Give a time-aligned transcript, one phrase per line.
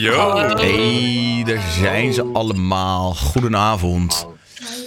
[0.00, 0.36] Yo.
[0.56, 3.14] Hey, daar zijn ze allemaal.
[3.14, 4.26] Goedenavond.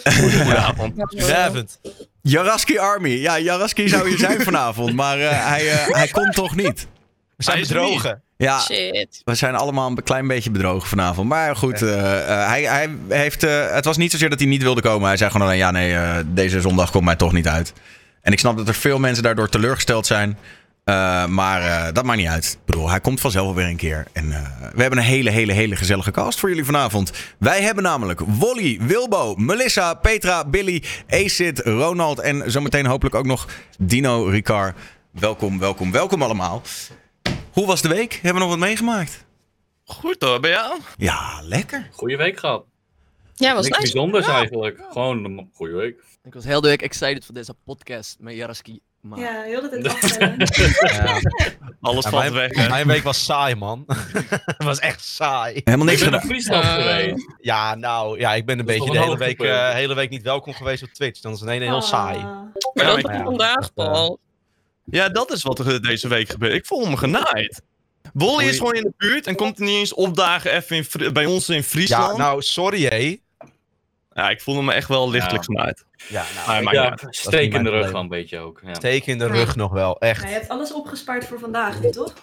[0.03, 0.93] Goedenavond.
[0.95, 1.79] Goedenavond.
[2.21, 3.09] Jaraski Army.
[3.09, 6.87] Ja, Jaraski zou hier zijn vanavond, maar eh, hij, eh, hij komt toch niet.
[7.35, 8.21] We zijn Hij is bedrogen.
[8.37, 9.21] Ja, Shit.
[9.25, 11.29] we zijn allemaal een klein beetje bedrogen vanavond.
[11.29, 14.61] Maar goed, eh, eh, hij, hij heeft, eh, het was niet zozeer dat hij niet
[14.63, 15.07] wilde komen.
[15.07, 17.73] Hij zei gewoon alleen, ja nee, eh, deze zondag komt mij toch niet uit.
[18.21, 20.37] En ik snap dat er veel mensen daardoor teleurgesteld zijn.
[20.89, 22.57] Eh, maar eh, dat maakt niet uit.
[22.59, 24.07] Ik bedoel, hij komt vanzelf wel weer een keer.
[24.13, 27.11] En eh, we hebben een hele, hele, hele gezellige cast voor jullie vanavond.
[27.37, 33.47] Wij hebben namelijk Wolly, Wilbo, Melissa, Petra, Billy, Acid, Ronald en zometeen hopelijk ook nog
[33.79, 34.77] Dino Ricard.
[35.11, 36.61] Welkom, welkom, welkom allemaal.
[37.51, 38.13] Hoe was de week?
[38.13, 39.25] Hebben we nog wat meegemaakt?
[39.83, 40.79] Goed hoor, bij jou?
[40.97, 41.87] Ja, lekker.
[41.91, 42.63] Goeie week gehad.
[43.33, 43.91] Ja, was Niks nice.
[43.91, 44.81] bijzonders eigenlijk.
[44.91, 46.03] Gewoon een goede week.
[46.23, 48.79] Ik was heel de week excited voor deze podcast met Jaraski.
[49.01, 50.35] Maar Ja, heel de tijd wachten.
[50.37, 51.19] Ja.
[51.81, 52.69] Alles Ja, valt mijn, weg, hè?
[52.69, 53.83] mijn week was saai, man.
[54.45, 55.61] Het was echt saai.
[55.63, 56.29] Helemaal niks Ik ben gedaan.
[56.35, 57.27] Friesland Eh, geweest.
[57.41, 60.09] Ja, nou, ja, ik ben een Dat beetje de een hele week, eh, hele week
[60.09, 61.19] niet welkom geweest op Twitch.
[61.21, 62.17] Dan is het ineens heel saai.
[62.17, 62.23] Ah.
[62.23, 64.19] Maar Ja, dat maar was ja, vandaag, dat, eh, Paul.
[64.85, 66.53] Ja, dat is wat er deze week gebeurt.
[66.53, 67.61] Ik voel me genaaid.
[68.13, 71.25] Wolly is gewoon in de buurt en komt er niet eens opdagen even in bij
[71.25, 72.17] ons in Friesland.
[72.17, 73.17] Ja, nou, sorry hé.
[74.19, 75.53] Ja, ik voelde me echt wel lichtelijk Ja.
[75.53, 75.85] genaaid.
[76.07, 78.61] Ja, Maar nou, niet Ja, steek in de rug wel een beetje ook.
[78.65, 78.73] Ja.
[78.73, 80.21] steek in de rug nog wel, echt.
[80.21, 82.13] Ja, je hebt alles opgespaard voor vandaag nu, toch?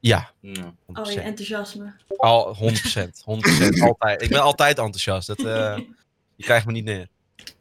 [0.00, 0.52] Ja, Ja.
[0.52, 0.74] 100%.
[0.92, 1.92] Al je enthousiasme.
[2.16, 3.22] Al 100%.
[3.24, 3.80] 100%.
[3.80, 4.22] altijd.
[4.22, 5.26] Ik ben altijd enthousiast.
[5.26, 5.78] Dat, eh,
[6.36, 7.08] je krijgt me niet neer.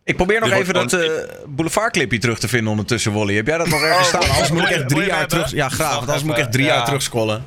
[0.03, 1.09] Ik probeer nog even dat eh
[1.47, 3.35] boulevardclipje terug te vinden ondertussen, Wolly.
[3.35, 4.29] Heb jij dat nog ergens Oh, staan?
[4.31, 5.51] Anders moet ik echt drie wil je jaar terug...
[5.51, 5.89] Ja, graag.
[5.95, 6.83] Want anders moet ik echt drie jaar ja.
[6.83, 7.45] terug scrollen.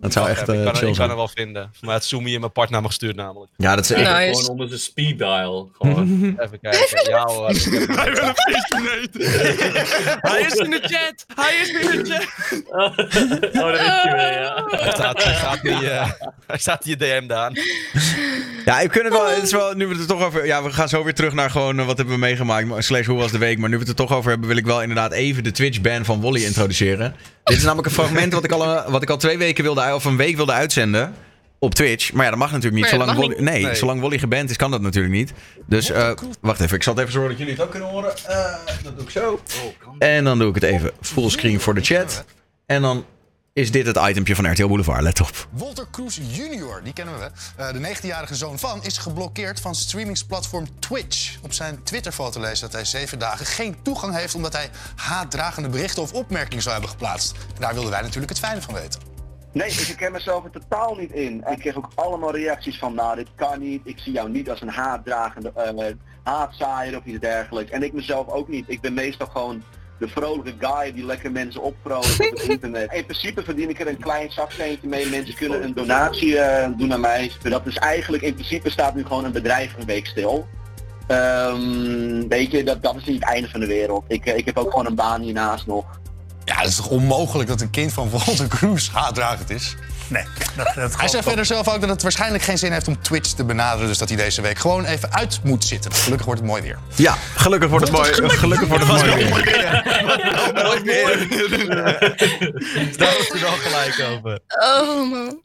[0.00, 1.72] Dat zou echt even, eh, ik, kan, ik kan er wel vinden.
[1.80, 3.50] Maar het Zoomie in mijn partner mag gestuurd namelijk.
[3.56, 3.90] Ja, dat is...
[3.90, 4.34] ik- Nice.
[4.34, 5.70] Gewoon onder zijn speed dial.
[5.78, 6.22] Gewoon.
[6.42, 7.10] Even kijken.
[7.10, 7.48] Ja hoor.
[8.00, 9.20] Hij wil een feestje eten.
[10.30, 11.26] Hij is in de chat.
[11.34, 12.62] Hij is in de chat.
[12.68, 14.64] oh, daar is je weer, ja.
[14.66, 16.10] Hij staat, hij staat, hier, eh,
[16.46, 17.52] hij staat hier DM Daan.
[18.64, 19.72] Ja, ik kunnen het wel, het is wel...
[19.74, 20.46] Nu we het er toch over...
[20.46, 21.78] Ja, we gaan zo weer terug naar gewoon...
[21.80, 22.66] eh, wat hebben we meegemaakt?
[22.66, 23.58] maar- Slash, hoe was de week?
[23.58, 24.48] Maar nu we het er toch over hebben...
[24.48, 27.14] wil ik wel inderdaad even de Twitch-ban van Wolly introduceren.
[27.48, 29.94] Dit is namelijk een fragment wat ik al, eh, wat ik al twee weken wilde...
[29.94, 31.14] of een week wilde uitzenden...
[31.60, 32.12] Op Twitch.
[32.12, 32.90] Maar ja, dat mag natuurlijk niet.
[32.90, 33.74] Dat zolang Wolly, nee, Nee.
[33.74, 35.32] zolang Wolly geband is, kan dat natuurlijk niet.
[35.66, 36.10] Dus eh,
[36.40, 36.76] wacht even.
[36.76, 38.16] Ik zal het even zorgen dat jullie het ook kunnen horen.
[38.26, 39.40] Eh, dat doe ik zo.
[39.98, 42.24] En dan doe ik het even fullscreen voor de chat.
[42.66, 43.04] En dan
[43.58, 45.02] is dit het itempje van RTL Boulevard.
[45.02, 45.48] Let op.
[45.50, 47.30] Walter Kroes Jr., die kennen we.
[47.56, 51.36] Eh, de 19-jarige zoon van is geblokkeerd van streamingsplatform Twitch.
[51.42, 54.34] Op zijn Twitter valt te lezen dat hij zeven dagen geen toegang heeft...
[54.34, 57.32] omdat hij haatdragende berichten of opmerkingen zou hebben geplaatst.
[57.32, 59.00] En daar wilden wij natuurlijk het fijne van weten.
[59.52, 61.44] Nee, ik herken mezelf er totaal niet in.
[61.44, 64.50] En ik kreeg ook allemaal reacties van, nou dit kan niet, ik zie jou niet
[64.50, 65.84] als een haatdragende, uh,
[66.22, 67.70] haatzaaier of iets dergelijks.
[67.70, 68.64] En ik mezelf ook niet.
[68.68, 69.62] Ik ben meestal gewoon
[69.98, 72.92] de vrolijke guy die lekker mensen opvrolijkt op het internet.
[72.92, 75.06] In principe verdien ik er een klein zakcentje mee.
[75.06, 77.30] Mensen kunnen een donatie uh, doen aan mij.
[77.42, 80.46] Dat is eigenlijk, in principe staat nu gewoon een bedrijf een week stil.
[81.08, 84.04] Um, weet je, dat, dat is niet het einde van de wereld.
[84.08, 85.84] Ik, ik heb ook gewoon een baan hiernaast nog.
[86.44, 89.76] Ja, het is toch onmogelijk dat een kind van Walter Kroes haatdragend is?
[90.08, 90.24] Nee,
[90.56, 93.30] dat, dat Hij zegt verder zelf ook dat het waarschijnlijk geen zin heeft om Twitch
[93.30, 93.88] te benaderen.
[93.88, 95.92] Dus dat hij deze week gewoon even uit moet zitten.
[95.92, 96.78] Gelukkig wordt het mooi weer.
[96.94, 98.12] Ja, gelukkig wordt het mooi.
[98.14, 99.28] Gelukkig wordt het mooi weer.
[102.98, 104.38] Daar was hij wel gelijk over.
[104.48, 105.42] Oh man.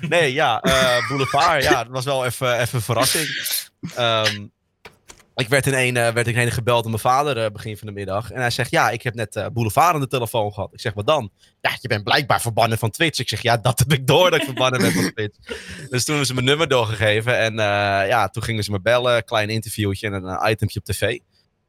[0.00, 3.28] Nee, ja, uh, Boulevard, ja, dat was wel even, even een verrassing.
[3.98, 4.52] Um,
[5.36, 7.86] ik werd in een, uh, werd in een gebeld door mijn vader uh, begin van
[7.86, 8.30] de middag.
[8.30, 10.72] En hij zegt, ja, ik heb net uh, Boulevard aan de telefoon gehad.
[10.72, 11.30] Ik zeg, wat dan?
[11.60, 13.18] Ja, je bent blijkbaar verbannen van Twitch.
[13.18, 15.38] Ik zeg, ja, dat heb ik door dat ik verbannen ben van Twitch.
[15.90, 17.38] Dus toen hebben ze mijn nummer doorgegeven.
[17.38, 17.54] En
[18.08, 19.24] ja, toen gingen ze me bellen.
[19.24, 21.18] Klein interviewtje en een itempje op tv.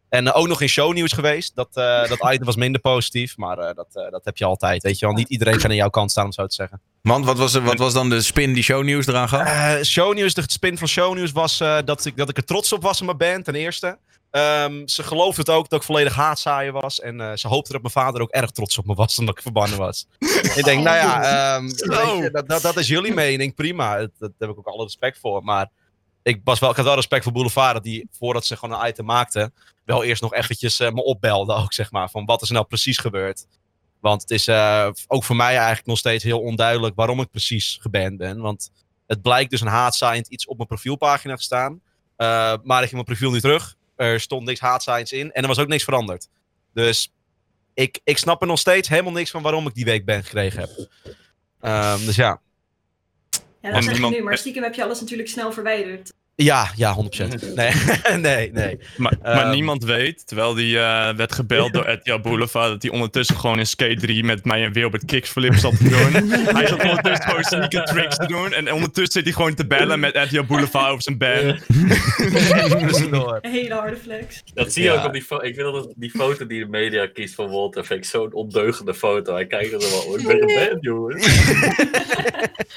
[0.10, 1.56] En ook nog in shownieuws geweest.
[1.56, 1.74] Dat,
[2.10, 3.38] dat item was minder positief.
[3.38, 4.84] Maar dat, dat heb je altijd.
[4.84, 6.82] Weet je wel, niet iedereen gaat aan jouw kant staan, om zo te zeggen.
[7.02, 9.48] Want wat was, wat was dan de spin die shownieuws eraan gaf?
[9.48, 12.82] Uh, shownieuws, de spin van shownieuws was uh, dat, ik, dat ik er trots op
[12.82, 13.98] was in mijn band, ten eerste.
[14.32, 17.00] Um, ze geloofde het ook dat ik volledig haatzaaien was.
[17.00, 19.42] En uh, ze hoopte dat mijn vader ook erg trots op me was, omdat ik
[19.42, 20.08] verbannen was.
[20.56, 23.98] ik denk, nou ja, um, je, dat, dat, dat, is jullie mening, prima.
[23.98, 25.44] Dat, daar heb ik ook alle respect voor.
[25.44, 25.70] Maar
[26.24, 28.88] ik, was wel, ik had wel respect voor Boulevard, dat die, voordat ze gewoon een
[28.88, 29.54] item maakten,
[29.88, 32.10] wel eerst nog eventjes me opbelde ook, zeg maar.
[32.10, 33.46] Van wat is er nou precies gebeurd.
[34.00, 37.78] Want het is uh, ook voor mij eigenlijk nog steeds heel onduidelijk waarom ik precies
[37.82, 38.40] geband ben.
[38.40, 38.72] Want
[39.06, 41.72] het blijkt dus een haatzaaiend iets op mijn profielpagina te staan.
[41.72, 41.78] Uh,
[42.64, 43.76] maar ik ging mijn profiel nu terug.
[43.96, 45.32] Er stond niks haatzaaiends in.
[45.32, 46.30] En er was ook niks veranderd.
[46.74, 47.14] Dus
[47.74, 50.60] ik, ik snap er nog steeds helemaal niks van waarom ik die week ban gekregen
[50.60, 50.70] heb.
[51.62, 52.42] Um, dus ja.
[53.62, 56.14] Ja, dat zeg je nu, maar stiekem heb je alles natuurlijk snel verwijderd.
[56.44, 56.98] Ja, ja, 100%.
[57.56, 57.72] Nee,
[58.20, 58.80] nee, nee.
[58.98, 59.50] Maar, maar Ehm.
[59.50, 63.68] niemand weet, terwijl die eh, werd gebeld door RTL Boulevard, dat hij ondertussen gewoon in
[63.68, 66.30] Skate 3 met mij en Wilbert kickflip zat te doen.
[66.56, 68.54] hij zat ondertussen gewoon sneaker tricks te doen.
[68.54, 71.18] En ondertussen zit hij gewoon te bellen met RTL Boulevard over zijn.
[73.42, 74.42] Een hele harde flex.
[74.54, 74.96] Dat zie je Ja.
[75.00, 75.44] ook op die foto.
[75.46, 78.94] Ik vind dat die foto die de media kiest van Walter, vind ik zo'n ondeugende
[78.94, 79.34] foto.
[79.34, 81.20] Hij kijkt er wel, ik ben een band, jongen.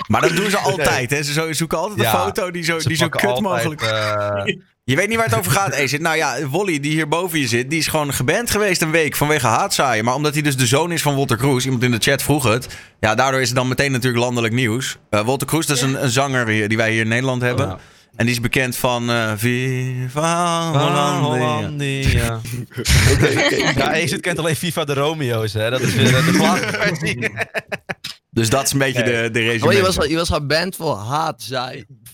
[0.06, 1.22] Maar dat doen ze altijd, hè?
[1.22, 2.24] Ze zo- zoeken altijd een Ja.
[2.24, 3.82] foto die zo, die zo kut mogelijk...
[3.82, 4.42] eh,
[4.84, 6.00] Je weet niet waar het over gaat, Acid.
[6.00, 9.16] Nou ja, Wally, die hier boven je zit, die is gewoon geband geweest een week
[9.16, 10.04] vanwege haatzaaien.
[10.04, 12.44] Maar omdat hij dus de zoon is van Walter Kroes, iemand in de chat vroeg
[12.44, 12.68] het.
[13.00, 14.96] Ja, daardoor is het dan meteen natuurlijk landelijk nieuws.
[15.10, 17.66] Eh, Walter Kroes, dat is een, een zanger hier- die wij hier in Nederland hebben.
[17.66, 17.78] Ja.
[18.16, 21.48] En die is bekend van eh Viva Hollandia.
[21.48, 22.40] Hollandia.
[23.76, 25.70] Ja, Ace het kent alleen FIFA de Romeo's, hè.
[25.70, 27.30] Dat is weer de versie.
[28.30, 29.66] Dus dat is een beetje de, de resume.
[29.66, 31.42] Oh, je was, je was haar band voor haat,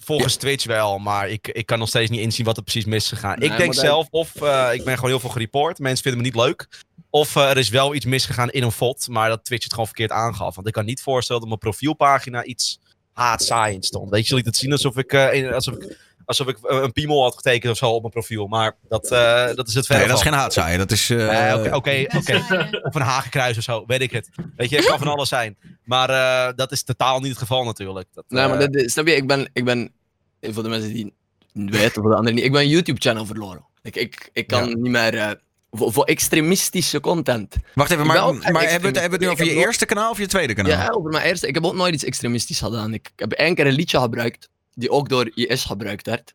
[0.07, 3.03] Volgens Twitch wel, maar ik, ik kan nog steeds niet inzien wat er precies mis
[3.03, 3.39] is gegaan.
[3.39, 6.27] Nee, ik denk zelf, of eh, ik ben gewoon heel veel gereport, mensen vinden me
[6.27, 6.69] niet leuk.
[7.11, 9.87] Of eh, er is wel iets misgegaan in een VOD, maar dat Twitch het gewoon
[9.87, 10.55] verkeerd aangaf.
[10.55, 12.79] Want ik kan niet voorstellen dat mijn profielpagina iets
[13.13, 14.11] haatzaaiend stond.
[14.11, 17.23] Weet je, liet het zien alsof ik, eh, alsof ik, alsof ik eh, een piemel
[17.23, 18.47] had getekend of zo op mijn profiel.
[18.47, 20.79] Maar dat, eh, dat is het verder Nee, dat is geen haatzaaien.
[20.79, 21.11] Dat is...
[21.11, 22.47] eh, Oké, oké.
[22.83, 24.29] Of een hakenkruis of zo, weet ik het.
[24.57, 25.57] Weet je, het kan van alles zijn.
[25.85, 28.09] Maar eh, dat is totaal niet het geval natuurlijk.
[28.15, 29.93] Dat, Nee, maar eh, dit, snap je, ik ben, ik ben,
[30.41, 31.13] eh, voor de mensen die
[31.53, 33.65] het weten, voor de anderen niet, ik ben een YouTube-channel verloren.
[33.83, 34.75] Ik, ik, ik kan Ja.
[34.75, 35.31] niet meer, eh,
[35.71, 37.57] voor, voor extremistische content.
[37.75, 39.01] Wacht even, maar, maar hebben we het, extremist.
[39.01, 40.71] hebben we het nu over je eerste kanaal of je tweede kanaal?
[40.73, 42.95] Ja, over mijn eerste, ik heb ook nooit iets extremistisch gedaan.
[42.95, 46.35] Ik, ik heb één keer een liedje gebruikt, die ook door IS gebruikt werd.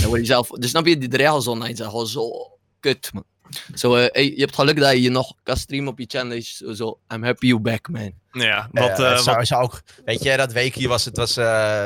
[0.00, 2.30] Dan word je zelf, dus snap je, die regels online zijn gewoon zo
[2.80, 3.24] kut, man.
[3.74, 6.36] Zo, eh, hey, je hebt geluk dat je je nog kan streamen op je channel.
[6.36, 8.12] Is zo, I'm happy you back, man.
[8.32, 11.36] Ja, wat, eh, het zou, wat, zou ook, weet je, dat weekje was, het was,
[11.36, 11.84] eh,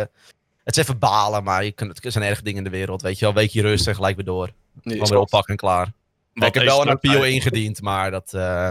[0.64, 3.18] het is even balen, maar je kunt, het zijn erg dingen in de wereld, weet
[3.18, 3.34] je wel.
[3.34, 4.50] Weekje rust en gelijk weer door.
[4.82, 5.92] Nee, Gewoon weer oppakken en klaar.
[6.34, 8.70] wat ik heb wel een appeal ingediend, maar dat eh,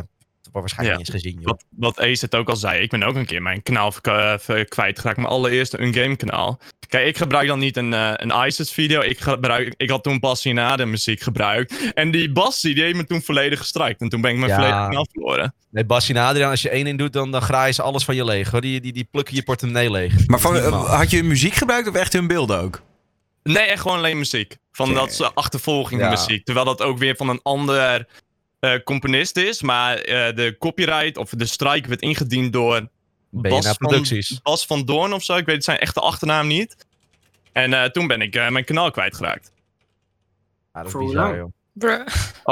[0.51, 1.03] wordt waarschijnlijk Ja.
[1.05, 1.45] niet eens gezien, joh.
[1.51, 1.65] Wat,
[1.95, 4.33] wat Ace het ook al zei, ik ben ook een keer mijn kanaal eh,
[4.67, 5.17] kwijtgeraakt.
[5.17, 6.59] Mijn allereerste Ungame kanaal.
[6.87, 9.01] Kijk, ik gebruik dan niet een, eh, een ISIS video.
[9.01, 11.91] Ik, gebruik, ik had toen Bassinade muziek gebruikt.
[11.93, 14.01] En die Bassie, die heeft me toen volledig gestrikt.
[14.01, 14.55] En toen ben ik mijn Ja.
[14.57, 15.53] volledige kanaal verloren.
[15.71, 18.15] Nee, Basje en Adriaan, als je één in doet, dan, dan graaien ze alles van
[18.15, 18.51] je leeg.
[18.51, 18.61] Hoor.
[18.61, 20.27] Die, die, die plukken je portemonnee leeg.
[20.27, 22.81] Maar van, had je muziek gebruikt of echt hun beelden ook?
[23.43, 24.57] Nee, echt gewoon alleen muziek.
[24.71, 26.09] Van dat ze achtervolging Ja.
[26.09, 26.45] muziek.
[26.45, 28.07] Terwijl dat ook weer van een ander
[28.59, 29.61] eh, componist is.
[29.61, 32.89] Maar eh, de copyright of de strike werd ingediend door
[33.29, 34.41] Bas van, Producties.
[34.41, 35.35] Bas van Doorn of zo.
[35.35, 36.85] Ik weet zijn echte achternaam niet.
[37.51, 39.51] En eh, toen ben ik eh, mijn kanaal kwijtgeraakt.
[40.73, 41.51] Ja, dat is bizar,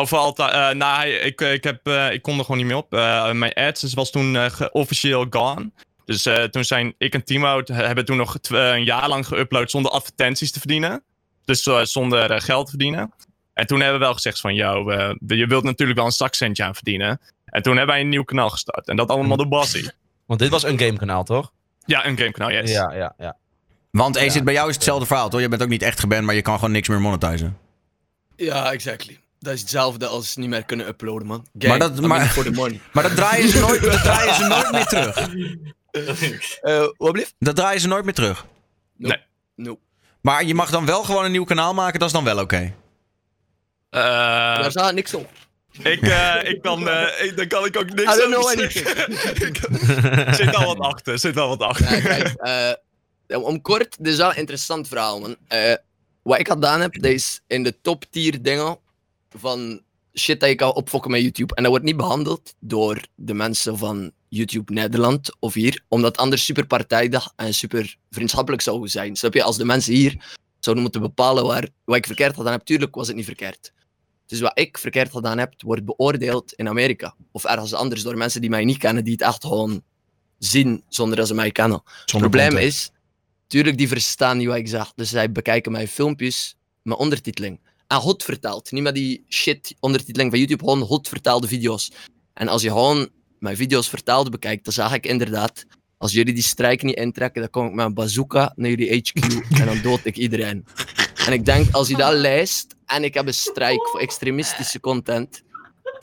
[0.10, 2.94] altijd, eh nou, ik, ik, heb, eh, ik kon er gewoon niet meer op.
[2.94, 5.72] Eh, mijn AdSense was toen eh, officieel gone.
[6.06, 9.92] Dus eh, toen zijn ik en Timo hebben toen nog een jaar lang geüpload zonder
[9.92, 11.04] advertenties te verdienen.
[11.46, 13.14] Dus eh, zonder eh, geld te verdienen.
[13.58, 16.64] En toen hebben we wel gezegd van, jou, eh, je wilt natuurlijk wel een zakcentje
[16.64, 17.22] aan verdienen.
[17.46, 18.88] En toen hebben wij een nieuw kanaal gestart.
[18.88, 19.92] En dat allemaal door Bassie.
[20.26, 21.52] Want dit was een gamekanaal, toch?
[21.86, 22.72] Ja, een gamekanaal, yes.
[22.72, 23.38] Ja, ja, ja.
[23.92, 24.44] Want Ja.
[24.44, 25.40] bij jou is hetzelfde verhaal, toch?
[25.42, 27.58] Je bent ook niet echt geband, maar je kan gewoon niks meer monetizen.
[28.36, 29.20] Ja, exactly.
[29.40, 31.46] Dat is hetzelfde als niet meer kunnen uploaden, man.
[31.68, 32.80] Maar dat- maar- voor de money.
[32.94, 35.16] Maar dat draaien ze nooit, dat draaien ze nooit meer terug.
[36.62, 37.36] Eh wat blieft?
[37.40, 38.46] Dat draaien ze nooit meer terug.
[39.56, 39.80] Nope.
[40.22, 42.74] Maar je mag dan wel gewoon een nieuw kanaal maken, dat is dan wel oké.
[43.90, 45.30] Daar staat niks op.
[45.84, 49.08] ik, eh, ik kan, eh, ik, daar kan ik ook niks over zeggen.
[50.28, 51.92] Er zit al wat achter, er zit wel wat achter.
[51.96, 52.34] Ja, kijk,
[53.28, 55.36] eh, om kort, dit is wel een interessant verhaal, man.
[55.48, 55.74] Eh,
[56.22, 58.78] wat ik gedaan heb, dat is in de top tier dingen
[59.30, 59.82] van
[60.14, 61.56] shit dat je kan opfokken met YouTube.
[61.56, 66.46] En dat wordt niet behandeld door de mensen van YouTube Nederland of hier, omdat anders
[66.46, 69.16] super partijdig en super vriendschappelijk zou zijn.
[69.16, 69.44] Snap je?
[69.44, 73.08] Als de mensen hier zouden moeten bepalen waar, wat ik verkeerd gedaan heb, tuurlijk was
[73.08, 73.72] het niet verkeerd.
[74.28, 77.16] Dus wat ik verkeerd gedaan heb, wordt beoordeeld in Amerika.
[77.32, 79.84] Of ergens anders door mensen die mij niet kennen, die het echt gewoon
[80.38, 81.82] zien zonder dat ze mij kennen.
[82.06, 82.92] Het probleem is,
[83.48, 84.94] tuurlijk, die verstaan niet wat ik zeg.
[84.96, 87.60] Dus zij bekijken mijn filmpjes met ondertiteling.
[87.88, 88.72] En hot vertaald.
[88.72, 91.92] Niet met die shit ondertiteling van YouTube, gewoon hot vertaalde video's.
[92.34, 95.66] En als je gewoon mijn video's vertaald bekijkt, dan zag ik inderdaad,
[95.98, 99.14] als jullie die strijk niet intrekken, dan kom ik met een bazooka naar jullie HQ
[99.60, 100.66] en dan dood ik iedereen.
[101.26, 105.44] En ik denk, als je dat leest, en ik heb een strijk voor extremistische content,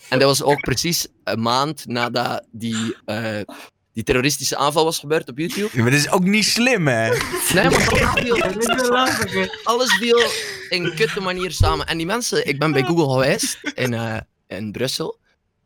[0.08, 3.40] en dat was ook precies een maand nadat die, eh,
[3.92, 5.68] die terroristische aanval was gebeurd op YouTube.
[5.72, 7.08] Ja, maar dat is ook niet slim, hè?
[7.54, 8.36] Nee, maar alles viel,
[9.34, 10.22] Dat alles viel
[10.68, 11.86] in kutte manier samen.
[11.86, 15.18] En die mensen, ik ben bij Google geweest in, eh, in Brussel.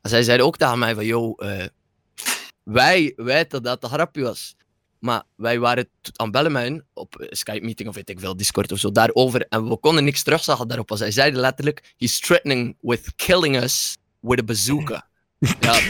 [0.03, 1.65] En zij zeiden ook tegen mij van, yo, eh,
[2.63, 4.57] wij weten dat het een grapje was.
[4.99, 8.79] Maar wij waren aan het bellen met op Skype-meeting of weet ik veel, Discord of
[8.79, 9.47] zo, daarover.
[9.49, 10.89] En we konden niks terugzeggen daarop.
[10.89, 15.07] Want zij zeiden letterlijk, he's threatening with killing us with a bazooka.
[15.61, 15.81] ja,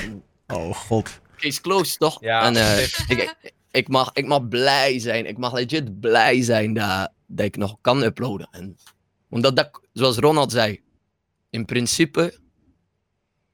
[0.47, 1.21] Oh god.
[1.37, 2.21] case closed, toch?
[2.21, 2.89] Ja, en eh,
[3.71, 5.27] ik, mag, ik mag blij zijn.
[5.27, 8.49] Ik mag legit blij zijn dat, dat ik nog kan uploaden.
[8.51, 8.77] En,
[9.31, 10.81] omdat dat, zoals Ronald zei,
[11.51, 12.39] in principe.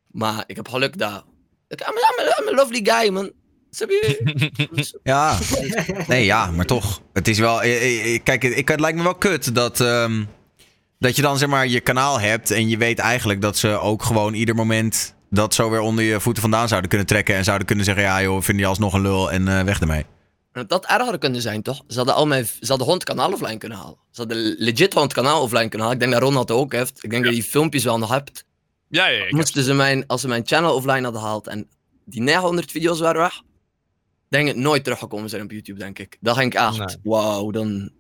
[0.07, 1.25] Maar ik heb geluk dat.
[1.69, 3.33] Ik, I'm, I'm, a- I'm a lovely guy, man.
[3.75, 4.99] Snap je?
[5.03, 5.39] Ja.
[6.07, 7.01] Nee, ja, maar toch.
[7.13, 7.63] Het is wel.
[7.63, 9.81] eh, eh, eh, Kijk, ik, het lijkt me wel kut dat.
[9.81, 10.25] ehm,
[10.99, 14.03] dat je dan zeg maar je kanaal hebt en je weet eigenlijk dat ze ook
[14.03, 17.67] gewoon ieder moment dat zo weer onder je voeten vandaan zouden kunnen trekken en zouden
[17.67, 20.05] kunnen zeggen: ja, joh, vind je alsnog een lul en eh, weg ermee.
[20.53, 21.83] En dat erger kunnen zijn, toch?
[21.89, 23.97] Ze hadden, al mijn, ze hadden het kanaal offline kunnen halen.
[24.11, 25.93] Ze hadden legit het kanaal offline kunnen halen.
[25.93, 26.99] Ik denk dat Ronald het ook heeft.
[27.05, 28.45] Ik denk dat je die filmpjes wel nog hebt.
[28.89, 29.23] Ja, ja, ja.
[29.23, 31.69] heb- Moesten ze mijn, als ze mijn channel offline hadden gehaald en
[32.05, 33.41] die 900 video's waren weg,
[34.35, 36.17] denk ik nooit teruggekomen zijn op YouTube, denk ik.
[36.21, 36.97] Dat ging ik echt, Nee.
[37.03, 37.91] wauw, dan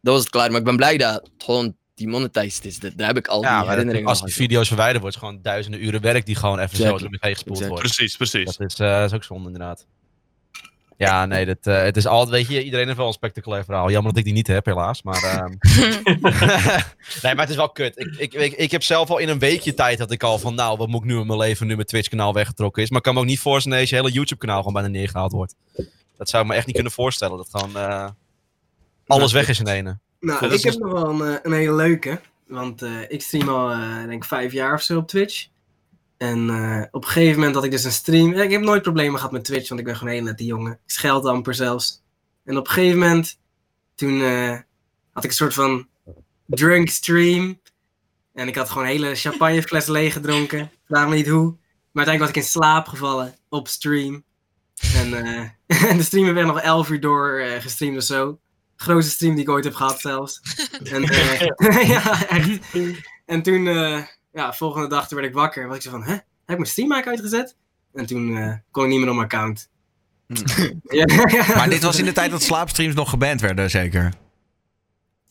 [0.00, 0.50] dat was het klaar.
[0.50, 2.78] Maar ik ben blij dat het gewoon demonetized is.
[2.78, 5.42] Dat- Daar heb ik al Ja, die herinneringen als die video's verwijderd wordt, is gewoon
[5.42, 7.00] duizenden uren werk die gewoon even zo Exactly.
[7.02, 7.80] door me heen gespoeld Exactly.
[7.82, 7.94] wordt.
[7.96, 8.56] Precies, precies.
[8.56, 9.86] Dat is, eh, dat is ook zonde, inderdaad.
[11.00, 13.90] Ja, nee, dat, eh, het is altijd, weet je, iedereen heeft wel een spectaculair verhaal.
[13.90, 15.02] Jammer dat ik die niet heb, helaas.
[15.02, 15.52] Maar, ehm,
[17.22, 17.98] nee, maar het is wel kut.
[17.98, 20.54] Ik, ik, ik, ik heb zelf al in een weekje tijd dat ik al van,
[20.54, 22.88] nou, wat moet ik nu in mijn leven nu mijn Twitch-kanaal weggetrokken is.
[22.88, 25.54] Maar ik kan me ook niet voorstellen dat je hele YouTube-kanaal gewoon bijna neergehaald wordt.
[26.16, 27.36] Dat zou ik me echt niet kunnen voorstellen.
[27.36, 28.08] Dat gewoon eh,
[29.06, 29.98] alles weg is in ene.
[30.20, 32.20] Nou, ik heb dus- nog wel een, eh, een hele leuke.
[32.46, 35.46] Want eh, ik stream al, eh, denk ik, vijf jaar of zo op Twitch.
[36.20, 38.32] En eh, op een gegeven moment had ik dus een stream.
[38.32, 40.72] Ik heb nooit problemen gehad met Twitch, want ik ben gewoon een nette jongen.
[40.72, 42.02] Ik scheld amper zelfs.
[42.44, 43.38] En op een gegeven moment,
[43.94, 44.58] toen eh,
[45.12, 45.88] had ik een soort van
[46.46, 47.60] drunk stream.
[48.34, 50.70] En ik had gewoon een hele champagnefles leeg gedronken.
[50.86, 51.56] Vraag me niet hoe.
[51.92, 54.24] Maar uiteindelijk was ik in slaap gevallen op stream.
[54.94, 58.38] En, eh, de stream werd nog 11 uur door gestreamd of zo.
[58.76, 60.40] Grootste stream die ik ooit heb gehad zelfs.
[60.82, 61.02] En,
[61.94, 62.58] ja, echt.
[63.26, 63.66] En toen,
[64.32, 65.66] ja, volgende dag toen werd ik wakker.
[65.68, 66.12] Was ik zo van, hè?
[66.12, 67.56] Heb ik mijn stream eigenlijk uitgezet?
[67.92, 69.68] En toen eh, kon ik niet meer op mijn account.
[70.82, 71.06] ja,
[71.56, 74.12] Maar dit was in de tijd dat slaapstreams nog geband werden, zeker.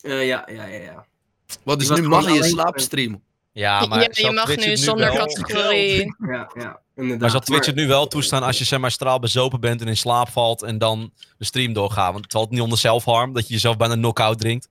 [0.00, 1.06] Eh, ja, ja, ja, ja.
[1.62, 3.22] Wat, dus Ik was nu mag je slaapstreamen.
[3.52, 6.14] Ja, maar ja, je mag Twitch nu zonder categorie.
[6.18, 7.20] Ja, ja, inderdaad.
[7.20, 9.88] Maar zal Twitch het nu wel toestaan als je zeg maar straal bezopen bent en
[9.88, 12.12] in slaap valt en dan de stream doorgaat?
[12.12, 14.68] Want het valt niet onder self-harm, dat je jezelf bijna knock-out drinkt.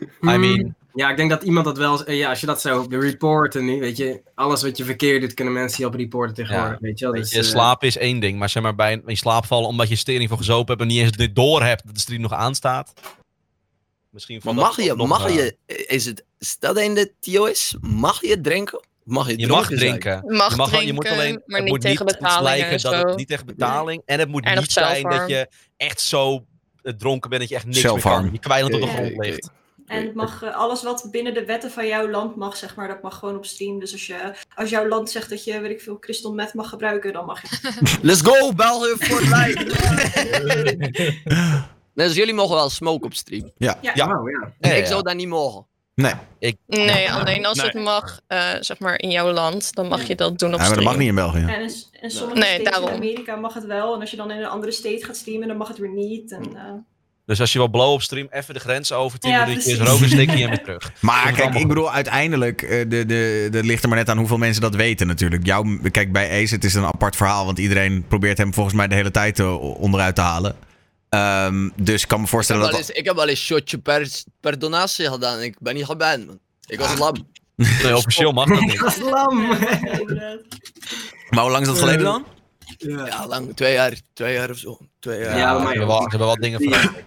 [0.00, 2.04] I Hmm, mean, Ja, ik denk dat iemand dat wel...
[2.04, 4.22] eh, Ja, als je dat zou reporten nu, weet je...
[4.34, 7.14] Alles wat je verkeerd doet, kunnen mensen je op reporten tegenwoordig, Ja, weet je wel.
[7.14, 9.68] Dus, je, eh, slapen is één ding, maar zeg maar bij een- in slaap vallen
[9.68, 12.20] omdat je stering van gezopen hebt en niet eens dit door hebt dat de stream
[12.20, 12.92] nog aanstaat.
[14.10, 17.44] Misschien Maar valt mag je, nog, mag eh, je, is het, je in de TO
[17.44, 18.80] is, mag je drinken?
[19.04, 20.22] Mag je, Je mag drinken.
[20.26, 22.78] Mag je, mag, je drinken, moet alleen, maar het niet moet tegen niet betaling en
[22.78, 24.02] dat het niet tegen betaling.
[24.06, 26.44] En het moet En niet zijn dat je echt zo
[26.82, 28.28] dronken bent dat je echt niks meer kan.
[28.32, 29.50] Je kwijlend op de grond ligt.
[29.86, 32.88] En het mag, eh, alles wat binnen de wetten van jouw land mag, zeg maar,
[32.88, 33.80] dat mag gewoon op stream.
[33.80, 36.68] Dus als, je, als jouw land zegt dat je, weet ik veel, crystal meth mag
[36.68, 37.48] gebruiken, dan mag je.
[38.02, 39.54] Let's go, België voor het lijf!
[41.94, 43.52] Nee, dus jullie mogen wel smoke op stream.
[43.56, 43.78] Ja.
[43.80, 43.92] Ja.
[43.94, 44.20] Ja,
[44.60, 44.84] ik ja.
[44.86, 45.66] zou dat niet mogen.
[45.94, 46.14] Nee,
[46.66, 47.66] Nee, alleen als Nee.
[47.66, 50.66] het mag, eh, zeg maar, in jouw land, dan mag je dat doen op Ja,
[50.66, 50.98] maar dat mag stream.
[50.98, 51.70] niet in België.
[52.00, 52.88] En sommige Nee, states daarom.
[52.88, 53.94] in Amerika mag het wel.
[53.94, 56.32] En als je dan in een andere state gaat streamen, dan mag het weer niet.
[56.32, 56.72] En, eh,
[57.26, 60.08] Dus als je wil blow op stream, even de grens over, 10 Ja, minuutjes, roken,
[60.08, 60.92] stikkie en weer terug.
[61.00, 64.36] Maar kijk, ik bedoel, uiteindelijk, eh, de, de, de ligt er maar net aan hoeveel
[64.38, 65.46] mensen dat weten natuurlijk.
[65.46, 68.88] Jou, kijk, bij Ace, het is een apart verhaal, want iedereen probeert hem volgens mij
[68.88, 70.56] de hele tijd eh, onderuit te halen.
[71.08, 72.76] Ehm, dus ik kan me Ik voorstellen dat...
[72.78, 74.08] eens, ik heb wel eens shotje per,
[74.40, 75.40] per donatie gedaan.
[75.40, 76.38] Ik ben niet geband, man.
[76.66, 77.14] Ik was lam.
[77.82, 78.78] Nee, officieel mag dat niet.
[78.80, 79.46] Dat is lam.
[81.30, 82.24] Maar hoe lang is dat geleden dan?
[82.78, 83.26] ja.
[83.26, 83.56] Lang.
[83.56, 83.92] Twee jaar.
[84.12, 84.78] Twee jaar of zo.
[85.00, 85.38] Twee jaar.
[85.38, 87.04] Ja, Ze maar- hebben wel, ze hebben wel dingen veranderd.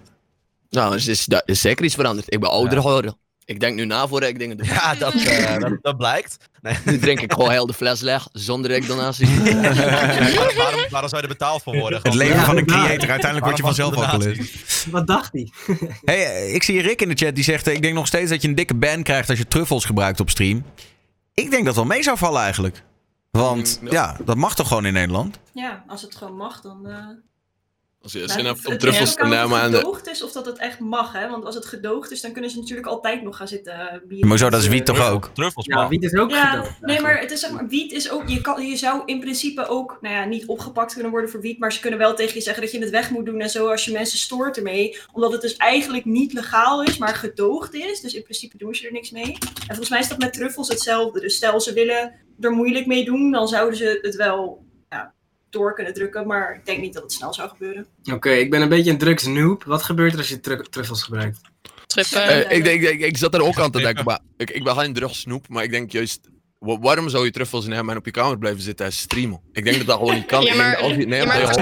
[0.77, 2.33] Nou, er is, er is zeker iets veranderd.
[2.33, 2.81] Ik ben ouder Ja.
[2.81, 3.17] geworden.
[3.45, 4.65] Ik denk nu na voordat ik dingen doe.
[4.73, 6.37] Ja, dat, eh, dat, dat blijkt.
[6.61, 6.75] Nee.
[6.85, 9.27] Nu drink ik gewoon heel de fles leeg, zonder dat ik donatie.
[9.43, 11.99] Waarom, waarom, waarom zou je er betaald voor worden?
[12.03, 13.09] Het leven Ja, van een creator.
[13.09, 14.85] Uiteindelijk word je Waarom vanzelf alcoholist.
[14.91, 15.51] Wat dacht hij?
[16.05, 17.67] Hey, eh, ik zie Rick in de chat die zegt...
[17.67, 20.19] eh, Ik denk nog steeds dat je een dikke ban krijgt als je truffels gebruikt
[20.19, 20.63] op stream.
[21.33, 22.83] Ik denk dat wel mee zou vallen eigenlijk.
[23.31, 24.25] Want Mm, ja, ja.
[24.25, 25.39] dat mag toch gewoon in Nederland?
[25.53, 26.87] Ja, als het gewoon mag, dan.
[26.87, 26.95] eh,
[28.07, 29.77] Als je nou, zin hebt om truffels te aan nemen het en de...
[29.77, 31.29] gedoogd is of dat het echt mag, hè?
[31.29, 34.27] Want als het gedoogd is, dan kunnen ze natuurlijk altijd nog gaan zitten eh, bieren.
[34.27, 35.29] Maar zo, dat is wiet toch ook?
[35.33, 38.11] Truffels, Ja, wiet is ook Ja, gedoogd nee, maar het is zeg maar, wiet is
[38.11, 41.41] ook, je, kan, je zou in principe ook, nou ja, niet opgepakt kunnen worden voor
[41.41, 43.49] wiet, maar ze kunnen wel tegen je zeggen dat je het weg moet doen en
[43.49, 47.73] zo als je mensen stoort ermee, omdat het dus eigenlijk niet legaal is, maar gedoogd
[47.73, 49.31] is, dus in principe doen ze er niks mee.
[49.31, 53.05] En volgens mij is dat met truffels hetzelfde, dus stel ze willen er moeilijk mee
[53.05, 54.65] doen, dan zouden ze het wel,
[55.49, 56.27] door kunnen drukken.
[56.27, 57.87] Maar ik denk niet dat het snel zou gebeuren.
[58.13, 59.63] Oké, ik ben een beetje een drugsnoob.
[59.63, 61.39] Wat gebeurt er als je tru- truffels gebruikt?
[62.13, 64.75] Eh, ik, denk, ik, ik zat er ook aan te denken, maar ik, ik ben
[64.75, 66.19] geen drugsnoep, maar ik denk juist,
[66.59, 69.41] wa- waarom zou je truffels nemen en op je kamer blijven zitten en streamen?
[69.51, 70.43] Ik denk dat dat gewoon niet kan.
[70.43, 71.55] ja, maar, als je, nee, ja, maar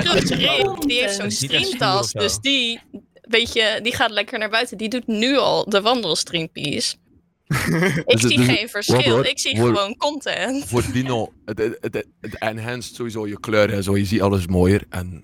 [0.87, 2.79] die heeft zo'n streamtas, dus die,
[3.21, 4.77] weet je, die gaat lekker naar buiten.
[4.77, 6.95] Die doet nu al de wandelstreampiece.
[7.47, 10.65] ik Dus het- zie dus- geen verschil, ik zie gewoon content.
[10.65, 13.97] voor Dino, het, het, het, het enhanced sowieso je kleuren en zo.
[13.97, 15.23] Je ziet alles mooier en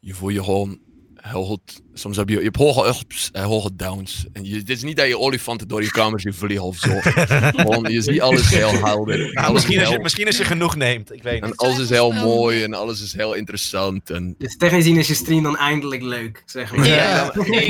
[0.00, 0.78] je voelt je gewoon
[1.28, 1.82] heel goed.
[1.94, 4.26] Soms heb je, je hebt hoge ups en hoge downs.
[4.32, 6.90] En je, het is niet dat je olifanten door je kamer ziet vliegen of zo.
[7.00, 9.30] gewoon, je ziet alles heel helder.
[9.34, 11.12] Alles misschien, als je, heel- misschien als je genoeg neemt.
[11.12, 11.56] Ik weet en niet.
[11.56, 14.10] alles is heel mooi en alles is heel interessant.
[14.10, 16.86] En Dus technisch gezien is je stream dan eindelijk leuk, zeg maar.
[16.86, 17.62] Ja, misschien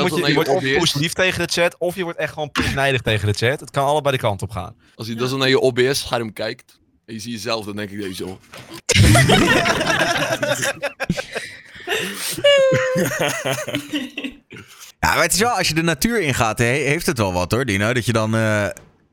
[0.00, 2.50] dat moet je, je wordt of positief tegen de chat, of je wordt echt gewoon
[2.74, 3.60] nijdig tegen de chat.
[3.60, 4.74] Het kan allebei de kant op gaan.
[4.94, 8.00] als je dan zo naar je OBS-scherm kijkt en je ziet jezelf, dan denk ik
[8.00, 8.38] dat je zo.
[15.00, 17.50] Ja, maar het is wel, als je de natuur ingaat, he- heeft het wel wat
[17.50, 17.92] hoor, Dino.
[17.92, 18.34] Dat je dan.
[18.34, 18.66] eh,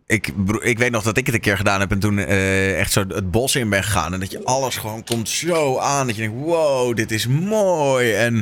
[0.05, 0.27] ik,
[0.61, 2.99] ik weet nog dat ik het een keer gedaan heb en toen eh, echt zo
[3.07, 4.13] het bos in ben gegaan.
[4.13, 6.07] En dat je alles gewoon komt zo aan.
[6.07, 8.13] Dat je denkt: wow, dit is mooi.
[8.13, 8.35] En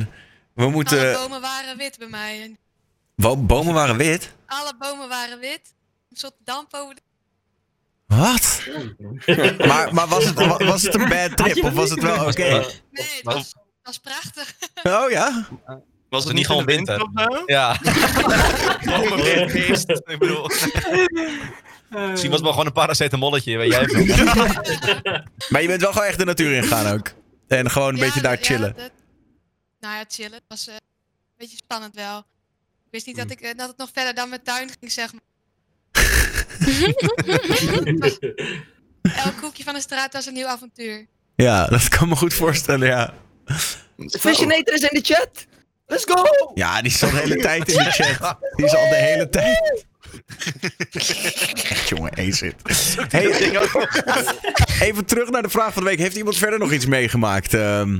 [0.54, 1.12] we Alle moeten.
[1.12, 2.56] bomen waren wit bij mij.
[3.14, 4.32] Wo- bomen waren wit.
[4.46, 5.74] Alle bomen waren wit.
[6.10, 7.00] Een soort damp over de...
[8.18, 8.62] Wat?
[9.66, 12.42] maar, maar was, het, wa- was het een bad trip of was het wel oké?
[12.42, 14.54] Nee, het was, het was prachtig.
[14.82, 15.46] Oh ja?
[16.08, 17.24] Was het niet gewoon winter winter?
[17.28, 17.42] of zo?
[17.46, 17.78] Ja.
[18.98, 19.90] Bomen weer geest.
[19.90, 20.48] Ik bedoel.
[21.88, 24.04] Misschien was het wel gewoon een paracetamolletje, weet jij veel.
[25.50, 27.12] Maar je bent wel gewoon echt de natuur ingegaan ook.
[27.48, 28.72] En gewoon een Ja, beetje daar chillen.
[28.76, 28.90] Ja, dat-
[29.80, 30.32] nou ja, chillen.
[30.32, 30.80] Het was eh, een
[31.38, 32.18] beetje spannend wel.
[32.18, 35.12] Ik wist niet dat, ik, eh, dat het nog verder dan mijn tuin ging, zeg
[35.12, 35.20] maar.
[39.24, 41.06] Elk hoekje van de straat was een nieuw avontuur.
[41.36, 43.14] Ja, dat kan me goed voorstellen, ja.
[44.20, 45.46] Fishinator is in de chat!
[45.86, 46.24] Let's go!
[46.54, 48.36] Ja, die is al de hele tijd in de chat.
[48.56, 49.84] Die is al de hele tijd.
[51.70, 52.54] Echt, jongen, ace it.
[53.08, 53.26] Hey,
[54.88, 55.98] even terug naar de vraag van de week.
[55.98, 57.54] Heeft iemand verder nog iets meegemaakt?
[57.54, 57.98] Ehm,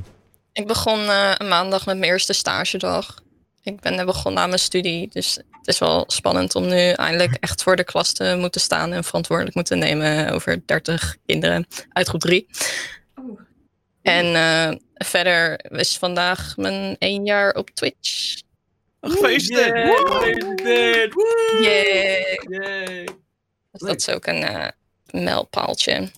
[0.52, 3.22] Ik begon eh, een maandag met mijn eerste stagedag.
[3.62, 7.36] Ik ben net begonnen aan mijn studie, dus het is wel spannend om nu eindelijk
[7.40, 12.08] echt voor de klas te moeten staan en verantwoordelijk moeten nemen over 30 kinderen uit
[12.08, 12.46] groep 3.
[13.16, 13.40] Oeh.
[14.02, 18.40] En eh, verder is vandaag mijn één jaar op Twitch.
[19.00, 19.76] Gefeliciteerd!
[19.76, 20.10] Yeah.
[20.10, 21.14] Gefeliciteerd!
[21.62, 22.40] Yay.
[22.48, 23.04] Yay.
[23.72, 24.68] Dus dat is ook een eh
[25.10, 26.10] mijlpaaltje.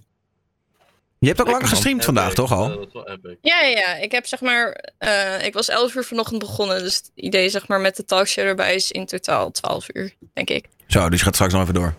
[1.23, 2.71] Je hebt ook lang gestreamd vandaag, toch al?
[3.05, 3.37] Epic.
[3.41, 3.95] Ja, ja, ja.
[3.95, 4.93] Ik heb zeg maar.
[4.99, 6.79] eh, ik was 11 uur vanochtend begonnen.
[6.83, 10.51] Dus het idee, zeg maar, met de talkshow erbij is in totaal 12 uur, denk
[10.51, 10.65] ik.
[10.87, 11.95] Zo, dus je gaat straks nog even door.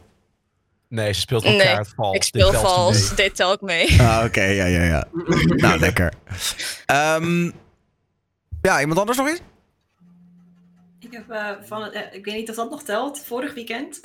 [0.90, 2.16] Nee, ze speelt Nee, elkaar vals.
[2.16, 3.08] ik speel vals.
[3.08, 3.16] mee.
[3.16, 4.02] Dit tel ik mee.
[4.02, 5.08] Ah, oké, ja, ja, ja.
[5.48, 6.14] nou, lekker.
[6.86, 7.52] Ehm,
[8.62, 9.40] ja, iemand anders nog eens?
[11.00, 14.00] Ik heb eh, van het, eh, ik weet niet of dat nog telt, vorig weekend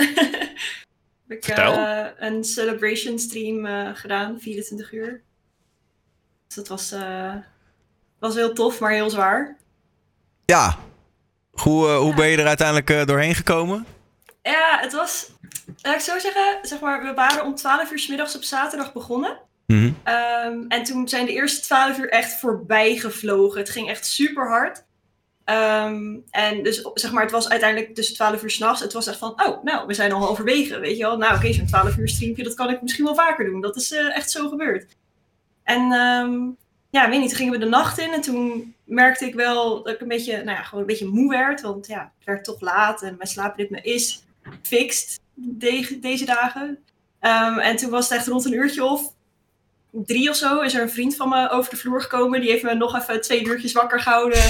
[1.28, 5.22] heb ik eh, een celebration stream eh, gedaan, 24 uur.
[6.46, 7.34] Dus dat was, eh,
[8.18, 9.56] was heel tof, maar heel zwaar.
[10.44, 10.76] Ja.
[11.50, 13.86] Hoe, eh, hoe ben je er uiteindelijk eh, doorheen gekomen?
[14.42, 15.30] Ja, het was,
[15.82, 18.92] laat ik zo zeggen, zeg maar, we waren om 12 uur 's middags op zaterdag
[18.92, 19.38] begonnen.
[19.66, 19.92] Mhm.
[20.04, 23.60] Ehm, en toen zijn de eerste 12 uur echt voorbij gevlogen.
[23.60, 24.84] Het ging echt super hard.
[25.48, 28.80] Ehm, en dus zeg maar, het was uiteindelijk tussen 12 uur s'nachts.
[28.80, 31.16] Het was echt van, oh, nou, we zijn al halverwege, weet je wel.
[31.16, 33.60] Nou, oké, zo'n 12 uur streampje, dat kan ik misschien wel vaker doen.
[33.60, 34.96] Dat is eh, echt zo gebeurd.
[35.62, 36.38] En ehm,
[36.90, 39.94] ja, weet niet, toen gingen we de nacht in en toen merkte ik wel dat
[39.94, 41.60] ik een beetje, nou ja, gewoon een beetje moe werd.
[41.60, 44.24] Want ja, het werd toch laat en mijn slaapritme is
[44.62, 46.78] fixed de- deze dagen.
[47.20, 49.12] Ehm, en toen was het echt rond een uurtje of
[49.90, 52.40] drie of zo is er een vriend van me over de vloer gekomen.
[52.40, 54.42] Die heeft me nog even twee uurtjes wakker gehouden.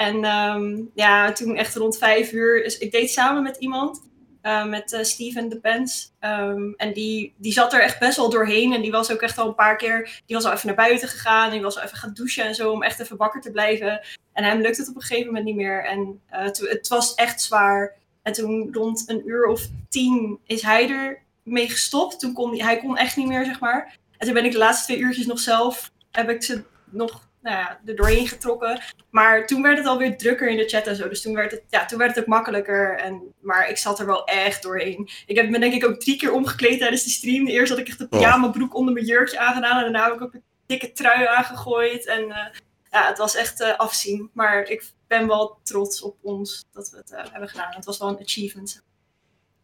[0.00, 2.80] En ehm, ja, toen echt rond vijf uur.
[2.80, 4.08] Ik deed samen met iemand.
[4.40, 6.12] eh, met eh, Steven de Pens.
[6.18, 8.72] Ehm, en die, die zat er echt best wel doorheen.
[8.72, 10.22] En die was ook echt al een paar keer.
[10.26, 11.50] Die was al even naar buiten gegaan.
[11.50, 12.70] Die was al even gaan douchen en zo.
[12.72, 14.00] Om echt even wakker te blijven.
[14.32, 15.84] En hem lukte het op een gegeven moment niet meer.
[15.84, 17.96] En eh, het was echt zwaar.
[18.22, 22.20] En toen rond een uur of tien is hij er mee gestopt.
[22.20, 23.96] Toen kon hij, hij kon echt niet meer, zeg maar.
[24.18, 27.56] En toen ben ik de laatste twee uurtjes nog zelf, heb ik ze nog nou
[27.56, 28.80] ja, er doorheen getrokken.
[29.10, 31.08] Maar toen werd het alweer drukker in de chat en zo.
[31.08, 32.98] Dus toen werd het, ja, toen werd het ook makkelijker.
[32.98, 35.08] En, maar ik zat er wel echt doorheen.
[35.26, 37.46] Ik heb me denk ik ook drie keer omgekleed tijdens de stream.
[37.46, 39.76] Eerst had ik echt de pyjama broek onder mijn jurkje aangedaan.
[39.76, 42.06] En daarna heb ik ook een dikke trui aangegooid.
[42.06, 42.46] En eh,
[42.90, 44.30] ja, het was echt eh, afzien.
[44.32, 47.72] Maar ik ben wel trots op ons dat we het eh, hebben gedaan.
[47.74, 48.82] Het was wel een achievement.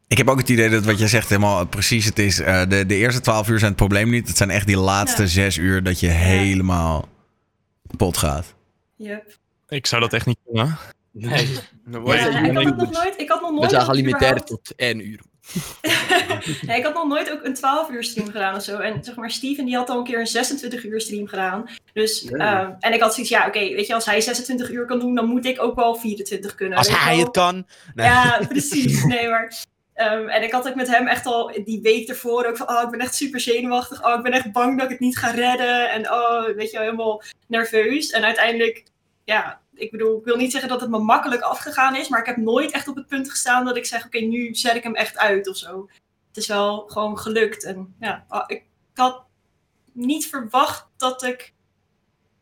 [0.09, 2.37] Ik heb ook het idee dat wat je zegt helemaal precies het is.
[2.37, 4.29] De, de eerste 12 uur zijn het probleem niet.
[4.29, 5.29] Het zijn echt die laatste Ja.
[5.29, 7.09] zes uur dat je helemaal
[7.87, 8.55] kapot gaat.
[8.96, 9.38] Yep.
[9.68, 10.77] Ik zou dat echt niet kunnen.
[11.12, 11.46] Nee.
[11.90, 15.20] Ja, ik had het nog nooit, ik had nog We nooit überhaupt- tot één uur.
[16.66, 18.79] nee, ik had nog nooit ook een 12 uur stream gedaan of zo.
[18.79, 21.64] En zeg maar, Steven die had al een keer een 26 uur stream gedaan.
[21.92, 24.99] Dus, ehm, en ik had zoiets, ja, oké, weet je, als hij 26 uur kan
[25.01, 26.79] doen, dan moet ik ook wel 24 kunnen.
[26.79, 27.25] Als hij wel.
[27.25, 27.66] het kan.
[27.94, 28.07] Nee.
[28.07, 29.05] Ja, precies.
[29.05, 29.64] Nee, maar.
[29.97, 32.83] Ehm, en ik had ook met hem echt al die week ervoor ook van, oh,
[32.83, 34.05] ik ben echt super zenuwachtig.
[34.05, 35.91] Oh, ik ben echt bang dat ik het niet ga redden.
[35.91, 38.11] En oh, weet je helemaal nerveus.
[38.11, 38.85] En uiteindelijk,
[39.25, 42.27] ja, ik bedoel, ik wil niet zeggen dat het me makkelijk afgegaan is, maar ik
[42.27, 44.95] heb nooit echt op het punt gestaan dat ik zeg, oké, nu zet ik hem
[44.95, 45.89] echt uit of zo.
[46.29, 47.65] Het is wel gewoon gelukt.
[47.65, 49.25] En ja, ah, ik had
[49.93, 51.55] niet verwacht dat ik.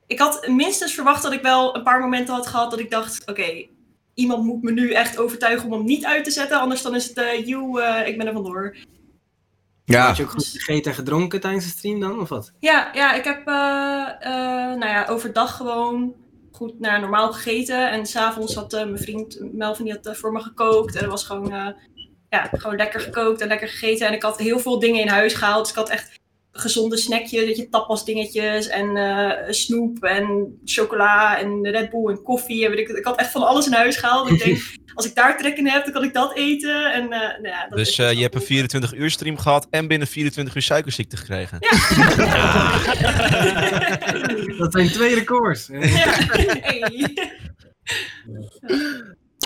[0.07, 3.29] Ik had minstens verwacht dat ik wel een paar momenten had gehad dat ik dacht:
[3.29, 3.67] oké,
[4.15, 6.61] iemand moet me nu echt overtuigen om hem niet uit te zetten.
[6.61, 8.77] Anders dan is het, eh you, eh, ik ben er vandoor.
[9.85, 12.53] Ja, Had je ook goed gegeten en gedronken tijdens de stream dan, of wat?
[12.61, 16.15] Ja, ja ik heb eh, eh, nou ja, overdag gewoon
[16.51, 17.91] goed naar normaal gegeten.
[17.91, 20.95] En s'avonds had eh, mijn vriend Melvin die had voor me gekookt.
[20.95, 21.69] En dat was gewoon, eh,
[22.29, 24.07] ja, gewoon lekker gekookt en lekker gegeten.
[24.07, 25.61] En ik had heel veel dingen in huis gehaald.
[25.63, 26.21] Dus ik had echt
[26.57, 32.23] gezonde snackjes, weet je, tapas dingetjes en eh, snoep en chocola en Red Bull en
[32.23, 32.65] koffie.
[32.65, 34.31] En weet ik, ik had echt van alles in huis gehaald.
[34.31, 34.63] Ik denk,
[34.95, 36.93] als ik daar trek in heb, dan kan ik dat eten.
[36.93, 39.87] En, eh, nou ja, dat Dus eh, je hebt een 24 uur stream gehad en
[39.89, 41.59] binnen 24 uur suikerziekte gekregen.
[44.59, 45.67] Dat zijn twee records.
[45.73, 46.15] Ja,
[46.61, 47.15] hey.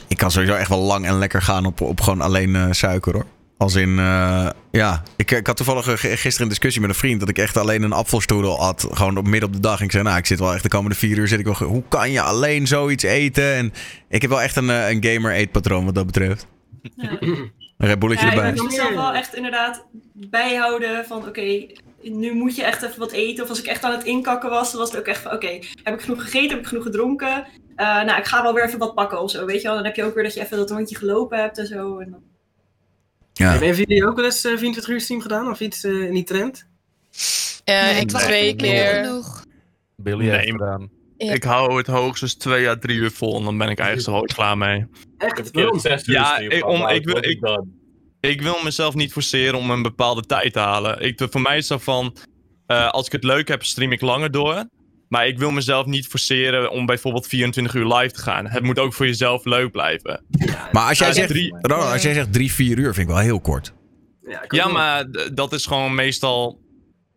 [0.09, 3.12] ik kan sowieso echt wel lang en lekker gaan op, op gewoon alleen eh, suiker
[3.12, 3.27] hoor.
[3.59, 7.21] Als in, eh, ja, ik, ik had toevallig eh, gisteren een discussie met een vriend
[7.21, 8.88] dat ik echt alleen een apfelstoedel had.
[8.90, 9.79] Gewoon op midden op de dag.
[9.79, 11.29] En ik zei, nou, ik zit wel echt de komende vier uur.
[11.29, 13.55] Zit ik wel, hoe kan je alleen zoiets eten?
[13.55, 13.73] En
[14.09, 16.47] ik heb wel echt een, eh, een gamer eetpatroon wat dat betreft.
[16.97, 17.16] Ja.
[17.21, 17.53] Een
[17.88, 18.53] Red Bulletje Ja, ik erbij.
[18.53, 21.66] moet mezelf wel echt inderdaad bijhouden van oké,
[22.03, 23.44] nu moet je echt even wat eten.
[23.44, 25.59] Of als ik echt aan het inkakken was, dan was het ook echt van oké,
[25.83, 27.47] heb ik genoeg gegeten, heb ik genoeg gedronken?
[27.77, 29.77] Eh, nou, ik ga wel weer even wat pakken of zo, weet je wel.
[29.77, 31.99] Dan heb je ook weer dat je even dat rondje gelopen hebt en zo.
[31.99, 32.23] En dan...
[33.38, 33.51] Ja.
[33.51, 35.51] Hebben jullie ook wel eens eh, 24 uur stream gedaan?
[35.51, 36.66] Of iets eh, in die trend?
[37.64, 39.18] Ja, Nee, ik twee keer.
[39.96, 40.90] Billy Nee, heeft gedaan.
[41.16, 41.33] Ja.
[41.33, 44.35] Ik hou het hoogstens twee à drie uur vol en dan ben ik eigenlijk zo
[44.35, 44.87] klaar mee.
[45.18, 45.51] Echt?
[45.51, 45.81] Waarom?
[46.05, 47.61] Ja, ik- om- ik wil- ik-.
[48.20, 51.01] Ik wil mezelf niet forceren om een bepaalde tijd te halen.
[51.01, 52.16] Ik, voor mij is dat van,
[52.66, 54.64] eh, als ik het leuk heb, stream ik langer door.
[55.09, 58.47] Maar ik wil mezelf niet forceren om bijvoorbeeld 24 uur live te gaan.
[58.47, 60.25] Het moet ook voor jezelf leuk blijven.
[60.73, 63.14] Maar als jij, Ja, zegt, drie- Ronald, als jij zegt drie, vier uur, vind ik
[63.14, 63.73] wel heel kort.
[64.49, 66.61] Ja, maar dat is gewoon meestal.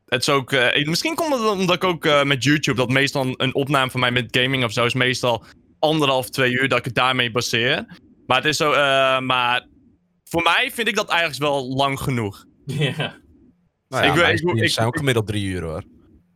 [0.06, 0.52] Het is ook.
[0.52, 2.78] eh, misschien komt het omdat ik ook eh, met YouTube.
[2.78, 5.44] Dat meestal een opname van mij met gaming of zo is meestal
[5.80, 7.86] anderhalf, twee uur dat ik het daarmee baseer.
[8.28, 8.72] Maar het is zo.
[8.72, 9.68] eh, maar
[10.24, 12.46] voor mij vind ik dat eigenlijk wel lang genoeg.
[12.66, 13.20] Ja.
[13.88, 15.84] Nou ja, Ik wil- mijn ik ik- zijn ook gemiddeld drie uur hoor.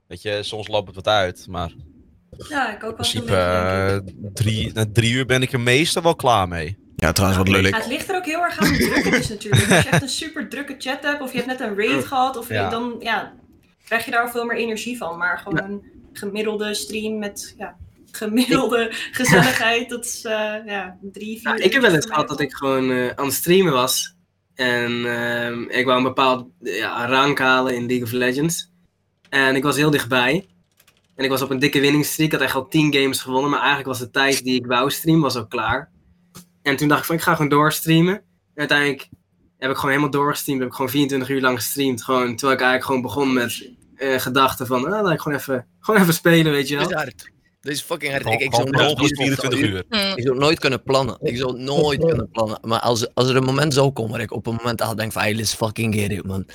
[0.08, 4.08] Weet je, soms loopt het wat uit, maar in Ja, ik ook wel principe denk
[4.08, 4.16] ik.
[4.16, 6.78] eh, drie, na drie uur ben ik er meestal wel klaar mee.
[6.96, 7.76] Ja, trouwens, wat Ja, lullig.
[7.78, 9.72] het ligt er ook heel erg aan hoe druk het is natuurlijk.
[9.72, 12.38] Als je echt een super drukke chat hebt, of je hebt net een raid gehad,
[12.38, 12.70] of je- Ja.
[12.70, 13.34] dan ja,
[13.86, 15.18] krijg je daar veel meer energie van.
[15.18, 17.76] Maar gewoon een gemiddelde stream met ja,
[18.12, 22.54] gemiddelde gezelligheid, dat is eh, ja, drie, vier ik heb wel eens gehad dat ik
[22.54, 24.14] gewoon eh, aan het streamen was.
[24.56, 28.72] En ehm, ik wou een bepaald ja, rank halen in League of Legends.
[29.36, 30.46] En ik was heel dichtbij.
[31.16, 32.32] En ik was op een dikke winningstreak.
[32.32, 33.50] Ik had echt al 10 games gewonnen.
[33.50, 35.92] Maar eigenlijk was de tijd die ik wou streamen was al klaar.
[36.62, 38.14] En toen dacht ik van ik ga gewoon doorstreamen.
[38.14, 39.10] En uiteindelijk
[39.58, 40.60] heb ik gewoon helemaal doorgestreamd.
[40.60, 42.04] Heb ik gewoon 24 uur lang gestreamd.
[42.04, 44.86] Gewoon, terwijl ik eigenlijk gewoon begon met eh, gedachten van...
[44.86, 46.98] Ah, laat ik gewoon even, gewoon even spelen, weet je Dit wel.
[46.98, 47.32] is hard.
[47.62, 48.26] Dit is fucking hard.
[48.26, 49.84] Ik, ik zou nooit volgens 24 uur.
[49.90, 49.96] Hm.
[49.96, 51.18] Ik zou nooit kunnen plannen.
[51.22, 52.60] Ik zou nooit kunnen plannen.
[52.62, 55.12] Maar als, als er een moment zou komen waar ik op een moment al denk
[55.12, 56.46] van, hey, let's fucking get it, man.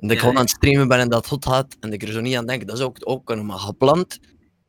[0.00, 2.02] En dat ik Ja, gewoon aan het streamen ben en dat goed had, en ik
[2.02, 3.46] er zo niet aan denk, dat zou ik het ook kunnen.
[3.46, 4.18] Maar gepland,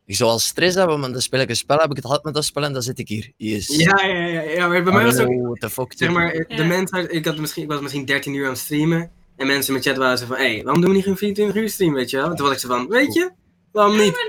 [0.06, 2.24] ik zou al stress hebben, want dan speel ik een spel, heb ik het gehad
[2.24, 3.32] met dat spel en dan zit ik hier.
[3.38, 3.67] Yes.
[3.67, 4.67] Ja, ja, ja, ja.
[4.67, 5.34] Maar bij mij was het ook...
[5.34, 5.94] Oh, what the fuck.
[5.96, 6.56] Zeg maar, Ja.
[6.56, 9.12] de mensen, ik, had misschien, ik was misschien 13 uur aan het streamen.
[9.36, 11.17] En mensen in mijn chat waren zo van, hé, hey, waarom doen we niet geen
[11.17, 12.30] 24 uur stream, weet je wel?
[12.30, 13.32] En toen was ik zo van, weet je,
[13.72, 14.20] waarom niet?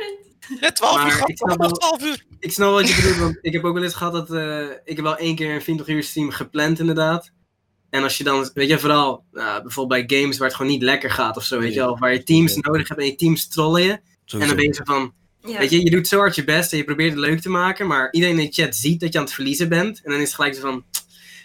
[0.61, 2.25] Ja, 12 uur Maar gaat ik snap nog wel- 12 uur.
[2.38, 4.97] Ik snap wat je bedoelt, want ik heb ook wel eens gehad dat, eh, ik
[4.97, 7.33] heb wel één keer een 24 uur stream gepland inderdaad.
[7.92, 10.83] En als je dan, weet je, vooral nou, bijvoorbeeld bij games waar het gewoon niet
[10.83, 11.98] lekker gaat of zo, weet je wel.
[11.98, 13.90] Waar je teams nodig hebt en je teams trollen je.
[13.90, 15.59] En dan ben je zo van, Ja.
[15.59, 17.87] weet je, je doet zo hard je best en je probeert het leuk te maken.
[17.87, 20.00] Maar iedereen in de chat ziet dat je aan het verliezen bent.
[20.05, 20.85] En dan is het gelijk zo van,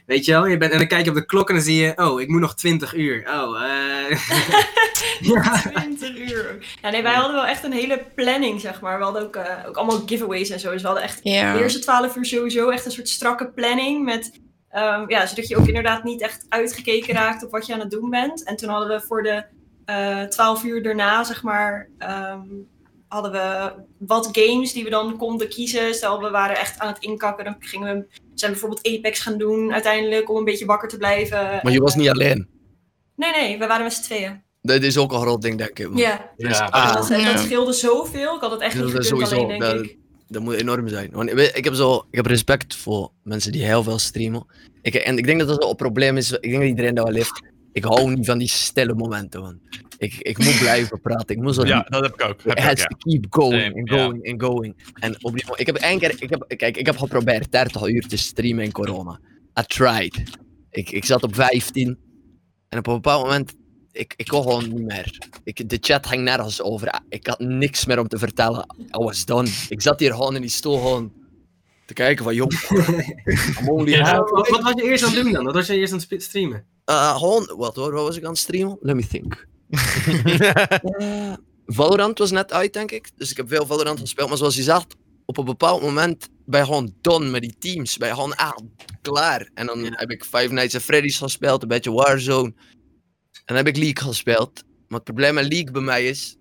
[0.05, 1.81] weet je wel, je bent, en dan kijk je op de klok en dan zie
[1.81, 3.23] je, oh, ik moet nog 20 uur.
[3.27, 4.19] Oh, eh...
[5.33, 5.61] ja.
[5.73, 6.57] 20 uur.
[6.81, 8.97] Ja, nee, wij hadden wel echt een hele planning, zeg maar.
[8.97, 10.71] We hadden ook, eh, ook allemaal giveaways en zo.
[10.71, 11.53] Dus we hadden echt Ja.
[11.53, 14.31] de eerste 12 uur sowieso echt een soort strakke planning met
[14.69, 17.91] Ehm, ja, zodat je ook inderdaad niet echt uitgekeken raakt op wat je aan het
[17.91, 18.43] doen bent.
[18.43, 19.43] En toen hadden we voor de
[19.85, 22.41] eh 12 uur daarna, zeg maar, ehm,
[23.07, 25.93] hadden we wat games die we dan konden kiezen.
[25.93, 29.73] Stel, we waren echt aan het inkakken, dan gingen we zijn bijvoorbeeld Apex gaan doen
[29.73, 31.59] uiteindelijk om een beetje wakker te blijven.
[31.63, 32.47] Maar je was niet alleen.
[33.15, 34.43] Nee, nee, we waren met z'n tweeën.
[34.61, 35.97] Dat is ook een groot ding, denk ik.
[35.97, 36.65] Ja, Dus, Ja.
[36.65, 37.37] ah, dat, dat Ja.
[37.37, 38.35] scheelde zoveel.
[38.35, 39.97] Ik had het echt dat niet gekund alleen, denk dat, ik.
[40.27, 41.09] Dat moet enorm zijn.
[41.11, 44.45] Want ik, heb zo, ik heb respect voor mensen die heel veel streamen.
[44.81, 46.31] Ik, en ik denk dat dat wel een probleem is.
[46.31, 47.41] Ik denk dat iedereen dat wel heeft.
[47.71, 49.59] Ik hou niet van die stille momenten, man.
[49.97, 51.35] Ik, ik moet blijven praten.
[51.35, 52.41] Ik moet zo Ja, dat heb ik ook.
[52.43, 52.85] Heb ik ook, ja.
[52.97, 53.97] keep going and ja.
[53.97, 54.93] going and going.
[54.93, 58.07] En op die, ik heb één keer, ik heb, kijk, ik heb geprobeerd 30 uur
[58.07, 59.19] te streamen in corona.
[59.59, 60.23] I tried.
[60.69, 61.97] Ik, ik zat op 15.
[62.69, 63.55] En op een bepaald moment,
[63.97, 65.17] ik, ik kon gewoon niet meer.
[65.43, 67.01] Ik, de chat ging nergens over.
[67.09, 68.65] Ik had niks meer om te vertellen.
[68.79, 69.49] I was done.
[69.69, 71.11] Ik zat hier gewoon in die stoel gewoon
[71.85, 72.35] te kijken van,
[73.85, 74.15] Ja.
[74.15, 75.43] half- Wat, wat was je eerst aan het doen dan?
[75.45, 76.65] Wat was je eerst aan het streamen?
[76.85, 78.77] Uh, gewoon, wat hoor, wat was ik aan het streamen?
[78.81, 79.47] Let me think.
[80.81, 81.33] Eh,
[81.65, 83.09] Valorant was net uit, denk ik.
[83.15, 84.29] Dus ik heb veel Valorant gespeeld.
[84.29, 87.97] Maar zoals je zegt, op een bepaald moment ben je gewoon done met die teams.
[87.97, 88.57] Ben je gewoon ah,
[89.01, 89.49] klaar.
[89.53, 92.53] En dan heb ik Five Nights at Freddy's gespeeld, een beetje Warzone.
[93.47, 94.63] En dan heb ik League gespeeld.
[94.87, 96.37] Maar het probleem met League bij mij is...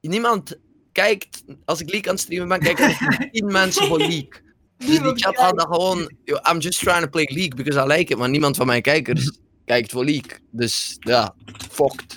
[0.00, 0.56] Niemand
[0.92, 1.42] kijkt...
[1.64, 4.30] Als ik League aan het streamen ben, kijken er 10 mensen voor League.
[4.78, 6.12] Dus die chat had dan gewoon...
[6.24, 8.18] "Yo, I'm just trying to play League because I like it.
[8.18, 10.38] Maar niemand van mijn kijkers kijkt voor League.
[10.50, 11.34] Dus ja,
[11.70, 12.16] fucked.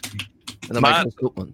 [0.60, 1.54] En dan Maar- ben ik gestopt, man.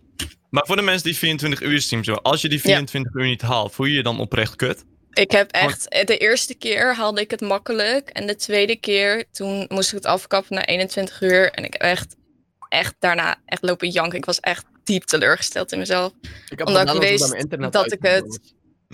[0.49, 3.41] Maar voor de mensen die 24 uur streamen, zo, als je die 24 uur niet
[3.41, 4.83] haalt, voel je je dan oprecht kut?
[5.11, 8.09] Ik heb echt, de eerste keer haalde ik het makkelijk.
[8.09, 11.51] En de tweede keer, toen moest ik het afkappen na 21 uur.
[11.51, 12.15] En ik heb echt,
[12.71, 14.17] echt daarna echt lopen janken.
[14.17, 16.11] Ik was echt diep teleurgesteld in mezelf.
[16.49, 18.39] Ik heb Omdat ik wist dat ik het-.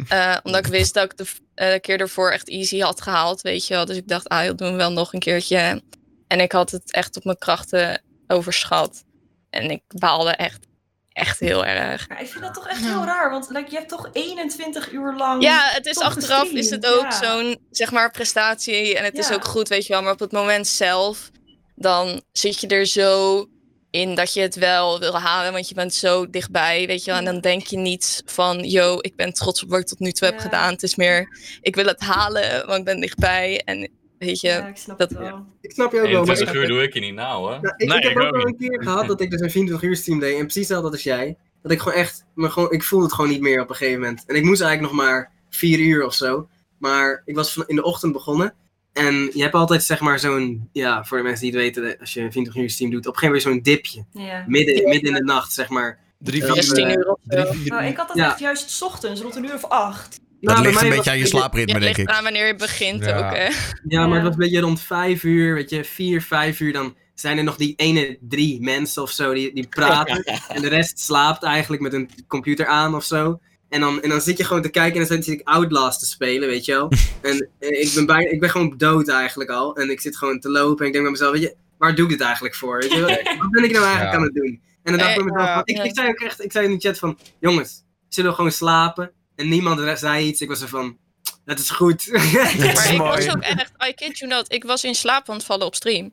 [0.07, 3.67] Eh, omdat ik wist dat ik de eh, keer ervoor echt easy had gehaald, weet
[3.67, 3.85] je wel.
[3.85, 5.81] Dus ik dacht, ah, ik doe hem wel nog een keertje.
[6.27, 9.03] En ik had het echt op mijn krachten overschat.
[9.49, 10.67] En ik baalde echt,
[11.09, 12.07] echt heel erg.
[12.07, 15.43] Ik vind dat toch echt heel raar, want like, je hebt toch 21 uur lang.
[15.43, 17.23] Ja, het is achteraf is het ook ja.
[17.23, 18.97] zo'n, zeg maar, prestatie.
[18.97, 20.01] En het is ook goed, weet je wel.
[20.01, 21.29] Maar op het moment zelf,
[21.75, 23.45] dan zit je er zo
[23.89, 25.52] in dat je het wel wil halen.
[25.52, 27.19] Want je bent zo dichtbij, weet je wel.
[27.19, 30.12] En dan denk je niet van, yo, ik ben trots op wat ik tot nu
[30.12, 30.43] toe heb Ja.
[30.43, 30.73] gedaan.
[30.73, 33.62] Het is meer, ik wil het halen, want ik ben dichtbij.
[33.65, 35.45] En weet je, Ja, ik snap dat, het wel.
[35.62, 36.02] Ik snap ook wel.
[36.02, 37.60] Maar 21 ik, uur doe ik je niet nou, hè?
[37.62, 39.41] Ja, ik, Nee, ik heb ik ook ook wel een keer gehad dat ik dus
[39.41, 40.32] een 24 uur stream deed.
[40.34, 41.38] En precies hetzelfde als jij.
[41.62, 44.00] Dat ik gewoon echt, me gewoon, ik voelde het gewoon niet meer op een gegeven
[44.02, 44.23] moment.
[44.28, 46.47] En ik moest eigenlijk nog maar 4 uur of zo.
[46.78, 48.54] Maar ik was van, in de ochtend begonnen.
[48.97, 52.13] En je hebt altijd zeg maar zo'n, ja, voor de mensen die het weten, als
[52.13, 54.05] je een 24 uur stream doet, op een gegeven moment zo'n dipje.
[54.12, 54.43] Ja.
[54.47, 55.99] Midden, midden in de nacht, zeg maar.
[56.19, 57.43] Drie, vier, 16 uur of zo.
[57.43, 57.89] drie, vier Nou, uur.
[57.89, 58.25] ik had dat Ja.
[58.29, 60.19] echt juist 's ochtends, rond een uur of acht.
[60.41, 62.10] Dat Nou, ligt een beetje was- aan je slaapritme, denk ligt ik.
[62.15, 63.17] aan wanneer je begint Ja.
[63.17, 63.43] ook, hè.
[63.45, 63.51] Ja,
[63.88, 64.07] Ja.
[64.07, 66.73] maar het was een beetje rond 5 uur, weet je, 4, 5 uur.
[66.73, 70.23] Dan zijn er nog die ene, drie mensen of zo die, die praten.
[70.55, 73.39] en de rest slaapt eigenlijk met een computer aan of zo.
[73.69, 76.06] En dan, en dan zit je gewoon te kijken en dan zit ik Outlast te
[76.06, 76.91] spelen, weet je wel.
[77.21, 79.75] En eh, ik ben, bijna, ik ben gewoon dood eigenlijk al.
[79.75, 82.06] En ik zit gewoon te lopen en ik denk bij mezelf, weet je, waar doe
[82.06, 82.80] ik dit eigenlijk voor?
[82.80, 83.08] Weet je wel?
[83.41, 84.17] Wat ben ik nou eigenlijk Ja.
[84.17, 84.62] aan het doen?
[84.84, 86.71] En dan dacht ik bij mezelf, van- ik, ik zei ook echt, ik zei in
[86.71, 89.12] de chat van, jongens, zullen we gewoon slapen?
[89.36, 90.97] En niemand zei iets, ik was er van,
[91.45, 92.08] dat is goed.
[92.12, 95.45] Maar ik was ook echt, I kid you not, ik was in slaap aan het
[95.45, 96.12] vallen op stream.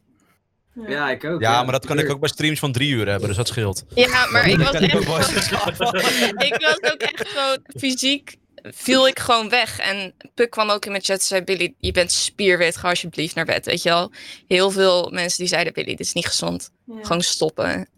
[0.89, 1.41] Ja, ik ook.
[1.41, 3.85] Ja, maar dat kan ik ook bij streams van drie uur hebben, dus dat scheelt.
[3.95, 5.95] Ja, maar ik was echt gewoon-
[6.49, 9.79] ik was ook echt gewoon fysiek viel ik gewoon weg.
[9.79, 13.35] En Puk kwam ook in mijn chat en zei: Billy, je bent spierwit, ga alsjeblieft
[13.35, 13.67] naar bed.
[13.67, 14.11] Weet je wel?
[14.47, 16.71] Heel veel mensen die zeiden: Billy, dit is niet gezond.
[16.87, 16.95] Ja.
[17.03, 17.89] Gewoon stoppen.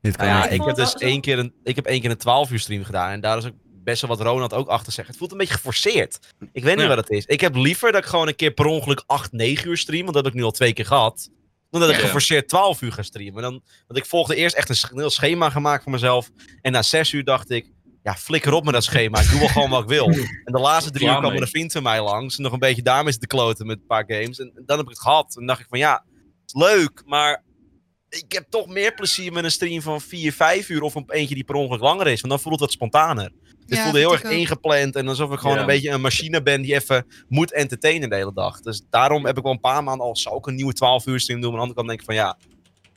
[0.00, 2.16] Dit kan ja, ik heb dus zo- één keer, een, ik heb één keer een
[2.16, 3.10] 12 uur stream gedaan.
[3.10, 3.52] En daar is ook
[3.84, 5.08] best wel wat Ronald ook achter zegt.
[5.08, 6.18] Het voelt een beetje geforceerd.
[6.52, 7.24] Ik weet niet wat het is.
[7.24, 10.02] Ik heb liever dat ik gewoon een keer per ongeluk 8, 9 uur stream.
[10.02, 11.30] Want dat heb ik nu al twee keer gehad.
[11.70, 13.42] Dan dat ik geforceerd 12 uur ga streamen.
[13.42, 16.30] Dan, want ik volgde eerst echt een heel schema gemaakt voor mezelf.
[16.60, 17.72] En na 6 uur dacht ik.
[18.02, 19.20] Ja, flikker op met dat schema.
[19.20, 20.06] Ik doe wel gewoon wat ik wil.
[20.44, 22.36] En de laatste drie uur kwam er een vriend van mij langs.
[22.36, 24.38] En nog een beetje daarmee zitten kloten met een paar games.
[24.38, 25.36] En, en dan heb ik het gehad.
[25.36, 26.04] En dacht ik van ja,
[26.40, 27.02] het is leuk.
[27.06, 27.44] Maar
[28.08, 31.34] ik heb toch meer plezier met een stream van 4, 5 uur of een eentje
[31.34, 32.20] die per ongeluk langer is.
[32.20, 33.32] Want dan voelt het wat spontaner.
[33.68, 35.60] Dit Ja, voelde heel erg ingepland en alsof ik gewoon Ja.
[35.60, 38.60] een beetje een machine ben die even moet entertainen de hele dag.
[38.60, 41.20] Dus daarom heb ik wel een paar maanden al, zou ik een nieuwe 12 uur
[41.20, 41.52] stream doen.
[41.52, 42.54] Maar aan de andere kant denk ik van ja,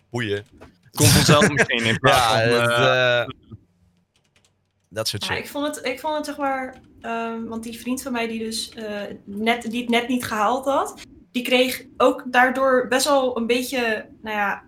[0.10, 0.46] boeien.
[0.92, 2.62] Komt vanzelf misschien in plaats Ja, van...
[2.62, 3.28] het, eh, eh,
[4.90, 5.44] dat soort Ja, shit.
[5.44, 8.40] ik vond het, ik vond het zeg maar, ehm, want die vriend van mij die
[8.40, 13.38] dus eh, net, die het net niet gehaald had, die kreeg ook daardoor best wel
[13.38, 14.64] een beetje, nou ja,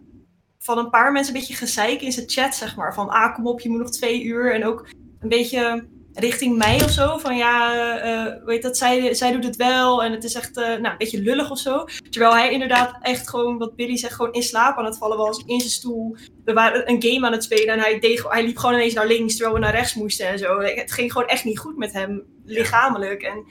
[0.59, 2.93] van een paar mensen een beetje gezeik in zijn chat, zeg maar.
[2.93, 4.53] Van, ah, kom op, je moet nog twee uur.
[4.53, 4.87] En ook
[5.19, 7.17] een beetje, richting mij of zo.
[7.17, 10.63] Van ja, eh, weet dat, zij, zij doet het wel en het is echt eh,
[10.65, 11.85] nou, een beetje lullig of zo.
[12.09, 15.43] Terwijl hij inderdaad echt gewoon, wat Billy zegt, gewoon in slaap aan het vallen was.
[15.45, 16.17] In zijn stoel.
[16.45, 17.97] We waren een game aan het spelen en hij,
[18.29, 20.59] hij liep gewoon ineens naar links terwijl we naar rechts moesten en zo.
[20.59, 23.21] Het ging gewoon echt niet goed met hem, lichamelijk.
[23.21, 23.45] En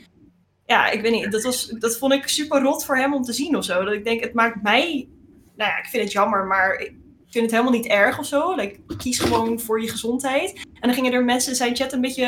[0.66, 3.32] ja, ik weet niet, dat, was, dat vond ik super rot voor hem om te
[3.32, 3.84] zien of zo.
[3.84, 5.08] Dat ik denk, het maakt mij,
[5.56, 7.01] nou ja, ik vind het jammer, maar ik
[7.32, 8.54] vind het helemaal niet erg of zo.
[8.54, 10.52] Like, kies gewoon voor je gezondheid.
[10.56, 12.24] En dan gingen er mensen in zijn chat een beetje,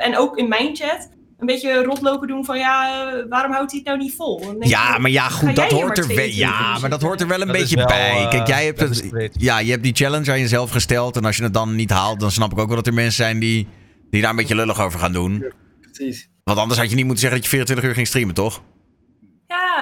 [0.00, 3.80] en ook in mijn chat, een beetje rotlopen doen van ja, eh, waarom houdt hij
[3.80, 4.56] het nou niet vol?
[4.60, 6.16] Ja, ik, maar ja, goed, dat hoort er wel.
[6.16, 8.10] 22 Ja, maar dat hoort er wel een Dat beetje wel, bij.
[8.22, 9.04] eh, Kijk, jij hebt het.
[9.32, 11.16] Ja, je hebt die challenge aan jezelf gesteld.
[11.16, 13.24] En als je het dan niet haalt, dan snap ik ook wel dat er mensen
[13.24, 13.68] zijn die,
[14.10, 15.44] die daar een beetje lullig over gaan doen.
[15.92, 16.28] Precies.
[16.44, 18.62] Want anders had je niet moeten zeggen dat je 24 uur ging streamen, toch?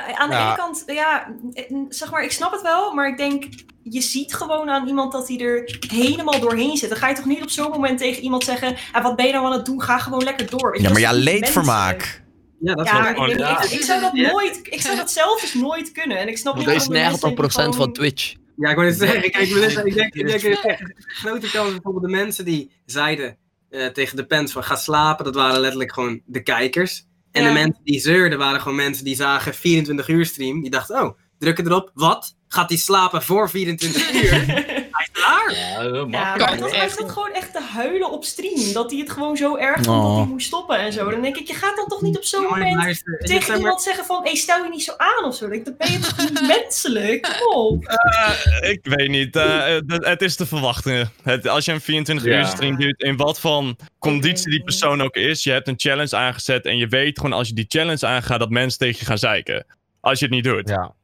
[0.06, 0.46] Ja, aan de Ja.
[0.46, 3.44] ene kant, ja, eh, zeg maar, ik snap het wel, maar ik denk,
[3.82, 6.88] je ziet gewoon aan iemand dat hij er helemaal doorheen zit.
[6.88, 9.32] Dan ga je toch niet op zo'n moment tegen iemand zeggen, ah, wat ben je
[9.32, 9.82] nou aan het doen?
[9.82, 10.70] Ga gewoon lekker door.
[10.70, 11.96] Weet Ja, maar dat ja, leedvermaak.
[11.96, 12.22] menselijk.
[12.60, 13.62] Ja, dat is Ja, ik, Ja.
[13.62, 14.30] ik, ik zou dat Ja.
[14.30, 16.18] nooit, ik zou dat zelf dus nooit kunnen.
[16.18, 18.34] En ik snap niet er mensen 90% die van Twitch.
[18.56, 20.58] Ja, ik wou net zeggen, kijk, ik, net- ik denk, ik denk
[21.22, 23.36] grote kans bijvoorbeeld de mensen die zeiden
[23.70, 27.06] eh, tegen de pens van ga slapen, dat waren letterlijk gewoon de kijkers.
[27.34, 27.48] En Ja.
[27.48, 30.60] de mensen die zeurden waren gewoon mensen die zagen 24 uur stream.
[30.60, 32.36] Die dachten, oh, drukken erop, wat?
[32.48, 34.64] Gaat hij slapen voor 24 uur?
[35.14, 35.54] Klaar.
[35.56, 38.72] Ja, dat Ja, maar hij zat gewoon echt te huilen op stream.
[38.72, 40.16] Dat hij het gewoon zo erg vond dat Oh.
[40.16, 41.10] hij moest stoppen en zo.
[41.10, 43.58] Dan denk ik, je gaat dan toch niet op zo'n Jongen, moment luister, tegen maar-
[43.58, 45.48] iemand zeggen van, hey, stel je niet zo aan of zo.
[45.48, 47.40] Dan ben je toch niet menselijk?
[47.42, 47.84] Kom op.
[47.84, 49.36] Eh, ik weet niet.
[49.36, 51.12] eh, het, het is te verwachten.
[51.22, 52.38] Het, als je een 24 Ja.
[52.38, 56.16] uur stream doet, in wat van conditie die persoon ook is, je hebt een challenge
[56.16, 59.18] aangezet en je weet gewoon als je die challenge aangaat dat mensen tegen je gaan
[59.18, 59.66] zeiken.
[60.00, 60.68] Als je het niet doet.
[60.68, 60.94] Ja.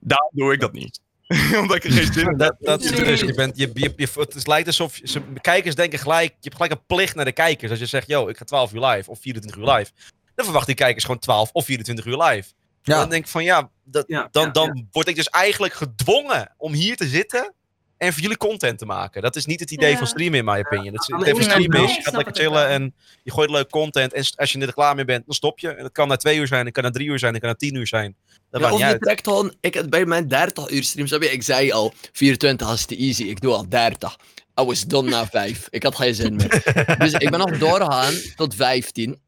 [0.00, 1.00] Daarom doe ik dat niet.
[1.60, 2.38] Omdat ik er geen zin in heb.
[2.38, 3.20] Dat, dat is het dus.
[3.20, 6.72] Je bent, je, je, je- het lijkt alsof ze, kijkers denken gelijk, je hebt gelijk
[6.72, 7.70] een plicht naar de kijkers.
[7.70, 9.90] Als je zegt, yo, ik ga 12 uur live of 24 uur live.
[10.34, 12.52] Dan verwachten die kijkers gewoon 12 of 24 uur live.
[12.82, 12.98] Ja.
[12.98, 16.54] Dan denk ik van ja, dat, Ja, dan, ja, dan word ik dus eigenlijk gedwongen
[16.56, 17.54] om hier te zitten
[17.96, 19.22] en voor jullie content te maken.
[19.22, 19.96] Dat is niet het idee Ja.
[19.98, 20.94] van streamen in my opinion.
[20.94, 24.12] Het, idee van streamen is, je gaat lekker chillen en je gooit leuk content.
[24.12, 25.68] En als je er klaar mee bent, dan stop je.
[25.68, 27.50] En dat kan na twee uur zijn, dat kan na drie uur zijn, dat kan
[27.50, 28.16] na tien uur zijn.
[28.50, 31.32] Dat Ja, of je trekt gewoon, ik had bij mijn 30 uur stream, snap je?
[31.32, 34.16] Ik zei al, 24 is te easy, ik doe al 30.
[34.60, 35.66] I was done na 5.
[35.70, 36.62] Ik had geen zin meer.
[36.98, 39.20] dus ik ben nog doorgegaan tot 15.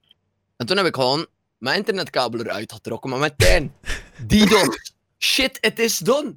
[0.56, 1.26] En toen heb ik gewoon
[1.58, 3.72] mijn internetkabel eruit getrokken, maar meteen,
[4.26, 4.74] die don.
[5.20, 6.34] Shit, het is done.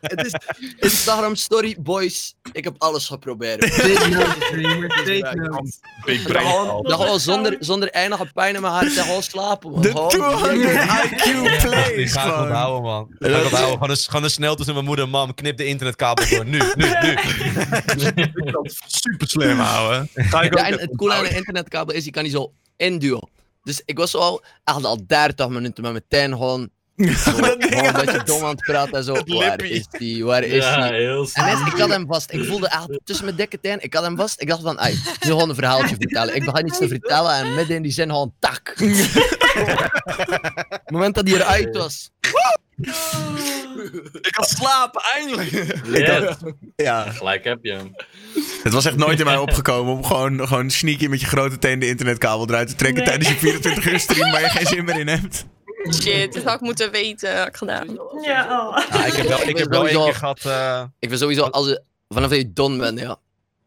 [0.00, 0.34] Het is
[0.78, 2.34] Instagram story, boys.
[2.52, 3.60] Ik heb alles geprobeerd.
[6.04, 6.82] Big brain.
[6.82, 9.70] dat gewoon zonder, zonder enige pijn in mijn hart en gewoon slapen.
[9.70, 9.80] man.
[9.82, 12.42] De Gewoon- 200 IQ Die plays ga ik gewoon.
[12.46, 13.08] onthouden, man.
[13.18, 13.78] Ga ik onthouden.
[13.78, 15.34] Gewoon, gewoon snel tussen mijn moeder en mam.
[15.34, 16.44] Knip de internetkabel door.
[16.46, 17.16] Nu, nu, nu.
[18.86, 20.08] Super slim houden.
[20.30, 23.28] Ja, en het coole aan een internetkabel is, je kan die zo induwen.
[23.62, 26.32] Dus ik was al, echt al 30 minuten met mijn ten
[27.08, 29.14] gewoon een beetje dom aan het praten en zo.
[29.14, 30.94] Het Waar is die, waar is Ja, die?
[31.00, 32.32] heel En ik had hem vast.
[32.32, 33.82] Ik voelde echt tussen mijn dikke teen.
[33.82, 34.40] Ik had hem vast.
[34.40, 36.34] Ik dacht van, ai, nu gewoon een verhaaltje vertellen.
[36.34, 38.72] Ik begon iets te vertellen en midden in die zin gewoon tak.
[40.68, 42.10] het moment dat hij eruit was.
[44.20, 45.50] Ik kan slapen, eindelijk.
[46.06, 46.36] Ja,
[46.76, 47.94] Ja, gelijk heb je hem.
[48.62, 51.78] het was echt nooit in mij opgekomen om gewoon, gewoon sneaky met je grote teen
[51.78, 53.06] de internetkabel eruit te trekken Nee.
[53.08, 55.44] tijdens je 24 uur stream waar je geen zin meer in hebt.
[55.90, 57.38] Shit, dit had ik moeten weten.
[57.38, 57.98] Had ik gedaan.
[58.22, 58.78] Ja, oh.
[58.90, 60.44] Ja, ik heb wel, ik heb wel één keer gehad...
[60.44, 63.16] eh, Ik vind sowieso, als je, vanaf dat je done bent, ja.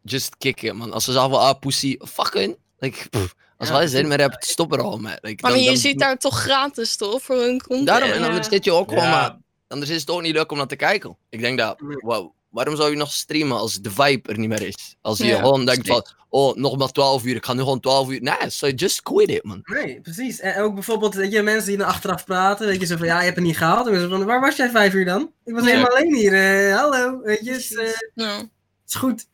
[0.02, 0.92] Just kicken, man.
[0.92, 2.56] Als ze zeggen van, ah, pussy, fucking.
[2.78, 5.16] Like, pff, als Ja, jij zin meer hebt, stop er al mee.
[5.20, 7.22] Like, Maar dan- je dan- ziet daar toch gratis, toch?
[7.22, 7.86] Voor hun content.
[7.86, 8.26] Daarom, en Ja.
[8.26, 9.10] anders zit je ook gewoon, Ja.
[9.10, 9.36] maar
[9.68, 11.16] anders is het ook niet leuk om naar te kijken.
[11.30, 14.62] Ik denk dat, wow, waarom zou je nog streamen als de vibe er niet meer
[14.66, 14.96] is?
[15.00, 17.80] Als je Ja, gewoon denkt van, oh, nog maar 12 uur, ik ga nu gewoon
[17.80, 18.22] 12 uur.
[18.22, 19.60] Nee, so just quit it, man.
[19.64, 20.40] Nee, precies.
[20.40, 23.18] En ook bijvoorbeeld, weet je, mensen die dan achteraf praten, weet je, zo van, ja,
[23.18, 23.86] je hebt het niet gehaald.
[23.86, 25.32] En van, waar was jij vijf uur dan?
[25.44, 25.68] Ik was Ja.
[25.70, 26.34] helemaal alleen hier,
[26.68, 27.88] eh, hallo, weet je, het is, eh.
[28.14, 28.36] Ja.
[28.36, 28.48] het
[28.88, 29.26] is goed.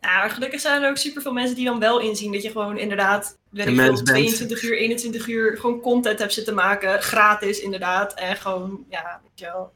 [0.00, 2.78] Ja, maar gelukkig zijn er ook superveel mensen die dan wel inzien dat je gewoon
[2.78, 4.08] inderdaad, weet ik veel, mens bent.
[4.08, 7.02] 22 uur, 21 uur gewoon content hebt zitten maken.
[7.02, 8.14] Gratis inderdaad.
[8.14, 9.72] En gewoon, ja, weet je wel.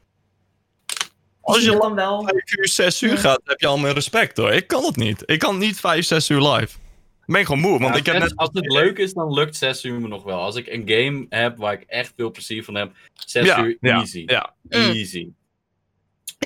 [1.43, 2.21] Als je dan wel.
[2.23, 4.51] 5 uur, 6 uur gaat, heb je al mijn respect hoor.
[4.51, 5.23] Ik kan het niet.
[5.25, 6.77] Ik kan niet 5, 6 uur live.
[7.25, 8.35] Ik ben gewoon moe, want Ja, ik heb zes- net...
[8.37, 10.39] Als het leuk is, dan lukt 6 uur me nog wel.
[10.39, 12.91] Als ik een game heb waar ik echt veel plezier van heb,
[13.25, 14.23] 6 Ja, uur ja, easy.
[14.25, 14.53] ja.
[14.61, 14.71] Mm.
[14.91, 15.27] Easy.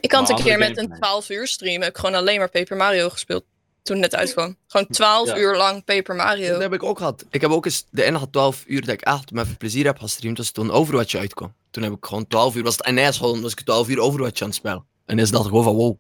[0.02, 2.50] Ik had een keer met een games, 12 uur stream, heb ik gewoon alleen maar
[2.50, 3.44] Paper Mario gespeeld.
[3.88, 4.56] Toen het net uitkwam.
[4.68, 5.38] Gewoon 12 Ja.
[5.38, 6.60] uur lang Paper Dat Mario.
[6.60, 7.26] heb ik ook gehad.
[7.30, 10.00] Ik heb ook eens de enige 12 uur dat ik echt met veel plezier heb
[10.00, 11.54] gestreamd, was toen Overwatch uitkwam.
[11.72, 14.42] Toen heb ik gewoon 12 uur, was het NS gewoon, was ik 12 uur Overwatch
[14.42, 14.86] aan het spelen.
[15.06, 15.98] En is dacht ik gewoon van, wow,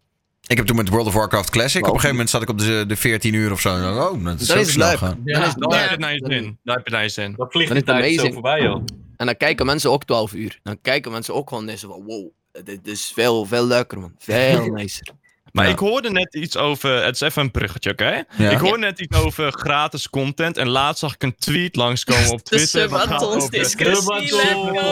[0.47, 1.81] Ik heb toen met World of Warcraft Classic.
[1.81, 3.75] Op een gegeven moment zat ik op de, de 14 uur of zo.
[3.75, 4.97] En dan, Oh, dat is Dat zo is leuk.
[4.97, 5.21] gaan.
[5.25, 6.57] Ja, ja, heb je het naar je zin.
[6.63, 7.33] Daar heb je het naar je zin.
[7.37, 8.83] Dan vliegt Dan het tijd zo voorbij, joh.
[9.17, 10.59] En dan kijken mensen ook 12 uur.
[10.63, 12.27] Dan kijken mensen ook gewoon deze van, wow,
[12.63, 14.13] dit is veel, veel leuker, man.
[14.17, 15.07] Veel nicer.
[15.51, 15.71] Maar Ja.
[15.71, 17.03] ik hoorde net iets over.
[17.03, 18.23] Het is even een bruggetje, oké?
[18.37, 18.49] Ja.
[18.49, 20.57] Ik hoorde net iets over gratis content.
[20.57, 22.83] En laatst zag ik een tweet langskomen op De Twitter.
[23.27, 24.33] over- discussie.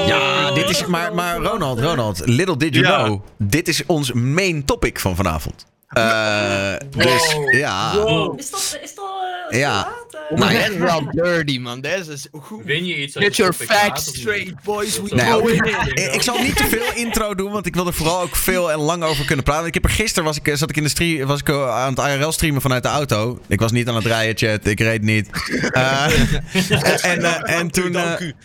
[0.07, 3.03] Ja, dit is, maar, maar Ronald, Ronald, little did you Ja.
[3.03, 5.65] know, dit is ons main topic van vanavond.
[5.87, 8.39] Eh, dus ja, Wow.
[8.39, 9.05] Is dat, is dat
[9.49, 9.87] Ja.
[10.29, 11.81] Nou Dat is wel dirty, man.
[11.81, 12.27] Deze is...
[12.63, 15.01] Win je iets Get je your facts straight, boys.
[15.01, 16.13] We Nee, go in.
[16.13, 18.79] ik, zal niet te veel intro doen, want ik wil er vooral ook veel en
[18.79, 19.67] lang over kunnen praten.
[19.67, 21.69] Ik heb er gisteren was ik, eh, zat ik in de stream, was ik eh,
[21.69, 23.39] aan het IRL streamen vanuit de auto.
[23.47, 24.65] Ik was niet aan het rijden, chat.
[24.65, 25.29] Ik reed niet.
[25.75, 26.05] Eh,
[27.01, 27.97] en en, en toen,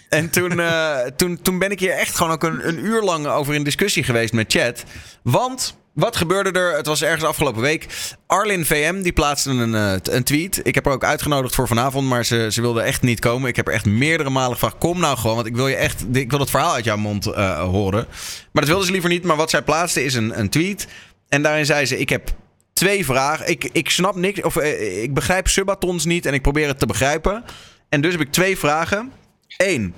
[0.09, 3.27] en toen, eh, toen, toen ben ik hier echt gewoon ook een, een uur lang
[3.27, 4.85] over in discussie geweest met chat.
[5.23, 6.77] Want wat gebeurde er?
[6.77, 7.87] Het was ergens afgelopen week.
[8.27, 10.61] Arlin VM die plaatste een, eh, een tweet.
[10.63, 13.49] Ik heb haar ook uitgenodigd voor vanavond, maar ze, ze wilde echt niet komen.
[13.49, 16.05] Ik heb er echt meerdere malen gevraagd: kom nou gewoon, want ik wil je echt,
[16.13, 18.07] ik wil het verhaal uit jouw mond eh, horen.
[18.53, 19.25] Maar dat wilde ze liever niet.
[19.25, 20.87] Maar wat zij plaatste is een, een tweet.
[21.29, 22.31] En daarin zei ze: Ik heb
[22.73, 23.49] twee vragen.
[23.49, 26.87] Ik, ik snap niks, of eh, ik begrijp subatons niet en ik probeer het te
[26.87, 27.45] begrijpen.
[27.89, 29.13] En dus heb ik twee vragen.
[29.57, 29.95] Eén,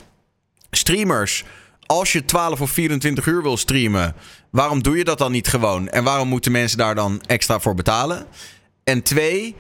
[0.71, 1.45] streamers.
[1.87, 4.15] Als je 12 of 24 uur wil streamen,
[4.53, 5.89] waarom doe je dat dan niet gewoon?
[5.89, 8.27] En waarom moeten mensen daar dan extra voor betalen?
[8.85, 9.55] En twee,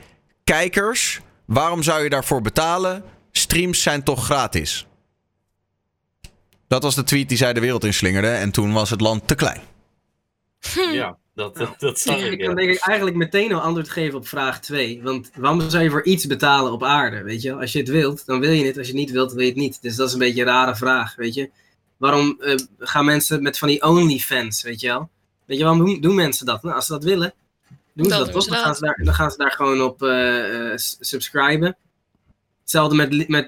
[0.44, 1.20] kijkers.
[1.44, 3.04] Waarom zou je daarvoor betalen?
[3.32, 4.86] Streams zijn toch gratis?
[6.68, 8.28] Dat was de tweet die zij de wereld inslingerde.
[8.28, 9.60] En toen was het land te klein.
[10.92, 12.38] Ja, dat, dat, dat zag Ik ik.
[12.38, 15.00] kan denk ik eigenlijk meteen al antwoord geven op vraag 2.
[15.02, 17.22] Want waarom zou je voor iets betalen op aarde?
[17.22, 17.54] Weet je?
[17.54, 18.78] Als je het wilt, dan wil je het.
[18.78, 19.82] Als je het niet wilt, wil je het niet.
[19.82, 21.50] Dus dat is een beetje een rare vraag, weet je?
[22.02, 25.10] Waarom eh, gaan mensen met van die OnlyFans, weet je wel?
[25.44, 26.62] Weet je, waarom doen, doen mensen dat?
[26.62, 27.34] Nou, als ze dat willen,
[27.92, 28.46] doen ze dat, toch?
[28.46, 31.76] Dan gaan ze, daar, dan gaan ze daar gewoon op eh, eh, subscriben.
[32.60, 33.46] Hetzelfde met, met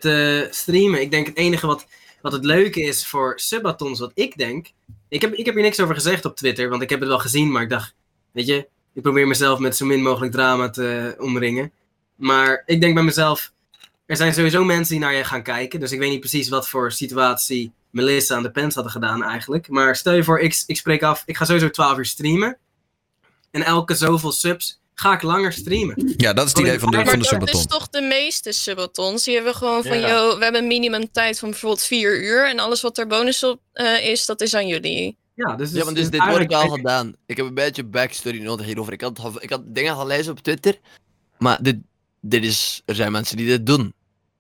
[0.55, 1.01] streamen.
[1.01, 1.87] Ik denk het enige wat,
[2.23, 4.71] wat het leuke is voor subatons, wat ik denk...
[5.09, 7.19] Ik heb, ik heb hier niks over gezegd op Twitter, want ik heb het wel
[7.19, 7.95] gezien, maar ik dacht...
[8.33, 11.73] Weet je, ik probeer mezelf met zo min mogelijk drama te omringen.
[12.17, 13.53] Maar ik denk bij mezelf,
[14.07, 15.81] er zijn sowieso mensen die naar je gaan kijken.
[15.81, 19.69] Dus ik weet niet precies wat voor situatie Melissa aan de pens hadden gedaan eigenlijk.
[19.69, 22.59] Maar stel je voor, ik, ik spreek af, ik ga sowieso 12 uur streamen.
[23.51, 26.15] En elke zoveel subs ga ik langer streamen.
[26.17, 28.53] Ja, dat is het idee van de, Maar van de dat is toch de meeste
[28.53, 29.25] subatons.
[29.25, 30.09] Die hebben gewoon van, Ja.
[30.09, 32.49] yo, we hebben een minimum tijd van bijvoorbeeld vier uur.
[32.49, 35.17] En alles wat er bonus op eh, is, dat is aan jullie.
[35.35, 37.15] Ja, dus, Ja, maar dus dit wordt ook al gedaan.
[37.27, 38.93] Ik heb een beetje backstory nodig hierover.
[38.93, 40.79] Ik had, ik had dingen gelezen op Twitter.
[41.39, 41.77] Maar dit,
[42.21, 43.95] dit is, er zijn mensen die dit doen.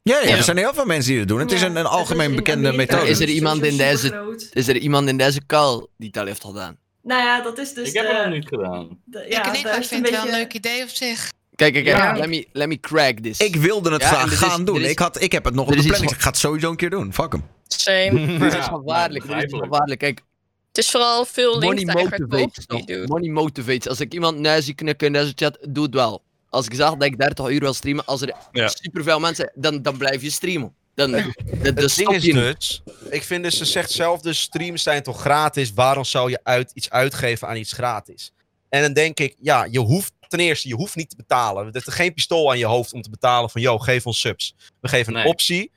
[0.07, 0.37] Ja, ja, Ja.
[0.37, 1.39] er zijn heel veel mensen die het doen.
[1.39, 3.11] Het is Ja, een, een algemeen is bekende Amerika methode.
[3.11, 4.49] Is er iemand in deze-.
[4.53, 6.77] Is er iemand in deze call die al heeft gedaan?
[7.03, 8.99] Nou ja, dat is dus Ik heb het nog niet gedaan.
[9.05, 10.89] de- ik ja, niet, daar maar ik is vind het wel een leuk idee op
[10.89, 11.31] zich.
[11.57, 11.97] Kijk, kijk, kijk.
[11.97, 12.17] Ja.
[12.17, 13.39] Let, me, let me crack this.
[13.39, 14.81] Ik wilde het Ja, graag is- gaan doen.
[14.81, 16.11] is- ik, had, ik heb het nog op de is planning.
[16.13, 17.13] Ik ga het sowieso een keer doen.
[17.13, 17.45] Fuck hem.
[17.67, 18.27] Same.
[18.39, 19.27] Dit is Ja, gevaarlijk.
[19.29, 20.01] Dit is gevaarlijk.
[20.01, 20.21] Kijk,
[20.69, 23.07] Het is vooral veel money linktijger motivates.
[23.07, 23.89] Money motivates.
[23.89, 26.23] Als ik iemand zie knikken in deze chat, doe het wel.
[26.55, 28.69] Als ik zag dat ik 30 uur wil streamen, als er Ja.
[28.69, 30.75] superveel mensen, dan, dan blijf je streamen.
[30.95, 34.41] Dan, dan, dan Het stop is je dus, ik vind dus, ze zegt zelf dus,
[34.41, 38.33] streams zijn toch gratis, waarom zou je uit, iets uitgeven aan iets gratis?
[38.69, 41.67] En dan denk ik, ja, je hoeft, ten eerste, je hoeft niet te betalen.
[41.67, 44.55] Er is geen pistool aan je hoofd om te betalen van, yo, geef ons subs.
[44.81, 45.29] We geven een Nee.
[45.29, 45.73] optie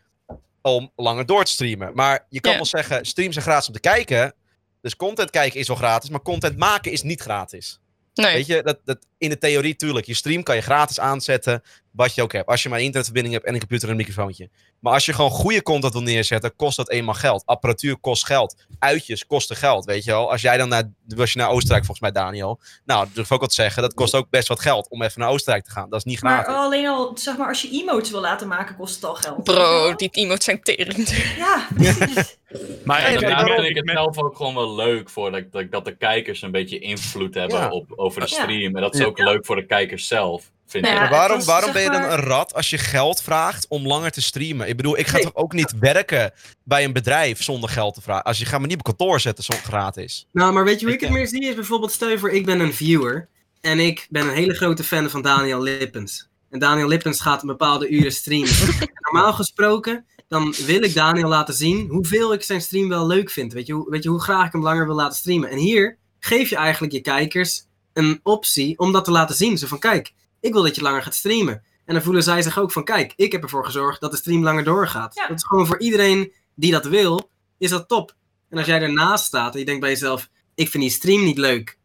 [0.61, 1.91] om langer door te streamen.
[1.93, 2.57] Maar je kan Ja.
[2.57, 4.33] wel zeggen, streams zijn gratis om te kijken,
[4.81, 7.79] dus content kijken is wel gratis, maar content maken is niet gratis.
[8.17, 8.33] Nee.
[8.33, 10.05] Weet je, dat, dat, in de theorie tuurlijk.
[10.05, 11.63] Je stream kan je gratis aanzetten,
[11.97, 12.47] wat je ook hebt.
[12.47, 14.49] Als je maar een internetverbinding hebt en een computer en een microfoontje.
[14.79, 17.43] Maar als je gewoon goede content wil neerzetten, kost dat eenmaal geld.
[17.45, 18.55] Apparatuur kost geld.
[18.79, 20.31] Uitjes kosten geld, weet je wel.
[20.31, 22.59] Als jij dan naar, was je naar Oostenrijk volgens mij, Daniel.
[22.85, 23.81] Nou, dat durf ik ook wat te zeggen.
[23.81, 25.89] Dat kost ook best wat geld om even naar Oostenrijk te gaan.
[25.89, 26.61] Dat is niet Maar gratis.
[26.61, 29.43] alleen al, zeg maar, als je emotes wil laten maken, kost het al geld.
[29.43, 31.07] Bro, die emotes zijn tering.
[31.37, 32.35] Ja, precies.
[32.85, 35.71] Maar ja, daarna daarom- vind ik het zelf ook gewoon wel leuk voor dat, dat,
[35.71, 37.69] dat de kijkers een beetje invloed hebben Ja.
[37.69, 38.41] op, over de Ja.
[38.41, 38.75] stream.
[38.75, 39.05] En dat is Ja.
[39.05, 41.89] ook leuk voor de kijkers zelf, vind Nou ja, maar waarom, was, waarom ben je
[41.89, 44.67] dan maar- een rat als je geld vraagt om langer te streamen?
[44.69, 45.23] Ik bedoel, ik ga Nee.
[45.23, 46.31] toch ook niet werken
[46.63, 48.23] bij een bedrijf zonder geld te vragen.
[48.23, 50.27] Als je gaat me niet op kantoor zetten zonder gratis.
[50.31, 51.45] Nou, maar weet je hoe ik Ik, het meer zie?
[51.49, 53.27] Is bijvoorbeeld, stel je voor, ik ben een viewer.
[53.61, 56.27] En ik ben een hele grote fan van Daniel Lippens.
[56.49, 58.49] En Daniel Lippens gaat een bepaalde uren streamen.
[58.79, 63.29] En Normaal gesproken, dan wil ik Daniel laten zien hoeveel ik zijn stream wel leuk
[63.29, 63.53] vind.
[63.53, 65.49] Weet je, hoe- weet je hoe graag ik hem langer wil laten streamen.
[65.49, 69.57] En hier geef je eigenlijk je kijkers een optie om dat te laten zien.
[69.57, 71.63] Zo van, kijk, ik wil dat je langer gaat streamen.
[71.85, 74.43] En dan voelen zij zich ook van, kijk, ik heb ervoor gezorgd dat de stream
[74.43, 75.15] langer doorgaat.
[75.15, 75.27] Ja.
[75.27, 78.15] Dat is gewoon voor iedereen die dat wil, is dat top.
[78.49, 81.37] En als jij ernaast staat en je denkt bij jezelf, ik vind die stream niet
[81.37, 81.77] leuk,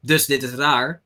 [0.00, 1.02] dus dit is raar.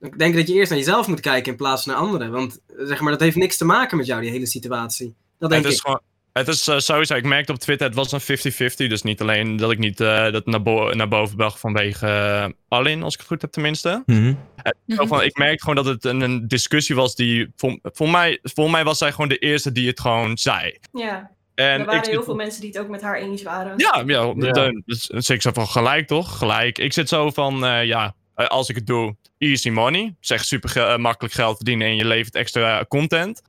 [0.00, 2.30] Ik denk dat je eerst naar jezelf moet kijken in plaats van naar anderen.
[2.30, 5.14] Want eh, zeg maar, dat heeft niks te maken met jou, die hele situatie.
[5.38, 5.84] Dat denk het is ik.
[5.84, 6.00] gewoon.
[6.38, 8.74] Het is eh, sowieso, ik merkte op Twitter, het was een 50-50.
[8.88, 12.46] Dus niet alleen dat ik niet eh, dat naar, bo- naar boven bracht vanwege uh,
[12.68, 14.02] Alin, als ik het goed heb tenminste.
[14.06, 14.34] Mhm.
[14.86, 17.52] Van, ik merkte gewoon dat het een, een discussie was die...
[17.56, 20.78] Voor, voor, mij, voor mij was zij gewoon de eerste die het gewoon zei.
[20.92, 21.30] Ja.
[21.54, 23.74] En er waren ik heel veel mensen die het ook met haar eens waren.
[23.76, 24.52] Ja, ja, Ja.
[24.52, 26.38] de- dus, dus ik zei van gelijk toch?
[26.38, 26.78] Gelijk.
[26.78, 30.14] Ik zit zo van, eh, ja, als ik het doe, easy money.
[30.20, 33.42] Zeg super ge- makkelijk geld verdienen en je levert extra content.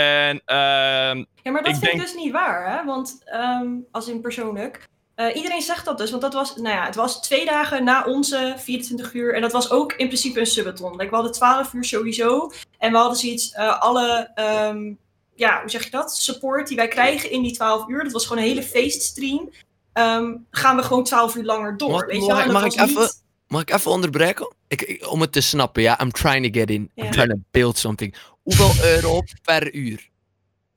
[0.00, 2.84] En ehm, Ja, maar dat Ik vind ik denk- dus niet waar, hè?
[2.84, 4.88] Want ehm, als in persoonlijk.
[5.14, 8.04] eh, iedereen zegt dat dus, want dat was, nou ja, het was twee dagen na
[8.04, 9.34] onze 24 uur.
[9.34, 10.90] En dat was ook in principe een subathon.
[10.96, 12.52] Like, we hadden 12 uur sowieso.
[12.78, 14.92] En we hadden zoiets, eh, alle, ehm,
[15.34, 16.16] ja, hoe zeg je dat?
[16.16, 18.02] Support die wij krijgen in die 12 uur.
[18.02, 19.50] Dat was gewoon een hele feeststream.
[19.92, 21.90] Ehm, gaan we gewoon 12 uur langer door.
[21.90, 22.46] Mag, weet je mag wel?
[22.46, 23.10] ik- mag ik even-
[23.50, 24.52] Mag ik even onderbreken?
[24.68, 26.00] Ik, ik- om het te snappen, ja.
[26.00, 26.90] I'm trying to get in.
[26.94, 27.04] Ja.
[27.04, 28.14] I'm trying to build something.
[28.42, 30.08] Hoeveel euro per uur?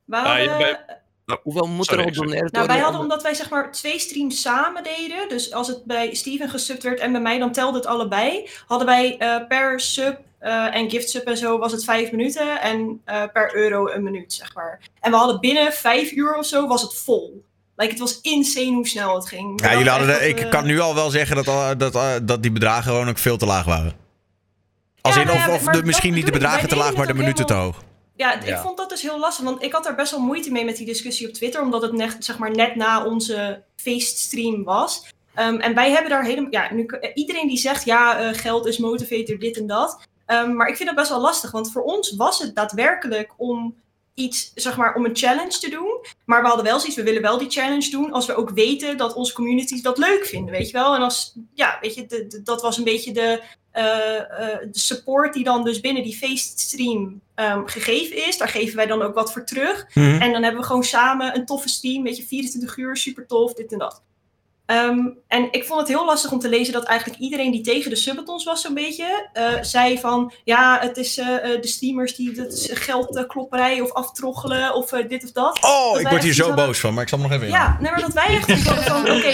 [0.10, 1.02] Ah, hadden-
[1.44, 4.00] Hoeveel moet Sorry, er op doneerd Nou, wij hadden om- omdat wij zeg maar twee
[4.00, 5.30] streams samen deden.
[5.30, 8.50] Dus als het bij Steven gesubt werd en bij mij, dan telde het allebei.
[8.68, 12.62] Hadden wij eh, per sub eh, en gift sub en zo was het vijf minuten.
[12.62, 14.80] En eh, per euro een minuut, zeg maar.
[15.00, 17.44] En we hadden binnen vijf uur of zo was het vol.
[17.76, 19.62] Like, het was insane hoe snel het ging.
[19.64, 21.78] Ja, jullie hadden echt de- dat ik we- kan nu al wel zeggen dat, al-
[21.78, 23.94] dat, eh, dat die bedragen gewoon ook veel te laag waren.
[25.02, 26.96] Als Ja, in, of ja, of maar de, dat misschien niet de bedragen te laag,
[26.96, 27.84] maar de minuten te hoog.
[28.16, 30.66] Ja, ik vond dat dus heel lastig, want ik had daar best wel moeite mee
[30.66, 35.06] met die discussie op Twitter, omdat het net, zeg maar, net na onze feeststream was.
[35.34, 38.78] Ehm, en wij hebben daar helemaal, ja, nu, iedereen die zegt, ja, eh, geld is
[38.78, 40.02] motivator, dit en dat.
[40.26, 43.76] Ehm, maar ik vind dat best wel lastig, want voor ons was het daadwerkelijk om
[44.14, 46.06] iets, zeg maar, om een challenge te doen.
[46.26, 48.98] Maar we hadden wel zoiets, we willen wel die challenge doen als we ook weten
[48.98, 50.96] dat onze communities dat leuk vinden, weet je wel.
[50.96, 53.42] En als, ja, weet je, de, de- dat was een beetje de,
[53.72, 58.38] eh, eh, de support die dan dus binnen die feeststream ehm, gegeven is.
[58.38, 59.86] Daar geven wij dan ook wat voor terug.
[59.94, 60.22] Mhm.
[60.22, 63.54] En dan hebben we gewoon samen een toffe stream, weet je, 24 uur, super tof,
[63.54, 64.02] dit en dat.
[64.66, 67.90] Ehm, en ik vond het heel lastig om te lezen dat eigenlijk iedereen die tegen
[67.90, 72.16] de subatons was zo'n beetje, eh, zei van, ja, het is eh, eh, de streamers
[72.16, 75.64] die dat is geldklopperij of aftroggelen of dit of dat.
[75.64, 77.52] Oh, Dat ik word hier zo boos van, maar ik zal nog even in.
[77.52, 79.34] ja, nee, maar dat wij echt van, oké,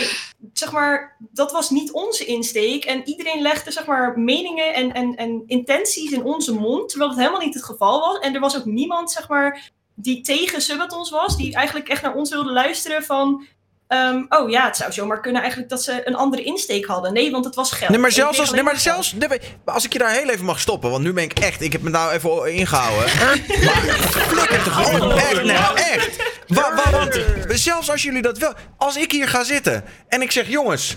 [0.53, 2.85] zeg maar, dat was niet onze insteek.
[2.85, 7.19] En iedereen legde, zeg maar, meningen en, en, en intenties in onze mond, terwijl het
[7.19, 8.19] helemaal niet het geval was.
[8.19, 12.15] En er was ook niemand, zeg maar, die tegen Subatons was, die eigenlijk echt naar
[12.15, 13.45] ons wilde luisteren van...
[13.89, 17.13] ehm, oh ja, het zou zomaar kunnen eigenlijk dat ze een andere insteek hadden.
[17.13, 17.89] Nee, want het was geld.
[17.89, 19.27] Nee, maar zelfs als, nee, maar zelfs, nee,
[19.65, 21.71] maar als ik je daar heel even mag stoppen, want nu ben ik echt, ik
[21.71, 23.05] heb me nou even ingehouden.
[24.35, 26.15] maar toch op, echt, nee, echt.
[26.47, 30.31] Wa, wa- want zelfs als jullie dat wel, als ik hier ga zitten en ik
[30.31, 30.95] zeg, jongens,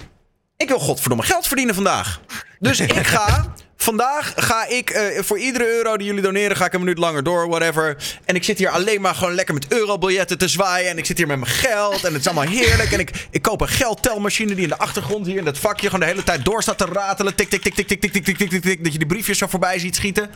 [0.57, 2.21] ik wil godverdomme geld verdienen vandaag.
[2.59, 3.53] Dus ik ga,
[3.83, 7.23] vandaag ga ik eh, voor iedere euro die jullie doneren, ga ik een minuut langer
[7.23, 7.97] door, whatever.
[8.25, 10.91] En ik zit hier alleen maar gewoon lekker met eurobiljetten te zwaaien.
[10.91, 12.93] En ik zit hier met mijn geld en het is allemaal heerlijk.
[12.93, 16.01] En ik, ik koop een geldtelmachine die in de achtergrond hier in dat vakje gewoon
[16.01, 17.35] de hele tijd door staat te ratelen.
[17.35, 18.85] Tik, tik, tik, tik, tik, tik, tik, tik, tik, tik.
[18.85, 20.31] Dat je die briefjes zo voorbij ziet schieten.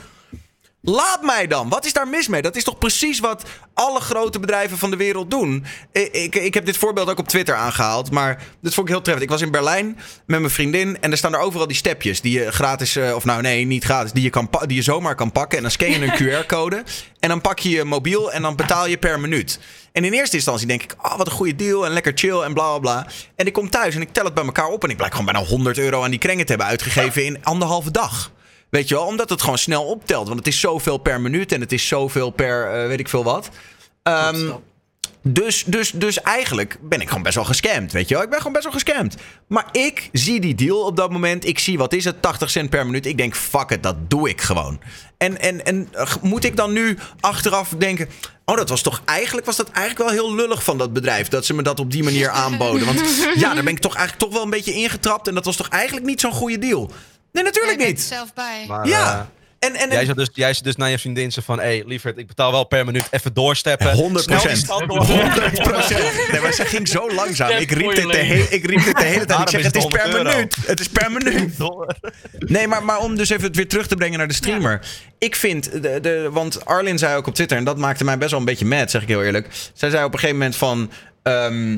[0.89, 1.69] Laat mij dan.
[1.69, 2.43] Wat is daar mis mee?
[2.43, 5.65] Dat is toch precies wat alle grote bedrijven van de wereld doen.
[5.93, 8.11] Ik, ik, ik heb dit voorbeeld ook op Twitter aangehaald.
[8.11, 9.25] Maar dit vond ik heel treffend.
[9.27, 9.87] Ik was in Berlijn
[10.27, 11.01] met mijn vriendin.
[11.01, 12.21] En er staan er overal die stepjes.
[12.21, 14.13] Die je gratis, eh, of nou nee, niet gratis.
[14.13, 15.57] Die je, kan die je zomaar kan pakken.
[15.57, 16.83] En dan scan je een QR-code.
[17.21, 18.33] En dan pak je je mobiel.
[18.33, 19.59] En dan betaal je per minuut.
[19.93, 21.87] En in eerste instantie denk ik, oh, wat een goede deal.
[21.87, 23.07] En lekker chill en bla bla bla.
[23.37, 24.85] En ik kom thuis en ik tel het bij elkaar op.
[24.85, 27.91] En ik blijk gewoon bijna 100 euro aan die krengen te hebben uitgegeven in anderhalve
[27.91, 28.35] dag.
[28.69, 30.27] Weet je wel, omdat het gewoon snel optelt.
[30.27, 33.25] Want het is zoveel per minuut en het is zoveel per eh, weet ik veel
[33.25, 33.51] wat.
[34.03, 34.51] Ehm,
[35.29, 38.23] dus, dus, dus eigenlijk ben ik gewoon best wel gescamd, weet je wel.
[38.23, 39.17] Ik ben gewoon best wel gescamd.
[39.47, 41.47] Maar ik zie die deal op dat moment.
[41.47, 43.07] Ik zie, wat is het, 80 cent per minuut.
[43.07, 44.81] Ik denk, fuck it, dat doe ik gewoon.
[45.19, 45.89] En, en, en
[46.23, 48.09] moet ik dan nu achteraf denken...
[48.45, 51.29] Oh, dat was toch eigenlijk, was dat eigenlijk wel heel lullig van dat bedrijf.
[51.29, 52.87] Dat ze me dat op die manier aanboden.
[52.87, 53.01] Want
[53.35, 55.29] ja, daar ben ik toch eigenlijk toch wel een beetje ingetrapt.
[55.29, 56.91] En dat was toch eigenlijk niet zo'n goede deal.
[57.37, 58.01] Nee, natuurlijk niet.
[58.01, 58.65] zelf bij.
[58.69, 59.15] Maar, Ja.
[59.19, 59.21] eh,
[59.59, 61.59] En, en, Jij zou, dus, jij zou dus naar je vriendin zeggen van...
[61.65, 63.93] Hé, hey, lieverd, ik betaal wel per minuut even doorsteppen.
[63.93, 65.03] 100 Snel die stad door.
[65.05, 67.51] 100 Nee, maar ze ging zo langzaam.
[67.51, 69.41] Ik riep dit de, he- ik riep dit de hele tijd.
[69.41, 70.31] Ik zeg, het is per 100 euro.
[70.31, 70.57] minuut.
[70.67, 71.57] Het is per minuut.
[72.39, 74.81] Nee, maar, maar om dus even het weer terug te brengen naar de streamer.
[75.19, 77.57] Ik vind, de, de, want Arlin zei ook op Twitter...
[77.57, 79.49] en dat maakte mij best wel een beetje mad, zeg ik heel eerlijk.
[79.75, 80.91] Zij zei op een gegeven moment van...
[81.23, 81.77] ehm,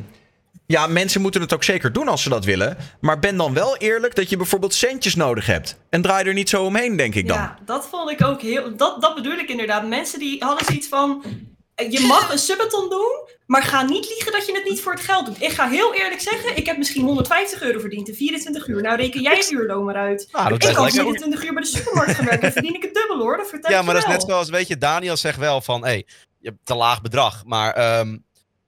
[0.68, 2.76] ja, mensen moeten het ook zeker doen als ze dat willen.
[3.00, 5.76] Maar ben dan wel eerlijk dat je bijvoorbeeld centjes nodig hebt.
[5.90, 7.36] En draai er niet zo omheen, denk ik dan.
[7.36, 8.76] Ja, dat vond ik ook heel.
[8.76, 9.86] Dat, dat bedoel ik inderdaad.
[9.86, 11.24] Mensen die hadden zoiets van.
[11.74, 15.00] je mag een subathon doen, maar ga niet liegen dat je het niet voor het
[15.00, 15.42] geld doet.
[15.42, 18.82] Ik ga heel eerlijk zeggen, ik heb misschien 150 euro verdiend in 24 uur.
[18.82, 20.28] Nou, reken jij het uurloon maar uit.
[20.30, 20.90] Ah, dat ik lekker.
[20.90, 23.36] 24 uur bij de supermarkt gaan werken en verdien ik het dubbel hoor.
[23.36, 24.18] Dat vertel Ja, maar dat is wel.
[24.18, 26.06] net zoals, weet je, Daniel zegt wel van, hé, hey,
[26.38, 27.44] je hebt te laag bedrag.
[27.44, 28.16] Maar, ehm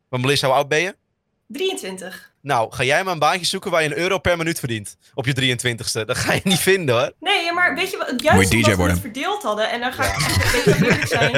[0.08, 0.94] maar Melissa, hoe oud ben je?
[1.52, 2.32] 23.
[2.42, 4.96] Nou, ga jij maar een baantje zoeken waar je een euro per minuut verdient.
[5.14, 6.04] Op je 23ste.
[6.04, 7.12] Dat ga je niet vinden hoor.
[7.20, 8.10] Nee, ja, maar weet je wat?
[8.10, 9.70] Moet Juist je DJ omdat we het verdeeld hadden.
[9.70, 11.32] En dan ga ik echt een beetje eerlijk zijn.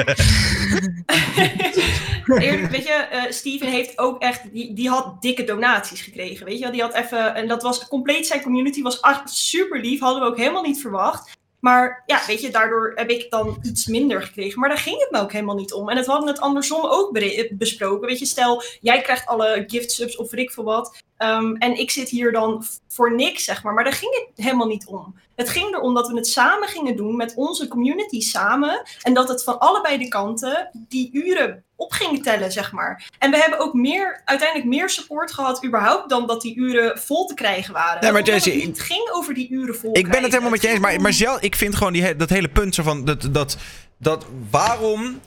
[2.43, 4.41] eerlijk, weet je, eh, Steven heeft ook echt...
[4.51, 6.71] Die, die had dikke donaties gekregen, weet je wel.
[6.71, 7.35] Die had even...
[7.35, 8.81] En dat was compleet zijn community.
[8.81, 9.99] Was echt super lief.
[9.99, 11.31] Hadden we ook helemaal niet verwacht.
[11.63, 14.59] Maar ja, weet je, daardoor heb ik dan iets minder gekregen.
[14.59, 15.89] Maar daar ging het me ook helemaal niet om.
[15.89, 17.19] En het hadden het andersom ook
[17.51, 18.07] besproken.
[18.07, 21.01] Weet je, stel, jij krijgt alle gift subs of ik veel wat.
[21.17, 23.73] Ehm, en ik zit hier dan voor niks, zeg maar.
[23.73, 25.15] Maar daar ging het helemaal niet om.
[25.35, 28.83] Het ging erom dat we het samen gingen doen met onze community samen.
[29.01, 33.03] En dat het van allebei de kanten die uren op gingen tellen, zeg maar.
[33.19, 37.25] En we hebben ook meer, uiteindelijk meer support gehad überhaupt dan dat die uren vol
[37.25, 38.01] te krijgen waren.
[38.01, 40.61] Nee, maar Jessie, het niet ging over die uren vol Ik ben het helemaal met
[40.61, 43.05] je eens, maar, ging maar zelf, ik vind gewoon die, dat hele punt zo van
[43.05, 43.57] dat, dat,
[43.97, 45.19] dat waarom,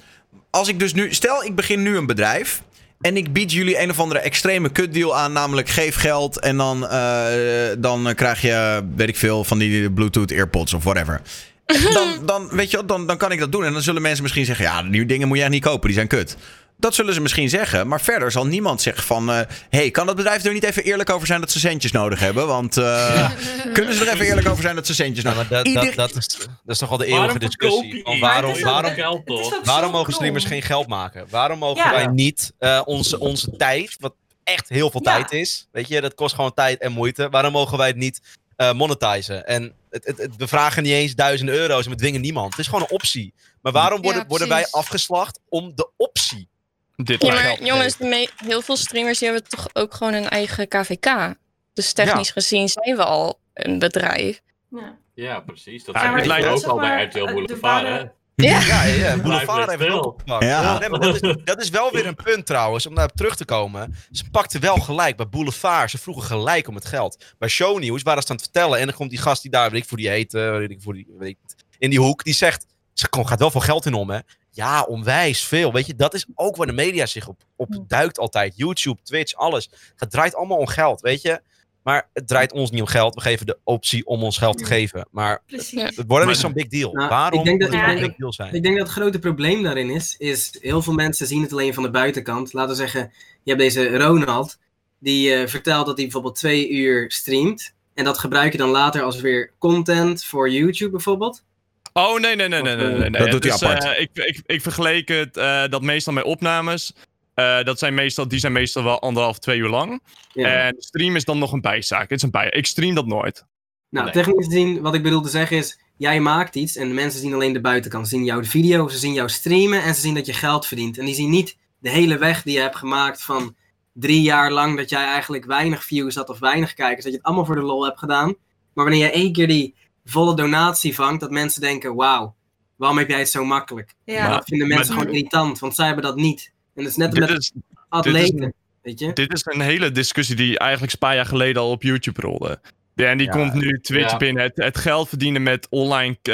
[0.51, 2.63] als ik dus nu, stel ik begin nu een bedrijf
[3.01, 6.89] en ik bied jullie een of andere extreme kutdeal aan, namelijk geef geld en dan,
[6.89, 11.21] eh, dan krijg je, weet ik veel, van die Bluetooth AirPods of whatever.
[11.67, 14.45] Dan, dan, weet je, dan, dan kan ik dat doen en dan zullen mensen misschien
[14.45, 16.37] zeggen, ja, die dingen moet je echt niet kopen, die zijn kut.
[16.79, 19.31] Dat zullen ze misschien zeggen, maar verder zal niemand zeggen van...
[19.31, 19.41] eh
[19.71, 22.47] hey, kan dat bedrijf er niet even eerlijk over zijn dat ze centjes nodig hebben?
[22.47, 23.31] Want eh,
[23.73, 25.57] kunnen ze er even eerlijk over zijn dat ze centjes nodig hebben?
[25.59, 27.97] dat, Ieder- dat, dat, is, dat is toch wel de eeuwige discussie.
[27.97, 28.21] je Van niet?
[28.23, 29.23] waarom, waarom, geld
[29.65, 31.27] waarom mogen streamers geen geld maken?
[31.31, 31.91] Waarom mogen Ja.
[31.93, 34.15] wij niet eh, onze, onze tijd, wat
[34.45, 35.13] echt heel veel Ja.
[35.15, 37.29] tijd is, weet je, dat kost gewoon tijd en moeite.
[37.31, 38.21] Waarom mogen wij het niet
[38.57, 39.47] eh monetizen?
[39.47, 42.51] En het, het, het- we vragen niet eens duizenden euro's en we dwingen niemand.
[42.51, 43.35] Het is gewoon een optie.
[43.63, 46.49] Maar waarom worden, Ja, worden wij afgeslacht om de optie?
[46.97, 47.97] Dit Ja, maar jongens,
[48.37, 51.35] heel veel streamers die hebben toch ook gewoon een eigen KVK.
[51.73, 54.41] Dus technisch gezien zijn we al een bedrijf.
[54.71, 54.99] Ja.
[55.15, 55.85] Ja, precies.
[55.85, 58.05] Dat Ja, maar ik het lijkt- ook al bij RTL eh, waren- hè?
[58.37, 58.85] Ja.
[58.85, 59.99] Ja, Boulevard heeft het stil.
[59.99, 60.45] ook opgepakt.
[60.45, 60.79] Ja.
[60.79, 63.45] Nee, maar dat, is, dat is wel weer een punt trouwens, om daarop terug te
[63.45, 63.95] komen.
[64.11, 65.91] Ze pakten wel gelijk bij Boulevard.
[65.91, 67.25] Ze vroegen gelijk om het geld.
[67.39, 68.79] Bij Shownieuws waren ze aan het vertellen.
[68.79, 70.95] En dan komt die gast die daar, weet ik voor die heet, weet ik voor
[70.95, 72.25] die, weet ik, niet, in die hoek.
[72.25, 74.19] Die zegt, ze gaat wel veel geld in om hè.
[74.51, 75.73] Ja, onwijs veel.
[75.73, 78.57] Weet je, dat is ook waar de media zich op, op duikt altijd.
[78.57, 79.71] YouTube, Twitch, alles.
[79.97, 81.41] Het draait allemaal om geld, weet je.
[81.87, 83.15] Maar het draait ons niet om geld.
[83.15, 85.09] We geven de optie om ons geld te geven.
[85.11, 85.83] Maar Precies.
[85.97, 86.93] het wordt niet zo'n big deal.
[86.93, 88.55] Nou, Waarom ik denk dat- moet het Ja, een ik- big deal zijn?
[88.55, 91.75] Ik denk dat het grote probleem daarin is, is heel veel mensen zien het alleen
[91.75, 92.53] van de buitenkant.
[92.53, 93.13] Laten we zeggen,
[93.43, 94.59] je hebt deze Ronald,
[94.99, 97.75] die eh, vertelt dat hij bijvoorbeeld twee uur streamt.
[97.95, 101.45] En dat gebruik je dan later als weer content voor YouTube bijvoorbeeld.
[101.93, 102.87] Oh, nee, nee, nee, nee, nee.
[102.87, 103.11] nee, nee.
[103.11, 103.85] Dat doet hij Dus, apart.
[103.85, 106.93] eh, ik, ik, ik vergeleek het, eh, dat meestal met opnames.
[107.37, 110.03] Eh, dat zijn meestal, die zijn meestal wel anderhalf, twee uur lang.
[110.33, 110.49] Ja.
[110.49, 112.03] En stream is dan nog een bijzaak.
[112.03, 112.51] Het is een bij.
[112.51, 113.47] Ik stream dat nooit.
[113.91, 114.15] nou, nee.
[114.15, 117.35] technisch gezien, wat ik bedoel te zeggen is, jij maakt iets en de mensen zien
[117.35, 118.09] alleen de buitenkant.
[118.09, 120.99] Ze zien jouw video, ze zien jou streamen en ze zien dat je geld verdient.
[120.99, 123.57] En die zien niet de hele weg die je hebt gemaakt van
[123.93, 127.03] drie jaar lang dat jij eigenlijk weinig views had of weinig kijkers.
[127.03, 128.35] Dat je het allemaal voor de lol hebt gedaan.
[128.73, 129.75] Maar wanneer je één keer die
[130.05, 132.35] volle donatie vangt, dat mensen denken, wauw,
[132.77, 133.95] waarom heb jij het zo makkelijk?
[134.05, 134.25] Ja.
[134.25, 136.55] En dat vinden mensen maar- gewoon irritant, want zij hebben dat niet.
[136.77, 138.53] En dat is net Dit met is, dit, is, atleten,
[138.83, 139.13] weet je?
[139.13, 142.59] dit is een hele discussie die eigenlijk een paar jaar geleden al op YouTube rolde.
[142.95, 143.33] Ja, en die Ja.
[143.33, 144.17] komt nu Twitch Ja.
[144.17, 144.43] binnen.
[144.43, 146.17] Het, het geld verdienen met online.
[146.23, 146.33] eh,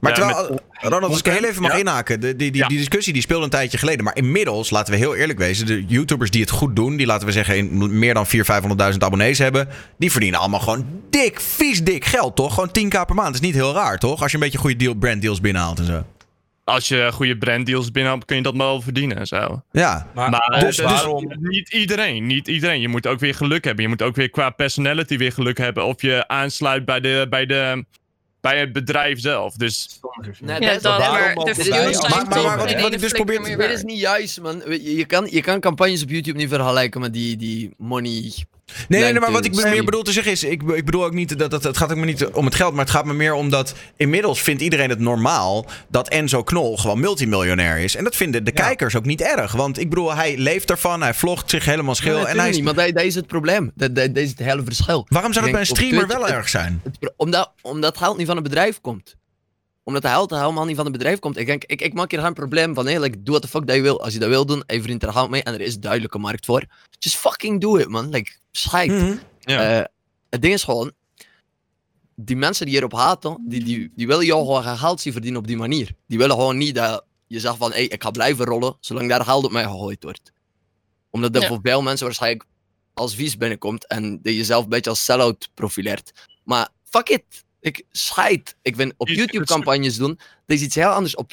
[0.00, 1.78] Maar terwijl, met- Ronald, als ik heel even mag Ja.
[1.78, 2.20] inhaken.
[2.20, 2.68] De, die, die, Ja.
[2.68, 4.04] die discussie die speelde een tijdje geleden.
[4.04, 5.66] Maar inmiddels, laten we heel eerlijk wezen.
[5.66, 6.96] De YouTubers die het goed doen.
[6.96, 8.40] Die laten we zeggen in meer dan 400.000,
[8.92, 9.68] 500.000 abonnees hebben.
[9.98, 12.54] Die verdienen allemaal gewoon dik, vies dik geld, toch?
[12.54, 13.26] Gewoon 10k per maand.
[13.32, 14.22] Dat is niet heel raar, toch?
[14.22, 16.04] Als je een beetje goede deal, branddeals binnenhaalt en zo.
[16.68, 19.62] Als je goede branddeals binnenhaalt, kun je dat wel verdienen en zo.
[19.70, 20.10] Ja.
[20.14, 21.32] Maar, Maar dus, dus, dus waarom...
[21.40, 22.80] niet iedereen, niet iedereen.
[22.80, 23.82] Je moet ook weer geluk hebben.
[23.82, 25.84] Je moet ook weer qua personality weer geluk hebben.
[25.84, 27.84] Of je aansluit bij, de, bij, de,
[28.40, 29.54] bij het bedrijf zelf.
[29.54, 30.00] Dus
[30.40, 32.58] Nee, Ja, dat- waarom maar mogen de wij- views zijn Maar- maar- maar top.
[32.58, 34.62] wat- en wat de ik dus probeer- Dit is niet juist, man.
[34.68, 38.32] Je, je, kan, je kan campagnes op YouTube niet vergelijken met die, die money.
[38.88, 40.44] Nee, maar wat ik meer bedoel te zeggen is...
[40.44, 41.62] Ik, ik bedoel ook niet dat, dat...
[41.64, 43.74] Het gaat ook maar niet om het geld, maar het gaat me meer om dat...
[43.96, 47.96] Inmiddels vindt iedereen het normaal dat Enzo Knol gewoon multimiljonair is.
[47.96, 48.62] En dat vinden de Ja.
[48.62, 49.52] kijkers ook niet erg.
[49.52, 52.16] Want ik bedoel, hij leeft ervan, hij vlogt zich helemaal schil.
[52.16, 53.70] Nee, en hij is- niet, maar dat, dat is het probleem.
[53.74, 55.06] Dat, dat, dat is het hele verschil.
[55.08, 56.80] Waarom zou dat bij een streamer Twitch- wel het- erg zijn?
[56.84, 59.16] Het pro- omdat, omdat het geld niet van het bedrijf komt.
[59.88, 61.36] Omdat het geld helemaal niet van het bedrijf komt.
[61.36, 63.66] Ik denk, ik, ik maak hier geen probleem van, hé, like, doe wat de fuck
[63.66, 64.02] dat je wil.
[64.02, 66.64] Als je dat wil doen, verdient er geld mee en er is duidelijke markt voor.
[66.98, 68.08] Just fucking do it, man.
[68.08, 68.90] Like, scheid.
[68.90, 69.16] Mhm.
[69.40, 69.78] Ja.
[69.78, 69.84] Eh,
[70.30, 70.92] het ding is gewoon,
[72.14, 75.40] die mensen die hierop haten, die, die, die willen jou gewoon geen geld zien verdienen
[75.40, 75.94] op die manier.
[76.06, 79.24] Die willen gewoon niet dat je zegt van, hé, ik ga blijven rollen, zolang daar
[79.24, 80.32] geld op mij gegooid wordt.
[81.10, 81.48] Omdat dat Ja.
[81.48, 82.44] voor veel mensen waarschijnlijk
[82.94, 86.12] als vies binnenkomt en dat je jezelf een beetje als sell-out profileert.
[86.44, 87.24] Maar fuck it,
[87.60, 88.56] ik scheid.
[88.62, 91.14] Ik vind op YouTube campagnes doen, dat is iets heel anders.
[91.16, 91.32] Op,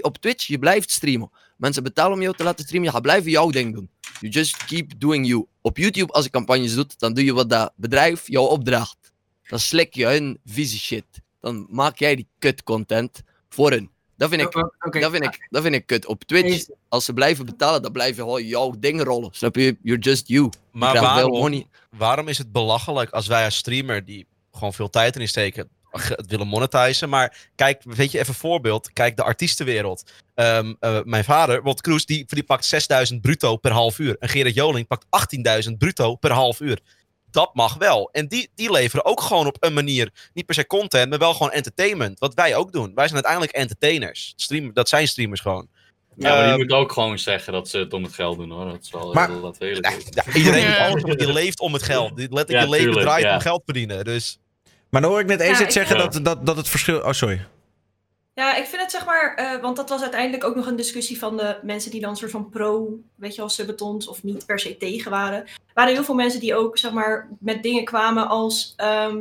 [0.00, 1.30] op Twitch, je blijft streamen.
[1.56, 3.90] Mensen betalen om jou te laten streamen, je gaat blijven jouw ding doen.
[4.20, 5.46] You just keep doing you.
[5.60, 9.12] Op YouTube, als je campagnes doet, dan doe je wat dat bedrijf jou opdraagt.
[9.48, 11.04] Dan slik je hun vieze shit.
[11.40, 13.90] Dan maak jij die kut content voor hun.
[14.16, 14.52] Dat vind ik,
[15.00, 16.06] dat vind ik, dat vind ik kut.
[16.06, 19.28] Op Twitch, als ze blijven betalen, dan blijf je gewoon jouw ding rollen.
[19.32, 19.76] Snap je?
[19.82, 20.44] You're just you.
[20.44, 21.66] Je Maar waarom, money.
[21.90, 26.26] waarom is het belachelijk als wij als streamer die gewoon veel tijd in steken, het
[26.26, 27.08] willen monetizen?
[27.08, 28.92] Maar kijk, weet je, even een voorbeeld.
[28.92, 30.10] Kijk, de artiestenwereld.
[30.34, 34.16] Ehm, eh, mijn vader, Walt Kroes, die, die pakt 6000 bruto per half uur.
[34.18, 36.78] En Gerard Joling pakt 18.000 bruto per half uur.
[37.30, 38.08] Dat mag wel.
[38.12, 41.32] En die, die leveren ook gewoon op een manier, niet per se content, maar wel
[41.32, 42.18] gewoon entertainment.
[42.18, 42.94] Wat wij ook doen.
[42.94, 44.32] Wij zijn uiteindelijk entertainers.
[44.36, 45.68] Stream, dat zijn streamers gewoon.
[46.16, 48.50] Ja, maar die Ehm, moet ook gewoon zeggen dat ze het om het geld doen
[48.50, 48.64] hoor.
[48.64, 52.16] Dat is wel Maar- heel laat eerlijk Ja, iedereen alles, je leeft om het geld.
[52.16, 53.34] Dit letterlijk, Ja, je leven draait ja.
[53.34, 54.04] om geld verdienen.
[54.04, 54.38] Dus
[54.92, 56.98] Maar dan hoor ik net eens Ja, zeggen vind- dat, dat, dat het verschil...
[57.00, 57.46] Oh, sorry.
[58.34, 61.18] Ja, ik vind het zeg maar, eh, want dat was uiteindelijk ook nog een discussie
[61.18, 64.58] van de mensen die dan soort van pro, weet je wel, subatons of niet per
[64.58, 65.38] se tegen waren.
[65.44, 69.18] Er waren heel veel mensen die ook zeg maar met dingen kwamen als ehm,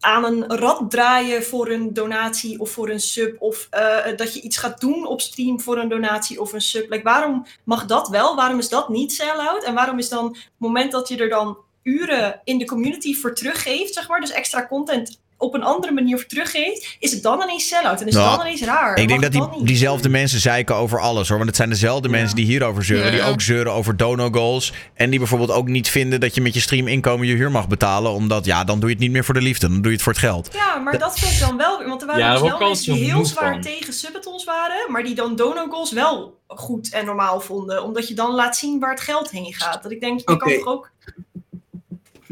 [0.00, 3.42] aan een rad draaien voor een donatie of voor een sub.
[3.42, 6.90] Of eh, dat je iets gaat doen op stream voor een donatie of een sub.
[6.90, 8.36] Like, waarom mag dat wel?
[8.36, 9.64] Waarom is dat niet sell-out?
[9.64, 13.34] En waarom is dan het moment dat je er dan uren in de community voor
[13.34, 17.42] teruggeeft, zeg maar, dus extra content op een andere manier voor teruggeeft, is het dan
[17.42, 18.96] ineens sell-out en is Nou, het dan ineens raar?
[18.98, 21.36] Ik denk dat die, diezelfde mensen zeiken over alles hoor.
[21.36, 22.14] Want het zijn dezelfde Ja.
[22.14, 23.12] mensen die hierover zeuren.
[23.12, 24.72] Die ook zeuren over dono goals.
[24.94, 27.68] En die bijvoorbeeld ook niet vinden dat je met je stream inkomen je huur mag
[27.68, 28.12] betalen.
[28.12, 29.68] Omdat ja, dan doe je het niet meer voor de liefde.
[29.68, 30.48] Dan doe je het voor het geld.
[30.52, 31.88] Ja, maar dat vind ik dan wel weer.
[31.88, 33.60] Want er waren Ja, dus wel mensen die heel zwaar van.
[33.60, 37.82] tegen subatons waren, maar die dan dono goals wel goed en normaal vonden.
[37.82, 39.82] Omdat je dan laat zien waar het geld heen gaat.
[39.82, 40.36] Dat ik denk, je Oké.
[40.44, 40.90] kan toch ook...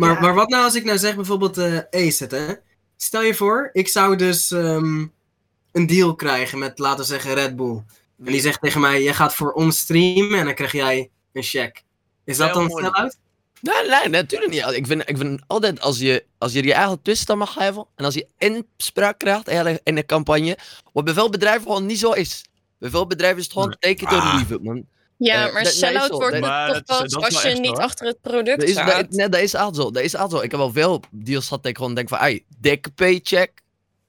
[0.02, 0.20] Maar, Ja.
[0.20, 2.54] maar wat nou als ik nou zeg bijvoorbeeld eh Ace hè?
[2.96, 5.06] Stel je voor, ik zou dus ehm,
[5.72, 7.82] een deal krijgen met, laten we zeggen, Red Bull.
[8.24, 11.42] En die zegt tegen mij, jij gaat voor ons streamen en dan krijg jij een
[11.42, 11.82] check.
[12.24, 12.84] Is dat dan mooi.
[12.84, 13.16] sell-out?
[13.60, 14.76] Nee, nee, natuurlijk niet.
[14.76, 17.86] Ik vind, ik vind altijd als je, als je je eigen twist aan mag geven
[17.94, 20.58] en als je inspraak krijgt eigenlijk in de campagne,
[20.92, 22.44] wat bij veel bedrijven gewoon niet zo is.
[22.78, 24.40] Bij veel bedrijven is het gewoon take it or Ah.
[24.50, 24.86] it, man.
[25.24, 27.78] Ja, maar sell-out wordt toch is als wel je echt, niet hoor.
[27.80, 29.10] achter het product Dat is, dat, staat.
[29.10, 29.90] nee, dat is echt zo.
[29.90, 30.24] Dat is zo.
[30.40, 33.62] Ik heb wel veel deals gehad dat ik gewoon denk van, hey, dikke paycheck,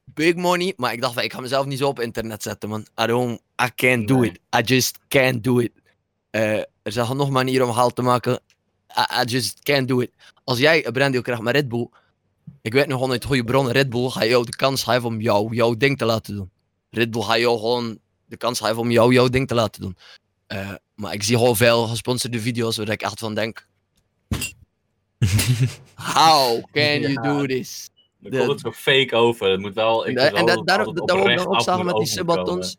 [0.06, 2.86] big money, maar ik dacht van, ik ga mezelf niet zo op internet zetten, man.
[3.02, 4.30] I don't, I can't do Nee.
[4.30, 4.40] it.
[4.58, 5.72] I just can't do it.
[6.30, 8.40] Eh, er zijn genoeg manieren om geld te maken.
[8.98, 10.12] I, I just can't do it.
[10.44, 11.90] Als jij een branddeal krijgt met Red Bull,
[12.62, 15.22] ik weet nog gewoon uit goede bronnen, Red Bull ga jou de kans geven om
[15.22, 16.50] jou, jouw ding te laten doen.
[16.90, 19.98] Red Bull ga jou gewoon de kans geven om jou, jouw ding te laten doen.
[20.48, 23.68] Eh, maar ik zie gewoon veel gesponsorde video's waar ik echt van denk,
[25.96, 27.90] how can you do this?
[28.24, 29.50] Er De- komt het zo fake over.
[29.52, 30.08] Het moet wel.
[30.08, 31.18] Ik En, dat, daarom dat ook
[31.78, 32.78] moet met die subatons.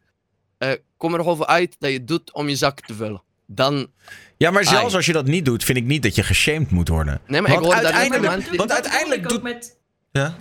[0.58, 3.22] eh kom er nog over uit dat je het doet om je zak te vullen.
[3.46, 3.90] Dan,
[4.36, 4.94] Ja, maar zelfs Ai.
[4.94, 7.20] als je dat niet doet, vind ik niet dat je geshamed moet worden.
[7.26, 9.78] nee, maar ik Want hoor daar uiteindelijk- want dat uiteindelijk ik doet- Met,
[10.12, 10.36] Ja?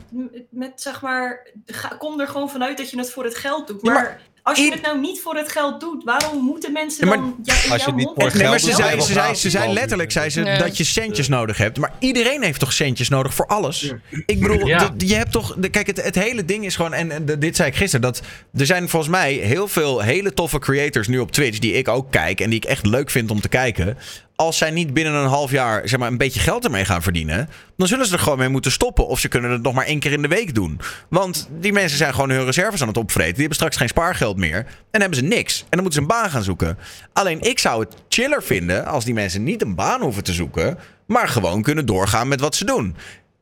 [0.50, 3.82] met, zeg maar, ga- kom er gewoon vanuit dat je het voor het geld doet.
[3.82, 7.16] Ja, maar als je het nou niet voor het geld doet, waarom moeten mensen Ja,
[7.16, 9.02] maar dan ja, in als je het niet voor het Nee, maar geld ze zei,
[9.02, 11.78] ze zei, ze zei letterlijk zei ze, dat je centjes nodig hebt.
[11.78, 13.80] Maar iedereen heeft toch centjes nodig voor alles?
[13.80, 13.94] Ja.
[14.26, 14.68] Ik bedoel,
[14.98, 15.56] je hebt toch...
[15.58, 16.94] de- Kijk, het, het hele ding is gewoon...
[16.94, 18.02] En, en de- dit zei ik gisteren.
[18.02, 18.22] Dat
[18.58, 21.60] er zijn volgens mij heel veel hele toffe creators nu op Twitch...
[21.60, 23.98] die ik ook kijk en die ik echt leuk vind om te kijken.
[24.44, 27.50] Als zij niet binnen een half jaar zeg maar, een beetje geld ermee gaan verdienen...
[27.78, 29.08] dan zullen ze er gewoon mee moeten stoppen.
[29.08, 30.80] Of ze kunnen het nog maar één keer in de week doen.
[31.10, 33.32] Want die mensen zijn gewoon hun reserves aan het opvreten.
[33.32, 34.66] Die hebben straks geen spaargeld meer.
[34.92, 35.60] En hebben ze niks.
[35.60, 36.78] En dan moeten ze een baan gaan zoeken.
[37.14, 40.78] Alleen ik zou het chiller vinden als die mensen niet een baan hoeven te zoeken...
[41.06, 42.96] maar gewoon kunnen doorgaan met wat ze doen.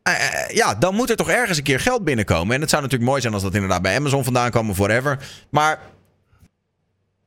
[0.03, 2.55] Eh, eh, ja, dan moet er toch ergens een keer geld binnenkomen.
[2.55, 4.79] En het zou natuurlijk mooi zijn als dat inderdaad bij Amazon vandaan kwam of.
[5.49, 5.79] Maar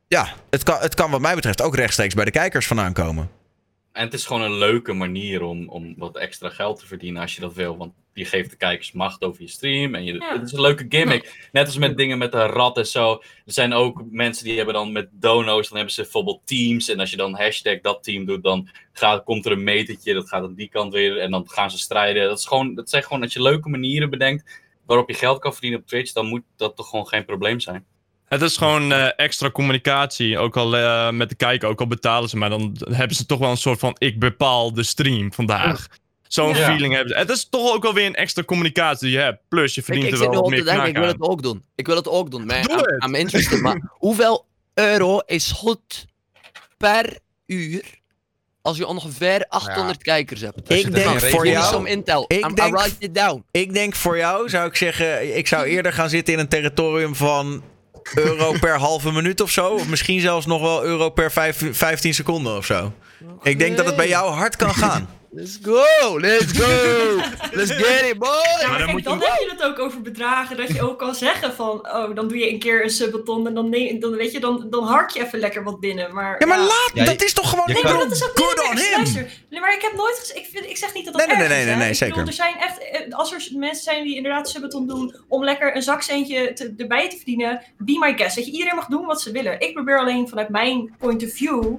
[0.07, 3.34] ja, het kan, het kan wat mij betreft ook rechtstreeks bij de kijkers vandaan komen.
[3.95, 7.35] En het is gewoon een leuke manier om, om wat extra geld te verdienen als
[7.35, 7.77] je dat wil.
[7.77, 9.95] Want je geeft de kijkers macht over je stream.
[9.95, 10.33] En je, Ja.
[10.33, 11.49] het is een leuke gimmick.
[11.51, 13.11] Net als met dingen met een rat en zo.
[13.45, 16.89] Er zijn ook mensen die hebben dan met dono's, dan hebben ze bijvoorbeeld teams.
[16.89, 20.13] En als je dan hashtag dat team doet, dan gaat, komt er een metertje.
[20.13, 21.17] Dat gaat aan die kant weer.
[21.17, 22.27] En dan gaan ze strijden.
[22.27, 25.51] Dat, is gewoon, dat zijn gewoon als je leuke manieren bedenkt waarop je geld kan
[25.51, 26.11] verdienen op Twitch.
[26.11, 27.85] Dan moet dat toch gewoon geen probleem zijn.
[28.25, 30.37] Het is gewoon eh, extra communicatie.
[30.37, 32.37] Ook al eh, met de kijker, ook al betalen ze.
[32.37, 35.87] Maar dan hebben ze toch wel een soort van: ik bepaal de stream vandaag.
[36.27, 36.65] Zo'n Ja.
[36.65, 37.17] feeling hebben ze.
[37.19, 39.39] Het is toch ook wel weer een extra communicatie die je hebt.
[39.49, 41.21] Plus je Ik, verdient ik er zit nu wel op meer denken, ik wil het
[41.21, 41.63] ook doen.
[41.75, 42.45] Ik wil het ook doen.
[42.45, 43.03] Maar Doe I'm, het.
[43.03, 43.61] I'm interested.
[43.61, 46.05] Maar hoeveel euro is goed
[46.77, 47.83] per uur
[48.61, 50.71] als je ongeveer 800 kijkers hebt.
[50.71, 51.73] Ik er denk voor jou...
[51.73, 52.25] Som Intel.
[52.27, 53.43] Ik I'm- denk- write it down.
[53.51, 57.15] Ik denk voor jou zou ik zeggen, ik zou eerder gaan zitten in een territorium
[57.15, 57.63] van
[58.13, 59.67] euro per halve minuut of zo.
[59.67, 62.93] Of misschien zelfs nog wel euro per vijf, 15 seconden of zo.
[63.43, 65.09] Ik denk dat het bij jou hard kan gaan.
[65.35, 67.15] Let's go, let's go.
[67.51, 68.29] Let's get it, boy.
[68.61, 70.57] Ja, maar dan kijk, moet dan je- heb je het ook over bedragen.
[70.57, 73.53] Dat je ook kan zeggen van, oh, dan doe je een keer een subbeton en
[73.53, 76.13] dan, neem, dan weet je, dan, dan hark je even lekker wat binnen.
[76.13, 76.63] Maar, Ja, maar ja.
[76.63, 77.65] laat, Ja, dat is toch gewoon...
[77.65, 78.83] Nee, maar bedoel, dat is ook good niet on erg.
[78.87, 78.95] him.
[78.95, 81.37] Luister, nee, maar ik heb nooit gezegd, ik, vind, ik zeg niet dat dat Nee,
[81.37, 81.79] nee, nee, is, nee, hè.
[81.79, 82.27] nee, Ik bedoel, zeker.
[82.27, 82.77] er zijn echt,
[83.07, 87.09] eh, als er mensen zijn die inderdaad subbeton doen om lekker een zakcentje te, erbij
[87.09, 88.35] te verdienen, be my guest.
[88.35, 89.59] Dat je iedereen mag doen wat ze willen.
[89.59, 91.73] Ik probeer alleen vanuit mijn point of view,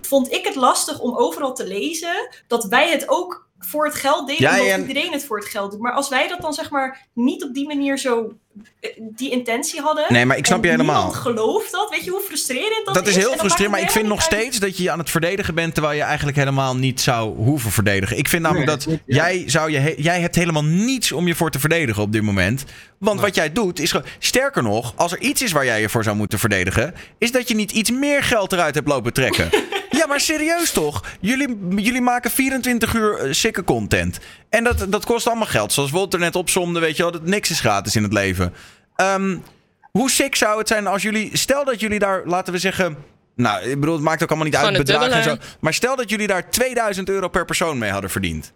[0.00, 4.26] vond ik het lastig om overal te lezen dat wij het ook voor het geld
[4.28, 5.80] deden, Ja, omdat en- iedereen het voor het geld doet.
[5.80, 8.32] Maar als wij dat dan zeg maar niet op die manier zo,
[8.80, 10.94] eh, die intentie hadden, Nee, maar ik snap je helemaal.
[11.02, 14.06] niemand gelooft dat, weet je hoe frustrerend dat, Dat is heel frustrerend, maar ik vind
[14.06, 17.36] nog steeds dat je je aan het verdedigen bent terwijl je eigenlijk helemaal niet zou
[17.36, 18.18] hoeven verdedigen.
[18.18, 19.16] Ik vind namelijk Nee, dat ja.
[19.24, 22.22] jij, zou je he- jij hebt helemaal niets om je voor te verdedigen op dit
[22.22, 22.64] moment.
[22.98, 23.94] Want wat jij doet is.
[24.18, 26.94] Sterker nog, als er iets is waar jij je voor zou moeten verdedigen...
[27.18, 29.50] is dat je niet iets meer geld eruit hebt lopen trekken.
[30.02, 31.04] ja, maar serieus toch?
[31.20, 34.18] Jullie, jullie maken 24 uur eh, sikke content.
[34.48, 35.72] En dat, dat kost allemaal geld.
[35.72, 37.12] Zoals Walter net opzomde, weet je wel.
[37.12, 38.54] Dat niks is gratis in het leven.
[38.96, 39.36] Ehm,
[39.90, 41.36] hoe sick zou het zijn als jullie...
[41.36, 42.96] Stel dat jullie daar, laten we zeggen...
[43.36, 45.36] Nou, ik bedoel, het maakt ook allemaal niet uit bedragen en zo.
[45.60, 48.52] Maar stel dat jullie daar 2000 euro per persoon mee hadden verdiend.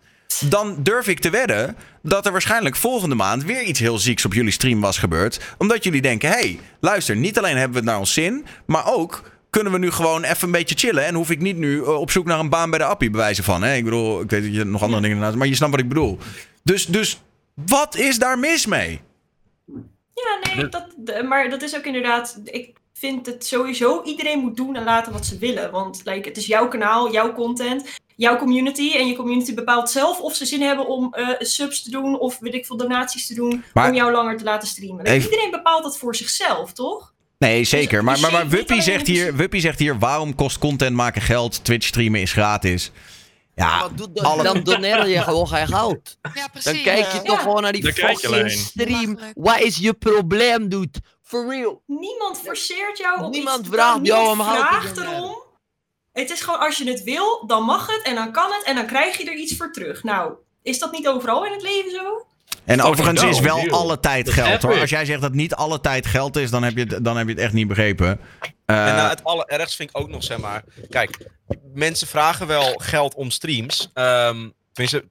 [0.48, 4.34] Dan durf ik te wedden dat er waarschijnlijk volgende maand weer iets heel zieks op
[4.34, 5.40] jullie stream was gebeurd.
[5.58, 8.86] Omdat jullie denken, hé, hey, luister, niet alleen hebben we het naar ons zin, maar
[8.86, 9.22] ook
[9.56, 11.04] kunnen we nu gewoon even een beetje chillen.
[11.04, 13.44] En hoef ik niet nu eh, op zoek naar een baan bij de appie bewijzen
[13.44, 13.62] van.
[13.62, 13.74] Hè?
[13.74, 15.88] Ik bedoel, ik weet dat je nog andere dingen naast, maar je snapt wat ik
[15.88, 16.18] bedoel.
[16.62, 17.20] Dus, dus
[17.54, 19.00] wat is daar mis mee?
[20.14, 20.86] Ja, nee, dat,
[21.28, 22.40] maar dat is ook inderdaad.
[22.44, 25.70] Ik vind het sowieso iedereen moet doen en laten wat ze willen.
[25.70, 27.84] Want like, het is jouw kanaal, jouw content,
[28.16, 28.92] jouw community.
[28.96, 32.38] En je community bepaalt zelf of ze zin hebben om eh, subs te doen of
[32.38, 33.64] weet ik veel donaties te doen.
[33.74, 34.96] Maar- om jou langer te laten streamen.
[35.04, 37.14] Like, Even- Iedereen bepaalt dat voor zichzelf, toch?
[37.38, 38.04] Nee, zeker.
[38.04, 41.64] Maar, maar, Wuppie, zegt in hier, Wuppie zegt hier, waarom kost content maken geld?
[41.64, 42.90] Twitch streamen is gratis.
[43.54, 46.16] Ja, Wat doet alle- Dan doneer je gewoon geen geld.
[46.34, 46.72] Ja, precies.
[46.72, 47.22] Dan kijk je Ja.
[47.22, 49.18] toch gewoon naar die fucking stream.
[49.34, 50.98] Wat is je probleem, dude?
[51.22, 51.82] For real.
[51.86, 53.68] Niemand forceert jou op Niemand iets.
[53.68, 55.42] vraagt Niemand jou om vraagt erom.
[56.12, 58.74] Het is gewoon als je het wil, dan mag het en dan kan het en
[58.74, 60.02] dan krijg je er iets voor terug.
[60.02, 60.32] Nou,
[60.62, 62.26] is dat niet overal in het leven zo?
[62.64, 63.76] En overigens is wel deal.
[63.78, 64.80] alle tijd geld hoor.
[64.80, 67.26] Als jij zegt dat niet alle tijd geld is, dan heb je het, dan heb
[67.26, 68.20] je het echt niet begrepen.
[68.64, 70.64] Eh, En nou, het allerergst vind ik ook nog, zeg maar.
[70.90, 71.18] Kijk,
[71.74, 73.90] mensen vragen wel geld om streams.
[73.94, 75.08] Ehm tenminste,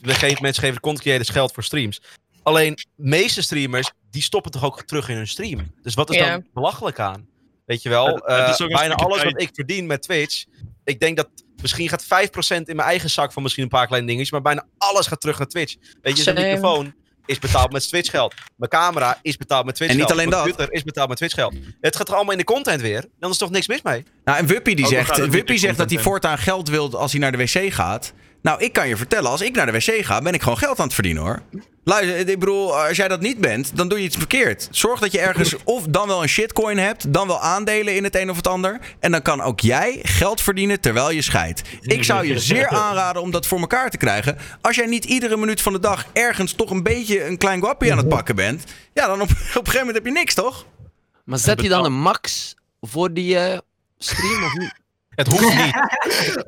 [0.00, 2.02] we geven, mensen geven de content creators geld voor streams.
[2.42, 5.74] Alleen, de meeste streamers, die stoppen toch ook terug in hun stream.
[5.82, 6.30] Dus wat is Ja.
[6.30, 7.28] dan belachelijk aan?
[7.66, 10.44] Weet je wel, eh, een bijna alles wat ik verdien met Twitch.
[10.84, 11.28] Ik denk dat
[11.60, 12.06] misschien gaat 5%
[12.48, 14.32] in mijn eigen zak van misschien een paar kleine dingetjes.
[14.32, 15.76] Maar bijna alles gaat terug naar Twitch.
[16.02, 16.94] Weet je, zo'n microfoon
[17.26, 18.34] is betaald met Twitch geld.
[18.56, 20.18] Mijn camera is betaald met Twitch En niet geld.
[20.18, 20.50] alleen Mijn dat.
[20.50, 21.54] computer is betaald met Twitch geld.
[21.80, 23.04] Het gaat er allemaal in de content weer.
[23.18, 24.04] Dan is er toch niks mis mee?
[24.24, 27.12] Nou, en Wuppie die Ook al zegt, Wuppie zegt dat hij voortaan geld wil als
[27.12, 28.12] hij naar de wc gaat.
[28.42, 30.78] Nou, ik kan je vertellen, als ik naar de wc ga, ben ik gewoon geld
[30.78, 31.42] aan het verdienen hoor.
[31.84, 34.68] Luister, ik bedoel, als jij dat niet bent, dan doe je iets verkeerd.
[34.70, 38.16] Zorg dat je ergens of dan wel een shitcoin hebt, dan wel aandelen in het
[38.16, 38.80] een of het ander.
[39.00, 41.62] En dan kan ook jij geld verdienen terwijl je scheidt.
[41.80, 44.38] Ik zou je zeer aanraden om dat voor elkaar te krijgen.
[44.60, 47.92] Als jij niet iedere minuut van de dag ergens toch een beetje een klein guappie
[47.92, 48.64] aan het pakken bent.
[48.94, 50.66] Ja, dan op, op een gegeven moment heb je niks, toch?
[51.24, 53.58] Maar zet je dan een max voor die eh,
[53.98, 54.79] stream of niet?
[55.20, 55.74] Het hoeft niet.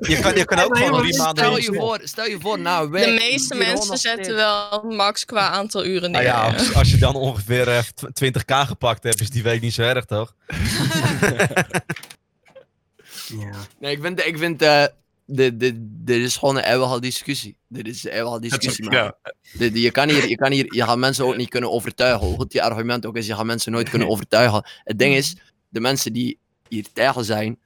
[0.09, 2.91] Je kan, je kan ook gewoon drie maanden Stel je voor, stel je voor, nou,
[2.91, 6.23] De meeste mensen zetten wel max qua aantal uren neer.
[6.23, 9.61] Nou ja, als, als je dan ongeveer eh, tw- 20k gepakt hebt, is die week
[9.61, 10.35] niet zo erg, toch?
[13.29, 13.51] Ja.
[13.79, 14.85] Nee, ik vind, ik vind eh,
[15.27, 17.57] dit, dit, dit is gewoon een eeuwige discussie.
[17.69, 18.95] Dit is een eeuwige discussie, man.
[18.95, 19.17] Ja,
[19.53, 22.27] Dit- je, kan hier, je, kan hier, je gaat mensen ook niet kunnen overtuigen.
[22.27, 24.67] Hoe goed je argument ook is, je gaat mensen nooit kunnen overtuigen.
[24.85, 25.37] Het ding is,
[25.69, 27.59] de mensen die hier tegen zijn,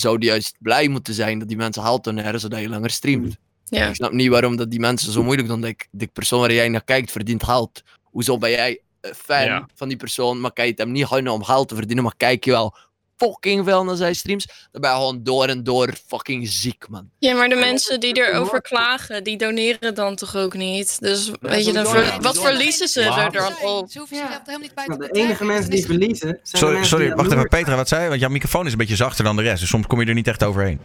[0.00, 3.36] zouden juist blij moeten zijn dat die mensen geld doneren, zodat je langer streamt.
[3.64, 3.88] Ja.
[3.88, 5.60] Ik snap niet waarom dat die mensen zo moeilijk doen.
[5.60, 7.82] Dat ik, de persoon waar jij naar kijkt verdient geld.
[8.02, 9.68] Hoezo ben jij eh, fan Ja.
[9.74, 12.16] van die persoon, maar kan je het hem niet gunnen om geld te verdienen, maar
[12.16, 12.76] kijk je wel
[13.16, 17.10] fucking veel naar zijn streams, dan ben je gewoon door en door fucking ziek, man.
[17.18, 21.00] Ja, maar de mensen die erover klagen, die doneren dan toch ook niet?
[21.00, 23.90] Dus weet je, dan ver- wat verliezen ze er dan op?
[23.90, 26.90] Ze hoeven helemaal niet bij te de enige mensen die verliezen zijn de Sorry, mensen
[26.90, 27.48] sorry die wacht even.
[27.48, 28.08] Petra, wat zei je?
[28.08, 29.60] Want jouw microfoon is een beetje zachter dan de rest.
[29.60, 30.80] Dus soms kom je er niet echt overheen.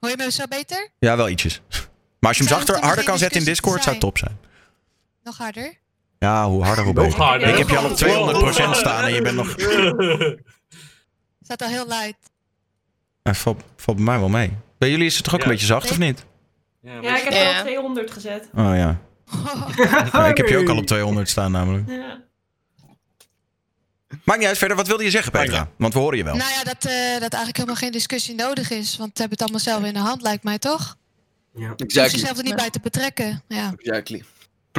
[0.00, 0.88] Hoor je me zo beter?
[0.98, 1.60] Ja, wel ietsjes.
[2.20, 4.38] Maar als je hem zachter, er harder kan zetten in Discord, zou het top zijn.
[5.22, 5.74] Nog harder?
[6.18, 7.20] Ja, hoe harder, hoe beter.
[7.22, 7.48] harder.
[7.48, 9.54] Ik heb je al op 200% staan en je bent nog...
[11.46, 12.30] Staat al heel light.
[13.22, 14.52] Hij valt, valt bij mij wel mee.
[14.78, 15.46] Bij jullie is het toch ook Ja.
[15.46, 16.24] een beetje zacht, of niet?
[16.80, 17.52] Ja, ik heb Ja.
[17.52, 18.48] wel 200 gezet.
[18.54, 19.00] Oh ja.
[20.12, 21.88] Ja, ik heb je ook al op 200 staan namelijk.
[21.88, 22.20] Ja.
[24.24, 24.76] Maakt niet uit verder.
[24.76, 25.68] Wat wilde je zeggen, Petra?
[25.76, 26.36] Want we horen je wel.
[26.36, 28.96] Nou ja, dat, eh, dat eigenlijk helemaal geen discussie nodig is.
[28.96, 30.96] Want ze hebben het allemaal zelf in de hand, lijkt mij toch?
[31.54, 31.72] Ja.
[31.76, 32.08] Exactly.
[32.18, 33.42] zichzelf er niet bij te betrekken.
[33.48, 33.72] Ja.
[33.76, 34.24] Exactly.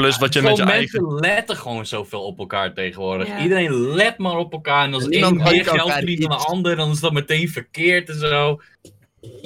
[0.02, 1.14] Plus wat je met je mensen eigen...
[1.14, 3.28] letten gewoon zoveel op elkaar tegenwoordig.
[3.28, 3.42] Ja.
[3.42, 4.84] Iedereen let maar op elkaar.
[4.84, 8.10] En als En één meer geld verdient dan de ander, dan is dat meteen verkeerd
[8.10, 8.62] en zo.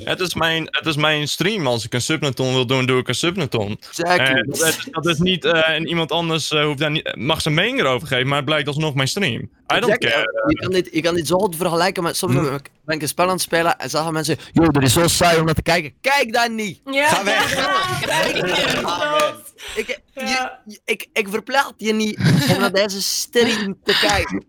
[0.03, 1.67] Het is, mijn, het is mijn stream.
[1.67, 3.77] Als ik een subnaton wil doen, doe ik een subnaton.
[3.89, 4.25] Exactly.
[4.35, 5.45] En dat, is, dat is niet...
[5.45, 8.45] eh, en iemand anders eh, hoeft daar niet, mag zijn mening erover geven, maar het
[8.45, 9.41] blijkt alsnog mijn stream.
[9.41, 10.09] I don't Exactly.
[10.09, 10.45] care.
[10.47, 12.33] Je kan dit, je kan dit zo goed vergelijken met soms
[12.85, 15.39] ben ik een spel aan het spelen en zeggen mensen, joh, dat is zo saai
[15.39, 15.93] om naar te kijken.
[16.01, 16.81] Kijk dan niet!
[16.85, 17.07] Ja.
[17.07, 17.53] Ga weg.
[19.75, 20.59] Ik, Ja.
[20.65, 22.17] je- ik, ik verplicht je niet
[22.55, 24.45] om naar deze stream te kijken.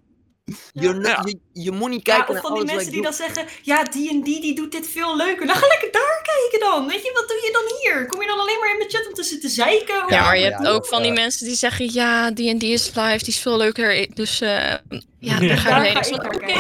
[0.73, 1.23] Je, Ja.
[1.25, 3.83] je, je moet niet Ja, kijken of naar van die mensen die dan zeggen, ja,
[3.85, 5.47] die en die, die doet dit veel leuker.
[5.47, 6.87] Dan ga lekker daar kijken dan.
[6.89, 8.07] Weet je, wat doe je dan hier?
[8.07, 9.95] Kom je dan alleen maar in de chat om te zitten zeiken?
[10.09, 11.21] Ja, maar je ja, hebt ja, ook van die ja.
[11.21, 14.07] mensen die zeggen, ja, die en die is live, die is veel leuker.
[14.15, 14.79] Dus eh, ja,
[15.19, 15.39] Ja.
[15.39, 16.15] daar ga je heen.
[16.15, 16.53] ik Oké.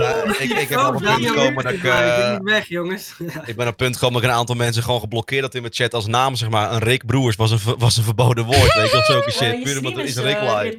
[0.00, 1.84] Ja, ik, ik heb Oh, op een punt Daniel, gekomen dat ik...
[1.84, 3.12] eh, weg, jongens.
[3.46, 5.60] Ik ben op een punt gekomen dat ik een aantal mensen gewoon geblokkeerd had in
[5.60, 6.72] mijn chat als naam, zeg maar.
[6.72, 9.56] Een Rick Broers was een, was een verboden woord, weet je, of zulke shit.
[9.56, 10.78] je Puur omdat er is Rick eh, live.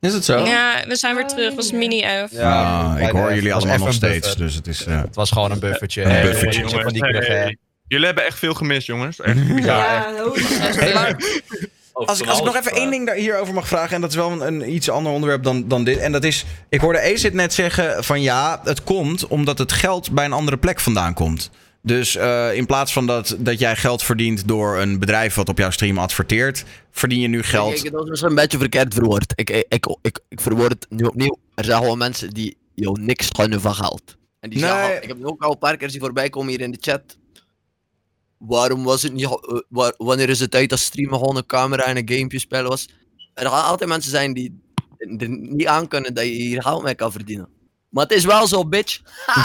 [0.00, 0.44] Is het zo?
[0.44, 1.54] Ja, we zijn weer terug.
[1.54, 2.30] was mini F.
[2.30, 4.36] Ja, ik hoor jullie allemaal nog steeds.
[4.36, 4.84] Dus het is...
[4.84, 6.02] eh, Het was gewoon een buffertje.
[6.02, 6.60] Een Hey, buffertje.
[6.60, 7.56] jongens, van die Hey.
[7.88, 9.20] Jullie hebben echt veel gemist, jongens.
[9.20, 9.76] Echt bizar.
[9.78, 10.12] Ja,
[10.76, 11.16] Hey, maar
[11.92, 14.40] Als, ik nog even één ding daar hierover mag vragen, en dat is wel een,
[14.40, 15.98] een iets ander onderwerp dan, dan dit.
[15.98, 20.10] En dat is, ik hoorde Acid net zeggen van ja, het komt omdat het geld
[20.10, 21.50] bij een andere plek vandaan komt.
[21.86, 25.58] Dus eh, in plaats van dat, dat jij geld verdient door een bedrijf wat op
[25.58, 27.80] jouw stream adverteert, verdien je nu geld.
[27.80, 29.32] Kijk, dat is een beetje verkeerd verwoord.
[29.34, 31.38] Ik, ik, ik, ik, ik verwoord het nu opnieuw.
[31.54, 34.16] Er zijn gewoon mensen die jou niks gunnen van geld.
[34.40, 34.68] En die Nee.
[34.70, 37.18] zeggen, ik heb ook al een paar keer zien voorbij komen hier in de chat.
[38.38, 41.84] Waarom was het niet, eh, waar- wanneer is het tijd dat streamen gewoon een camera
[41.84, 42.88] en een gamepje spelen was?
[43.34, 44.60] Er gaan altijd mensen zijn die
[45.18, 47.48] er niet aan kunnen dat je hier geld mee kan verdienen.
[47.88, 49.00] Maar het is wel zo, bitch.
[49.26, 49.32] Ja,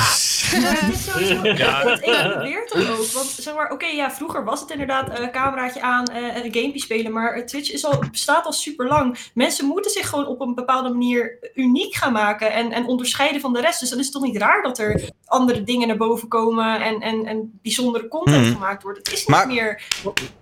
[0.76, 1.44] het is sowieso.
[1.48, 1.84] Ja.
[1.84, 2.02] Want
[2.46, 3.06] ik toch ook.
[3.12, 6.54] Want zeg maar, oké, ja, vroeger was het inderdaad eh cameraatje aan eh, en een
[6.54, 7.12] gamepje spelen.
[7.12, 9.18] Maar Twitch is al, bestaat al super lang.
[9.34, 13.54] Mensen moeten zich gewoon op een bepaalde manier uniek gaan maken en, en onderscheiden van
[13.54, 13.80] de rest.
[13.80, 17.00] Dus dan is het toch niet raar dat er andere dingen naar boven komen en,
[17.02, 18.54] en, en bijzondere content Mhm.
[18.54, 18.98] gemaakt wordt.
[18.98, 19.84] Het is niet Maar- meer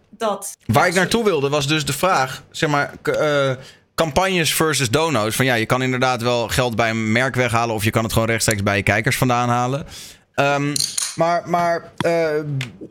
[0.10, 0.58] dat.
[0.66, 3.56] Waar ik naartoe wilde was dus de vraag, zeg maar, eh,
[4.00, 5.36] campagnes versus dono's.
[5.36, 8.14] Van ja, je kan inderdaad wel geld bij een merk weghalen of je kan het
[8.14, 9.86] gewoon rechtstreeks bij je kijkers vandaan halen.
[10.34, 10.76] Ehm,
[11.16, 12.30] maar maar eh,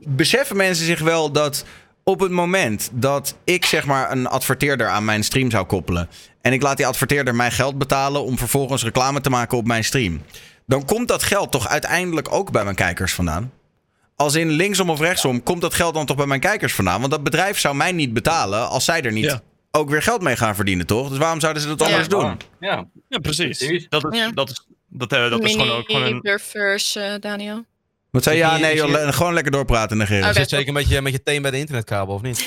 [0.09, 1.65] beseffen mensen zich wel dat
[2.05, 6.09] op het moment dat ik zeg maar een adverteerder aan mijn stream zou koppelen
[6.41, 9.85] en ik laat die adverteerder mij geld betalen om vervolgens reclame te maken op mijn
[9.85, 10.23] stream,
[10.67, 13.53] dan komt dat geld toch uiteindelijk ook bij mijn kijkers vandaan?
[14.17, 17.01] Als in linksom of rechtsom, komt dat geld dan toch bij mijn kijkers vandaan?
[17.01, 19.43] Want dat bedrijf zou mij niet betalen als zij er niet Ja.
[19.71, 21.09] Ook weer geld mee gaan verdienen, toch?
[21.09, 21.87] Dus waarom zouden ze dat Ja.
[21.87, 22.37] anders doen?
[22.61, 23.59] Ja, Ja, precies.
[23.59, 23.87] Precies.
[23.89, 24.31] Dat is, Ja.
[24.31, 26.21] dat is, dat, eh, dat is gewoon ook gewoon een...
[26.21, 27.65] buffers, eh, Daniel.
[28.11, 28.43] Wat zei je?
[28.43, 30.19] Ja, nee, ik- joh, le- gewoon lekker doorpraten, negeren.
[30.21, 30.41] Oh, Je Oké.
[30.41, 32.47] zit zeker met je, met je teen bij de internetkabel, of niet?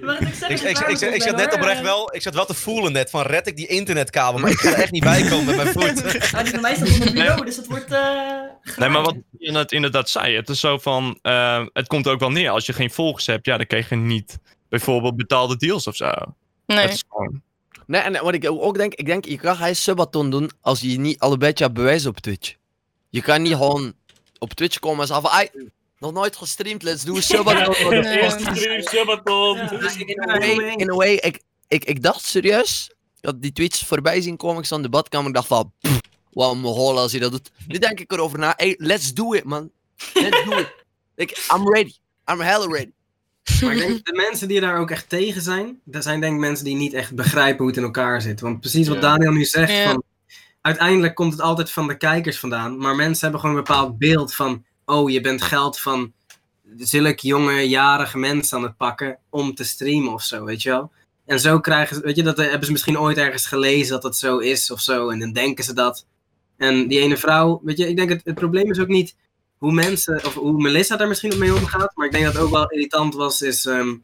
[0.00, 3.56] Wat ik, zat net oprecht wel, ik zat wel te voelen net van red ik
[3.56, 6.32] die internetkabel, maar ik ga er echt niet bij komen met mijn voet.
[6.34, 7.92] Ah, die bij mij staat bureau, dus het wordt.
[7.92, 8.00] eh
[8.76, 12.20] Nee, maar wat je net inderdaad zei, het is zo van, eh, het komt ook
[12.20, 12.50] wel neer.
[12.50, 14.38] Als je geen volgers hebt, ja, dan krijg je niet
[14.74, 16.12] bijvoorbeeld betaalde deals of zo.
[16.66, 16.78] Nee.
[16.78, 17.42] Het is gewoon,
[17.86, 20.98] Nee, en wat ik ook denk, ik denk, je kan geen subathon doen als je
[20.98, 22.54] niet al een beetje hebt bewijzen op Twitch.
[23.10, 23.92] Je kan niet gewoon
[24.38, 25.48] op Twitch komen en zeggen van, "Ai,
[25.98, 27.90] nog nooit gestreamd, let's do een subathon.
[27.90, 28.30] Nee.
[28.30, 29.56] Stream Sabaton.
[29.56, 29.66] Ja.
[29.66, 33.52] Dus in a way, in a way ik, ik, ik dacht serieus, ik had die
[33.52, 36.00] tweets voorbij zien komen, ik stond in de badkamer, ik dacht van, pff,
[36.30, 37.50] wat een mogol als hij dat doet.
[37.66, 39.70] Nu denk ik erover na, hey, let's do it man.
[40.14, 40.72] Let's do it.
[41.16, 41.94] Ik, I'm ready.
[42.30, 42.92] I'm hella ready.
[43.62, 46.40] Maar ik denk, de mensen die daar ook echt tegen zijn, dat zijn denk ik
[46.40, 48.40] mensen die niet echt begrijpen hoe het in elkaar zit.
[48.40, 49.02] Want precies wat Ja.
[49.02, 49.90] Daniel nu zegt, Ja.
[49.90, 50.02] van,
[50.60, 52.78] uiteindelijk komt het altijd van de kijkers vandaan.
[52.78, 56.12] Maar mensen hebben gewoon een bepaald beeld van, oh, je bent geld van
[56.76, 60.90] zulke jonge, jarige mensen aan het pakken om te streamen of zo, weet je wel.
[61.26, 64.02] En zo krijgen ze, weet je, dat eh, hebben ze misschien ooit ergens gelezen dat
[64.02, 65.08] dat zo is of zo.
[65.08, 66.06] En dan denken ze dat.
[66.56, 69.16] En die ene vrouw, weet je, ik denk het, het probleem is ook niet
[69.64, 71.96] hoe mensen, of hoe Melissa daar misschien op mee omgaat.
[71.96, 73.96] Maar ik denk dat het ook wel irritant was, is ehm,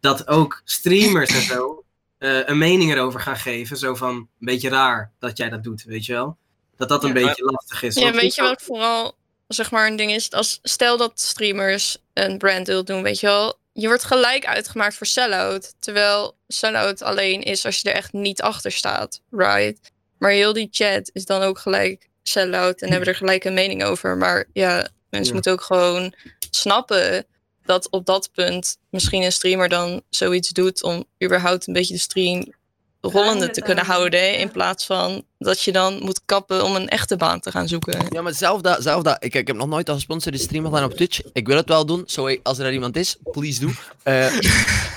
[0.00, 1.84] dat ook streamers en zo
[2.18, 3.76] eh, een mening erover gaan geven.
[3.76, 6.36] Zo van, een beetje raar dat jij dat doet, weet je wel.
[6.76, 7.26] Dat dat een Ja.
[7.26, 7.94] beetje lastig is.
[7.94, 9.16] Ja, weet je wat vooral
[9.48, 10.30] zeg maar een ding is?
[10.30, 13.58] Als, stel dat streamers een branddeal doen, weet je wel.
[13.72, 15.74] Je wordt gelijk uitgemaakt voor sellout.
[15.78, 19.20] Terwijl sellout alleen is als je er echt niet achter staat.
[19.30, 19.92] Right?
[20.18, 23.84] Maar heel die chat is dan ook gelijk sell-out en hebben er gelijk een mening
[23.84, 24.16] over.
[24.16, 24.74] Maar ja,
[25.10, 25.32] mensen Ja.
[25.34, 26.14] moeten ook gewoon
[26.50, 27.26] snappen
[27.64, 32.00] dat op dat punt misschien een streamer dan zoiets doet om überhaupt een beetje de
[32.00, 32.52] stream
[33.00, 34.38] rollende te kunnen houden.
[34.38, 38.06] In plaats van dat je dan moet kappen om een echte baan te gaan zoeken.
[38.10, 39.24] Ja, maar zelf dat, zelf dat.
[39.24, 41.20] Ik, ik heb nog nooit een gesponsorde stream gedaan op Twitch.
[41.32, 42.02] Ik wil het wel doen.
[42.06, 43.70] Zo, als er daar iemand is, please do.
[44.02, 44.38] Eh,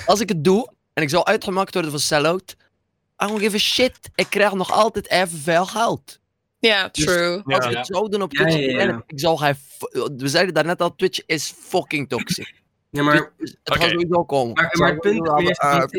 [0.06, 2.54] als ik het doe en ik zou uitgemaakt worden voor sell-out,
[3.22, 3.98] I don't give a shit.
[4.14, 6.18] Ik krijg nog altijd evenveel geld.
[6.68, 7.42] Ja, Dus true.
[7.44, 7.70] Als Ja.
[7.70, 8.56] ik het zou doen op Ja, Twitch,
[9.06, 9.54] ik zou geen...
[9.54, 12.54] f- We zeiden daarnet al, Twitch is fucking toxic.
[12.90, 13.80] Ja, maar het Oké.
[13.80, 14.52] gaat sowieso komen.
[14.54, 15.28] Maar- maar het punt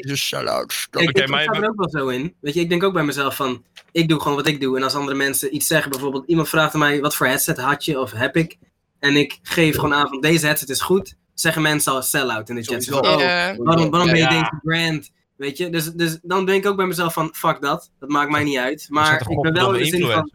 [0.06, 0.88] is sell-out.
[0.92, 2.36] ik, maar- sta er ook wel zo in.
[2.42, 4.78] Weet je, ik denk ook bij mezelf van, ik doe gewoon wat ik doe.
[4.78, 7.86] En als andere mensen iets zeggen, bijvoorbeeld iemand vraagt aan mij, wat voor headset had
[7.86, 8.58] je of heb ik?
[9.00, 11.16] En ik geef gewoon aan van, deze headset is goed.
[11.34, 12.86] Zeggen mensen al sell-out in de chat.
[12.86, 13.16] Van, oh,
[13.58, 14.30] waarom, waarom ben je Ja.
[14.30, 15.12] deze brand?
[15.36, 17.92] Weet je, dus, dus dan denk ik ook bij mezelf van, fuck dat.
[18.00, 18.88] Dat maakt mij niet uit.
[18.90, 20.32] Maar ik ben wel in de zin van.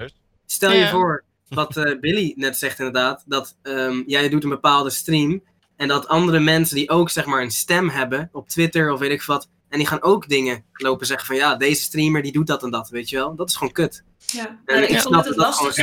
[0.46, 4.90] Stel je voor, wat eh, Billy net zegt inderdaad, dat ehm, jij doet een bepaalde
[4.90, 5.42] stream
[5.76, 9.11] en dat andere mensen die ook zeg maar een stem hebben op Twitter of weet
[9.11, 12.46] ik wat, en die gaan ook dingen lopen zeggen van ja, deze streamer die doet
[12.46, 13.34] dat en dat, weet je wel.
[13.34, 14.02] Dat is gewoon kut.
[14.32, 15.76] Ja, En ik ik vond het het lastig.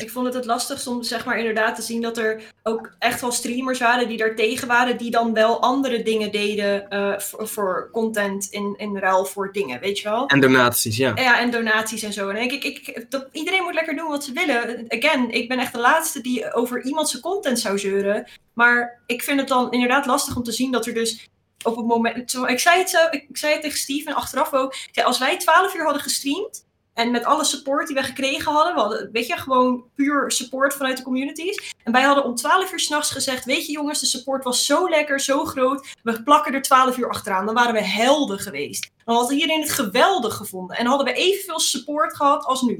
[0.00, 3.20] Ik vond het het lastigst om zeg maar inderdaad te zien dat er ook echt
[3.20, 7.48] wel streamers waren die daar tegen waren, die dan wel andere dingen deden eh, voor,
[7.48, 10.26] voor content in, in ruil voor dingen, weet je wel?
[10.26, 11.12] En donaties, ja.
[11.14, 12.28] Ja, en donaties en zo.
[12.28, 14.84] En denk ik, ik dat, iedereen moet lekker doen wat ze willen.
[14.88, 18.28] Again, ik ben echt de laatste die over iemand zijn content zou zeuren.
[18.52, 21.28] Maar ik vind het dan inderdaad lastig om te zien dat er dus
[21.64, 22.30] op het moment...
[22.30, 24.74] zo- Ik zei het, zo, ik, zei het tegen Steve en achteraf ook.
[24.92, 26.68] Zei, als wij 12 uur hadden gestreamd...
[26.94, 30.74] En met alle support die we gekregen hadden, we hadden, weet je, gewoon puur support
[30.74, 31.74] vanuit de communities.
[31.84, 34.88] En wij hadden om 12 uur s'nachts gezegd: Weet je, jongens, de support was zo
[34.88, 35.86] lekker, zo groot.
[36.02, 37.46] We plakken er 12 uur achteraan.
[37.46, 38.90] Dan waren we helden geweest.
[39.04, 40.76] Dan had iedereen het geweldig gevonden.
[40.76, 42.78] En hadden we evenveel support gehad als nu.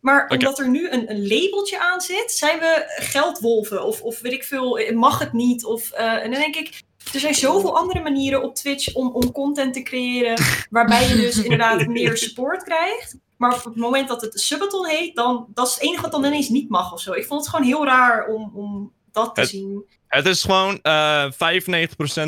[0.00, 3.84] Maar omdat er nu een, een labeltje aan zit, zijn we geldwolven.
[3.84, 5.64] Of, of weet ik veel, mag het niet.
[5.64, 6.82] Of, eh, en dan denk ik,
[7.12, 10.38] er zijn zoveel andere manieren op Twitch om, om content te creëren.
[10.70, 13.16] Waarbij je dus inderdaad meer support krijgt.
[13.36, 16.24] Maar op het moment dat het subathon heet, dan dat is het enige wat dan
[16.24, 17.12] ineens niet mag of zo.
[17.12, 19.84] Ik vond het gewoon heel raar om, om dat te Het- zien.
[20.08, 21.24] Het is gewoon eh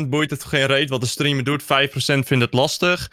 [0.03, 1.63] 95% boeit het geen reet wat de streamer doet.
[1.63, 1.65] 5%
[2.27, 3.11] vindt het lastig.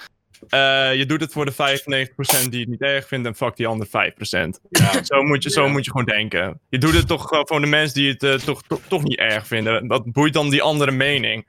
[0.49, 3.67] Eh, je doet het voor de 95% die het niet erg vindt en fuck die
[3.67, 4.61] andere 5%.
[5.03, 6.61] Zo, moet je, zo moet je gewoon denken.
[6.69, 9.47] Je doet het toch voor de mensen die het eh, toch, toch, toch niet erg
[9.47, 9.87] vinden.
[9.87, 11.47] Wat boeit dan die andere mening?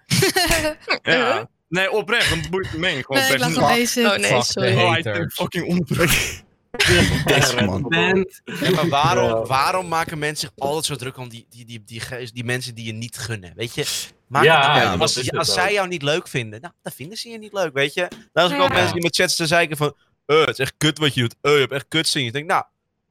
[1.02, 1.50] ja.
[1.70, 4.02] Nee, oprecht, het boeit de mening gewoon Nee, ik oprecht deze.
[4.02, 4.74] Oh nee, sorry.
[4.74, 5.88] Oh, hij fucking.
[7.26, 7.86] Deze man.
[8.46, 12.02] Ja, maar waarom, waarom maken mensen zich altijd zo druk om die, die, die, die,
[12.34, 13.54] die mensen die je niet gunnen?
[13.56, 13.86] Weet je?
[14.30, 15.14] Maak Ja, als,
[15.54, 18.08] zij jou niet leuk vinden, nou, dan vinden ze je niet leuk, weet je?
[18.34, 18.64] Dan is ook Ja.
[18.64, 19.96] ook mensen die met chats te zeiken van...
[20.26, 21.36] Eh, het is echt kut wat je doet.
[21.42, 22.26] Eh, je hebt echt kut zien.
[22.26, 22.64] Ik denk, nou,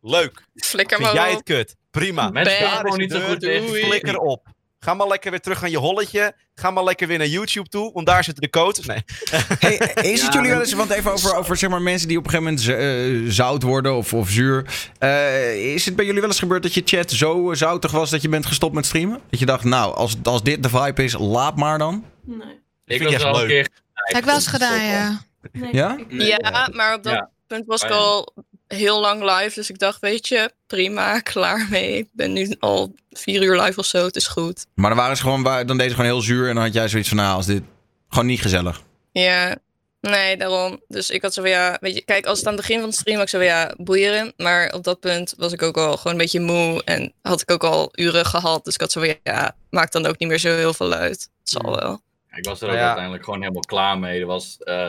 [0.02, 0.42] leuk.
[0.54, 1.34] Flikker Vind maar jij op.
[1.36, 1.76] het kut?
[1.90, 2.30] Prima.
[2.30, 3.44] Mensen gaan gewoon niet zo goed.
[3.84, 4.46] Flikker op.
[4.80, 6.34] Ga maar lekker weer terug aan je holletje.
[6.54, 8.86] Ga maar lekker weer naar YouTube toe, want daar zitten de codes.
[8.86, 9.02] Nee.
[9.58, 9.74] Hey,
[10.12, 12.24] is het Ja, jullie wel eens, want even over, over zeg maar, mensen die op
[12.24, 14.88] een gegeven moment eh, zout worden of, of zuur.
[14.98, 18.22] Eh, is het bij jullie wel eens gebeurd dat je chat zo zoutig was dat
[18.22, 19.20] je bent gestopt met streamen?
[19.30, 22.04] Dat je dacht, nou, als, als dit de vibe is, laat maar dan.
[22.24, 22.38] Nee.
[22.84, 23.48] Ik vind was wel een leuk.
[23.48, 23.68] keer.
[23.94, 25.20] Heb ik wel eens gedaan, ja.
[25.52, 25.74] nee.
[25.74, 25.96] Ja?
[26.08, 26.26] Nee.
[26.26, 27.30] Ja, maar op dat Ja.
[27.46, 28.34] punt was ik al
[28.68, 29.54] heel lang live.
[29.54, 31.96] Dus ik dacht, weet je, prima, klaar mee.
[31.96, 34.66] Ik ben nu al vier uur live of zo, het is goed.
[34.74, 36.88] Maar dan waren ze gewoon, dan deed ze gewoon heel zuur en dan had jij
[36.88, 37.62] zoiets van, nou, als dit
[38.08, 38.82] gewoon niet gezellig.
[39.12, 39.56] Ja,
[40.00, 40.80] nee, daarom.
[40.88, 42.88] Dus ik had zo van, ja, weet je, kijk, als het aan het begin van
[42.90, 44.32] de stream was ik zo van, ja, boeien.
[44.36, 47.50] Maar op dat punt was ik ook al gewoon een beetje moe en had ik
[47.50, 48.64] ook al uren gehad.
[48.64, 51.10] Dus ik had zo van, ja, maakt dan ook niet meer zo heel veel uit.
[51.40, 52.00] Het zal wel.
[52.32, 52.84] Ik was er ook Ja.
[52.86, 54.20] uiteindelijk gewoon helemaal klaar mee.
[54.20, 54.88] Er was, eh,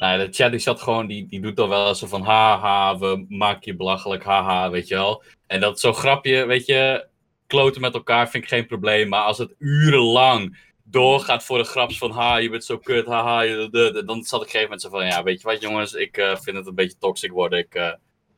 [0.00, 2.98] nou, ja, de chat die zat gewoon, die, die doet dan wel zo van haha,
[2.98, 5.22] we maken je belachelijk, haha, weet je wel.
[5.46, 7.06] En dat zo'n grapje, weet je,
[7.46, 9.08] kloten met elkaar vind ik geen probleem.
[9.08, 13.40] Maar als het urenlang doorgaat voor de graps van ha, je bent zo kut, haha,
[13.40, 15.92] je- dan zat ik op een gegeven moment zo van, ja, weet je wat jongens,
[15.92, 17.92] ik eh, vind het een beetje toxic worden, ik, eh,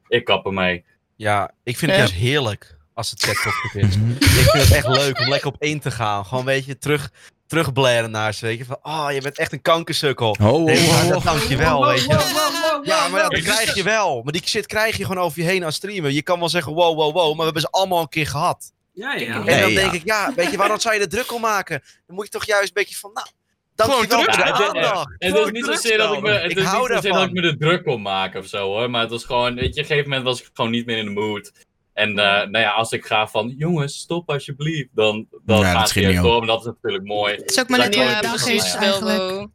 [0.09, 0.85] ik kap ermee.
[1.17, 2.07] Ja, ik vind het Ja.
[2.07, 3.97] juist heerlijk als het chat toxic is.
[3.97, 6.25] ik vind het echt leuk om lekker op één te gaan.
[6.25, 7.11] Gewoon, weet je, terug,
[7.53, 8.47] terugblaren naar ze.
[8.47, 10.37] Weet je, van, oh, je bent echt een kankersukkel.
[10.43, 12.81] Oh, Nee, maar dat dank je wel, weet je.
[12.83, 14.23] Ja, maar dat krijg je wel.
[14.23, 16.11] Maar die shit krijg je gewoon over je heen als streamer.
[16.11, 18.73] Je kan wel zeggen, wow, wow, wow, maar we hebben ze allemaal een keer gehad.
[18.93, 19.47] Ja, ja.
[19.47, 21.83] En dan denk ik, ja, weet je, waarom zou je er druk om maken?
[22.07, 23.27] Dan moet je toch juist een beetje van, nou,
[23.75, 24.83] dankjewel Gewoon voor de druk.
[24.85, 27.33] Ja, het- is niet zozeer dat ik me, het Ik is niet zozeer dat ik
[27.33, 28.91] me er druk om maak of zo hoor.
[28.91, 30.97] Maar het was gewoon, weet je, op een gegeven moment was ik gewoon niet meer
[30.99, 31.53] in de mood.
[31.93, 35.91] En eh, nou ja, als ik ga van, jongens, stop alsjeblieft, dan, dan Ja, dat
[35.91, 36.41] gaat niet door.
[36.41, 37.35] En dat is natuurlijk mooi.
[37.35, 39.51] Het is ook maar net ik hoe gewoon je Ja, het dag is precies.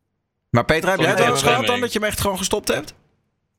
[0.49, 2.93] Maar Petra, heb jij het Ja, gehad dan dat je hem echt gewoon gestopt hebt?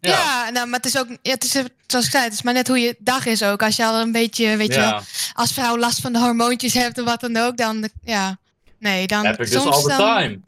[0.01, 1.51] Ja, nou, maar het is ook, ja, het is,
[1.87, 3.63] zoals ik zei, het is maar net hoe je dag is ook.
[3.63, 4.91] Als je al een beetje, weet je Ja.
[4.91, 5.01] wel,
[5.33, 8.39] als vrouw last van de hormoontjes hebt of wat dan ook, dan, ja,
[8.79, 9.99] nee, dan Heb ik dus all the dan...
[9.99, 10.41] time.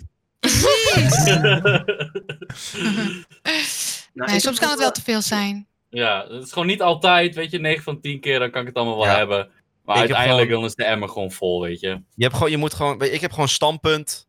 [4.12, 5.66] Nou, Nee, soms kan het wel te veel zijn.
[5.90, 8.66] Ja, het is gewoon niet altijd, weet je, 9 van 10 keer, dan kan ik
[8.66, 9.16] het allemaal wel Ja.
[9.16, 9.36] hebben.
[9.84, 11.88] Maar Ik heb uiteindelijk gewoon- dan is de emmer gewoon vol, weet je.
[12.14, 14.28] Je, hebt gewoon, je moet gewoon, weet je, ik heb gewoon standpunt.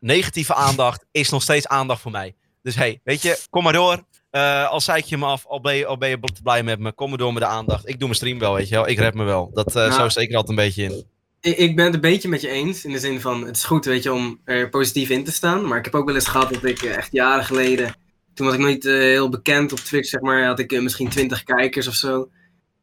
[0.00, 2.34] Negatieve aandacht is nog steeds aandacht voor mij.
[2.62, 4.02] Dus hey, weet je, kom maar door.
[4.30, 6.78] Eh al zeik je me af, al ben je, al ben je bl- blij met
[6.78, 7.88] me, kom maar door met de aandacht.
[7.88, 8.88] Ik doe mijn stream wel, weet je wel.
[8.88, 9.50] Ik red me wel.
[9.52, 9.92] Dat eh Nou.
[9.92, 11.04] zo steek ik er altijd een beetje in.
[11.40, 12.84] Ik, ik ben het een beetje met je eens.
[12.84, 15.66] In de zin van, het is goed weet je, om er positief in te staan.
[15.68, 17.94] Maar ik heb ook wel eens gehad dat ik eh, echt jaren geleden...
[18.34, 20.44] Toen was ik nog niet eh, heel bekend op Twitch, zeg maar.
[20.44, 22.30] Had ik eh, misschien 20 kijkers of zo.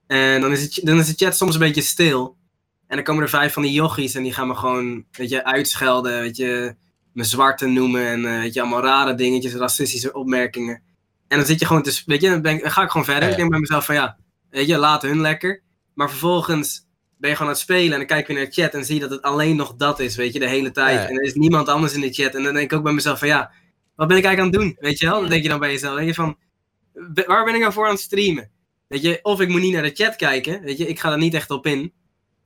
[0.07, 2.37] En dan is, het, dan is de chat soms een beetje stil.
[2.87, 5.43] En dan komen er vijf van die jochies en die gaan me gewoon, weet je,
[5.45, 6.21] uitschelden.
[6.21, 6.75] Weet je,
[7.13, 10.81] me zwarte noemen en eh, weet je, allemaal rare dingetjes, racistische opmerkingen.
[11.27, 13.05] En dan zit je gewoon te, weet je, dan, ben ik- dan ga ik gewoon
[13.05, 13.23] verder.
[13.23, 13.29] Ja.
[13.29, 14.17] Ik denk bij mezelf van ja,
[14.49, 15.61] weet je, laat hun lekker.
[15.93, 16.85] Maar vervolgens
[17.17, 18.95] ben je gewoon aan het spelen en dan kijk je naar de chat en zie
[18.95, 20.99] je dat het alleen nog dat is, weet je, de hele tijd.
[21.01, 21.07] Ja.
[21.07, 22.35] En er is niemand anders in de chat.
[22.35, 23.51] En dan denk ik ook bij mezelf van ja,
[23.97, 25.19] wat ben ik eigenlijk aan het doen, weet je wel?
[25.19, 26.37] Dan denk je dan bij jezelf, denk je van,
[26.93, 28.49] "Wa- waar ben ik nou voor aan het streamen?
[28.87, 31.17] Weet je, of ik moet niet naar de chat kijken, weet je, ik ga er
[31.17, 31.93] niet echt op in.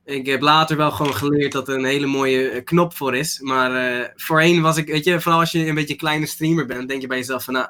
[0.05, 3.39] Ik heb later wel gewoon geleerd dat er een hele mooie eh, knop voor is.
[3.39, 6.65] Maar eh, voorheen was ik, weet je, vooral als je een beetje een kleine streamer
[6.65, 7.67] bent, denk je bij jezelf van, nou,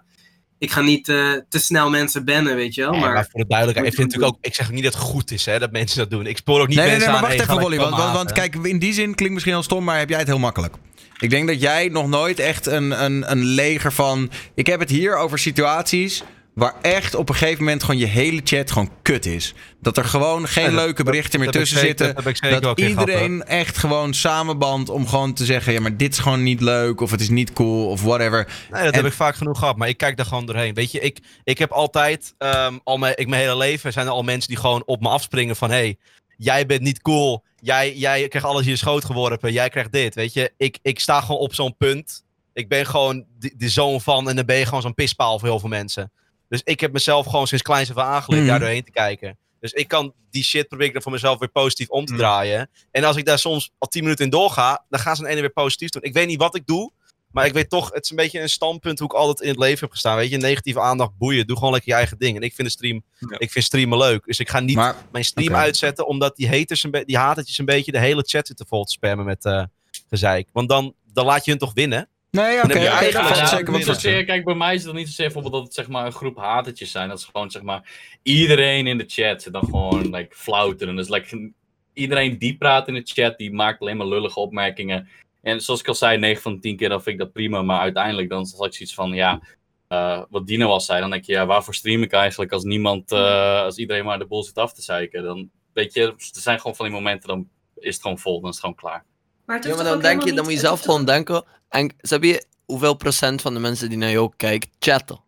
[0.57, 2.91] ik ga niet eh, te snel mensen bannen, weet je wel.
[2.91, 4.93] Nee, maar, maar voor de duidelijkheid, ik, vind natuurlijk ook, ik zeg ook niet dat
[4.93, 6.25] het goed is hè, dat mensen dat doen.
[6.25, 7.37] Ik spoor ook niet Nee, nee, mensen nee, maar aan.
[7.37, 7.89] wacht even, Wally.
[7.97, 10.39] Want, want, kijk, in die zin klinkt misschien heel stom, maar heb jij het heel
[10.39, 10.75] makkelijk.
[11.21, 14.31] Ik denk dat jij nog nooit echt een, een, een leger van...
[14.55, 16.23] Ik heb het hier over situaties
[16.53, 19.53] waar echt op een gegeven moment gewoon je hele chat gewoon kut is.
[19.81, 22.23] Dat er gewoon geen Ja, leuke berichten meer dat tussen zeker- zitten.
[22.23, 25.73] dat gehad, iedereen echt gewoon samenbandt om gewoon te zeggen...
[25.73, 28.47] ja, maar dit is gewoon niet leuk of het is niet cool of whatever.
[28.71, 30.73] Nee, dat En- heb ik vaak genoeg gehad, maar ik kijk daar gewoon doorheen.
[30.73, 34.11] Weet je, ik, ik heb altijd, ehm, al mijn, ik, mijn hele leven zijn er
[34.11, 35.69] al mensen die gewoon op me afspringen van...
[35.71, 35.97] hey,
[36.43, 40.15] jij bent niet cool, jij, jij krijgt alles in je schoot geworpen, jij krijgt dit.
[40.15, 42.23] Weet je, ik, ik sta gewoon op zo'n punt.
[42.53, 45.47] Ik ben gewoon de, de zoon van en dan ben je gewoon zo'n pispaal voor
[45.47, 46.11] heel veel mensen.
[46.49, 48.51] Dus ik heb mezelf gewoon sinds kleins aan aangeleerd Mhm.
[48.51, 49.37] daar doorheen te kijken.
[49.59, 52.69] Dus ik kan die shit dan voor mezelf weer positief om te draaien.
[52.91, 55.41] En als ik daar soms al 10 minuten in doorga, dan gaan ze een ene
[55.41, 56.01] weer positief doen.
[56.01, 56.91] Ik weet niet wat ik doe,
[57.31, 59.59] maar ik weet toch, het is een beetje een standpunt hoe ik altijd in het
[59.59, 60.17] leven heb gestaan.
[60.17, 61.47] Weet je, negatieve aandacht boeien.
[61.47, 62.35] Doe gewoon lekker je eigen ding.
[62.35, 63.03] En ik vind de stream,
[63.37, 64.25] ik vind streamen leuk.
[64.25, 67.65] Dus ik ga niet Maar, mijn stream uitzetten, omdat die haters, een die hatertjes een
[67.65, 69.63] beetje de hele chat zitten vol te spammen met eh
[70.09, 70.47] gezeik.
[70.51, 72.09] Want dan, dan laat je hun toch winnen.
[72.31, 72.73] Nee, Dan oké.
[72.73, 74.83] heb je oké, eigenlijk daar wel valt een zeker wat zozeer, kijk, bij mij is
[74.83, 77.09] het niet zozeer bijvoorbeeld dat het zeg maar een groep hatertjes zijn.
[77.09, 77.89] Dat is gewoon zeg maar
[78.23, 80.95] iedereen in de chat zit dan gewoon like, flauteren.
[80.95, 81.51] Dus like,
[81.93, 85.09] iedereen die praat in de chat, die maakt alleen maar lullige opmerkingen.
[85.41, 87.61] En zoals ik al zei, 9 van de 10 keer dan vind ik dat prima.
[87.61, 89.41] Maar uiteindelijk dan zal ik zoiets van, ja,
[89.87, 93.11] eh, wat Dino al zei, dan denk je, ja, waarvoor stream ik eigenlijk als niemand,
[93.11, 95.23] eh, als iedereen maar de boel zit af te zeiken.
[95.23, 98.49] Dan, weet je, er zijn gewoon van die momenten, dan is het gewoon vol, dan
[98.49, 99.05] is het gewoon klaar.
[99.45, 101.05] Maar het Ja, hoeft maar toch dan denk je, dan moet je zelf het gewoon
[101.05, 101.43] denken.
[101.69, 105.19] En snap je hoeveel procent van de mensen die naar jou kijken, chatten?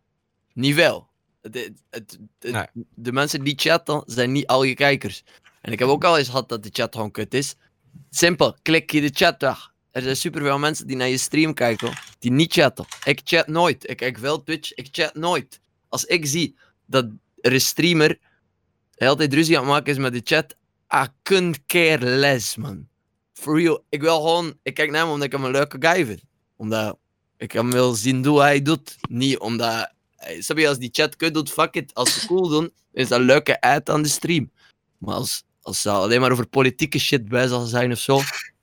[0.54, 1.08] Niet veel.
[1.42, 2.86] Het- het- het- het- Nee.
[2.96, 5.24] De mensen die chatten, zijn niet al je kijkers.
[5.62, 7.56] En ik heb ook al eens gehad dat de chat gewoon kut is.
[8.10, 9.73] Simpel, klik je de chat weg.
[9.94, 12.86] Er zijn superveel mensen die naar je stream kijken, die niet chatten.
[13.04, 13.90] Ik chat nooit.
[13.90, 15.60] Ik kijk wel Twitch, ik chat nooit.
[15.90, 16.56] Als ik zie
[16.86, 17.06] dat
[17.42, 18.08] er een streamer
[18.92, 20.56] de hele tijd ruzie aan het maken is met de chat,
[20.94, 22.88] I couldn't care less, man.
[23.34, 23.86] For real.
[23.90, 24.60] Ik wil gewoon...
[24.64, 26.22] Ik kijk naar hem omdat ik hem een leuke guy vind.
[26.56, 26.98] Omdat
[27.38, 28.96] ik hem wil zien hoe hij doet.
[29.10, 29.94] Niet omdat...
[30.16, 31.94] eh, Snap je, als die chat kut doet, fuck it.
[31.94, 34.52] Als ze cool doen, is dat leuke ad aan de stream.
[34.98, 38.20] Maar als, als ze alleen maar over politieke shit bij zal zijn of zo,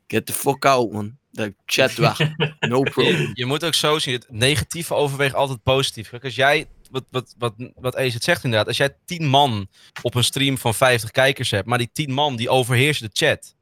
[0.06, 1.18] get the fuck out, man.
[1.32, 2.18] Dat chat weg.
[2.60, 3.16] No problem.
[3.16, 6.08] Je, je moet ook zo zien, het negatieve overweegt altijd positief.
[6.10, 9.68] Kijk, als jij, wat, wat, wat, wat Ace het zegt inderdaad, als jij 10 man
[10.02, 13.54] op een stream van 50 kijkers hebt, maar die 10 man die overheersen de chat,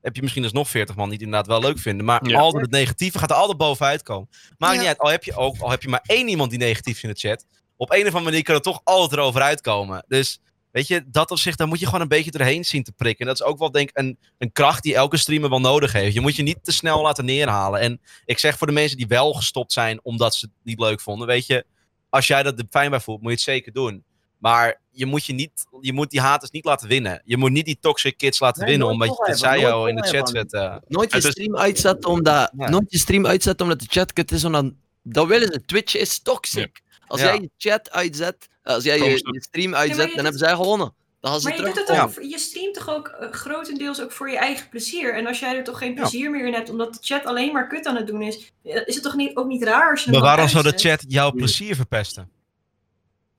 [0.00, 2.04] heb je misschien dus nog 40 man die het inderdaad wel leuk vinden.
[2.06, 2.38] Maar Ja.
[2.38, 4.28] altijd het negatieve gaat er altijd bovenuit komen.
[4.58, 4.78] Maakt Ja.
[4.78, 7.02] niet uit, al heb, je ook, al heb je maar één iemand die negatief is
[7.02, 7.44] in de chat,
[7.76, 10.04] op een of andere manier kan er toch altijd erover uitkomen.
[10.08, 10.40] Dus
[10.72, 13.20] weet je, dat op zich, daar moet je gewoon een beetje doorheen zien te prikken.
[13.20, 15.92] En dat is ook wel denk ik een, een kracht die elke streamer wel nodig
[15.92, 16.14] heeft.
[16.14, 17.80] Je moet je niet te snel laten neerhalen.
[17.80, 21.00] En ik zeg voor de mensen die wel gestopt zijn omdat ze het niet leuk
[21.00, 21.64] vonden, weet je,
[22.08, 24.04] als jij dat er fijn bij voelt, moet je het zeker doen.
[24.38, 25.50] Maar je moet, je niet,
[25.80, 27.22] je moet die haters niet laten winnen.
[27.24, 29.94] Je moet niet die toxic kids laten Nee, winnen, omdat je het zij jou in
[29.96, 30.60] de chat volhebben.
[30.60, 30.80] zet.
[30.88, 32.68] Nooit je stream uitzetten omdat, Ja.
[32.68, 34.44] nooit je stream uitzetten omdat de chat kut is.
[34.44, 34.72] Omdat,
[35.02, 35.64] dat willen ze.
[35.64, 36.82] Twitch is toxic.
[37.06, 37.26] Als Ja.
[37.26, 40.94] jij je chat uitzet, als jij je, stream uitzet, dan doet- hebben zij gewonnen.
[41.20, 44.30] Dan ze Maar je, doet het ook, je streamt toch ook eh, grotendeels ook voor
[44.30, 45.14] je eigen plezier.
[45.14, 47.68] En als jij er toch geen plezier meer in hebt, omdat de chat alleen maar
[47.68, 50.10] kut aan het doen is, eh, is het toch niet, ook niet raar als je
[50.10, 52.30] Maar waarom zou de chat jouw plezier verpesten?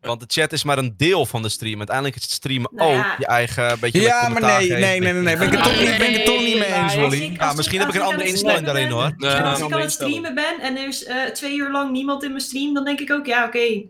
[0.02, 1.78] Want de chat is maar een deel van de stream.
[1.78, 5.14] Uiteindelijk is het streamen Nou ook je eigen beetje Ja, met maar nee, nee, nee,
[5.14, 5.38] nee, nee.
[5.38, 7.34] Ben ik het toch niet, ben ik het toch niet mee eens, Wally?
[7.38, 9.16] Ja, misschien heb ik een andere instelling daarin hoor.
[9.20, 12.30] Als ik aan het streamen ben en er is eh, twee uur lang niemand in
[12.30, 13.82] mijn stream, dan denk ik ook, ja, oké.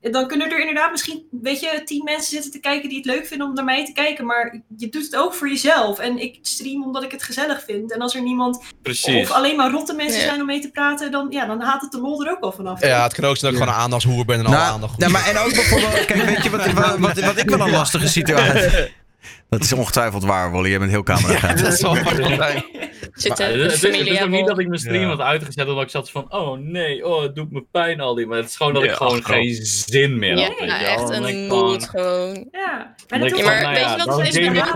[0.00, 3.26] Dan kunnen er inderdaad misschien, weet je, tien mensen zitten te kijken die het leuk
[3.26, 4.26] vinden om naar mij te kijken.
[4.26, 5.98] Maar je doet het ook voor jezelf.
[5.98, 7.92] En ik stream omdat ik het gezellig vind.
[7.92, 9.22] En als er niemand, Precies.
[9.22, 10.26] of alleen maar rotte mensen Ja.
[10.26, 12.52] zijn om mee te praten, dan, ja, dan haalt het de lol er ook wel
[12.52, 12.80] vanaf.
[12.80, 14.98] Ja, het kan ook zijn dat ik gewoon een aandachtshoer ben en alle Nou, aandacht.
[14.98, 17.70] nou, maar en ook bijvoorbeeld, kijk, weet je wat, wat, wat, wat ik wel een
[17.70, 18.70] lastige situatie...
[19.48, 20.70] Dat is ongetwijfeld waar, Wally.
[20.70, 22.14] Je bent heel camera dat is wel waar.
[23.22, 23.28] Ja.
[23.34, 25.08] Zit Maar er het, het is, het is ook niet dat ik mijn stream Ja.
[25.08, 28.26] had uitgezet omdat ik zat van, oh nee, oh het doet me pijn al die.
[28.26, 30.58] Maar het is gewoon dat ik Ja, gewoon geen zin meer Ja, had.
[30.58, 30.88] weet je wel.
[30.88, 32.48] echt een mood gewoon.
[32.52, 34.26] Ja, maar dat is Ja, maar nou weet ja, je wat het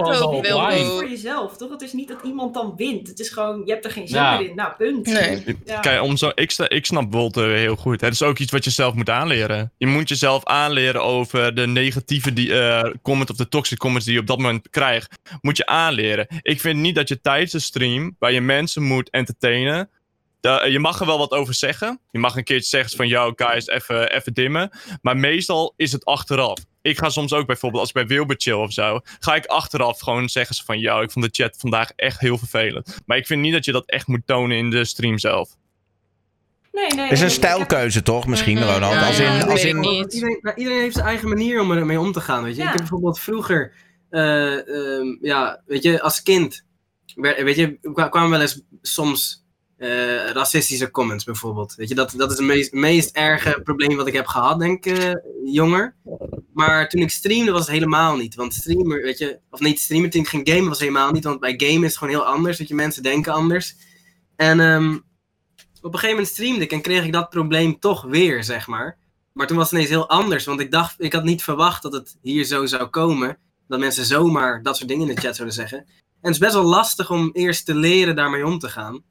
[0.09, 0.65] is wel ook, Wilco?
[0.65, 0.85] offline.
[0.85, 1.71] voor jezelf, toch?
[1.71, 3.09] Het is niet dat iemand dan wint.
[3.09, 4.39] Het is gewoon, je hebt er geen zin Ja.
[4.39, 4.55] meer in.
[4.55, 5.07] Nou, punt.
[5.07, 5.43] Nee.
[5.65, 5.81] Ja.
[5.81, 8.01] Kijk, om zo, ik, sta- ik snap Wolt eh, heel goed.
[8.01, 9.73] Het is ook iets wat je zelf moet aanleren.
[9.77, 14.15] Je moet jezelf aanleren over de negatieve die, eh comment of de toxic comments die
[14.15, 15.19] je op dat moment krijgt.
[15.41, 16.27] Moet je aanleren.
[16.43, 19.91] Ik vind niet dat je tijdens de stream, waar je mensen moet entertainen.
[20.71, 22.01] je mag er wel wat over zeggen.
[22.11, 24.71] Je mag een keertje zeggen van, yo guys, even even dimmen.
[25.03, 26.59] Maar meestal is het achteraf.
[26.83, 30.01] Ik ga soms ook bijvoorbeeld, als ik bij Wilbur chill of zo, ga ik achteraf
[30.01, 32.99] gewoon zeggen ze van, yo, ik vond de chat vandaag echt heel vervelend.
[33.07, 35.49] Maar ik vind niet dat je dat echt moet tonen in de stream zelf.
[36.73, 38.27] Nee, nee, Het is een stijlkeuze, toch?
[38.27, 38.95] Misschien, Mhm, Ronald?
[38.95, 40.13] ja, Als in, als in, niet.
[40.13, 42.59] Iedereen, iedereen heeft zijn eigen manier om ermee om te gaan, weet je.
[42.59, 42.65] Ja.
[42.65, 43.73] Ik heb bijvoorbeeld vroeger,
[44.11, 46.65] eh, ehm, ja, weet je, als kind,
[47.15, 49.45] weet je, kwa- kwamen wel eens soms
[49.77, 51.75] eh, racistische comments bijvoorbeeld.
[51.75, 54.85] Weet je, dat, dat is het meest, meest erge probleem wat ik heb gehad, denk
[54.87, 55.13] ik, eh,
[55.45, 55.97] jonger.
[56.53, 58.35] Maar toen ik streamde was het helemaal niet.
[58.35, 61.25] Want streamer, weet je, of niet streamer, toen ik ging gamen was het helemaal niet.
[61.25, 63.77] Want bij gamen is het gewoon heel anders, dat je mensen denken anders.
[64.37, 64.95] En ehm,
[65.81, 68.99] op een gegeven moment streamde ik en kreeg ik dat probleem toch weer, zeg maar.
[69.33, 71.93] Maar toen was het ineens heel anders, want ik dacht, ik had niet verwacht dat
[71.93, 73.39] het hier zo zou komen.
[73.69, 75.87] Dat mensen zomaar dat soort dingen in de chat zouden zeggen.
[76.25, 79.03] En het is best wel lastig om eerst te leren daarmee om te gaan.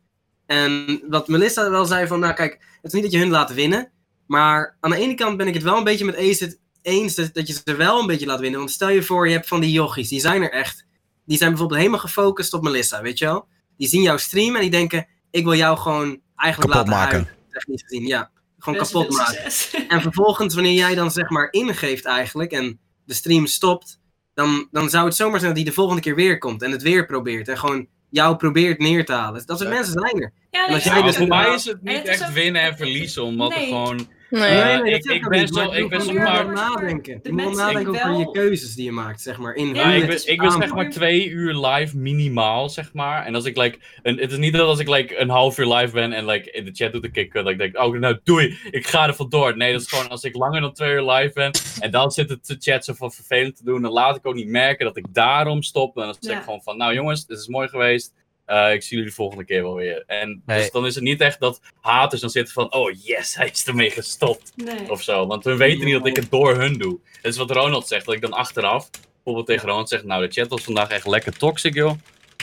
[0.46, 3.54] En wat Melissa wel zei van, nou kijk, het is niet dat je hun laat
[3.54, 3.92] winnen.
[4.28, 7.34] Maar aan de ene kant ben ik het wel een beetje met Ace eens dat,
[7.34, 8.60] dat je ze wel een beetje laat winnen.
[8.60, 10.86] Want stel je voor, je hebt van die jochies, die zijn er echt.
[11.26, 13.48] Die zijn bijvoorbeeld helemaal gefocust op Melissa, weet je wel?
[13.78, 17.36] Die zien jouw stream en die denken, ik wil jou gewoon eigenlijk Kapot laten maken.
[17.52, 18.32] Technisch gezien, ja.
[18.60, 19.52] Gewoon Best kapot maken.
[19.52, 19.86] succes.
[19.88, 24.00] En vervolgens, wanneer jij dan zeg maar ingeeft eigenlijk en de stream stopt,
[24.34, 26.82] dan, dan zou het zomaar zijn dat hij de volgende keer weer komt en het
[26.82, 27.48] weer probeert.
[27.48, 29.44] En gewoon jou probeert neer te halen.
[29.46, 29.76] Dat soort Ja.
[29.76, 30.32] mensen zijn er.
[30.52, 32.78] Ja, En als jij Ja, dus voor mij is het niet echt ook- winnen en
[32.78, 33.60] verliezen, omdat Nee.
[33.60, 34.08] er gewoon...
[34.40, 34.64] Nee.
[34.64, 37.20] Nee, nee, dat ik- ben zo- maar ik ben zo maar- nadenken.
[37.24, 39.54] De Je moet nadenken over je keuzes die je maakt, zeg maar.
[39.54, 43.26] In Ja, hoe ik ben, ik ben zeg maar twee uur live minimaal, zeg maar.
[43.26, 45.74] En als ik like, een, het is niet dat als ik like een half uur
[45.74, 48.20] live ben en like in de chat doet ik kick, dat ik denk, oh nou
[48.24, 49.58] doei, ik ga er vandoor.
[49.58, 52.30] Nee, dat is gewoon als ik langer dan twee uur live ben en dan zit
[52.30, 54.98] het de chat zo van vervelend te doen, dan laat ik ook niet merken dat
[54.98, 55.98] ik daarom stop.
[55.98, 56.44] En dan zeg ik Ja.
[56.44, 58.14] gewoon van, nou jongens, dit is mooi geweest.
[58.46, 60.04] Eh, ik zie jullie de volgende keer wel weer.
[60.08, 60.58] En Nee.
[60.60, 63.66] dus dan is het niet echt dat haters dan zitten van, oh yes, hij is
[63.66, 64.52] ermee gestopt.
[64.56, 64.90] Nee.
[64.92, 65.28] Of zo.
[65.28, 67.00] Want hun weten niet dat ik het door hun doe.
[67.22, 70.34] Dat is wat Ronald zegt, dat ik dan achteraf bijvoorbeeld tegen Ronald zeg, nou de
[70.34, 71.94] chat was vandaag echt lekker toxic joh.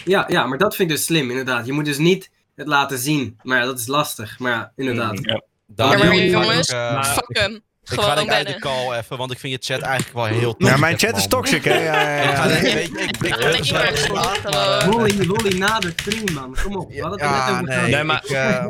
[0.05, 1.67] Ja, ja, maar dat vind ik dus slim, inderdaad.
[1.67, 3.39] Je moet dus niet het laten zien.
[3.43, 4.39] Maar ja, dat is lastig.
[4.39, 5.19] Maar ja, inderdaad.
[5.19, 5.43] Mm, Ja.
[5.67, 7.61] Daniel, Ja, maar ik ga jongens, eh, Fuck hem.
[7.93, 10.25] Ik ga Gewoon denk uit de call even, want ik vind je chat eigenlijk wel
[10.25, 11.75] heel Ja, toxic mijn op chat is toxic, hè?
[11.85, 12.39] Ja, ja, Ik ja.
[12.49, 16.57] ik Ja, ik gewoon gewoon- Wolly, Wolly na de stream, man.
[16.63, 16.89] Kom op.
[16.91, 17.91] Het er Ja, net nee.
[17.95, 18.65] Nee, maar- ik, eh,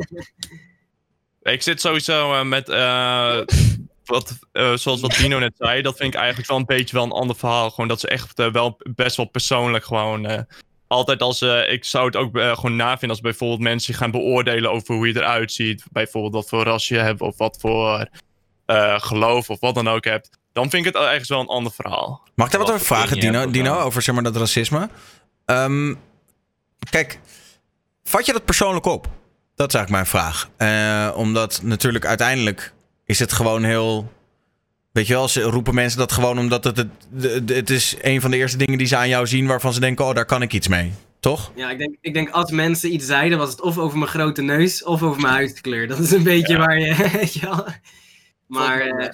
[1.52, 2.68] Ik zit sowieso eh, met.
[2.68, 3.38] eh,
[4.04, 7.04] wat, eh, zoals wat Dino net zei, dat vind ik eigenlijk wel een beetje wel
[7.04, 7.70] een ander verhaal.
[7.70, 10.26] Gewoon dat ze echt wel best wel persoonlijk gewoon.
[10.26, 10.40] eh,
[10.86, 11.42] altijd als.
[11.68, 15.52] ik zou het ook gewoon navinden als bijvoorbeeld mensen gaan beoordelen over hoe je eruit
[15.52, 15.84] ziet.
[15.92, 18.08] Bijvoorbeeld wat voor ras je hebt of wat voor
[18.70, 20.30] eh, geloof of wat dan ook hebt.
[20.52, 22.22] Dan vind ik het ergens wel een ander verhaal.
[22.34, 23.38] Mag ik daar wat over vragen, Dino?
[23.40, 24.88] hebt, Dino, over zeg maar, dat racisme.
[25.44, 25.94] Ehm,
[26.90, 27.20] kijk,
[28.04, 29.08] vat je dat persoonlijk op?
[29.54, 30.48] Dat is eigenlijk mijn vraag.
[30.56, 32.72] Eh, omdat natuurlijk uiteindelijk
[33.04, 34.12] is het gewoon heel...
[34.92, 38.30] Weet je wel, ze roepen mensen dat gewoon omdat het, het, het is een van
[38.30, 39.46] de eerste dingen die ze aan jou zien...
[39.46, 40.92] waarvan ze denken, oh, daar kan ik iets mee.
[41.20, 41.52] Toch?
[41.54, 44.42] Ja, ik denk, ik denk als mensen iets zeiden, was het of over mijn grote
[44.42, 45.88] neus of over mijn huidskleur.
[45.88, 46.94] Dat is een beetje waar je.
[48.50, 49.08] Maar, eh,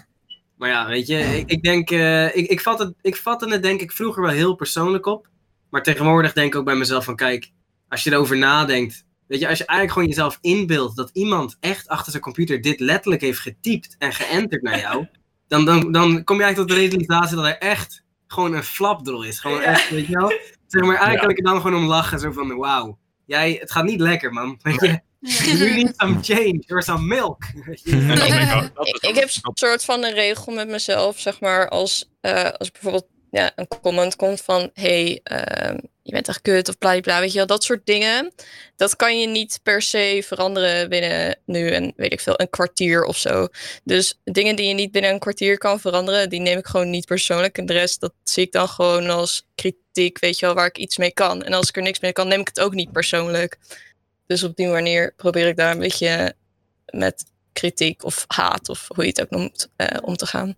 [0.56, 3.62] maar ja, weet je, ik, ik denk, eh, ik, ik, vat het, ik vatte het
[3.62, 5.28] denk ik vroeger wel heel persoonlijk op.
[5.70, 7.52] Maar tegenwoordig denk ik ook bij mezelf van, kijk,
[7.88, 9.04] als je erover nadenkt.
[9.26, 12.80] Weet je, als je eigenlijk gewoon jezelf inbeeldt dat iemand echt achter zijn computer dit
[12.80, 15.06] letterlijk heeft getypt en geënterd naar jou.
[15.48, 19.22] Dan, dan, dan kom je eigenlijk tot de realisatie dat er echt gewoon een flapdrol
[19.22, 19.40] is.
[19.40, 20.32] Gewoon echt, weet je wel.
[20.66, 21.20] Zeg maar, eigenlijk Ja.
[21.20, 22.18] kan ik er dan gewoon om lachen.
[22.18, 24.58] Zo van, wauw, jij, het gaat niet lekker, man.
[24.62, 25.00] Weet je?
[25.20, 27.44] You need some change or some milk.
[29.10, 33.06] ik, heb een soort van een regel met mezelf, zeg maar, als, eh, als bijvoorbeeld
[33.30, 37.32] ja, een comment komt van, hey, ehm, je bent echt kut of bla bla, weet
[37.32, 38.32] je wel, dat soort dingen.
[38.76, 43.05] Dat kan je niet per se veranderen binnen nu en weet ik veel, een kwartier
[43.05, 43.48] of zo.
[43.84, 47.06] Dus dingen die je niet binnen een kwartier kan veranderen, die neem ik gewoon niet
[47.06, 47.59] persoonlijk.
[47.59, 50.78] En de rest, dat zie ik dan gewoon als kritiek, weet je wel, waar ik
[50.78, 51.43] iets mee kan.
[51.43, 53.59] En als ik er niks mee kan, neem ik het ook niet persoonlijk.
[54.27, 56.35] Dus op die manier probeer ik daar een beetje
[56.93, 60.55] met kritiek of haat of hoe je het ook noemt, eh, om te gaan.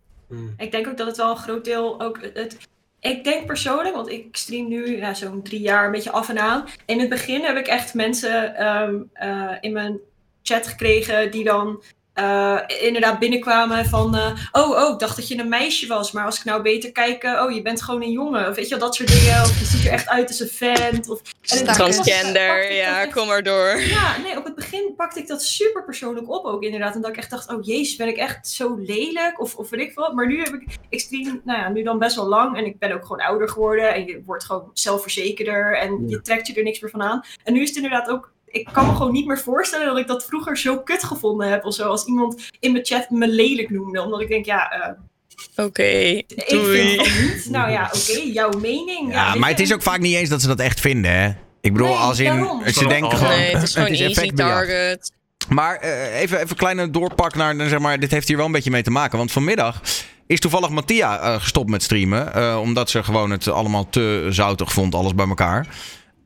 [0.57, 2.57] Ik denk ook dat het wel een groot deel ook het.
[3.01, 6.39] Ik denk persoonlijk, want ik stream nu ja, zo'n drie jaar een beetje af en
[6.39, 6.65] aan.
[6.87, 9.99] In het begin heb ik echt mensen ehm, eh, in mijn
[10.43, 11.83] chat gekregen die dan
[12.19, 14.17] eh, inderdaad binnenkwamen van...
[14.17, 16.93] eh, oh, oh, ik dacht dat je een meisje was, maar als ik nou beter
[16.93, 17.23] kijk...
[17.23, 18.49] eh, oh, je bent gewoon een jongen.
[18.49, 19.41] Of weet je wel, dat soort dingen.
[19.43, 21.09] Of je ziet er echt uit als een vent.
[21.09, 23.81] Of, Transgender, ja, echt- kom maar door.
[23.81, 26.95] ja, nee, op het begin pakte ik dat super persoonlijk op ook inderdaad.
[26.95, 29.41] En dat ik echt dacht, oh jezus, ben ik echt zo lelijk?
[29.41, 30.15] Of, of weet ik wat.
[30.15, 32.57] Maar nu heb ik, ik stream, nou ja, nu dan best wel lang.
[32.57, 33.95] En ik ben ook gewoon ouder geworden.
[33.95, 35.79] En je wordt gewoon zelfverzekerder.
[35.79, 37.21] En je trekt je er niks meer van aan.
[37.45, 40.07] En nu is het inderdaad ook, ik kan me gewoon niet meer voorstellen dat ik
[40.07, 41.65] dat vroeger zo kut gevonden heb.
[41.65, 44.03] Of zo, als iemand in mijn chat me lelijk noemde.
[44.03, 46.79] Omdat ik denk, ja, eh, Oké, ik doei.
[46.97, 47.49] vind van niet.
[47.51, 49.13] Nou ja, oké, jouw mening.
[49.13, 51.29] Ja, maar het is ook vaak niet eens dat ze dat echt vinden, hè?
[51.61, 52.25] Ik bedoel, Nee, als in...
[52.25, 52.69] daarom.
[52.69, 53.33] Ze denken gewoon...
[53.37, 55.13] Nee, het is gewoon easy target.
[55.49, 58.53] Maar eh, even, even een kleine doorpak naar, zeg maar, dit heeft hier wel een
[58.53, 59.19] beetje mee te maken.
[59.19, 59.81] Want vanmiddag
[60.27, 62.35] is toevallig Mattia eh, gestopt met streamen.
[62.35, 65.67] eh, omdat ze gewoon het allemaal te zoutig vond, alles bij elkaar.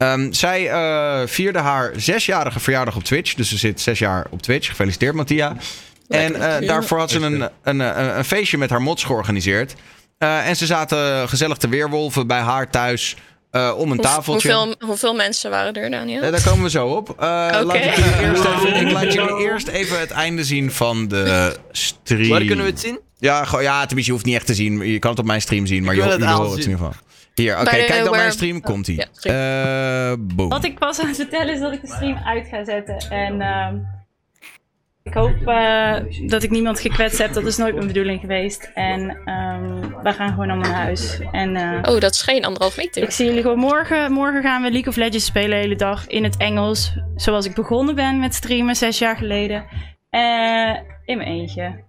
[0.03, 3.35] Ehm, zij eh, vierde haar zesjarige verjaardag op Twitch.
[3.35, 4.69] Dus ze zit zes jaar op Twitch.
[4.69, 5.57] Gefeliciteerd, Mattia.
[6.09, 9.75] En eh, daarvoor had ze een, een, een, een feestje met haar mods georganiseerd.
[10.19, 13.17] Eh, en ze zaten gezellig te weerwolven bij haar thuis
[13.51, 14.53] eh, om een Hoe- tafeltje.
[14.53, 16.23] Hoeveel, hoeveel mensen waren er, Daniel?
[16.23, 17.11] Eh, daar komen we zo op.
[17.11, 21.09] Eh, laat ik, jullie eerst even, ik laat jullie eerst even het einde zien van
[21.09, 22.29] de stream.
[22.29, 22.99] Waar kunnen we het zien?
[23.19, 24.87] Ja, ja tenminste, je hoeft niet echt te zien.
[24.87, 26.57] Je kan het op mijn stream zien, maar Ik je, wil het jullie aan horen
[26.59, 27.03] het in ieder geval.
[27.35, 28.61] Hier, oké, kijk dan mijn stream.
[28.61, 29.07] Komt ie.
[29.21, 30.11] Ja.
[30.11, 30.49] Eh boom.
[30.49, 32.97] Wat ik pas aan het vertellen is dat ik de stream uit ga zetten.
[33.11, 33.77] En ehm,
[35.03, 35.97] ik hoop eh,
[36.27, 37.33] dat ik niemand gekwetst heb.
[37.33, 38.71] Dat is nooit mijn bedoeling geweest.
[38.75, 41.21] En ehm, we gaan gewoon allemaal naar huis.
[41.33, 43.03] En eh, Oh, dat is geen anderhalf meter.
[43.03, 44.13] ik zie jullie gewoon morgen.
[44.13, 46.93] Morgen gaan we League of Legends spelen de hele dag in het Engels.
[47.17, 49.65] Zoals ik begonnen ben met streamen zes jaar geleden.
[50.11, 51.85] Eh, in mijn eentje.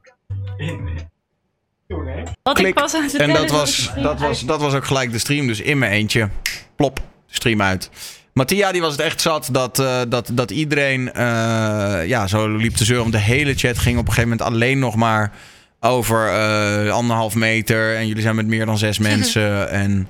[2.44, 5.20] Wat ik pas aan het En dat was, dat, was, dat was ook gelijk de
[5.20, 5.48] stream.
[5.48, 6.30] Dus in mijn eentje.
[6.76, 7.00] Plop.
[7.28, 7.90] Stream uit.
[8.34, 12.76] Mattia die was het echt zat dat, eh, dat, dat iedereen eh, ja, zo liep
[12.76, 13.12] te zeuren.
[13.12, 15.32] Want de hele chat ging op een gegeven moment alleen nog maar
[15.80, 17.96] over eh, anderhalf meter.
[17.96, 19.70] En jullie zijn met meer dan zes mensen.
[19.70, 20.08] En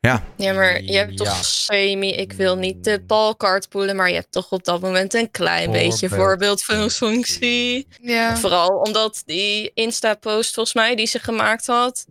[0.00, 1.24] ja, Ja, maar je hebt Ja.
[1.24, 5.14] toch semi, ik wil niet de balkaart poelen, maar je hebt toch op dat moment
[5.14, 6.62] een klein beetje Voorbeeld.
[6.62, 7.86] voorbeeldfunctie.
[8.00, 8.36] Ja.
[8.36, 12.06] Vooral omdat die Insta-post volgens mij die ze gemaakt had,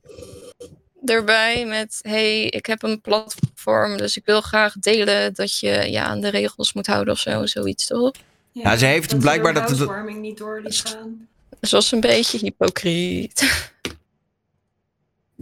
[1.05, 6.03] erbij met hey, ik heb een platform, dus ik wil graag delen dat je ja,
[6.03, 8.11] aan de regels moet houden of zo, zoiets toch?
[8.51, 11.27] Ja, ze heeft dat blijkbaar dat- housewarming niet door liet gaan.
[11.59, 13.39] Dat was een beetje hypocriet.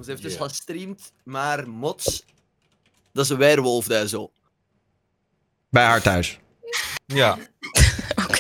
[0.04, 2.24] Ze heeft dus gestreamd, maar mods.
[3.18, 4.32] Dat is een weerwolf daar zo.
[5.70, 6.40] bij haar thuis.
[7.06, 7.38] Ja.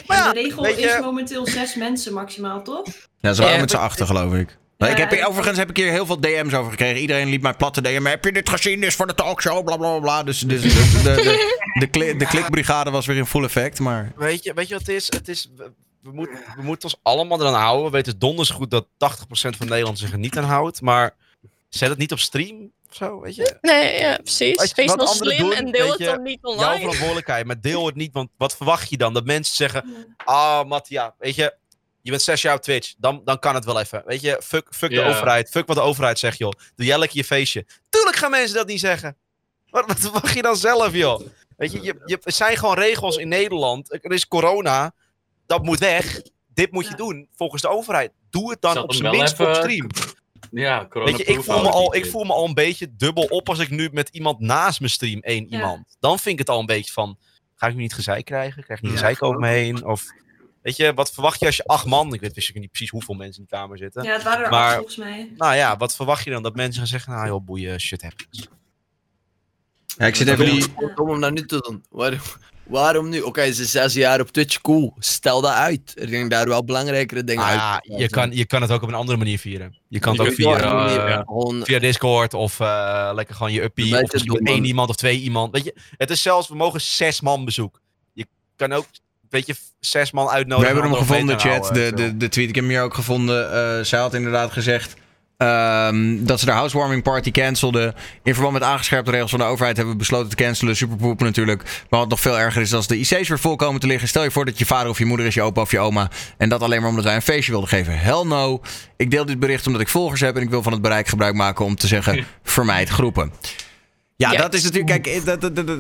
[0.08, 2.86] En de regel je- is momenteel zes mensen maximaal, toch?
[3.20, 3.62] Ja, ze waren Ja.
[3.62, 4.58] met z'n achter, geloof ik.
[4.78, 7.02] Maar ik Ja, heb, en- overigens heb ik hier heel veel DM's over gekregen.
[7.02, 8.06] Iedereen liep mij platte DM.
[8.06, 8.80] Heb je dit gezien?
[8.80, 10.24] Dit is voor de talkshow, bla bla bla.
[10.24, 13.80] Dus, dus de, de, de, de, kli- de klikbrigade was weer in full effect.
[13.80, 15.06] Maar Weet je, weet je wat het is?
[15.10, 15.49] Het is
[16.02, 17.86] we, moeten we moeten ons allemaal eraan houden.
[17.86, 18.90] We weten donders goed dat 80%
[19.58, 20.82] van Nederland zich er niet aan houdt.
[20.82, 21.16] Maar
[21.70, 23.57] zet het niet op stream zo, weet je?
[23.61, 24.64] Nee, ja, precies.
[24.64, 26.80] Je, Wees anderen slim doen, en deel het je, dan niet Jouw online.
[26.80, 28.14] verantwoordelijkheid, maar deel het niet.
[28.14, 29.14] Want wat verwacht je dan?
[29.14, 31.56] Dat mensen zeggen, ah Mattia, weet je,
[32.02, 32.94] je bent zes jaar op Twitch.
[32.98, 34.03] Dan, dan kan het wel even.
[34.06, 35.49] Weet je, fuck, fuck de overheid.
[35.49, 36.52] Fuck wat de overheid zegt, joh.
[36.76, 37.65] Doe jij lekker je feestje.
[37.90, 39.18] Tuurlijk gaan mensen dat niet zeggen.
[39.69, 41.22] Wat, wat verwacht je dan zelf, joh?
[41.57, 43.94] Weet je, je, je, er zijn gewoon regels in Nederland.
[43.94, 44.94] Er is corona.
[45.45, 46.22] Dat moet weg.
[46.53, 46.95] Dit moet je Ja.
[46.95, 48.11] doen volgens de overheid.
[48.30, 49.88] Doe het dan op zijn minst even- op stream.
[50.52, 53.24] Ja, corona Weet je, ik voel, me al, ik voel me al een beetje dubbel
[53.24, 55.57] op als ik nu met iemand naast me stream, één Ja.
[55.57, 55.98] iemand.
[55.99, 57.18] Dan vind ik het al een beetje van,
[57.56, 58.64] ga ik nu niet gezeik krijgen?
[58.64, 59.86] Krijg ik niet Ja, gezeik over me heen?
[59.86, 60.06] Of,
[60.61, 63.15] weet je, wat verwacht je als je acht man, ik weet wist niet precies hoeveel
[63.15, 64.03] mensen in de kamer zitten.
[64.03, 65.32] Ja, het waren er Maar- acht volgens mij.
[65.38, 66.44] Nou ja, wat verwacht je dan?
[66.44, 68.48] Dat mensen gaan zeggen, nou joh, boeien, shit happens.
[69.98, 70.65] ja, ik zit even die...
[70.95, 71.84] Om dat nu te doen.
[72.69, 73.22] Waarom, nu?
[73.22, 74.94] Oké, ze zes jaar op Twitch, cool.
[74.99, 75.94] Stel dat uit.
[75.95, 77.80] Er ging daar wel belangrijkere dingen Nou uit.
[77.84, 79.77] ja, je kan, je kan het ook op een andere manier vieren.
[79.88, 81.23] Je kan het ook via, ja, ja.
[81.26, 84.03] Gewoon, via Discord of eh, lekker gewoon je uppie.
[84.03, 84.65] Of misschien één man.
[84.65, 85.52] iemand of twee iemand.
[85.52, 87.81] Weet je, het is zelfs, we mogen zes man bezoek.
[88.14, 88.26] Je
[88.56, 88.85] kan ook
[89.30, 90.73] weet je, zes man We uitnodigen.
[90.73, 91.73] hebben hem gevonden, chat.
[91.73, 93.52] De, de, de tweet, ik heb hem hier ook gevonden.
[93.53, 94.95] Eh, zij had inderdaad gezegd
[95.38, 97.93] ehm, dat ze de housewarming party cancelde.
[98.23, 100.76] In verband met aangescherpte regels van de overheid hebben we besloten te cancelen.
[100.76, 101.64] Superpoep natuurlijk.
[101.89, 104.07] Maar wat nog veel erger is, als de IC's weer vol komen te liggen.
[104.07, 106.09] Stel je voor dat je vader of je moeder is, je opa of je oma.
[106.38, 107.99] En dat alleen maar omdat wij een feestje wilden geven.
[107.99, 108.61] Hell no.
[108.97, 110.35] Ik deel dit bericht omdat ik volgers heb.
[110.35, 113.31] En ik wil van het bereik gebruik maken om te zeggen: vermijd groepen.
[114.15, 114.38] Ja, Ja.
[114.41, 115.03] dat is natuurlijk.
[115.03, 115.80] Kijk, dat, dat, dat- dat-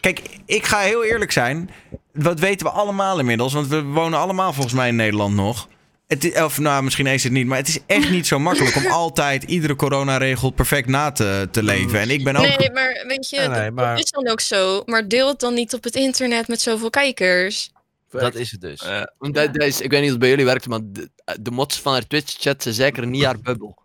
[0.00, 1.70] kijk, ik ga heel eerlijk zijn.
[2.12, 3.52] Wat weten we allemaal inmiddels?
[3.52, 5.68] Want we wonen allemaal volgens mij in Nederland nog.
[6.06, 7.46] Het is, of nou, misschien eens het niet.
[7.46, 11.62] Maar het is echt niet zo makkelijk om altijd iedere coronaregel perfect na te, te
[11.62, 12.00] leven.
[12.00, 12.58] En ik ben ook.
[12.58, 14.82] Nee, maar weet je, Nee, nee, dat- maar- dat is dan ook zo.
[14.84, 17.70] Maar deel het dan niet op het internet met zoveel kijkers.
[18.10, 18.82] Dat is het dus.
[19.18, 21.10] Want dat, dat is, ik weet niet of het bij jullie werkt, maar de,
[21.40, 23.78] de mods van haar Twitch-chat zijn zeker niet haar bubbel.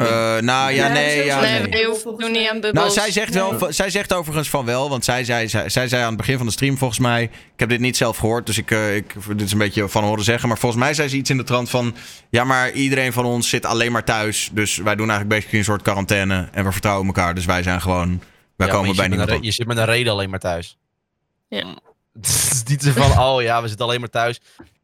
[0.00, 1.24] Eh, nou ja, nee.
[1.24, 1.86] Ja, nee, nee.
[1.86, 2.84] hoeven doen niet aan bubbels.
[2.84, 4.88] Nou, zij zegt, wel, zij zegt overigens van wel.
[4.88, 7.22] Want zij, zij, zij, zij zei aan het begin van de stream volgens mij.
[7.22, 10.04] Ik heb dit niet zelf gehoord, dus ik, eh, ik, dit is een beetje van
[10.04, 10.48] horen zeggen.
[10.48, 11.94] Maar volgens mij zei ze iets in de trant van.
[12.30, 14.50] Ja, maar iedereen van ons zit alleen maar thuis.
[14.52, 16.48] Dus wij doen eigenlijk basically een soort quarantaine.
[16.52, 17.34] En we vertrouwen elkaar.
[17.34, 18.22] Dus wij zijn gewoon.
[18.56, 19.42] Wij Ja, komen bij niemand op.
[19.42, 20.78] Je zit met een reden alleen maar thuis.
[21.48, 21.64] Ja.
[22.14, 24.40] Het is niet zo van, oh ja, we zitten alleen maar thuis.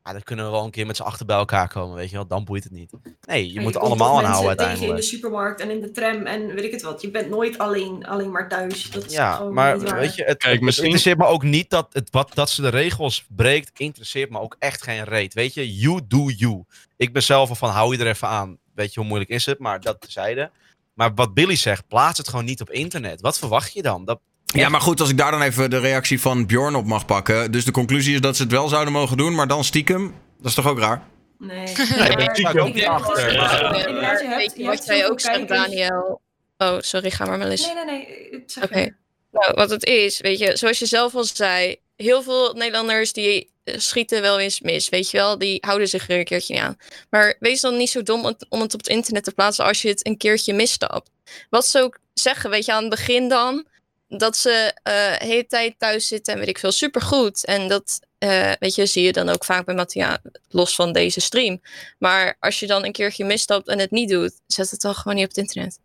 [0.06, 2.16] Ja, dan kunnen we wel een keer met z'n achter bij elkaar komen, weet je
[2.16, 2.26] wel.
[2.26, 2.92] Dan boeit het niet.
[3.26, 5.04] Nee, je moet er allemaal toch aan houden mensen tegen in de uiteindelijk.
[5.08, 7.00] supermarkt en in de tram en weet ik het wat.
[7.02, 8.90] Je bent nooit alleen, alleen maar thuis.
[8.90, 11.86] Dat is Ja, maar weet je, het, Kijk, het misschien- interesseert me ook niet dat,
[11.92, 13.78] het, wat, dat ze de regels breekt.
[13.80, 15.34] Interesseert me ook echt geen reet.
[15.34, 16.64] Weet je, you do you.
[16.96, 18.58] Ik ben zelf al van, hou je er even aan.
[18.74, 19.58] Weet je, hoe moeilijk is het?
[19.58, 20.50] Maar dat tezijde.
[20.94, 23.20] Maar wat Billy zegt, plaats het gewoon niet op internet.
[23.20, 24.04] Wat verwacht je dan?
[24.04, 24.20] Dat,
[24.56, 27.50] Ja, maar goed, als ik daar dan even de reactie van Bjorn op mag pakken.
[27.52, 30.14] Dus de conclusie is dat ze het wel zouden mogen doen, maar dan stiekem.
[30.38, 31.02] Dat is toch ook raar?
[31.38, 31.62] Nee.
[31.68, 33.24] ik ik achter.
[33.26, 35.48] Nee, je je wat jij ook zegt.
[35.48, 36.20] Daniel?
[36.58, 37.64] Oh, sorry, ga maar Melis.
[37.66, 38.44] Nee, nee, nee.
[38.62, 38.94] Oké.
[39.32, 43.50] Nou, wat het is, weet je, zoals je zelf al zei, heel veel Nederlanders die
[43.64, 46.62] eh, schieten wel eens mis, weet je wel, die houden zich er een keertje niet
[46.62, 46.76] aan.
[47.10, 49.64] Maar wees dan niet zo dom om het- om het op het internet te plaatsen
[49.64, 51.10] als je het een keertje misstapt.
[51.50, 53.64] Wat ze ook zeggen, weet je, aan het begin dan,
[54.08, 57.44] dat ze eh, de hele tijd thuis zitten en weet ik veel, supergoed.
[57.44, 60.18] En dat, eh, weet je, zie je dan ook vaak bij Mattia,
[60.48, 61.60] los van deze stream.
[61.98, 65.14] Maar als je dan een keertje misstapt en het niet doet, zet het dan gewoon
[65.14, 65.78] niet op het internet.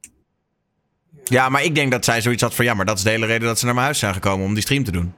[1.24, 2.66] Ja, maar ik denk dat zij zoiets had van.
[2.66, 4.54] Ja, maar dat is de hele reden dat ze naar mijn huis zijn gekomen om
[4.54, 5.14] die stream te doen.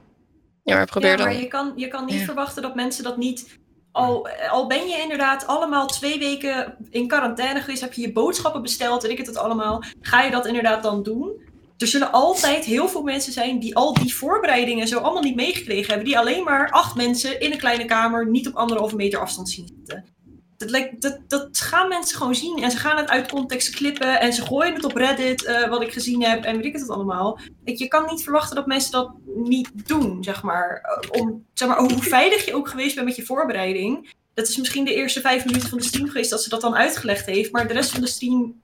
[0.64, 1.26] Ja, maar probeer ja, dan.
[1.26, 2.24] maar je kan, je kan niet Ja.
[2.24, 3.58] verwachten dat mensen dat niet.
[3.92, 8.62] Al, al ben je inderdaad allemaal twee weken in quarantaine geweest, heb je je boodschappen
[8.62, 9.82] besteld, weet ik het het allemaal.
[10.00, 11.32] Ga je dat inderdaad dan doen?
[11.78, 15.86] Er zullen altijd heel veel mensen zijn die al die voorbereidingen zo allemaal niet meegekregen
[15.86, 16.04] hebben.
[16.04, 19.68] Die alleen maar acht mensen in een kleine kamer niet op anderhalve meter afstand zien
[19.76, 20.04] zitten.
[20.56, 22.62] Dat, dat, dat gaan mensen gewoon zien.
[22.62, 24.20] En ze gaan het uit context klippen.
[24.20, 26.44] En ze gooien het op Reddit, eh, wat ik gezien heb.
[26.44, 27.38] En weet ik het allemaal.
[27.64, 30.80] Je kan niet verwachten dat mensen dat niet doen, zeg maar.
[30.82, 34.12] Eh, Om, zeg maar hoe veilig je ook geweest bent met je voorbereiding.
[34.34, 36.74] Dat is misschien de eerste vijf minuten van de stream geweest dat ze dat dan
[36.74, 37.52] uitgelegd heeft.
[37.52, 38.62] Maar de rest van de stream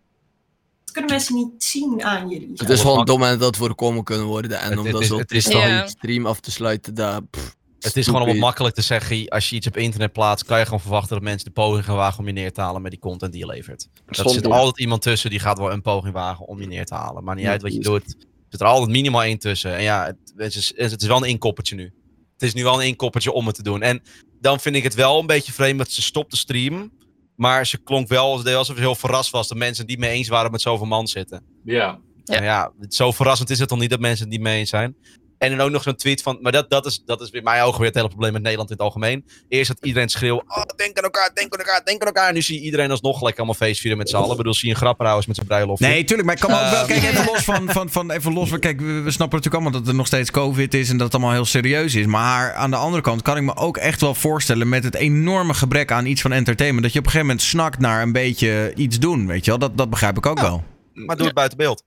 [0.93, 2.51] dat kunnen mensen niet zien aan jullie.
[2.55, 4.61] Het is gewoon dom en dat voorkomen kunnen worden.
[4.61, 5.45] En Het- om het dat is- zo het is
[5.91, 7.31] stream af te sluiten, dat...
[7.31, 9.29] pff, Het is gewoon om makkelijk te zeggen.
[9.29, 11.97] Als je iets op internet plaatst, kan je gewoon verwachten dat mensen de poging gaan
[11.97, 13.89] wagen om je neer te halen met die content die je levert.
[14.07, 16.95] Er zit altijd iemand tussen die gaat wel een poging wagen om je neer te
[16.95, 17.25] halen.
[17.25, 18.05] Maar niet Ja, uit wat je doet.
[18.05, 19.77] Er zit er altijd minimaal één tussen.
[19.77, 21.93] En ja, het, het is, het is wel een inkoppertje nu.
[22.33, 23.83] Het is nu wel een inkoppertje om het te doen.
[23.83, 24.03] En
[24.41, 26.93] dan vind ik het wel een beetje vreemd dat ze stopt de stream.
[27.41, 30.29] Maar ze klonk wel als- alsof ze heel verrast was dat mensen niet mee eens
[30.29, 31.43] waren met zoveel man zitten.
[31.65, 31.99] Ja.
[32.25, 32.37] Ja.
[32.37, 32.43] Ja.
[32.43, 34.97] ja, zo verrassend is het toch niet dat mensen het niet mee eens zijn.
[35.41, 36.39] En dan ook nog zo'n tweet van.
[36.41, 38.71] Maar dat, dat, is, dat is in mijn ogen weer het hele probleem met Nederland
[38.71, 39.25] in het algemeen.
[39.49, 40.43] Eerst dat iedereen schreeuwt.
[40.47, 42.29] Oh, denk aan elkaar, denk aan elkaar, denk aan elkaar.
[42.29, 44.31] En nu zie je iedereen alsnog gelijk allemaal feestvieren met z'n allen.
[44.31, 45.81] Ik bedoel, zie je een grapperhuis met zijn bruiloft.
[45.81, 46.29] Nee, tuurlijk.
[46.29, 46.79] Maar ik kan me ook wel.
[46.79, 46.87] Ehm.
[46.87, 47.71] Kijk, even los van.
[47.71, 50.31] van, van even los van kijk, we, we snappen natuurlijk allemaal dat er nog steeds
[50.31, 50.91] COVID is.
[50.91, 52.07] En dat het allemaal heel serieus is.
[52.07, 54.69] Maar aan de andere kant kan ik me ook echt wel voorstellen.
[54.69, 56.83] met het enorme gebrek aan iets van entertainment.
[56.83, 59.27] dat je op een gegeven moment snakt naar een beetje iets doen.
[59.27, 59.61] Weet je wel?
[59.61, 60.63] Dat, dat begrijp ik ook wel.
[60.93, 61.85] Maar doe het buiten beeld.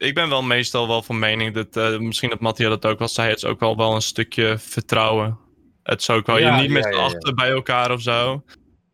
[0.00, 3.08] Ik, ben wel meestal wel van mening dat, eh, misschien dat Mattia dat ook wel
[3.08, 5.38] zei, het is ook wel, wel een stukje vertrouwen.
[5.82, 6.96] Het is ook wel, Ja, je niet met ja, ja.
[6.96, 8.44] achter bij elkaar of zo.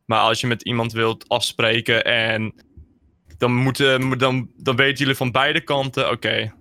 [0.04, 2.54] Maar als je met iemand wilt afspreken en
[3.38, 6.52] dan, moeten, dan, dan weten jullie van beide kanten, oké,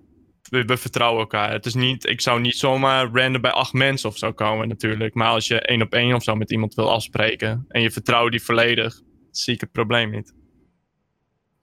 [0.48, 1.52] we, we vertrouwen elkaar.
[1.52, 5.14] Het is niet, ik zou niet zomaar random bij acht mensen of zo komen natuurlijk.
[5.14, 8.30] Maar als je één op één of zo met iemand wil afspreken en je vertrouwt
[8.30, 9.00] die volledig,
[9.30, 10.34] zie ik het probleem niet.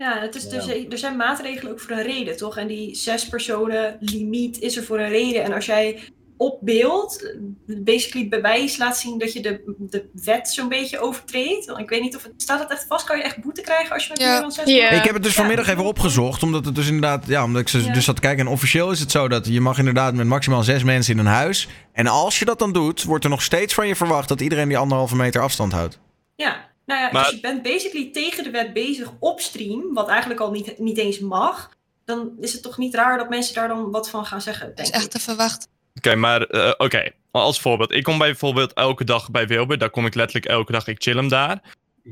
[0.04, 2.58] Ja, het is dus, er zijn maatregelen ook voor een reden, toch?
[2.58, 5.44] En die zes personen limiet is er voor een reden.
[5.44, 6.00] En als jij
[6.38, 7.34] op beeld
[7.68, 11.66] basically bewijs laat zien dat je de, de wet zo'n beetje overtreedt.
[11.66, 13.06] Want Ik weet niet of het, staat dat echt vast?
[13.06, 14.32] Kan je echt boete krijgen als je met Ja.
[14.32, 14.90] meer dan zes Ja.
[14.90, 15.38] man- Ik heb het dus Ja.
[15.40, 17.94] vanmiddag even opgezocht, omdat het dus inderdaad, ja, omdat ik Ja.
[17.94, 18.46] dus zat te kijken.
[18.46, 21.26] En officieel is het zo dat je mag inderdaad met maximaal zes mensen in een
[21.26, 21.68] huis.
[21.94, 24.68] En als je dat dan doet, wordt er nog steeds van je verwacht dat iedereen
[24.68, 26.00] die anderhalve meter afstand houdt.
[26.36, 30.08] Ja, nou ja, Maar- dus je bent basically tegen de wet bezig op stream, wat
[30.08, 31.70] eigenlijk al niet, niet eens mag.
[32.06, 34.76] Dan is het toch niet raar dat mensen daar dan wat van gaan zeggen, Dat
[34.76, 35.70] denk is echt te verwachten.
[35.96, 37.12] Oké, maar eh, oké.
[37.32, 37.92] Als voorbeeld.
[37.92, 39.78] Ik kom bijvoorbeeld elke dag bij Wilbur.
[39.78, 40.88] Daar kom ik letterlijk elke dag.
[40.88, 41.62] Ik chill hem daar.
[42.04, 42.12] Eh,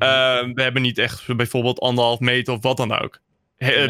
[0.54, 3.20] we hebben niet echt bijvoorbeeld anderhalf meter of wat dan ook.
[3.66, 3.86] He-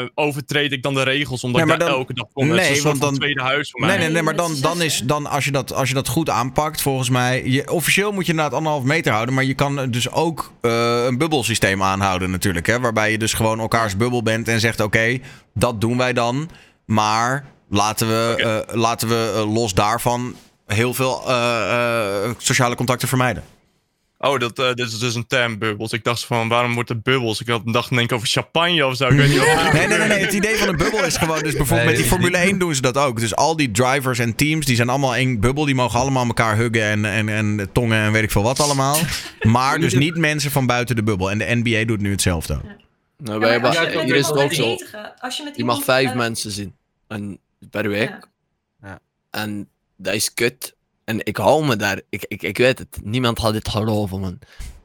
[0.00, 2.50] eh, overtreed ik dan de regels omdat Nee, ik maar daar dan- elke dag kom?
[2.50, 3.88] Het is Nee, want dan- tweede huis voor mij.
[3.88, 6.30] Nee, nee, nee, maar dan, dan is dan als je, dat, als je dat goed
[6.30, 7.42] aanpakt, volgens mij.
[7.44, 11.18] Je, officieel moet je inderdaad anderhalf meter houden, maar je kan dus ook eh, een
[11.18, 12.66] bubbelsysteem aanhouden, natuurlijk.
[12.66, 15.18] Hè, waarbij je dus gewoon elkaars bubbel bent en zegt: oké,
[15.54, 16.50] dat doen wij dan.
[16.84, 18.34] Maar laten we,
[18.68, 20.34] eh, laten we eh, los daarvan
[20.66, 23.42] heel veel eh, eh, sociale contacten vermijden.
[24.20, 25.92] Oh, dat, eh, dit is dus een term, bubbels.
[25.92, 27.40] Ik dacht van, waarom wordt het bubbels?
[27.40, 29.06] Ik had dacht denk ik over champagne of zo.
[29.08, 29.72] Ik weet niet wat.
[29.72, 30.18] Nee, nee, nee, nee.
[30.18, 31.42] Het idee van een bubbel is gewoon.
[31.42, 33.20] Dus bijvoorbeeld Nee, met die Formule 1 doen ze dat ook.
[33.20, 35.64] Dus al die drivers en teams, die zijn allemaal één bubbel.
[35.64, 38.96] Die mogen allemaal elkaar huggen en, en, en tongen en weet ik veel wat allemaal.
[39.42, 41.30] Maar dus niet mensen van buiten de bubbel.
[41.30, 42.60] En de NBA doet nu hetzelfde.
[43.18, 44.62] Nou, wij hebben, Ja, hier is het ook zo.
[44.64, 46.74] je met Je mag vijf mensen zien.
[47.08, 47.38] En
[47.70, 48.08] per week.
[48.08, 48.88] ja.
[48.88, 48.98] Ja.
[49.30, 50.74] En dat is kut.
[51.08, 52.00] En ik hou me daar.
[52.08, 52.98] Ik, ik, ik weet het.
[53.02, 54.38] Niemand gaat dit geloven, man.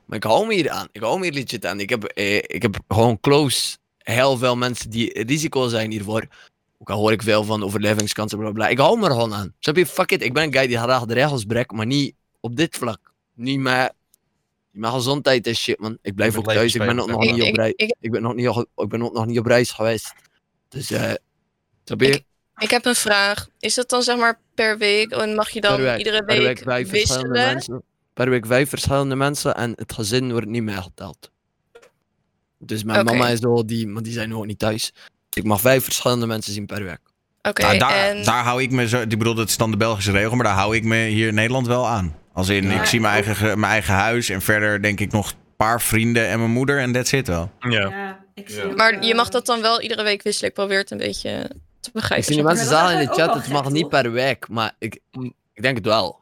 [0.06, 0.88] Maar ik hou me hier aan.
[0.92, 1.80] Ik hou me hier legit aan.
[1.80, 6.26] Ik heb, eh, ik heb gewoon close heel veel mensen die risico zijn hiervoor.
[6.80, 8.58] Ook al hoor ik veel van overlevingskansen, bla bla.
[8.58, 8.68] bla.
[8.72, 9.54] Ik hou me er gewoon aan.
[9.60, 9.86] Snap je?
[9.86, 10.22] Fuck it.
[10.24, 13.14] Ik ben een guy die graag de regels breekt, maar niet op dit vlak.
[13.34, 13.94] Niet met,
[14.72, 15.98] niet met gezondheid en shit, man.
[16.02, 16.74] Ik blijf ook thuis.
[16.76, 17.74] Ik ben ook nog niet op reis.
[17.76, 20.14] ik- Ik ben ook niet, op- ik ben ook nog niet op reis geweest.
[20.70, 21.12] Dus, eh.
[21.84, 22.24] Snap je?
[22.58, 23.48] Ik- heb een vraag.
[23.60, 25.12] Is dat dan zeg maar per week?
[25.12, 27.54] En mag je dan per week, iedere per week, vijf verschillende wisselen?
[27.54, 27.84] mensen.
[28.14, 31.32] Per week vijf verschillende mensen en het gezin wordt niet meegeteld.
[32.60, 34.94] Dus mijn mama is zo, die, maar die zijn nog niet thuis.
[35.34, 37.00] Ik mag vijf verschillende mensen zien per week.
[37.42, 39.02] Oké, Nou, daar, en daar hou ik me zo.
[39.02, 41.34] Ik bedoel, dat is dan de Belgische regel, maar daar hou ik me hier in
[41.34, 42.16] Nederland wel aan.
[42.34, 42.80] Als in, Ja.
[42.80, 45.82] ik zie mijn eigen, ge- mijn eigen huis en verder denk ik nog een paar
[45.82, 47.52] vrienden en mijn moeder en that's it wel.
[47.60, 47.70] Ja.
[47.90, 48.64] Ja, ik zie Ja.
[48.66, 50.50] ook, maar je eh, mag dat dan wel iedere week wisselen.
[50.50, 51.50] Ik probeer het een beetje
[51.88, 52.26] Ik begrijpen.
[52.26, 55.00] zie die zeg mensen zeggen in de chat, het mag niet per week, maar ik,
[55.54, 56.22] ik denk het wel.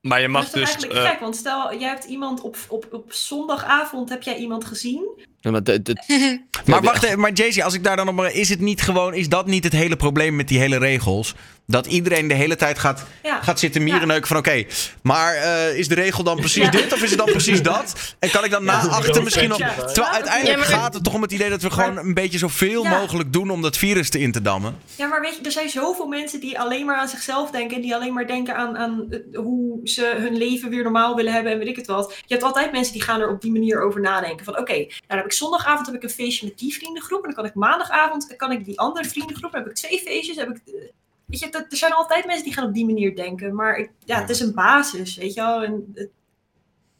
[0.00, 0.70] Maar je mag dat is dus...
[0.70, 4.64] eigenlijk eh, gek, want stel, jij hebt iemand op, op, op zondagavond, heb jij iemand
[4.64, 5.30] gezien?
[5.42, 5.62] Ja, maar
[6.66, 9.14] Maar wacht even, maar Jaycee, als ik daar dan op maar is het niet gewoon,
[9.14, 11.34] is dat niet het hele probleem met die hele regels?
[11.66, 13.42] Dat iedereen de hele tijd gaat, Ja.
[13.42, 14.64] gaat zitten mierenneuken van oké,
[15.02, 16.70] maar eh, is de regel dan precies Ja.
[16.70, 18.14] dit of is het dan precies dat?
[18.18, 19.58] En kan ik dan na achter misschien nog...
[19.58, 19.74] Ja.
[19.74, 22.98] Terwijl uiteindelijk gaat het toch om het idee dat we gewoon een beetje zoveel Ja.
[22.98, 24.76] mogelijk doen om dat virus te in te dammen.
[24.96, 27.76] Ja, maar weet je, er zijn zoveel mensen die alleen maar aan zichzelf denken.
[27.76, 31.32] En die alleen maar denken aan, aan eh, hoe ze hun leven weer normaal willen
[31.32, 32.14] hebben en weet ik het wat.
[32.26, 34.44] Je hebt altijd mensen die gaan er op die manier over nadenken.
[34.44, 37.18] Van oké, nou dan heb ik zondagavond heb ik een feestje met die vriendengroep.
[37.18, 39.52] En dan kan ik maandagavond kan ik die andere vriendengroep.
[39.52, 40.36] Dan heb ik twee feestjes.
[40.36, 40.80] Heb ik, eh,
[41.26, 43.54] weet je, er zijn altijd mensen die gaan op die manier denken.
[43.54, 45.84] Maar ik, ja, het is een basis, weet je wel.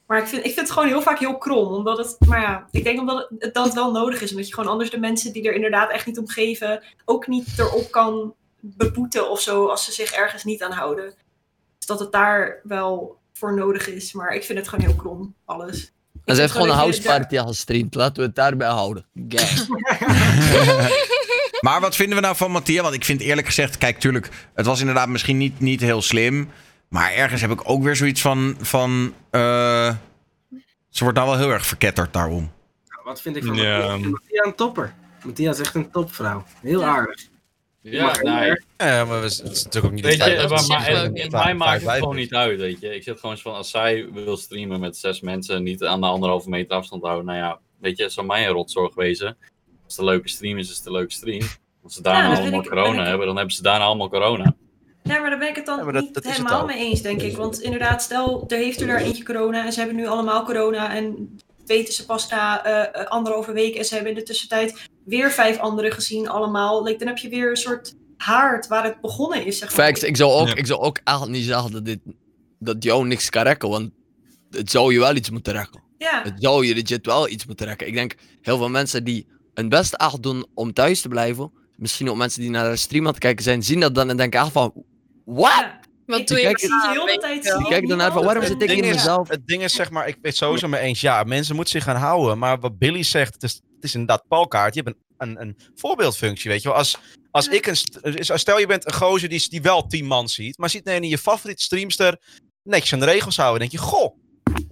[0.06, 1.72] Maar ik vind, ik vind het gewoon heel vaak heel krom.
[1.72, 4.30] Omdat het, maar ja, ik denk omdat het, dat wel nodig is.
[4.30, 7.58] Omdat je gewoon anders de mensen die er inderdaad echt niet om geven, ook niet
[7.58, 11.14] erop kan beboeten of zo als ze zich ergens niet aan houden.
[11.78, 14.12] Dus dat het daar wel voor nodig is.
[14.12, 15.92] Maar ik vind het gewoon heel krom, alles.
[16.24, 17.94] En ze heeft gewoon een houseparty al gestreamd.
[17.94, 19.04] Laten we het daarbij houden.
[21.60, 22.82] Maar wat vinden we nou van Mattia?
[22.82, 26.50] Want ik vind eerlijk gezegd, kijk, tuurlijk, het was inderdaad misschien niet, niet heel slim.
[26.88, 28.56] Maar ergens heb ik ook weer zoiets van.
[28.60, 29.94] van eh,
[30.88, 32.50] ze wordt nou wel heel erg verketterd daarom.
[32.88, 33.78] Nou, Wat vind ik van Ja.
[33.78, 34.08] Mattia?
[34.08, 34.94] Mattia een topper.
[35.24, 36.44] Mattia is echt een topvrouw.
[36.62, 37.20] Heel aardig.
[37.82, 38.62] Ja, Maar- nee.
[38.76, 41.90] Ja, maar het is natuurlijk ook niet Weet de je, maar, in mij maakt het
[41.90, 42.94] gewoon niet uit, weet je.
[42.94, 46.06] Ik zit gewoon zo van, als zij wil streamen met zes mensen, niet aan de
[46.06, 49.26] anderhalve meter afstand houden, nou ja, weet je, het zou mij een rotzorg wezen.
[49.84, 51.42] Als het een leuke stream is, is het een leuke stream.
[51.82, 54.54] Als ze daarna Ja, allemaal ik- corona ik- hebben, dan hebben ze daarna allemaal corona.
[55.02, 56.66] Ja, maar daar ben ik het dan Ja, maar dat- niet dat is het helemaal
[56.66, 57.36] mee eens, denk ik.
[57.36, 60.94] Want inderdaad, stel, er heeft er daar eentje corona en ze hebben nu allemaal corona
[60.94, 61.36] en
[61.66, 65.30] weten ze pas na eh, eh, anderhalve week en ze hebben in de tussentijd weer
[65.30, 66.82] vijf anderen gezien allemaal.
[66.84, 69.86] Like, dan heb je weer een soort haard waar het begonnen is, zeg maar.
[69.86, 70.54] Facts, ik zou ook, Ja.
[70.54, 71.98] ik zou ook eigenlijk niet zeggen dat, dit,
[72.58, 73.90] dat jou niks kan rekken, want
[74.50, 75.82] het zou je wel iets moeten rekken.
[75.98, 77.86] Ja, Het zou je legit wel iets moeten rekken.
[77.86, 82.10] Ik denk, heel veel mensen die hun best echt doen om thuis te blijven, misschien
[82.10, 84.40] ook mensen die naar de stream aan het kijken zijn, zien dat dan en denken
[84.40, 84.72] echt van,
[85.24, 85.50] what?
[85.60, 85.80] ja.
[86.06, 88.70] Wat Ik- doe je Kijk, zie de zie Kijk dan naar van, waarom zit ik
[88.70, 89.28] in mezelf?
[89.28, 91.00] Het ding is, zeg maar, ik weet het sowieso mee eens.
[91.00, 92.38] Ja, mensen moeten zich gaan houden.
[92.38, 94.74] Maar wat Billy zegt, het is, is inderdaad Palkaart.
[94.74, 96.76] Je hebt een, een, een voorbeeldfunctie, weet je wel.
[96.78, 96.98] Als,
[97.30, 97.76] Als ik een.
[98.14, 100.58] dus Stel je bent een gozer die, die wel tien man ziet.
[100.58, 102.18] Maar ziet nee, je favoriete streamster
[102.62, 103.60] netjes aan de regels houden.
[103.60, 104.16] Dan denk je, goh,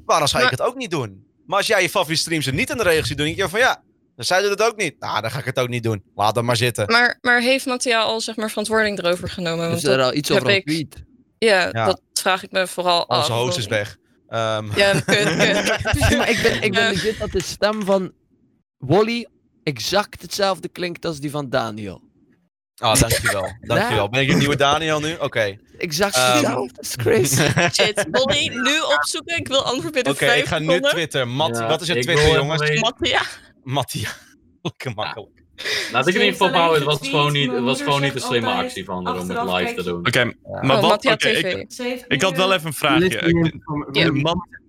[0.04, 1.24] waarom zou ik Maar- het ook niet doen?
[1.46, 3.60] Maar als jij je favoriete streamster niet aan de regels ziet doen, denk je van
[3.60, 3.82] ja.
[4.16, 5.00] Dan zij doet het ook niet.
[5.00, 6.02] Nou, dan ga ik het ook niet doen.
[6.14, 6.86] Laat hem maar zitten.
[6.86, 9.68] Maar, maar heeft Mattia al zeg maar verantwoording erover genomen?
[9.68, 11.02] Want er dat al iets over ik- getweet?
[11.38, 11.84] Ja, Ja.
[11.86, 13.18] dat vraag ik me vooral af.
[13.18, 13.96] Onze host is weg.
[14.28, 15.36] Ehm, Ja, kut, kut.
[16.18, 16.88] Maar ik ben, ik ben Ja.
[16.90, 18.12] legit dat de stem van
[18.80, 19.26] Wally
[19.62, 22.00] exact hetzelfde klinkt als die van Daniel.
[22.76, 23.52] Ah, dankjewel.
[23.60, 24.08] Dankjewel.
[24.08, 25.14] Ben ik een nieuwe Daniel nu?
[25.20, 25.58] Oké.
[25.78, 26.72] Exact Ehm, hetzelfde.
[26.74, 27.42] Dat is crazy.
[27.82, 28.06] Shit,
[28.64, 29.36] nu opzoeken.
[29.36, 30.90] Ik wil antwoord binnen Oké, vijf ik ga nu seconden.
[30.90, 31.28] Twitter.
[31.28, 32.80] Mat, Ja, wat is het ik Twitter, jongens?
[32.80, 33.22] Mattia.
[33.62, 34.08] Mattia.
[34.62, 35.38] Lekker makkelijk.
[35.92, 38.00] Laat ik in ieder geval Ze heeft houden, het was gewoon niet, het was gewoon
[38.00, 40.06] niet een slimme actie van haar om het live te je- doen.
[40.06, 41.02] Oké, maar Oh, wat...
[41.02, 41.44] TV.
[41.78, 43.52] ik, ik had wel even een vraagje.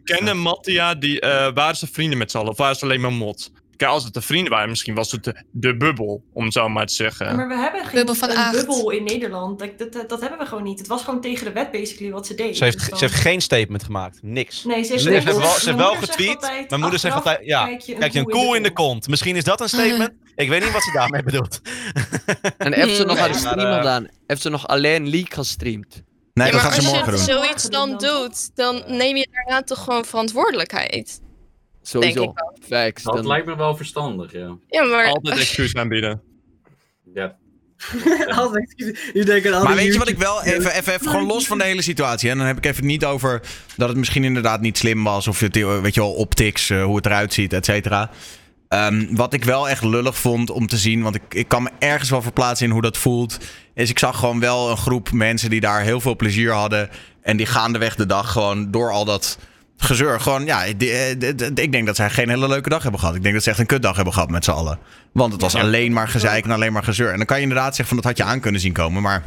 [0.04, 2.52] Kennen Mattia, die, eh, waren ze vrienden met z'n allen?
[2.52, 3.52] Of waren ze alleen maar mot?
[3.82, 6.70] Kijk, als het de vrienden waren, misschien was het de, de bubbel, om het zo
[6.70, 7.36] maar te zeggen.
[7.36, 9.60] Maar we hebben geen Bubbel van een bubbel in Nederland.
[9.78, 10.80] Dat, dat, hebben we gewoon niet.
[10.80, 12.58] Het was gewoon tegen de wet basically wat ze deed.
[12.58, 14.20] Ze heeft, Dus dan- ze heeft geen statement gemaakt.
[14.22, 14.64] Niks.
[14.64, 16.36] Nee, ze heeft Ze heeft wel, ze heeft wel getweet.
[16.36, 18.52] altijd, Mijn moeder zegt altijd, ja, kijk je een kijk je een koe in koe
[18.52, 19.08] de in de kont.
[19.08, 20.12] Misschien is dat een statement.
[20.36, 21.62] Ik weet niet wat ze daarmee bedoelt.
[22.58, 24.08] En heeft ze nog stream eh, gedaan?
[24.28, 26.03] Heeft ze nog alleen League gestreamd?
[26.34, 27.36] Nee, Ja, dat maar gaat ze als morgen je doen.
[27.36, 31.22] zoiets dan doet, dan neem je daarna toch gewoon verantwoordelijkheid.
[31.82, 32.34] Sowieso.
[32.68, 33.03] Facts.
[33.03, 34.58] Dat dan- lijkt me wel verstandig, ja.
[34.68, 35.06] Ja, maar...
[35.06, 36.22] Altijd excuus aanbieden.
[37.14, 37.36] Ja.
[38.36, 39.10] Altijd excuus.
[39.14, 41.58] Je denkt aan Maar weet je wat ik wel even, even, even gewoon los van
[41.58, 42.30] de hele situatie.
[42.30, 43.41] En dan heb ik even niet over
[43.78, 45.28] dat het misschien inderdaad niet slim was.
[45.28, 48.10] Of het, weet je wel, optics, eh, hoe het eruit ziet, et cetera.
[48.68, 51.70] Ehm, wat ik wel echt lullig vond om te zien, want ik, ik kan me
[51.80, 53.38] ergens wel verplaatsen in hoe dat voelt.
[53.74, 56.90] Is ik zag gewoon wel een groep mensen die daar heel veel plezier hadden.
[57.22, 59.38] En die gaandeweg de dag gewoon door al dat
[59.82, 60.20] gezeur.
[60.20, 61.10] Gewoon, ja, eh,
[61.56, 63.16] ik denk dat zij geen hele leuke dag hebben gehad.
[63.16, 64.80] Ik denk dat ze echt een kutdag hebben gehad met z'n allen.
[65.12, 67.12] Want het was alleen maar gezeik en alleen maar gezeur.
[67.12, 69.02] En dan kan je inderdaad zeggen van dat had je aan kunnen zien komen.
[69.02, 69.24] Maar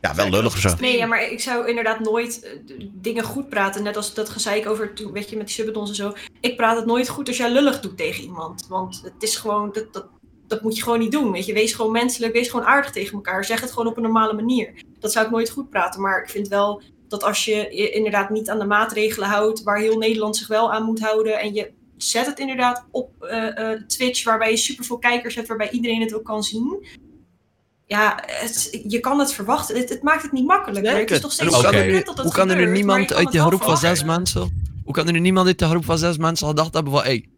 [0.00, 0.74] ja, wel lullig of zo.
[0.80, 2.50] Nee, ja, maar ik zou inderdaad nooit eh,
[2.92, 3.82] dingen goed praten.
[3.82, 6.14] Net als dat gezeik over toen, weet je, met die subaddons en zo.
[6.40, 8.66] Ik praat het nooit goed als jij lullig doet tegen iemand.
[8.68, 10.06] Want het is gewoon, dat, dat,
[10.46, 11.32] dat moet je gewoon niet doen.
[11.32, 13.44] Weet je, wees gewoon menselijk, wees gewoon aardig tegen elkaar.
[13.44, 14.72] Zeg het gewoon op een normale manier.
[14.98, 16.00] Dat zou ik nooit goed praten.
[16.00, 16.82] Maar ik vind wel
[17.12, 20.72] dat als je je inderdaad niet aan de maatregelen houdt, waar heel Nederland zich wel
[20.72, 21.40] aan moet houden.
[21.40, 25.70] En je zet het inderdaad op eh, eh, Twitch, waarbij je superveel kijkers hebt, waarbij
[25.70, 26.86] iedereen het ook kan zien.
[27.86, 29.76] Ja, het- je kan het verwachten.
[29.76, 30.98] Het, het maakt het niet makkelijker.
[30.98, 32.50] het is nog En steeds hoe kan er super nu, kut dat dat hoe kan
[32.50, 34.70] er nu niemand uit het die wel groep van zes mensen...
[34.84, 37.02] Hoe kan er nu niemand uit de groep van zes mensen gedacht hebben van...
[37.02, 37.28] Hey,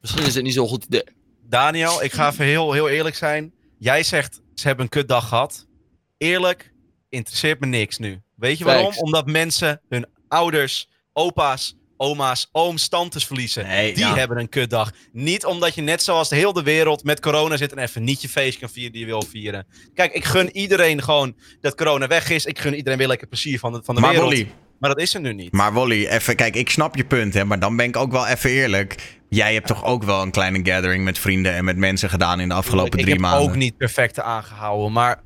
[0.00, 1.04] misschien is het niet zo'n goed idee.
[1.48, 3.52] Daniel, ik ga even heel, heel eerlijk zijn.
[3.78, 5.66] Jij zegt, ze hebben een kutdag gehad.
[6.16, 6.72] Eerlijk,
[7.14, 8.22] interesseert me niks nu.
[8.36, 8.92] Weet je waarom?
[8.96, 13.66] Omdat mensen hun ouders, opa's, oma's, ooms, tantes verliezen.
[13.66, 14.14] Nee, Die ja.
[14.16, 14.92] hebben een kutdag.
[15.12, 18.28] Niet omdat je net zoals de hele wereld met corona zit en even niet je
[18.28, 19.66] feest kan vieren die je wil vieren.
[19.94, 22.44] Kijk, ik gun iedereen gewoon dat corona weg is.
[22.44, 24.46] Ik gun iedereen weer lekker plezier van de, van de Maar wereld.
[24.78, 25.52] Maar dat is er nu niet.
[25.52, 28.26] Maar Wally, even, kijk, ik snap je punt, hè, maar dan ben ik ook wel
[28.26, 29.18] even eerlijk.
[29.28, 32.48] Jij hebt toch ook wel een kleine gathering met vrienden en met mensen gedaan in
[32.48, 33.48] de afgelopen ik drie heb maanden.
[33.48, 35.22] ook niet perfect aangehouden, maar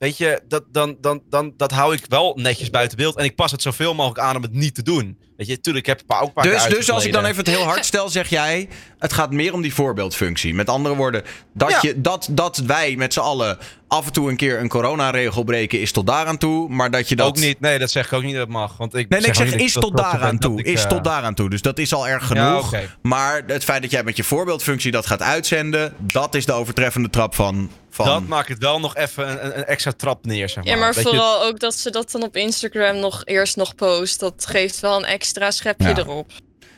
[0.00, 3.16] weet je, dat, dan, dan, dan, dat hou ik wel netjes buiten beeld.
[3.16, 5.18] En ik pas het zoveel mogelijk aan om het niet te doen.
[5.36, 7.12] Weet je, tuurlijk, ik heb een paar, ook een paar Dus, keer dus als ik
[7.12, 8.68] dan even het heel hard stel, zeg jij,
[8.98, 10.54] het gaat meer om die voorbeeldfunctie.
[10.54, 11.22] Met andere woorden,
[11.54, 11.78] dat, Ja.
[11.82, 13.58] je, dat, dat wij met z'n allen
[13.88, 16.68] af en toe een keer een coronaregel breken, is tot daaraan toe.
[16.68, 17.26] Maar dat je dat...
[17.26, 18.76] Ook niet, nee, dat zeg ik ook niet dat het mag.
[18.76, 20.58] Want ik Nee, nee, ik zeg is ik tot daaraan toe.
[20.58, 21.50] ik, Is eh, tot daaraan toe.
[21.50, 22.74] Dus dat is al erg Ja, genoeg.
[23.02, 27.10] Maar het feit dat jij met je voorbeeldfunctie dat gaat uitzenden, dat is de overtreffende
[27.10, 27.70] trap van.
[28.04, 30.72] Van Dat maakt het wel nog even een, extra trap neer, zeg maar.
[30.74, 34.20] Ja, maar je, vooral ook dat ze dat dan op Instagram nog eerst nog post.
[34.20, 35.96] Dat geeft wel een extra schepje Ja.
[35.96, 36.32] erop.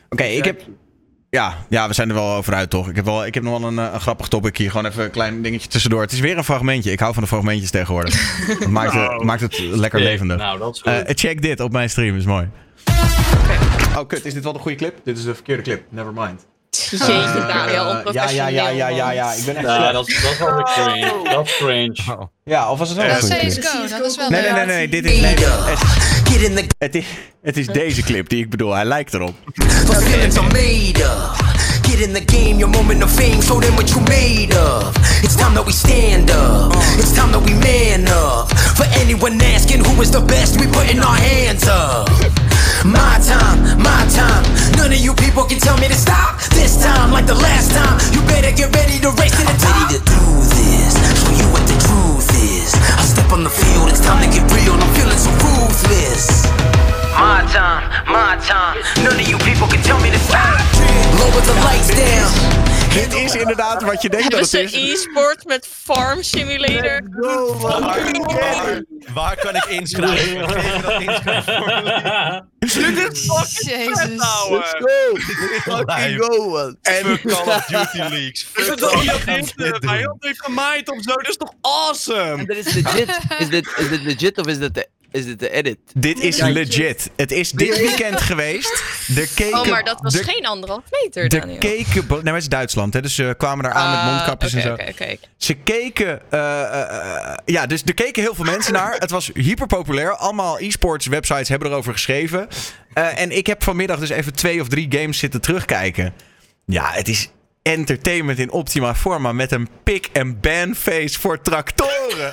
[0.09, 0.61] Oké, ik heb.
[1.29, 2.89] Ja, ja, we zijn er wel over uit, toch?
[2.89, 4.71] Ik heb, wel, ik heb nog wel een, eh, een grappig topic hier.
[4.71, 6.01] Gewoon even een klein dingetje tussendoor.
[6.01, 6.91] Het is weer een fragmentje.
[6.91, 8.13] Ik hou van de fragmentjes tegenwoordig.
[8.59, 9.25] Het maakt, het, Nou.
[9.25, 10.37] maakt het lekker Ja, levendig.
[10.37, 10.91] Nou, dat is goed.
[10.91, 12.49] Eh, check dit op mijn stream, is mooi.
[13.97, 14.25] Oh, kut.
[14.25, 14.99] Is dit wel de goede clip?
[15.03, 15.83] Dit is de verkeerde clip.
[15.89, 16.45] Never mind.
[16.77, 19.33] Jeetje, Eh, Daniel, ja, ja, ja, ja, ja, ja, ja.
[19.33, 19.93] Ik ben echt ja, slecht.
[19.93, 21.29] dat is, wel weer cringe.
[21.33, 22.29] Dat is cringe.
[22.43, 23.47] Ja, of was het wel clip?
[23.47, 24.89] CSGO, dat is wel Nee, nee, nee, nee.
[24.89, 25.35] Dit is, nee,
[26.55, 27.05] het, het, is,
[27.43, 28.73] het is deze clip die ik bedoel.
[28.73, 29.35] Hij lijkt erop.
[31.81, 34.95] Get in the game, your moment of fame, show them what you made of.
[35.21, 36.73] It's time that we stand up.
[36.97, 38.49] It's time that we man up.
[38.75, 42.09] For anyone asking who is the best, we putting our hands up.
[42.83, 44.43] My time, my time.
[44.75, 46.35] None of you people can tell me to stop.
[46.51, 49.87] This time, like the last time, you better get ready to race to the top.
[49.87, 50.19] ready to do
[50.51, 52.75] this, show you what the truth is.
[52.75, 54.75] I step on the field, it's time to get real.
[54.75, 56.43] I'm feeling so ruthless.
[57.15, 58.83] My time, my time.
[58.99, 60.59] None of you people can tell me to stop.
[61.23, 62.72] Lower the lights down.
[62.93, 64.93] Dit is inderdaad wat je denkt dat Hebben het ze is.
[64.93, 67.01] e-sport met Farm Simulator?
[67.59, 68.83] Waar,
[69.13, 70.47] waar kan ik inschrijven?
[72.59, 73.99] Dit is fucking Jezus.
[73.99, 74.57] vet, ouwe.
[74.57, 75.15] Let's go!
[75.75, 76.77] Fucking go, man.
[76.81, 78.47] Fuck Call of Duty leaks.
[78.55, 78.91] Is het dat
[79.25, 81.13] dit de vijand heeft gemaaid of zo?
[81.13, 82.37] Dat is toch awesome?
[82.37, 83.17] En dat is legit.
[83.37, 85.77] Is dit, is dit legit of is dit de, is dit de edit?
[85.93, 87.09] Dit is legit.
[87.15, 88.83] Het is dit weekend geweest.
[89.17, 91.57] Er keken, Oh, maar dat was geen anderhalf meter, er Daniel.
[91.57, 92.05] keken...
[92.09, 94.61] Nee, maar het is Duitsland, hè, dus ze kwamen daar aan met Ah, mondkapjes en
[94.61, 94.73] zo.
[94.73, 95.15] oké, oké.
[95.37, 96.21] Ze keken...
[96.31, 96.81] eh, eh,
[97.29, 98.93] eh, ja, dus er keken heel veel mensen naar.
[98.97, 100.15] Het was hyper populair.
[100.15, 102.47] Allemaal e-sports websites hebben erover geschreven.
[102.93, 106.13] Eh, en ik heb vanmiddag dus even twee of drie games zitten terugkijken.
[106.65, 107.29] Ja, het is
[107.61, 112.31] entertainment in optima forma met een pick-and-ban face voor tractoren.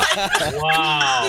[0.60, 1.24] Wauw.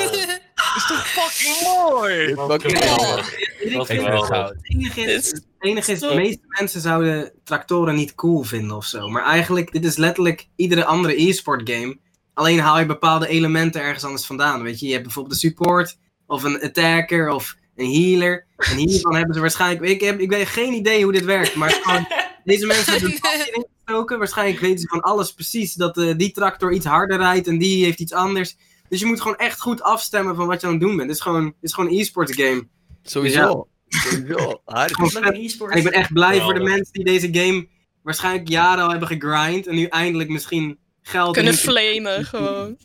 [0.75, 2.35] Is toch fucking mooi?
[2.35, 4.51] Fucking geweldig.
[4.51, 8.85] het enige is, het enige is, de meeste mensen zouden tractoren niet cool vinden of
[8.85, 9.07] zo.
[9.07, 11.97] Maar eigenlijk, dit is letterlijk iedere andere e-sport game.
[12.33, 14.63] Alleen haal je bepaalde elementen ergens anders vandaan.
[14.63, 18.45] Weet je, je hebt bijvoorbeeld een support, of een attacker, of een healer.
[18.57, 21.69] En hiervan hebben ze waarschijnlijk, ik heb, ik weet geen idee hoe dit werkt, maar
[21.69, 22.07] gewoon,
[22.43, 24.17] deze mensen hebben een passie erin gestoken.
[24.17, 27.83] Waarschijnlijk weten ze van alles precies, dat eh, die tractor iets harder rijdt en die
[27.83, 28.57] heeft iets anders.
[28.89, 31.07] Dus je moet gewoon echt goed afstemmen van wat je aan het doen bent.
[31.07, 32.67] Het is gewoon, het is gewoon een e-sports game.
[33.03, 33.67] Sowieso.
[33.87, 34.61] Sowieso.
[34.65, 35.71] E-sport.
[35.71, 37.67] En ik ben echt blij voor de mensen die deze game
[38.01, 39.67] waarschijnlijk jaren al hebben gegrind.
[39.67, 42.77] En nu eindelijk misschien geld Kunnen en flamen gewoon.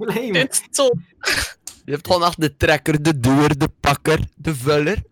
[0.00, 0.32] claimen.
[0.32, 0.98] Dit is top.
[1.84, 5.02] Je hebt gewoon echt de trekker, de duur, de pakker, de vuller.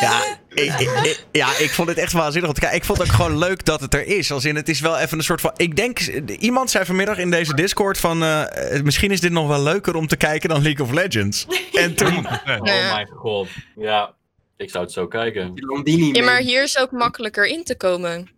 [0.00, 2.76] Ja, ik, ja, ik vond het echt waanzinnig kijken.
[2.76, 4.32] Ik vond het ook gewoon leuk dat het er is.
[4.32, 5.52] Als in, het is wel even een soort van...
[5.56, 5.98] Ik denk,
[6.38, 8.22] iemand zei vanmiddag in deze Discord van...
[8.22, 11.46] eh, misschien is dit nog wel leuker om te kijken dan League of Legends.
[11.72, 12.26] En toen...
[12.26, 13.48] Oh mijn god.
[13.76, 14.14] Ja,
[14.56, 15.52] ik zou het zo kijken.
[16.12, 18.33] Ja, maar hier is ook makkelijker in te komen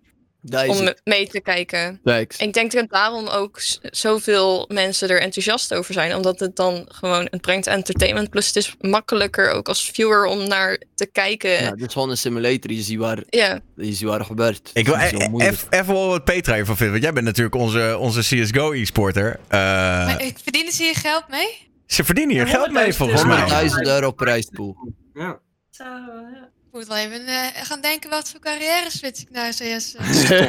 [0.69, 1.01] Om het.
[1.05, 2.01] mee te kijken.
[2.05, 2.37] Thanks.
[2.37, 6.15] Ik denk dat daarom ook zoveel mensen er enthousiast over zijn.
[6.15, 8.31] Omdat het dan gewoon, het brengt entertainment.
[8.31, 11.51] Plus het is makkelijker ook als viewer om naar te kijken.
[11.51, 12.73] Ja, Ja, dit is gewoon een simulator.
[12.73, 14.71] Je ziet waar, je ziet waar het gebeurt.
[14.73, 16.93] Ik wil e- even wel wat Petra hiervan vinden.
[16.95, 19.41] Want jij bent natuurlijk onze, onze CSGO e-sporter.
[19.49, 21.65] Eh, Maar ik verdienen ze hier geld mee?
[21.87, 23.69] ze verdienen hier geld mee volgens mij.
[23.69, 24.93] 100.000 euro prijspool.
[25.15, 25.39] Ja.
[25.71, 26.51] Zo, ja.
[26.77, 29.95] Moet wel even eh, gaan denken wat voor carrière switch ik naar CS.
[29.95, 30.11] eh,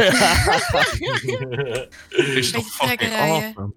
[2.38, 3.44] Is toch Beetje trekken fucking rijden.
[3.56, 3.74] awesome.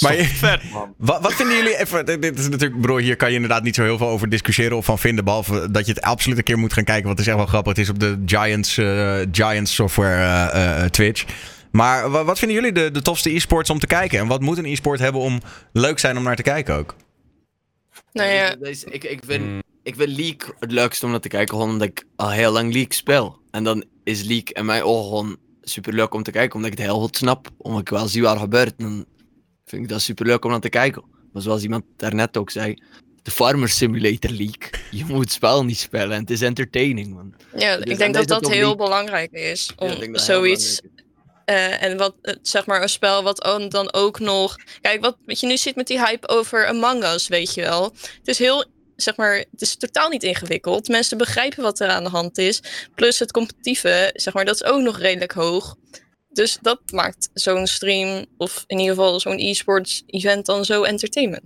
[0.00, 0.94] Maar vet, man.
[0.98, 2.06] Wat, wat vinden jullie even?
[2.20, 4.84] Dit is natuurlijk, bro, hier kan je inderdaad niet zo heel veel over discussiëren of
[4.84, 5.24] van vinden.
[5.24, 7.04] Behalve dat je het absoluut een keer moet gaan kijken.
[7.06, 7.72] Want het is echt wel grappig.
[7.72, 11.24] Het is op de Giants, eh, Giants Software Twitch.
[11.72, 14.18] Maar wa- wat vinden jullie de, de tofste e-sports om te kijken?
[14.18, 15.40] En wat moet een e-sport hebben om
[15.72, 16.94] leuk zijn om naar te kijken ook?
[18.12, 21.54] nou ja, Deze, ik, ik, vind, ik vind League het leukste om naar te kijken,
[21.54, 23.38] gewoon omdat ik al heel lang League speel.
[23.50, 26.78] En dan is League in mijn ogen gewoon super leuk om te kijken, omdat ik
[26.78, 27.48] het heel goed snap.
[27.56, 28.74] Omdat ik wel zie wat er gebeurt.
[28.76, 29.04] En dan
[29.64, 31.04] vind ik dat super leuk om naar te kijken.
[31.32, 32.82] Maar zoals iemand daarnet ook zei,
[33.22, 34.70] de Farmer Simulator League.
[34.90, 37.34] Je moet het spel niet spelen en het is entertaining, man.
[37.56, 39.70] ja Dus ik en denk dat dat heel belangrijk is.
[39.76, 40.80] Om zoiets.
[41.44, 44.56] eh, en wat, eh, zeg maar, een spel wat dan ook nog.
[44.80, 47.84] Kijk, wat, wat je nu ziet met die hype over Among Us, weet je wel.
[47.84, 48.64] Het is heel,
[48.96, 50.88] zeg maar, het is totaal niet ingewikkeld.
[50.88, 52.62] Mensen begrijpen wat er aan de hand is.
[52.94, 55.76] Plus het competitieve, zeg maar, dat is ook nog redelijk hoog.
[56.28, 61.42] Dus dat maakt zo'n stream, of in ieder geval zo'n e-sports event dan zo entertainment.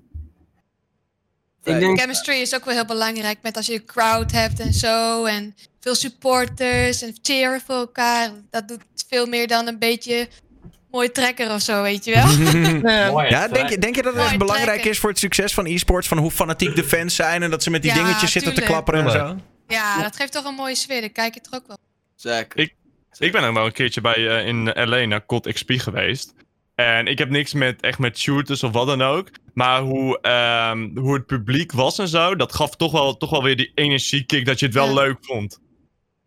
[1.62, 4.72] Ik denk, Chemistry is ook wel heel belangrijk met als je een crowd hebt en
[4.72, 5.24] zo.
[5.24, 8.32] En veel supporters en cheeren voor elkaar.
[8.50, 10.28] Dat doet veel meer dan een beetje
[10.90, 12.28] mooi trekker of zo, weet je wel.
[13.28, 13.48] Ja.
[13.48, 16.08] Denk je, denk je dat het echt belangrijk is voor het succes van e-sports?
[16.08, 18.60] Van hoe fanatiek de fans zijn en dat ze met die Ja, dingetjes zitten te
[18.60, 19.36] klapperen en zo?
[19.68, 21.00] ja, dat geeft toch een mooie sfeer.
[21.00, 21.78] Dan kijk je er ook wel.
[22.16, 22.70] Zeker.
[23.18, 26.34] Ik ben er wel een keertje bij eh, in LA naar COD XP geweest.
[26.74, 29.28] En ik heb niks met, echt met shooters of wat dan ook.
[29.54, 33.42] Maar hoe, ehm, hoe het publiek was en zo, dat gaf toch wel, toch wel
[33.42, 34.94] weer die energiekick dat je het wel Ja.
[34.94, 35.58] leuk vond.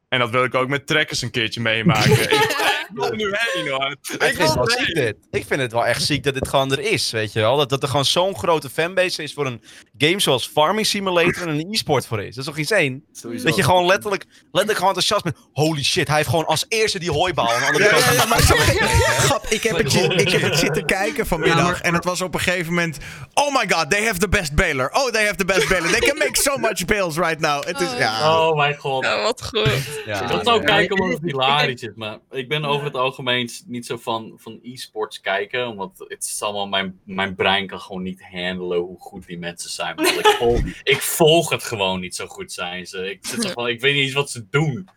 [0.09, 2.17] En dat wil ik ook met trekkers een keertje meemaken.
[3.01, 3.91] ik wil nu heen, hoor.
[3.91, 5.15] Ik vind het wel ziek dit.
[5.31, 7.57] Ik vind het wel echt ziek dat dit gewoon er is, weet je wel.
[7.57, 9.61] Dat, dat er gewoon zo'n grote fanbase is voor een
[9.97, 12.35] game zoals Farming Simulator en een e-sport voor is.
[12.35, 13.01] Dat is toch insane?
[13.11, 13.45] Sowieso.
[13.45, 15.35] Dat je gewoon letterlijk, letterlijk gewoon enthousiast bent.
[15.53, 18.03] Holy shit, hij heeft gewoon als eerste die hooibal aan de andere kant.
[18.03, 18.39] ja, maar?
[18.39, 22.39] Grap, ik heb, het, ik heb het zitten kijken vanmiddag en het was op een
[22.39, 22.97] gegeven moment...
[23.33, 24.89] Oh my god, they have the best baler.
[24.91, 25.89] Oh, they have the best baler.
[25.89, 27.63] They can make so much bales right now.
[27.63, 28.39] Het is, ja.
[28.39, 29.05] Oh mijn god.
[29.05, 29.71] Ja, wat goed.
[30.05, 30.63] Ja, ook nee.
[30.63, 34.59] kijken omdat het hilarisch is, maar ik ben over het algemeen niet zo van, van
[34.63, 39.25] e-sports kijken, omdat het is allemaal, mijn, mijn brein kan gewoon niet handelen hoe goed
[39.25, 39.95] die mensen zijn.
[39.95, 43.09] Want ik, volg, ik volg het gewoon niet zo goed zijn ze.
[43.09, 44.89] Ik, zit van, ik weet niet eens wat ze doen.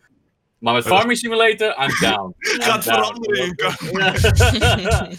[0.59, 2.33] Maar met Farming Simulator, I'm down.
[2.37, 2.95] Gaat down.
[2.95, 3.55] veranderen,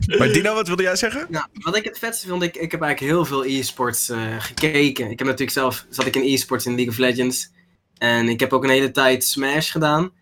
[0.18, 1.26] Maar Dino, wat wilde jij zeggen?
[1.28, 5.10] Nou, wat ik het vetste vond, ik, ik heb eigenlijk heel veel e-sports eh, gekeken.
[5.10, 7.50] Ik heb natuurlijk zelf, zat ik in e-sports in League of Legends.
[7.98, 10.12] En ik heb ook een hele tijd Smash gedaan.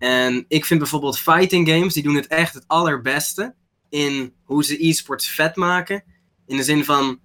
[0.00, 3.54] En ik vind bijvoorbeeld fighting games, die doen het echt het allerbeste.
[3.88, 6.04] In hoe ze e-sports vet maken.
[6.46, 7.20] In de zin van,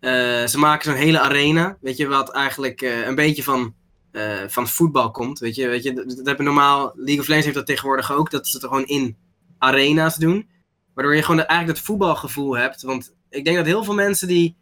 [0.00, 1.78] eh, ze maken zo'n hele arena.
[1.80, 3.74] Weet je, wat eigenlijk eh, een beetje van,
[4.12, 5.38] eh, van voetbal komt.
[5.38, 8.30] Weet je, weet je dat, dat hebben normaal, League of Legends heeft dat tegenwoordig ook.
[8.30, 9.16] Dat ze het gewoon in
[9.58, 10.48] arena's doen.
[10.94, 12.82] Waardoor je gewoon eigenlijk het voetbalgevoel hebt.
[12.82, 14.56] Want ik denk dat heel veel mensen die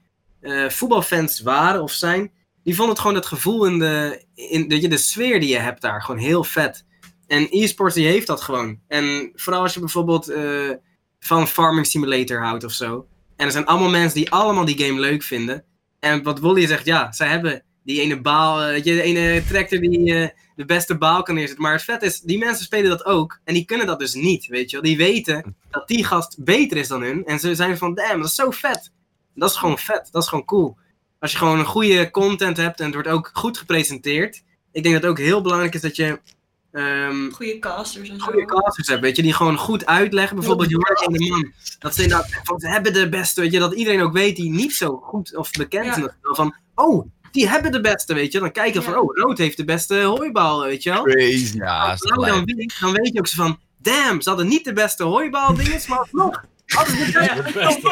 [0.68, 2.32] voetbalfans waren of zijn,
[2.62, 5.58] die vonden het gewoon het gevoel in de, in weet je, de sfeer die je
[5.58, 6.86] hebt daar gewoon heel vet.
[7.28, 8.80] En esports die heeft dat gewoon.
[8.88, 10.70] En vooral als je bijvoorbeeld eh,
[11.18, 13.06] van Farming Simulator houdt of zo.
[13.36, 15.64] En er zijn allemaal mensen die allemaal die game leuk vinden.
[16.00, 19.42] En wat Wolly zegt, ja, zij hebben die ene baal, eh, weet je, de ene
[19.48, 21.62] tractor die eh, de beste baal kan neerzetten.
[21.62, 23.40] Maar het vet is, die mensen spelen dat ook.
[23.44, 24.84] En die kunnen dat dus niet, weet je wel.
[24.84, 27.24] Die weten dat die gast beter is dan hun.
[27.24, 28.92] En ze zijn van, damn, dat is zo vet.
[29.34, 30.76] Dat is gewoon vet, dat is gewoon cool.
[31.18, 34.42] Als je gewoon een goede content hebt en het wordt ook goed gepresenteerd.
[34.72, 36.20] Ik denk dat het ook heel belangrijk is dat je
[36.72, 38.24] ehm, Goede casters en zo.
[38.24, 40.36] goede casters hebt, weet je, die gewoon goed uitleggen.
[40.36, 41.52] Bijvoorbeeld Jordan en de man.
[41.78, 44.50] Dat ze inderdaad van, ze hebben de beste, weet je, dat iedereen ook weet die
[44.50, 45.96] niet zo goed of bekend Ja.
[45.96, 46.08] is.
[46.22, 48.40] Van, oh, die hebben de beste, weet je.
[48.40, 51.02] Dan kijken van, oh, Rood heeft de beste hooibal, weet je wel.
[51.02, 51.96] Crazy, ja.
[51.96, 55.54] Dan, weet, dan weet je ook zo van, damn, ze hadden niet de beste hooibal
[55.54, 56.44] dinges, maar alsnog.
[56.68, 57.90] De beste.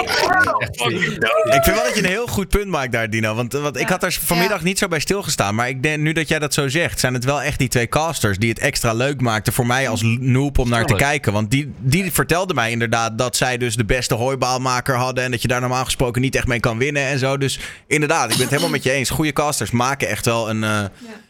[1.56, 3.34] Ik vind wel dat je een heel goed punt maakt daar, Dino.
[3.34, 5.54] Want, eh, want ik had er vanmiddag niet zo bij stilgestaan.
[5.54, 7.88] Maar ik denk, nu dat jij dat zo zegt, zijn het wel echt die twee
[7.88, 11.32] casters die het extra leuk maakten voor mij als noob om naar te kijken.
[11.32, 15.24] Want die, die vertelden mij inderdaad dat zij dus de beste hooibaalmaker hadden.
[15.24, 17.36] En dat je daar normaal gesproken niet echt mee kan winnen en zo.
[17.36, 19.10] Dus inderdaad, ik ben het helemaal met je eens.
[19.10, 20.84] Goede casters maken echt wel een, eh,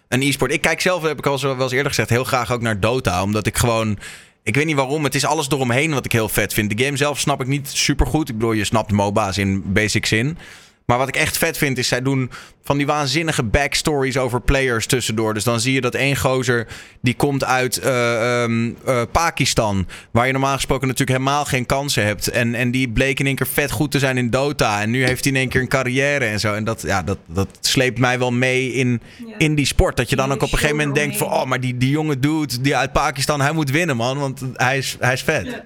[0.09, 0.53] een e-sport.
[0.53, 3.23] Ik kijk zelf, heb ik al wel eens eerder gezegd, heel graag ook naar Dota.
[3.23, 3.99] Omdat ik gewoon.
[4.47, 5.05] Ik weet niet waarom.
[5.05, 6.77] Het is alles eromheen wat ik heel vet vind.
[6.77, 8.29] De game zelf snap ik niet super goed.
[8.29, 10.39] Ik bedoel, je snapt MOBA's in basic zin.
[10.87, 12.31] Maar wat ik echt vet vind, is zij doen
[12.63, 15.35] van die waanzinnige backstories over players tussendoor.
[15.35, 16.67] Dus dan zie je dat één gozer,
[17.01, 19.87] die komt uit eh, ehm, eh, Pakistan.
[20.11, 22.29] Waar je normaal gesproken natuurlijk helemaal geen kansen hebt.
[22.29, 24.83] En, en die bleek in één keer vet goed te zijn in Dota.
[24.83, 26.55] En nu heeft hij in één keer een carrière en zo.
[26.55, 29.01] En dat, ja, dat, dat sleept mij wel mee in,
[29.39, 29.97] in die sport.
[29.97, 31.27] Dat je dan ook op een gegeven moment denkt van...
[31.27, 34.19] Oh, maar die, die jonge dude die uit Pakistan, hij moet winnen, man.
[34.19, 35.63] Want hij is, hij is vet.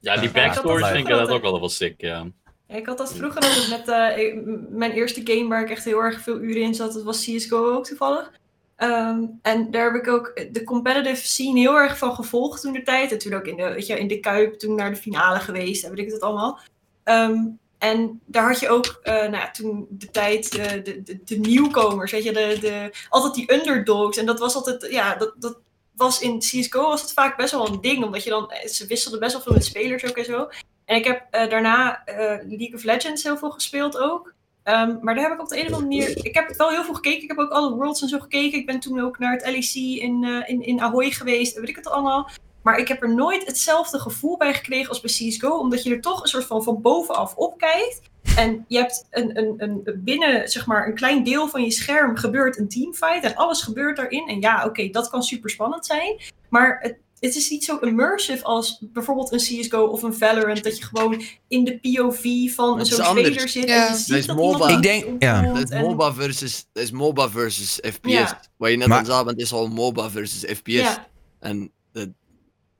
[0.00, 2.26] Ja, die Ja, backstories dat is vind ik dat ook wel wel sick, ja.
[2.68, 4.34] Ik had dat vroeger altijd met eh,
[4.68, 6.92] mijn eerste game waar ik echt heel erg veel uren in zat.
[6.92, 8.32] Dat was CSGO ook toevallig.
[8.76, 12.82] Ehm, en daar heb ik ook de competitive scene heel erg van gevolgd toen de
[12.82, 13.12] tijd.
[13.12, 15.84] En toen ook in de, weet je, in de Kuip, toen naar de finale geweest
[15.84, 16.58] en weet ik het allemaal.
[17.04, 17.36] Ehm,
[17.78, 21.36] en daar had je ook, eh, nou ja, toen de tijd, eh, de, de, de
[21.38, 24.16] nieuwkomers, weet je, de, de, altijd die underdogs.
[24.16, 25.58] En dat was altijd, ja, dat, dat
[25.92, 28.04] was in CSGO was het vaak best wel een ding.
[28.04, 30.48] Omdat je dan, ze wisselden best wel veel met spelers ook en zo.
[30.86, 32.16] En ik heb eh, daarna eh,
[32.48, 34.34] League of Legends heel veel gespeeld ook.
[34.62, 36.26] Ehm, maar daar heb ik op de een of andere manier.
[36.26, 37.22] Ik heb wel heel veel gekeken.
[37.22, 38.58] Ik heb ook alle Worlds en zo gekeken.
[38.58, 41.54] Ik ben toen ook naar het LEC in, eh, in, in Ahoy geweest.
[41.54, 42.30] En weet ik het allemaal.
[42.62, 45.58] Maar ik heb er nooit hetzelfde gevoel bij gekregen als bij CSGO.
[45.58, 48.00] Omdat je er toch een soort van van bovenaf op kijkt.
[48.36, 52.16] En je hebt een, een, een, binnen zeg maar, een klein deel van je scherm
[52.16, 53.24] gebeurt een teamfight.
[53.24, 54.28] En alles gebeurt daarin.
[54.28, 56.20] En ja, oké, dat kan super spannend zijn.
[56.48, 60.64] Maar het, het is niet zo immersive als bijvoorbeeld een CSGO of een Valorant.
[60.64, 62.24] Dat je gewoon in de POV
[62.54, 63.68] van zo'n speler zit.
[63.68, 63.86] Ja.
[63.86, 64.68] En je ziet Dat is dat MOBA.
[64.68, 65.52] Ik denk- ja.
[65.52, 68.12] Dat is MOBA versus, dat is MOBA versus FPS.
[68.12, 68.40] Ja.
[68.56, 70.72] Wat je net Maar- al zei, want het is al MOBA versus FPS.
[70.74, 71.06] Ja.
[71.40, 72.08] En dat,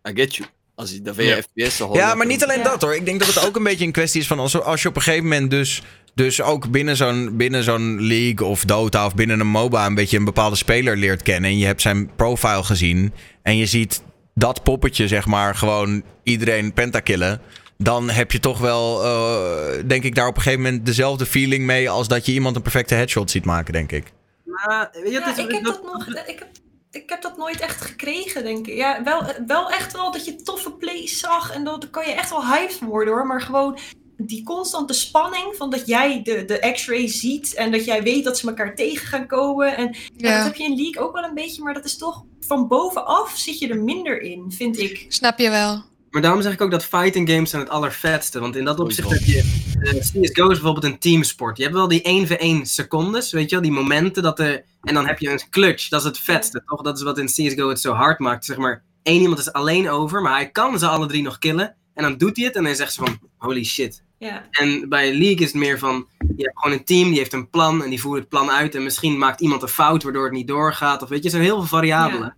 [0.09, 0.49] I get you.
[0.75, 2.65] Als je, dan vind je FPS al Ja, maar niet alleen Ja.
[2.65, 2.95] dat hoor.
[2.95, 4.97] Ik denk dat het ook een beetje een kwestie is van als, als je op
[4.97, 5.83] een gegeven moment dus,
[6.15, 10.17] dus ook binnen zo'n, binnen zo'n league of Dota of binnen een MOBA een beetje
[10.17, 11.51] een bepaalde speler leert kennen.
[11.51, 14.03] En je hebt zijn profile gezien en je ziet
[14.39, 17.41] dat poppetje zeg maar gewoon iedereen pentakillen.
[17.79, 21.65] Dan heb je toch wel, eh, denk ik, daar op een gegeven moment dezelfde feeling
[21.65, 24.13] mee als dat je iemand een perfecte headshot ziet maken, denk ik.
[24.45, 26.07] Maar, weet je, Ja, het is- ik heb dat nog.
[26.07, 26.49] Ik heb,
[26.91, 28.75] ik heb dat nooit echt gekregen, denk ik.
[28.77, 31.53] Ja, wel, wel echt wel dat je toffe plays zag.
[31.53, 33.27] En dat, dan kan je echt wel hyped worden hoor.
[33.27, 33.79] Maar gewoon
[34.17, 37.55] die constante spanning van dat jij de, de X-ray ziet.
[37.55, 39.77] En dat jij weet dat ze elkaar tegen gaan komen.
[39.77, 40.29] En ja.
[40.31, 40.37] Ja.
[40.37, 41.63] dat heb je in League ook wel een beetje.
[41.63, 45.05] Maar dat is toch van bovenaf zit je er minder in, vind ik.
[45.09, 45.85] Snap je wel.
[46.11, 48.41] Maar daarom zeg ik ook dat fighting games zijn het allervetste.
[48.41, 49.65] Want in dat opzicht heb je...
[49.81, 51.57] eh, CSGO is bijvoorbeeld een teamsport.
[51.57, 53.65] Je hebt wel die 1v1 secondes, weet je wel?
[53.65, 54.65] Die momenten dat er...
[54.83, 55.89] En dan heb je een clutch.
[55.89, 56.83] Dat is het vetste, toch?
[56.83, 58.45] Dat is wat in CSGO het zo hard maakt.
[58.45, 61.77] Zeg maar, één iemand is alleen over, maar hij kan ze alle drie nog killen.
[61.95, 63.19] En dan doet hij het en dan zegt ze van...
[63.37, 64.05] Holy shit.
[64.19, 64.47] Ja.
[64.51, 66.09] En bij League is het meer van...
[66.37, 68.75] Je hebt gewoon een team, die heeft een plan en die voert het plan uit.
[68.75, 71.03] En misschien maakt iemand een fout waardoor het niet doorgaat.
[71.03, 72.37] Of weet je, er zijn heel veel variabelen.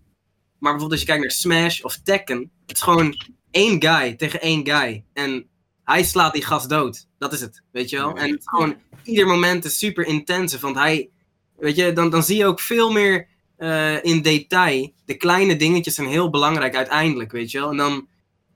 [0.58, 3.14] Maar bijvoorbeeld als je kijkt naar Smash of Tekken, het is gewoon
[3.50, 5.04] één guy tegen één guy.
[5.12, 5.46] En
[5.84, 7.06] hij slaat die gast dood.
[7.18, 8.16] Dat is het, weet je wel?
[8.16, 11.10] En het is gewoon, ieder moment is super intensive, want hij,
[11.56, 14.92] weet je, dan, dan zie je ook veel meer eh, in detail.
[15.04, 17.70] De kleine dingetjes zijn heel belangrijk uiteindelijk, weet je wel?
[17.70, 18.08] En dan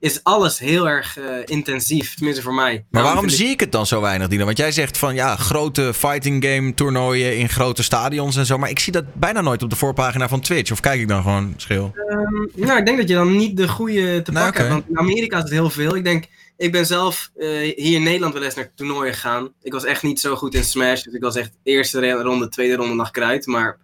[0.03, 2.73] is alles heel erg eh, intensief, tenminste voor mij.
[2.73, 4.45] Maar Daarom waarom ik- zie ik het dan zo weinig, Dino?
[4.45, 8.57] Want jij zegt van ja, grote fighting game toernooien in grote stadions en zo.
[8.57, 10.71] Maar ik zie dat bijna nooit op de voorpagina van Twitch.
[10.71, 11.93] Of kijk ik dan gewoon schil?
[12.07, 14.73] Ehm, nou, ik denk dat je dan niet de goede te Nou, pakken hebt.
[14.73, 15.95] Want in Amerika is het heel veel.
[15.95, 16.25] Ik denk,
[16.57, 19.53] ik ben zelf eh, hier in Nederland wel eens naar toernooien gegaan.
[19.61, 21.01] Ik was echt niet zo goed in Smash.
[21.01, 23.45] Dus ik was echt eerste ronde, tweede ronde nog kruid.
[23.45, 23.79] Maar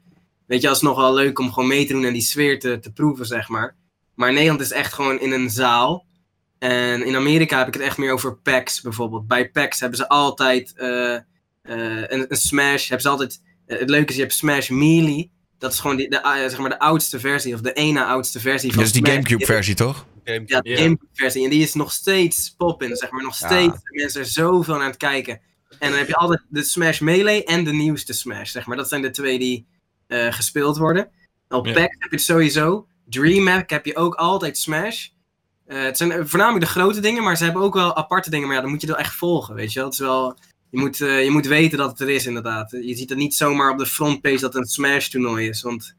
[0.47, 2.59] weet je, het is nog wel leuk om gewoon mee te doen en die sfeer
[2.59, 3.75] te, te proeven, zeg maar.
[4.15, 6.07] Maar Nederland is echt gewoon in een zaal.
[6.60, 9.27] En in Amerika heb ik het echt meer over packs bijvoorbeeld.
[9.27, 11.22] Bij packs hebben ze altijd eh, eh,
[11.61, 12.81] een, een Smash.
[12.88, 15.31] Hebben ze altijd, eh, het leuke is, je hebt Smash Melee.
[15.57, 16.19] Dat is gewoon die, de,
[16.49, 19.06] zeg maar de oudste versie, of de ene oudste versie van Dat is die.
[19.11, 20.06] Gamecube-versie, toch?
[20.23, 20.77] Ja, de Ja.
[20.77, 21.44] Gamecube-versie.
[21.44, 23.23] En die is nog steeds poppin, zeg maar.
[23.23, 23.45] Nog Ja.
[23.48, 25.41] steeds zijn mensen er zoveel naar aan het kijken.
[25.80, 28.77] En dan heb je altijd de Smash Melee en de nieuwste Smash, zeg maar.
[28.77, 29.68] Dat zijn de twee die
[30.07, 31.10] eh, gespeeld worden.
[31.49, 31.73] Op Ja.
[31.73, 32.88] PAX heb je het sowieso.
[33.10, 35.07] DreamHack heb je ook altijd Smash.
[35.69, 38.47] Eh, het zijn voornamelijk de grote dingen, maar ze hebben ook wel aparte dingen.
[38.47, 39.87] Maar ja, dan moet je wel echt volgen, weet je wel.
[39.87, 40.37] Het is wel...
[40.69, 42.71] Je moet, eh, je moet weten dat het er is, inderdaad.
[42.71, 45.61] Je ziet het niet zomaar op de frontpage dat het een Smash-toernooi is.
[45.61, 45.95] Want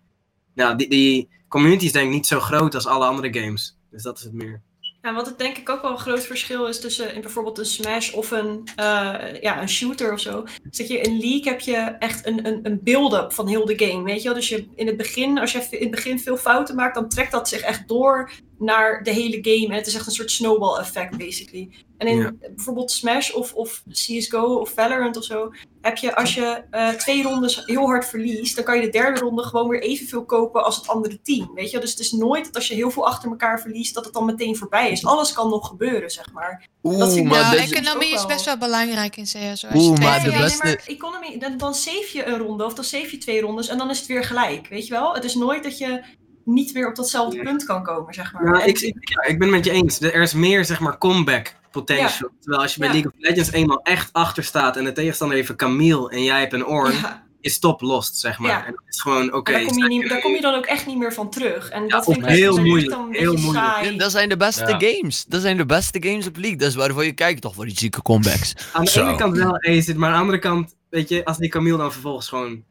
[0.55, 3.77] ja, die, die community is denk ik niet zo groot als alle andere games.
[3.91, 4.63] Dus dat is het meer.
[5.03, 7.67] Ja, wat het denk ik ook wel een groot verschil is tussen in bijvoorbeeld een
[7.67, 10.45] Smash of een, eh, ja, een shooter of zo.
[10.71, 13.85] Is dat je in League heb je echt een, een, een build-up van heel de
[13.85, 14.35] game, weet je wel.
[14.35, 17.33] Dus je, in het begin, als je in het begin veel fouten maakt, dan trekt
[17.33, 18.31] dat zich echt door
[18.61, 19.67] naar de hele game.
[19.67, 21.69] En het is echt een soort snowball effect, basically.
[21.99, 22.31] En in Ja.
[22.55, 27.23] bijvoorbeeld Smash of, of CSGO of Valorant of zo, heb je als je eh, twee
[27.23, 30.77] rondes heel hard verliest, dan kan je de derde ronde gewoon weer evenveel kopen als
[30.77, 31.81] het andere team, weet je wel.
[31.81, 34.25] Dus het is nooit dat als je heel veel achter elkaar verliest, dat het dan
[34.25, 35.05] meteen voorbij is.
[35.05, 36.69] Alles kan nog gebeuren, zeg maar.
[36.83, 39.35] dat Oeh, vind ik maar dat is Economie is best wel belangrijk in CS.
[39.35, 42.25] Als je Oeh, twee maar de Ja, nee, beste- maar economy, dan, dan save je
[42.25, 44.87] een ronde of dan save je twee rondes en dan is het weer gelijk, weet
[44.87, 45.15] je wel?
[45.15, 46.03] Het is nooit dat je
[46.53, 48.45] niet weer op datzelfde punt kan komen, zeg maar.
[48.59, 50.01] Ja, ik, ik, ja, ik ben het met je eens.
[50.01, 52.31] Er is meer, zeg maar, comeback potential.
[52.41, 52.95] Terwijl als je bij Ja.
[52.95, 56.41] League of Legends eenmaal echt achter staat en de tegenstander heeft een Camille en jij
[56.41, 57.23] hebt een Orn, Ja.
[57.41, 58.51] is top lost, zeg maar.
[58.51, 58.67] Ja.
[58.67, 59.53] En dat is gewoon, oké.
[59.53, 61.69] Daar, kom je daar kom dan ook echt niet meer van terug.
[61.69, 63.67] En dat vind ik heel moeilijk, dan een heel moeilijk.
[63.67, 63.93] saai.
[63.93, 64.91] Ja, dat zijn de beste Ja.
[64.91, 65.25] games.
[65.25, 66.57] Dat zijn de beste games op League.
[66.59, 67.55] Dat is waarvoor je kijkt, toch?
[67.55, 68.55] Voor die zieke comebacks.
[68.73, 69.07] Aan de Zo.
[69.07, 71.93] ene kant wel eens, maar aan de andere kant, weet je, als die Camille dan
[71.93, 72.65] vervolgens gewoon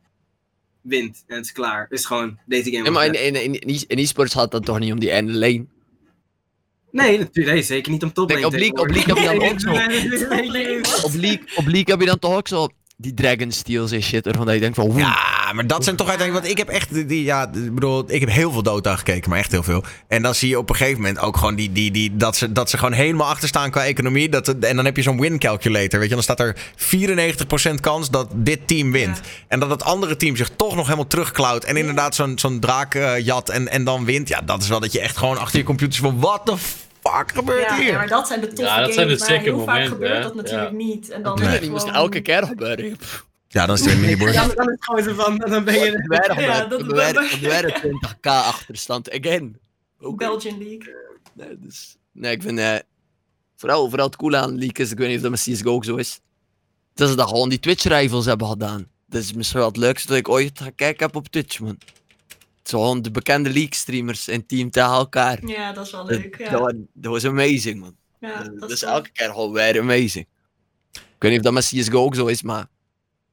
[0.82, 2.84] wint en het is klaar, is gewoon deze game.
[2.84, 5.66] Ja, maar in, in, in, in, e-sports gaat dat toch niet om die ene lane?
[6.92, 8.88] Nee, natuurlijk, nee, zeker niet om top lane op League- op.
[8.88, 9.70] League heb je dan ook zo.
[11.06, 12.68] Op League, op League heb je dan toch ook zo
[13.02, 14.26] die Dragon Steals en shit.
[14.26, 14.86] Waarvan dat je denkt van...
[14.86, 15.00] woe.
[15.00, 16.48] Ja, maar dat zijn toch uiteindelijk...
[16.48, 17.08] Want ik heb echt...
[17.10, 19.84] die- ja, ik bedoel, ik heb heel veel Dota gekeken, maar echt heel veel.
[20.08, 22.52] En dan zie je op een gegeven moment ook gewoon die, die, die, dat, ze,
[22.52, 24.30] dat ze gewoon helemaal achter staan qua economie.
[24.30, 26.14] Dat, en dan heb je zo'n win calculator, weet je.
[26.14, 26.56] Dan staat er
[27.72, 29.18] 94% kans dat dit team wint.
[29.18, 29.30] Ja.
[29.48, 31.64] En dat het andere team zich toch nog helemaal terugklauwt.
[31.64, 34.28] En inderdaad zo'n zo'n draak eh, jat en, en dan wint.
[34.28, 36.20] Ja, dat is wel dat je echt gewoon achter je computer zit van...
[36.20, 36.56] What the
[37.18, 37.86] fuck gebeurt Ja, hier?
[37.86, 39.20] ja, maar dat zijn de toffe Ja, dat games.
[39.26, 40.22] zijn de maar heel vaak momenten, gebeurt hè?
[40.22, 40.76] dat natuurlijk Ja.
[40.76, 41.10] niet.
[41.10, 41.60] En dan Nee.
[41.60, 42.98] Die moest gewoon- elke keer gebeuren.
[43.48, 44.34] Ja, dan is het een miniboard.
[44.34, 45.86] Ja, dan is het gewoon zo van, dan ben je...
[46.40, 49.12] Ja, op dat- de- dat- we waren- we waren 20k achterstand.
[49.12, 49.60] Again.
[50.00, 50.96] Ook- Belgian League.
[51.34, 52.60] Nee, dus, nee, ik vind...
[52.60, 52.76] eh,
[53.56, 54.92] vooral, vooral het coole aan League is...
[54.92, 56.20] Ik weet niet of dat met CSGO ook zo is.
[56.94, 58.88] Dat ze dat gewoon die Twitch-rivals hebben gedaan.
[59.08, 61.78] Dat is misschien wel het leukste dat ik ooit gekeken heb op Twitch, man.
[62.70, 65.48] Gewoon de bekende League-streamers in team tegen elkaar.
[65.48, 66.38] Ja, dat is wel leuk.
[66.38, 66.50] Ja.
[66.50, 67.96] dat, was, dat was amazing, man.
[68.20, 70.28] Ja, dat, is elke keer gewoon weer amazing.
[70.92, 72.68] Ik weet niet of dat met CSGO ook zo is, maar...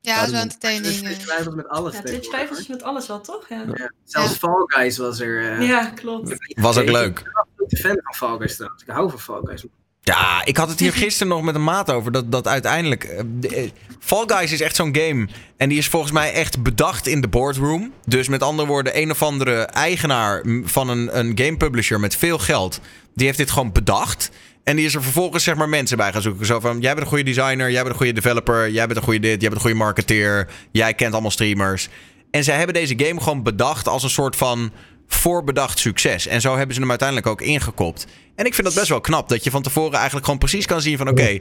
[0.01, 0.95] Ja, dat is wel entertaining.
[0.95, 1.25] Twitch eh.
[1.25, 3.49] twijfels met alles Ja, tegenwoordig, Twitch rivals is met alles wel, toch?
[3.49, 5.59] Ja, Zelfs Fall Guys was er...
[5.59, 6.37] eh, ja klopt.
[6.55, 7.19] Was ook leuk.
[7.19, 7.25] Ik
[7.57, 8.83] ben fan van Fall Guys trouwens.
[8.83, 9.65] Ik hou van Fall Guys.
[10.07, 12.13] Ja, ik had het hier gisteren nog met een maat over.
[12.13, 13.05] Dat, dat uiteindelijk.
[13.05, 13.71] eh, de- eh,
[14.01, 15.29] Fall Guys is echt zo'n game.
[15.57, 17.93] En die is volgens mij echt bedacht in de boardroom.
[18.05, 22.39] Dus met andere woorden, een of andere eigenaar van een, een game publisher met veel
[22.39, 22.81] geld.
[23.15, 24.31] Die heeft dit gewoon bedacht.
[24.65, 26.47] En die is er vervolgens zeg maar mensen bij gaan zoeken.
[26.47, 29.05] Zo van, jij bent een goede designer, jij bent een goede developer, jij bent een
[29.05, 31.89] goede dit, jij bent een goede marketeer, jij kent allemaal streamers.
[32.31, 34.73] En zij hebben deze game gewoon bedacht als een soort van
[35.07, 36.27] voorbedacht succes.
[36.27, 38.07] En zo hebben ze hem uiteindelijk ook ingekopt.
[38.35, 40.81] En ik vind dat best wel knap, dat je van tevoren eigenlijk gewoon precies kan
[40.81, 41.39] zien van oké,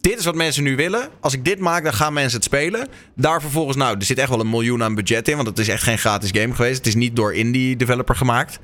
[0.00, 1.08] dit is wat mensen nu willen.
[1.20, 2.88] Als ik dit maak, dan gaan mensen het spelen.
[3.16, 5.68] Daar vervolgens, nou, er zit echt wel een miljoen aan budget in, want het is
[5.68, 6.76] echt geen gratis game geweest.
[6.76, 8.58] Het is niet door indie developer gemaakt.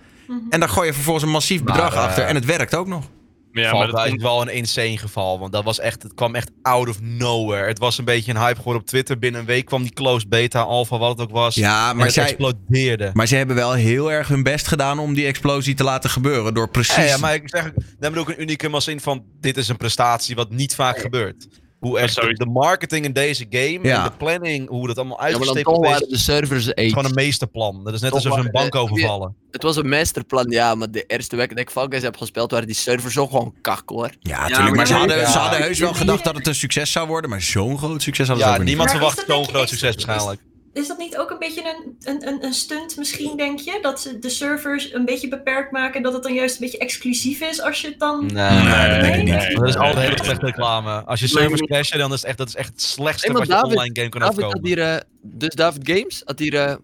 [0.50, 2.86] En daar gooi je vervolgens een massief bedrag Maar, eh, achter en het werkt ook
[2.86, 3.04] nog.
[3.52, 5.38] Ja, maar dat is wel een insane geval.
[5.38, 7.66] Want dat was echt, het kwam echt out of nowhere.
[7.66, 9.18] Het was een beetje een hype geworden op Twitter.
[9.18, 11.54] Binnen een week kwam die closed beta, alpha, wat het ook was.
[11.54, 13.10] Ja, En maar het zij, explodeerde.
[13.12, 16.54] maar ze hebben wel heel erg hun best gedaan om die explosie te laten gebeuren.
[16.54, 16.94] Door precies...
[16.96, 19.68] Ja, ja, maar ik zeg, we hebben ook een unicum als in van, dit is
[19.68, 21.46] een prestatie wat niet vaak gebeurt.
[21.82, 23.96] Hoe echt de, de marketing in deze game Ja.
[24.04, 25.90] en de planning, hoe dat allemaal Ja, maar dan uitgestippeld is.
[25.90, 27.84] waren de servers Het is gewoon een meesterplan.
[27.84, 29.34] Dat is net Toch alsof ze een bank overvallen.
[29.50, 32.50] Het was een meesterplan, ja, maar de eerste week dat ik Fall Guys heb gespeeld,
[32.50, 34.10] waren die servers ook gewoon kak hoor.
[34.20, 34.76] Ja, natuurlijk.
[34.76, 35.38] maar ze maar- hadden, ze Ja.
[35.38, 37.30] hadden heus wel gedacht dat het een succes zou worden.
[37.30, 38.68] Maar zo'n groot succes hadden ze Ja, ook niet.
[38.68, 40.40] niemand Maar verwacht zo'n groot succes waarschijnlijk.
[40.72, 43.78] Is dat niet ook een beetje een, een, een, een stunt misschien, denk je?
[43.82, 47.40] Dat ze de servers een beetje beperkt maken, dat het dan juist een beetje exclusief
[47.40, 48.26] is als je het dan...
[48.26, 49.46] Nee, dat denk ik Nee?
[49.48, 49.56] niet.
[49.56, 51.04] Dat is altijd hele slechte reclame.
[51.04, 53.46] Als je servers crashen, dan is het echt, dat is echt het slechtste Hey, wat
[53.46, 54.58] je David- online game kan David uitkomen.
[54.58, 56.74] had hier, eh, dus David Games had hier eh,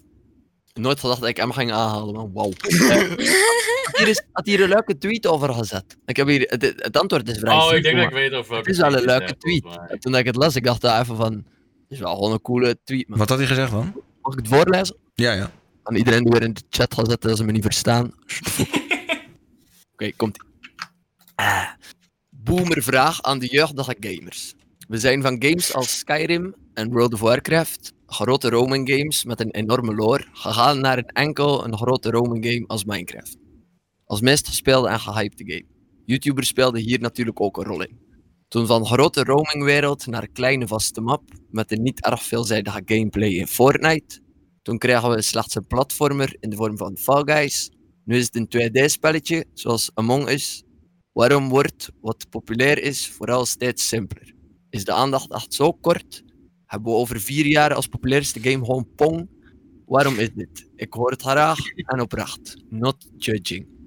[0.74, 2.30] nooit gedacht dat ik hem ging aanhalen, man.
[2.34, 2.52] Wauw.
[3.88, 5.96] Had, hier eens- had hier een leuke tweet over gezet.
[6.06, 8.50] Ik heb hier, het, het antwoord is vrij Oh, ik denk dat ik weet over
[8.52, 10.00] welke Het is wel een leuke is, tweet.
[10.00, 11.44] toen ik het las, ik dacht daar even van,
[11.88, 13.18] is wel gewoon een coole tweet, man.
[13.18, 13.92] Wat had hij gezegd dan?
[14.22, 14.96] Mag ik het voorlezen?
[15.14, 15.50] Ja, ja.
[15.82, 18.12] Aan iedereen die weer in de chat gaat zetten als ze me niet verstaan.
[19.92, 20.44] Oké, komt
[21.34, 21.68] ah.
[22.30, 24.54] Boomervraag aan de jeugdige gamers.
[24.88, 29.50] We zijn van games als Skyrim en World of Warcraft, grote roaming games met een
[29.50, 33.36] enorme lore, gegaan naar een enkel een grote roaming game als Minecraft.
[34.04, 35.66] Als meest gespeelde en gehypte game.
[36.04, 38.07] YouTubers speelden hier natuurlijk ook een rol in.
[38.48, 43.46] Toen van grote roamingwereld naar kleine vaste map met een niet erg veelzijdige gameplay in
[43.46, 44.20] Fortnite,
[44.62, 47.70] toen kregen we slechts een platformer in de vorm van Fall Guys.
[48.04, 50.64] Nu is het een 2D-spelletje, zoals Among Us.
[51.12, 54.34] Waarom wordt wat populair is vooral steeds simpeler?
[54.70, 56.24] Is de aandacht echt zo kort?
[56.66, 59.28] Hebben we over vier jaar als populairste game gewoon Pong?
[59.86, 60.70] Waarom is dit?
[60.76, 62.56] Ik hoor het graag en oprecht.
[62.68, 63.77] Not judging.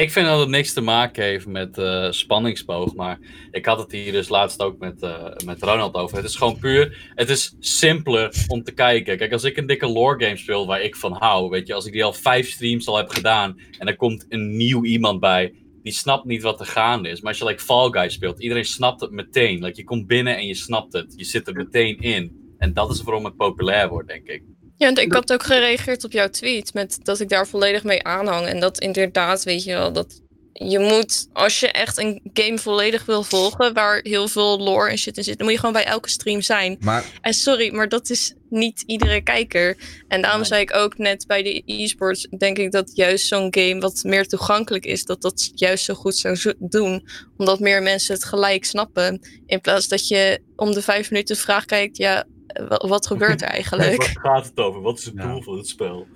[0.00, 3.18] Ik vind dat het niks te maken heeft met eh, spanningsboog, maar
[3.50, 6.16] ik had het hier dus laatst ook met, eh, met Ronald over.
[6.16, 9.16] Het is gewoon puur, het is simpeler om te kijken.
[9.16, 11.86] Kijk, als ik een dikke lore game speel waar ik van hou, weet je, als
[11.86, 15.54] ik die al vijf streams al heb gedaan en er komt een nieuw iemand bij,
[15.82, 17.20] die snapt niet wat er gaande is.
[17.20, 19.62] Maar als je like Fall Guys speelt, iedereen snapt het meteen.
[19.62, 21.12] Like, je komt binnen en je snapt het.
[21.16, 22.54] Je zit er meteen in.
[22.58, 24.42] En dat is waarom het populair wordt, denk ik.
[24.80, 28.46] Ja, ik had ook gereageerd op jouw tweet met dat ik daar volledig mee aanhang.
[28.46, 30.20] En dat inderdaad, weet je wel, dat
[30.52, 34.98] je moet, als je echt een game volledig wil volgen, waar heel veel lore en
[34.98, 36.76] shit in zit, dan moet je gewoon bij elke stream zijn.
[36.80, 39.76] Maar En sorry, maar dat is niet iedere kijker.
[40.08, 43.80] En daarom zei ik ook net bij de e-sports, denk ik dat juist zo'n game
[43.80, 47.06] wat meer toegankelijk is, dat dat juist zo goed zou zo- doen.
[47.36, 49.20] Omdat meer mensen het gelijk snappen.
[49.46, 52.24] In plaats dat je om de vijf minuten vraag kijkt, ja,
[52.68, 53.96] wat gebeurt er eigenlijk?
[53.96, 54.80] Wat gaat het over?
[54.80, 56.06] Wat is het doel van het spel?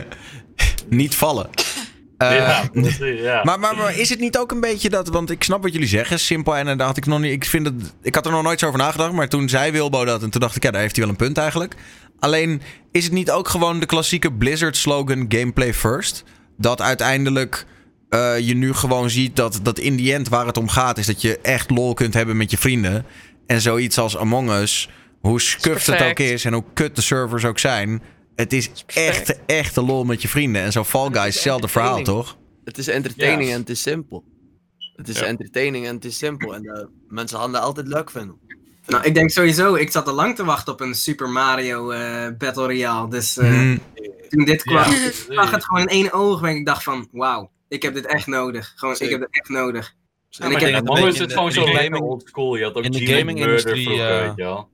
[0.88, 1.50] niet vallen.
[2.18, 3.42] Eh, ja, precies, ja.
[3.44, 5.08] Maar, maar, maar is het niet ook een beetje dat...
[5.08, 6.56] Want ik snap wat jullie zeggen, simpel.
[6.56, 7.32] En daar had ik nog niet...
[7.32, 9.12] Ik, vind het, ik had er nog nooit zo over nagedacht.
[9.12, 10.22] Maar toen zei Wilbo dat...
[10.22, 11.74] En toen dacht ik, ja, daar heeft hij wel een punt eigenlijk.
[12.18, 12.62] Alleen,
[12.92, 16.24] is het niet ook gewoon de klassieke Blizzard-slogan gameplay first?
[16.56, 17.66] Dat uiteindelijk
[18.08, 20.98] eh, je nu gewoon ziet dat, dat in die end waar het om gaat...
[20.98, 23.04] is dat je echt lol kunt hebben met je vrienden.
[23.46, 24.88] En zoiets als Among Us...
[25.20, 28.02] Hoe scuffed het ook is en hoe kut de servers ook zijn...
[28.34, 30.62] Het is echt, echt een lol met je vrienden.
[30.62, 32.36] En zo Fall Guys, hetzelfde verhaal, toch?
[32.64, 34.24] Het is entertaining en het is simpel.
[34.96, 35.24] Het is Ja.
[35.24, 36.54] entertaining en het is simpel.
[36.54, 38.36] En eh, mensen gaan dat altijd leuk vinden.
[38.86, 42.28] Nou, ik denk sowieso, ik zat al lang te wachten op een Super Mario eh,
[42.38, 43.10] Battle Royale.
[43.10, 43.76] Dus eh, Mhm.
[44.28, 47.08] toen dit kwam, Ja, ik zag het gewoon in één oog en ik dacht van,
[47.12, 48.72] wauw, ik heb dit echt nodig.
[48.76, 49.94] Gewoon, ik heb dit echt nodig.
[50.28, 52.56] Ja, En ik heb- beetje is gewoon in zo de lekker gaming- old school.
[52.56, 54.66] Je had ook in de Gmail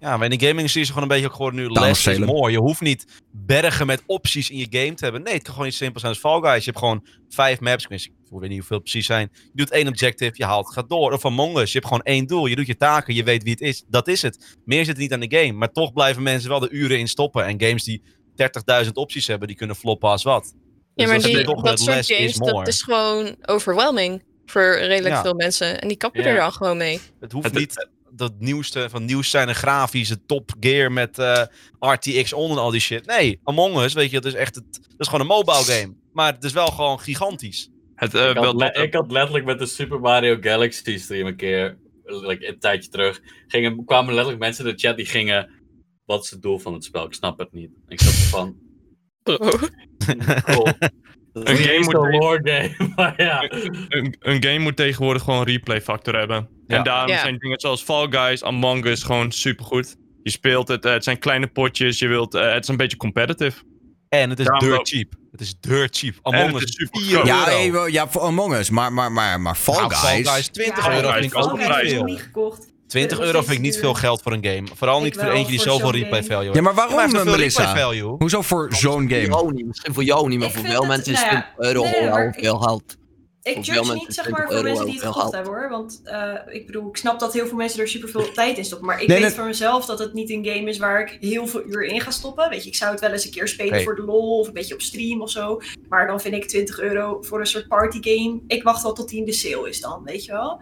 [0.00, 2.18] Ja, maar in de gaming is het gewoon een beetje ook gewoon nu less is
[2.18, 2.50] more.
[2.50, 5.22] Je hoeft niet bergen met opties in je game te hebben.
[5.22, 6.64] Nee, het kan gewoon iets simpels zijn als Fall Guys.
[6.64, 7.84] Je hebt gewoon vijf maps.
[7.84, 9.30] Ik weet- niet hoeveel het precies zijn.
[9.32, 11.12] Je doet één objective, je haalt, gaat door.
[11.12, 12.46] Of Among Us, je hebt gewoon één doel.
[12.46, 13.84] Je doet je taken, je weet wie het is.
[13.88, 14.56] Dat is het.
[14.64, 15.52] Meer zit er niet aan de game.
[15.52, 17.44] Maar toch blijven mensen wel de uren in stoppen.
[17.44, 18.02] En games die
[18.34, 20.54] 30.000 opties hebben, die kunnen floppen als wat.
[20.94, 24.22] Ja, Dus maar die, toch dat het soort less games, is dat is gewoon overwhelming
[24.46, 25.22] voor redelijk Ja.
[25.22, 25.80] veel mensen.
[25.80, 26.28] En die kappen Ja.
[26.28, 27.00] er dan gewoon mee.
[27.20, 31.42] Het hoeft Het- niet dat nieuwste van nieuws zijn en grafische top gear met eh,
[31.78, 33.06] RTX on en al die shit.
[33.06, 35.94] Nee, Among Us, weet je, dat is echt het, dat is gewoon een mobile game.
[36.12, 37.70] Maar het is wel gewoon gigantisch.
[37.94, 41.36] Het, eh, ik, wel had ik had letterlijk met de Super Mario Galaxy stream een
[41.36, 45.50] keer, like, een tijdje terug, gingen, kwamen letterlijk mensen in de chat die gingen,
[46.04, 47.04] wat is het doel van het spel?
[47.04, 47.70] Ik snap het niet.
[47.88, 48.56] Ik zat er van,
[50.44, 50.72] cool.
[51.44, 53.42] Een game moet- game, ja.
[53.88, 56.48] een, een game moet tegenwoordig gewoon een replay factor hebben.
[56.66, 56.76] Ja.
[56.76, 59.96] En daarom zijn dingen zoals Fall Guys, Among Us gewoon supergoed.
[60.22, 62.96] Je speelt het, eh, het zijn kleine potjes, je wilt, eh, het is een beetje
[62.96, 63.62] competitive.
[64.08, 65.12] En het is Daarom dirt cheap.
[65.32, 66.14] Het is dirt cheap.
[66.22, 67.26] Among Us is super 4 groot.
[67.26, 67.88] Ja, euro.
[67.88, 68.70] ja, voor Among Us.
[68.70, 70.28] Maar, maar, maar, maar Fall Nou, Fall Guys...
[70.28, 72.00] Guys 20 Ja, euro Guys niet Guys veel.
[72.00, 72.74] ik niet gekocht.
[72.86, 73.80] 20 Dat euro vind ik niet duur.
[73.82, 74.62] veel geld voor een game.
[74.74, 76.76] Vooral niet voor eentje die zoveel replay value Ja, maar heeft.
[76.76, 77.64] waarom, heeft zoveel Melissa?
[77.64, 78.14] replay value.
[78.18, 79.26] Hoezo voor zo'n Voor game?
[79.26, 82.10] jou niet, misschien voor jou niet, maar voor veel mensen is nou ja, 20 euro
[82.10, 82.96] al veel geld.
[83.42, 85.32] Ik judge niet zeg 20 maar voor mensen die het geld.
[85.34, 85.68] hebben hoor.
[85.70, 88.64] Want eh, ik bedoel, ik snap dat heel veel mensen er super veel tijd in
[88.64, 88.86] stoppen.
[88.86, 91.46] Maar ik Nee, weet voor mezelf dat het niet een game is waar ik heel
[91.46, 92.48] veel uur in ga stoppen.
[92.48, 93.82] Weet je, ik zou het wel eens een keer spelen Hey.
[93.82, 95.60] voor de lol of een beetje op stream of zo.
[95.88, 98.40] Maar dan vind ik 20 euro voor een soort party game.
[98.46, 100.60] Ik wacht wel tot die in de sale is dan, weet je wel.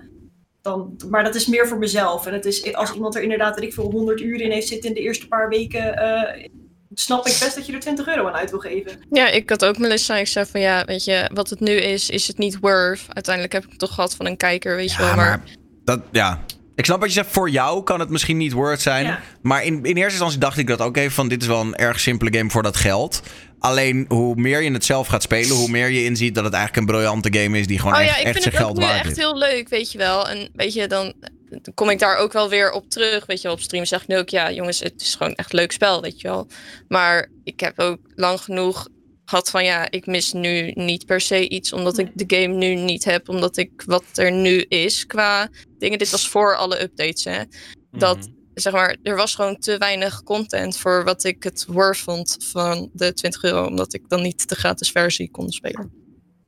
[0.64, 2.26] Dan, maar dat is meer voor mezelf.
[2.26, 4.88] En het is, als iemand er inderdaad, weet ik veel, 100 uur in heeft zitten
[4.88, 5.96] in de eerste paar weken.
[5.96, 6.48] eh,
[6.94, 8.92] snap ik best dat je er 20 euro aan uit wil geven.
[9.10, 10.16] Ja, ik had ook Melissa.
[10.16, 13.04] Ik zei van ja, weet je, wat het nu is, is het niet worth.
[13.08, 15.06] Uiteindelijk heb ik het toch gehad van een kijker, weet je wel.
[15.06, 15.42] Maar, maar
[15.84, 16.44] dat, ja.
[16.74, 19.06] Ik snap wat je zegt, voor jou kan het misschien niet worth zijn.
[19.06, 19.20] Ja.
[19.42, 21.74] Maar in, in eerste instantie dacht ik dat ook even van dit is wel een
[21.74, 23.22] erg simpele game voor dat geld.
[23.64, 26.82] Alleen hoe meer je het zelf gaat spelen, hoe meer je inziet dat het eigenlijk
[26.86, 28.78] een briljante game is die gewoon oh echt, ja, ik echt vind zijn het geld
[28.78, 29.16] waard echt is.
[29.16, 30.28] heel leuk, weet je wel.
[30.28, 31.12] En weet je, dan,
[31.48, 33.26] dan kom ik daar ook wel weer op terug.
[33.26, 35.52] Weet je wel, op stream zeg ik nu ook, ja jongens, het is gewoon echt
[35.52, 36.46] een leuk spel, weet je wel.
[36.88, 38.88] Maar ik heb ook lang genoeg
[39.24, 42.74] gehad van ja, ik mis nu niet per se iets omdat ik de game nu
[42.74, 43.28] niet heb.
[43.28, 45.98] Omdat ik wat er nu is qua dingen.
[45.98, 47.42] Dit was voor alle updates, hè.
[47.90, 48.26] Dat, Mhm.
[48.54, 52.90] Zeg maar, er was gewoon te weinig content voor wat ik het worth vond van
[52.92, 53.66] de 20 euro.
[53.66, 55.92] Omdat ik dan niet de gratis versie kon spelen.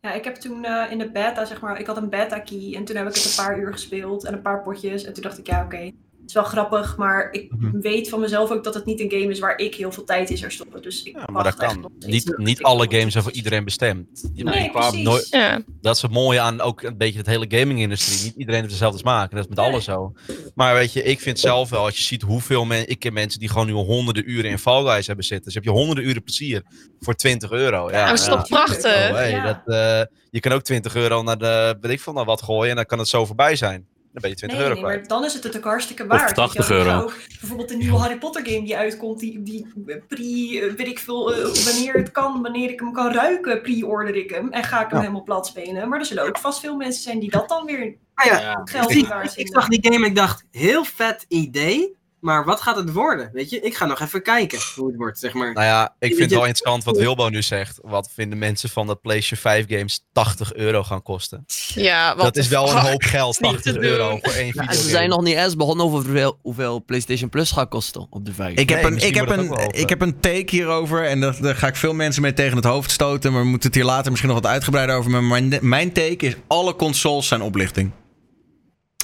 [0.00, 2.74] Ja, ik heb toen eh, in de beta, zeg maar, ik had een beta key
[2.74, 5.04] en toen heb ik het een paar uur gespeeld en een paar potjes.
[5.04, 5.90] En toen dacht ik, ja, oké,
[6.26, 7.80] het is wel grappig, maar ik Mhm.
[7.80, 10.30] weet van mezelf ook dat het niet een game is waar ik heel veel tijd
[10.30, 10.82] in zou stoppen.
[10.82, 11.90] Dus ik Ja, maar dat kan.
[12.06, 14.30] Niet, niet alle games zijn voor iedereen bestemd.
[14.34, 15.02] Je Nee, precies.
[15.02, 15.60] nooit- Ja.
[15.80, 18.22] dat is het mooie aan ook een beetje het hele gaming-industrie.
[18.24, 19.30] Niet iedereen heeft dezelfde smaak.
[19.30, 19.68] En dat is met Nee.
[19.72, 20.12] alles zo.
[20.54, 22.88] Maar weet je, ik vind zelf wel, als je ziet hoeveel mensen...
[22.88, 25.44] Ik ken mensen die gewoon nu honderden uren in Fall Guys hebben zitten.
[25.44, 26.62] Dus heb je honderden uren plezier
[27.00, 27.90] voor 20 euro.
[27.90, 28.84] Ja, Ja, dat is toch prachtig?
[29.10, 29.62] Oh, hey, Ja.
[29.64, 32.70] dat, eh, je kan ook 20 euro naar de, weet ik veel, naar wat gooien.
[32.70, 33.86] En dan kan het zo voorbij zijn.
[34.16, 36.28] Dan ben je 20 Nee, euro nee, maar dan is het het ook hartstikke waard.
[36.28, 36.78] je 80 wel.
[36.78, 37.04] Ik ga euro.
[37.04, 39.66] ook bijvoorbeeld de nieuwe Harry Potter game die uitkomt, die, die
[40.08, 40.22] pre,
[40.60, 44.30] eh, weet ik veel, eh, wanneer het kan, wanneer ik hem kan ruiken, pre-order ik
[44.30, 45.00] hem en ga ik hem Ja.
[45.00, 45.88] helemaal plat spelen.
[45.88, 48.90] Maar er zullen ook vast veel mensen zijn die dat dan weer Ah ja, geld
[48.90, 49.54] ik, niet waard ik vinden.
[49.54, 51.96] zag die game en ik dacht, heel vet idee,
[52.26, 53.30] maar wat gaat het worden?
[53.32, 55.52] Weet je, ik ga nog even kijken hoe het wordt, zeg maar.
[55.52, 57.78] Nou ja, ik vind het wel interessant wat Wilbo nu zegt.
[57.82, 61.44] Wat vinden mensen van dat PlayStation 5 games 80 euro gaan kosten?
[61.74, 64.68] Ja, wat dat is wel een hoop geld, Niet te 80 euro voor één video.
[64.68, 68.24] en ze zijn nog niet eens begonnen over hoeveel, hoeveel PlayStation Plus gaat kosten op
[68.24, 68.56] de 5.
[68.58, 71.56] Ik heb, Nee, een, ik, heb een, ik heb een take hierover en dat, daar
[71.56, 73.32] ga ik veel mensen mee tegen het hoofd stoten.
[73.32, 75.10] Maar we moeten het hier later misschien nog wat uitgebreider over.
[75.10, 77.90] Maar mijn, mijn take is: alle consoles zijn oplichting.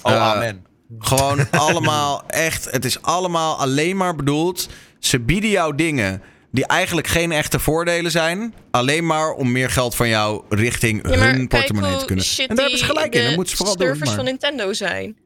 [0.02, 0.64] Oh, Eh, amen.
[0.98, 2.70] Gewoon allemaal echt.
[2.70, 4.68] Het is allemaal alleen maar bedoeld.
[4.98, 8.54] Ze bieden jou dingen die eigenlijk geen echte voordelen zijn.
[8.70, 12.24] Alleen maar om meer geld van jou richting Ja, hun portemonnee te kunnen.
[12.36, 13.20] En daar hebben ze gelijk in.
[13.20, 13.86] de Dat moeten ze vooral doen.
[13.86, 15.16] servers maar- van Nintendo zijn.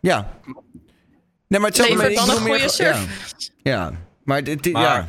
[0.00, 0.38] Ja.
[1.48, 3.06] Nee, maar Lever met- dan een goede meer- service.
[3.62, 3.72] Ja.
[3.72, 3.92] ja.
[4.24, 5.06] Maar dit, dit- Maar- ja.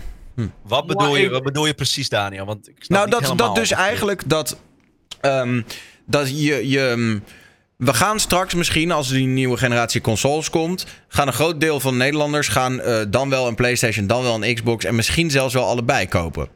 [0.63, 2.45] Wat bedoel, je, wat bedoel je precies, Daniel?
[2.45, 4.57] Want ik snap Nou, niet dat, helemaal dat dus eigenlijk dat,
[5.21, 5.61] ehm,
[6.05, 6.69] dat je.
[6.69, 7.19] je
[7.79, 11.91] we gaan straks misschien, als die nieuwe generatie consoles komt, gaan een groot deel van
[11.91, 15.53] de Nederlanders gaan eh, dan wel een PlayStation, dan wel een Xbox en misschien zelfs
[15.53, 16.47] wel allebei kopen.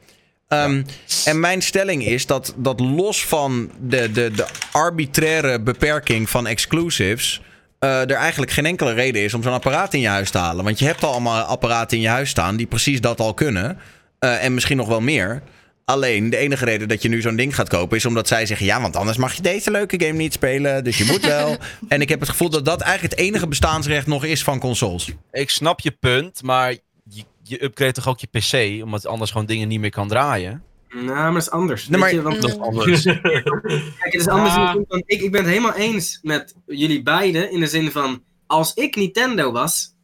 [0.47, 0.83] Ehm,
[1.25, 7.41] En mijn stelling is dat, dat los van de, de, de arbitraire beperking van exclusives.
[7.79, 10.63] eh, er eigenlijk geen enkele reden is om zo'n apparaat in je huis te halen.
[10.63, 13.77] Want je hebt al allemaal apparaten in je huis staan die precies dat al kunnen.
[14.19, 15.41] Eh, en misschien nog wel meer.
[15.85, 18.65] Alleen de enige reden dat je nu zo'n ding gaat kopen is omdat zij zeggen:
[18.65, 20.83] ja, want anders mag je deze leuke game niet spelen.
[20.83, 21.57] Dus je moet wel.
[21.87, 25.11] en ik heb het gevoel dat dat eigenlijk het enige bestaansrecht nog is van consoles.
[25.31, 26.71] Ik snap je punt, maar
[27.03, 30.63] je, je upgrade toch ook je PC, omdat anders gewoon dingen niet meer kan draaien?
[30.89, 31.87] Nou, maar dat is anders.
[31.87, 33.03] Nee, maar- je, want, Dat is anders.
[33.03, 33.19] Kijk,
[33.99, 37.51] het is anders ik, ik ben het helemaal eens met jullie beiden.
[37.51, 39.95] In de zin van, als ik Nintendo was,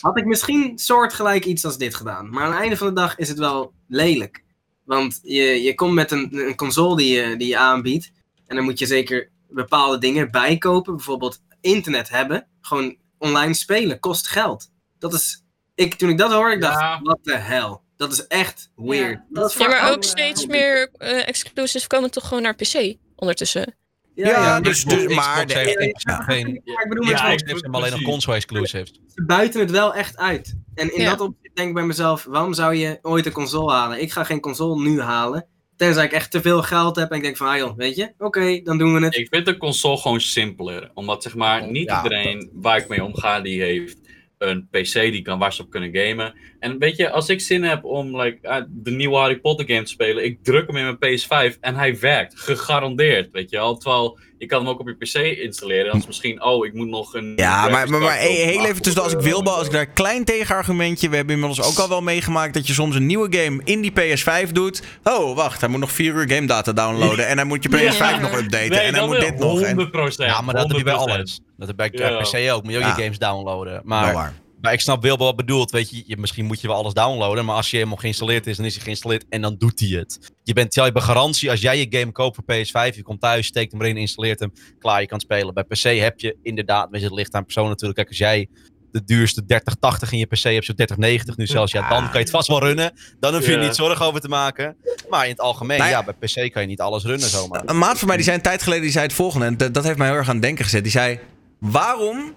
[0.00, 2.30] had ik misschien soortgelijk iets als dit gedaan.
[2.30, 4.42] Maar aan het einde van de dag is het wel lelijk.
[4.96, 8.12] Want je, je komt met een, een console die je, die je aanbiedt.
[8.46, 10.96] En dan moet je zeker bepaalde dingen bijkopen.
[10.96, 12.46] Bijvoorbeeld internet hebben.
[12.60, 14.70] Gewoon online spelen kost geld.
[14.98, 15.44] Dat is,
[15.74, 17.00] ik, toen ik dat hoorde, ik dacht, Ja.
[17.02, 17.82] wat de hel.
[17.96, 19.18] Dat is echt weird.
[19.18, 22.54] Ja, dat is Ja, voor maar ook steeds meer eh exclusives komen toch gewoon naar
[22.54, 23.74] PC ondertussen.
[24.14, 26.60] Ja, dus- Xbox- dus- maar de- heeft geen...
[26.64, 28.92] Maar ik bedoel, Ja, met Xbox ik- heeft hem alleen nog console exclusives.
[29.14, 30.54] ze buiten het wel echt uit.
[30.74, 31.10] En in Ja.
[31.10, 34.00] dat opzicht denk ik bij mezelf, waarom zou je ooit een console halen?
[34.02, 35.46] Ik ga geen console nu halen.
[35.76, 38.12] Tenzij ik echt te veel geld heb en ik denk van, ah joh, weet je,
[38.18, 39.16] oké, dan doen we het.
[39.16, 40.90] Ik vind de console gewoon simpeler.
[40.94, 43.98] Omdat zeg maar niet Ja, iedereen waar ik mee omga, die heeft
[44.38, 46.34] een PC die kan waar ze op kunnen gamen.
[46.60, 49.82] En weet je, als ik zin heb om like, eh, de nieuwe Harry Potter game
[49.82, 53.76] te spelen, ik druk hem in mijn PS5 en hij werkt, gegarandeerd, weet je wel.
[53.76, 55.86] Terwijl je kan hem ook op je PC installeren.
[55.90, 57.32] Dan is misschien, oh, ik moet nog een.
[57.36, 61.08] Ja, maar, maar, heel even tussen als ik wil, als ik daar een klein tegenargumentje.
[61.08, 63.92] We hebben inmiddels ook al wel meegemaakt dat je soms een nieuwe game in die
[63.92, 64.82] PS5 doet.
[65.04, 67.26] Oh, wacht, hij moet nog 4 uur game data downloaden.
[67.26, 68.18] En hij moet je PS5 Ja.
[68.20, 68.70] nog updaten.
[68.70, 69.60] Nee, en hij moet dit nog.
[69.60, 69.88] En...
[69.88, 69.90] 100%.
[70.16, 70.96] Ja, maar dat doe je bij 100%.
[70.96, 71.40] alles.
[71.58, 72.20] Dat heb ik bij Ja.
[72.20, 72.62] PC ook.
[72.62, 72.96] Moet je ook Ja.
[72.96, 73.80] je games downloaden.
[73.84, 74.32] Maar.
[74.60, 75.70] Maar ik snap wel wat bedoelt.
[75.70, 77.44] Weet je, je, misschien moet je wel alles downloaden.
[77.44, 80.18] Maar als je helemaal geïnstalleerd is, dan is hij geïnstalleerd en dan doet hij het.
[80.42, 82.96] Je bent, je hebt garantie als jij je game koopt voor PS5.
[82.96, 84.52] Je komt thuis, steekt hem erin, installeert hem.
[84.78, 85.54] Klaar, je kan spelen.
[85.54, 87.94] Bij PC heb je inderdaad, weet je, het ligt aan persoon natuurlijk.
[87.94, 88.48] Kijk, als jij
[88.92, 91.72] de duurste 3080 in je PC hebt, zo'n 3090 nu zelfs.
[91.72, 92.92] Ja, dan kan je het vast wel runnen.
[93.20, 94.76] Dan hoef je er niet zorgen over te maken.
[95.08, 95.96] Maar in het algemeen, Nou ja.
[95.98, 97.62] ja, bij PC kan je niet alles runnen zomaar.
[97.64, 99.46] Een maat van mij die zei een tijd geleden die zei het volgende.
[99.46, 100.82] En dat, dat heeft mij heel erg aan het denken gezet.
[100.82, 101.18] Die zei:
[101.58, 102.34] Waarom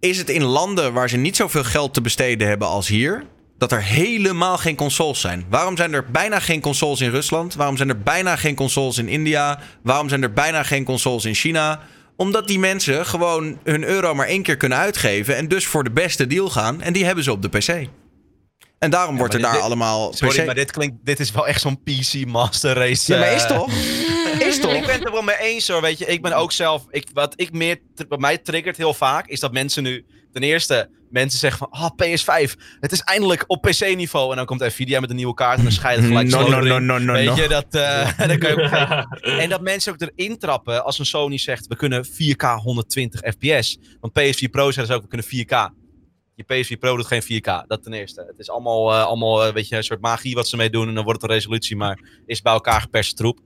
[0.00, 3.24] is het in landen waar ze niet zoveel geld te besteden hebben als hier.
[3.58, 5.44] Dat er helemaal geen consoles zijn.
[5.48, 7.54] Waarom zijn er bijna geen consoles in Rusland?
[7.54, 9.60] Waarom zijn er bijna geen consoles in India?
[9.82, 11.80] Waarom zijn er bijna geen consoles in China?
[12.16, 15.36] Omdat die mensen gewoon hun euro maar één keer kunnen uitgeven.
[15.36, 16.82] En dus voor de beste deal gaan.
[16.82, 17.88] En die hebben ze op de PC.
[18.80, 20.12] En daarom wordt er daar dit- allemaal.
[20.12, 23.12] Sorry, maar dit klinkt, dit is wel echt zo'n PC Master Race.
[23.12, 23.72] Ja, maar is eh, toch?
[24.48, 24.72] Is toch?
[24.72, 26.06] Ik ben het er wel mee eens hoor, weet je.
[26.06, 27.78] Ik ben ook zelf, ik, wat ik meer,
[28.08, 31.90] wat mij triggert heel vaak, is dat mensen nu, ten eerste, mensen zeggen van, ah,
[32.02, 34.30] PS5, het is eindelijk op PC-niveau.
[34.30, 36.48] En dan komt Nvidia met een nieuwe kaart en dan scheidt het gelijk No, zo
[36.48, 37.34] no, no, no, no, Weet no.
[37.34, 38.08] je, dat, eh,
[38.38, 39.30] kan je ook.
[39.38, 43.78] En dat mensen ook erin trappen als een Sony zegt, we kunnen 4K 120 fps.
[44.00, 45.79] Want PS4 Pro zeggen ze ook, we kunnen 4K.
[46.46, 48.24] Je PS4 Pro doet geen 4K, dat ten eerste.
[48.26, 50.88] Het is allemaal, eh, allemaal eh, weet je, een soort magie wat ze mee doen.
[50.88, 53.40] En dan wordt het een resolutie, maar is bij elkaar geperste troep.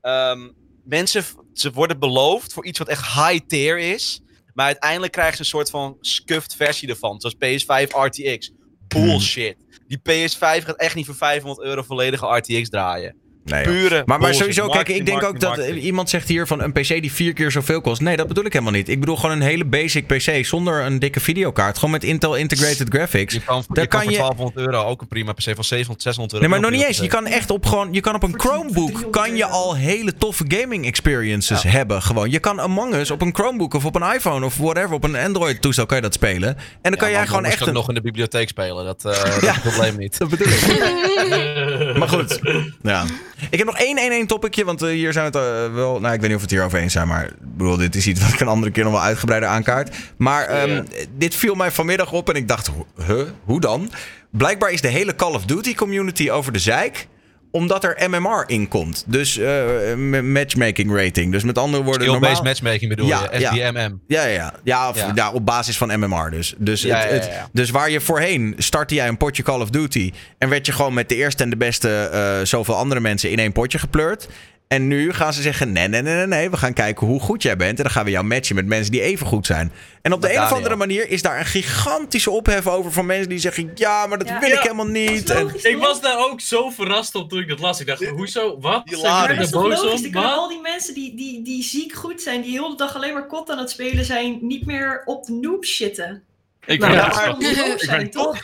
[0.00, 0.50] Ehm,
[0.84, 4.22] mensen, ze worden beloofd voor iets wat echt high tier is.
[4.54, 7.20] Maar uiteindelijk krijgen ze een soort van scuffed versie ervan.
[7.20, 8.52] Zoals PS5 RTX.
[8.88, 9.56] Bullshit.
[9.86, 13.16] Die PS5 gaat echt niet voor 500 euro volledige RTX draaien.
[13.44, 13.62] Nee.
[13.64, 15.82] Pure maar, maar sowieso, kijk, ik Marketing, denk ook dat marketing.
[15.84, 18.00] iemand zegt hier van een PC die vier keer zoveel kost.
[18.00, 18.88] Nee, dat bedoel ik helemaal niet.
[18.88, 21.74] Ik bedoel gewoon een hele basic PC zonder een dikke videokaart.
[21.76, 23.34] Gewoon met Intel Integrated Graphics.
[23.34, 25.42] Je kan, voor- Daar je kan kan voor je- 1200 euro ook een prima PC
[25.54, 26.38] van 700, 600 euro.
[26.38, 26.98] Nee, maar nog kan niet eens.
[26.98, 30.44] Je kan echt op gewoon, je kan op een Chromebook kan je al hele toffe
[30.48, 32.02] gaming experiences hebben.
[32.02, 32.30] Gewoon.
[32.30, 35.16] Je kan Among Us op een Chromebook of op een iPhone of whatever, op een
[35.16, 36.48] Android toestel kan je dat spelen.
[36.82, 37.72] En dan kan jij gewoon echt je een...
[37.72, 38.84] nog in de bibliotheek spelen.
[38.84, 40.18] Dat, eh, dat is het probleem niet.
[40.18, 41.96] Dat bedoel ik.
[41.98, 42.38] maar goed.
[42.82, 43.04] Ja.
[43.50, 46.00] Ik heb nog één, één, één topicje, want eh, hier zijn we het eh, wel...
[46.00, 47.94] Nou, ik weet niet of we het hier over eens zijn, maar ik bedoel, dit
[47.94, 49.96] is iets wat ik een andere keer nog wel uitgebreider aankaart.
[50.16, 50.84] Maar ehm,
[51.16, 52.70] dit viel mij vanmiddag op en ik dacht,
[53.06, 53.90] huh, hoe dan?
[54.30, 57.08] Blijkbaar is de hele Call of Duty community over de zeik
[57.50, 59.04] omdat er MMR in komt.
[59.06, 61.32] Dus eh, matchmaking rating.
[61.32, 62.02] Dus met andere woorden...
[62.06, 63.28] Skill-based normaal- matchmaking bedoel je?
[63.32, 64.00] SBMM.
[64.06, 64.54] Ja, ja, ja.
[64.64, 65.12] Ja, of, Ja.
[65.14, 66.54] ja, op basis van MMR dus.
[66.58, 67.48] Dus, Ja, het, ja, ja, het- ja.
[67.52, 70.12] dus waar je voorheen startte jij een potje Call of Duty...
[70.38, 73.38] en werd je gewoon met de eerste en de beste eh, zoveel andere mensen in
[73.38, 74.28] één potje gepleurd...
[74.74, 76.50] En nu gaan ze zeggen: nee, nee, nee, nee, nee.
[76.50, 77.76] We gaan kijken hoe goed jij bent.
[77.76, 79.72] En dan gaan we jou matchen met mensen die even goed zijn.
[80.02, 83.28] En op de een of andere manier is daar een gigantische ophef over van mensen
[83.28, 84.38] die zeggen: ja, maar dat Ja.
[84.40, 84.60] wil ik Ja.
[84.60, 85.30] helemaal niet.
[85.30, 87.80] En, Ik was daar ook zo verrast op toen ik dat las.
[87.80, 88.58] Ik dacht, hoezo?
[88.60, 88.82] Wat?
[88.84, 90.16] Zijn er boos om?
[90.16, 93.26] Al die mensen die, die, die ziek goed zijn, die heel de dag alleen maar
[93.26, 96.22] kot aan het spelen zijn, niet meer op de noob shitten.
[96.66, 97.04] Ik Nou, ben
[97.72, 98.36] ik zijn, ben toch?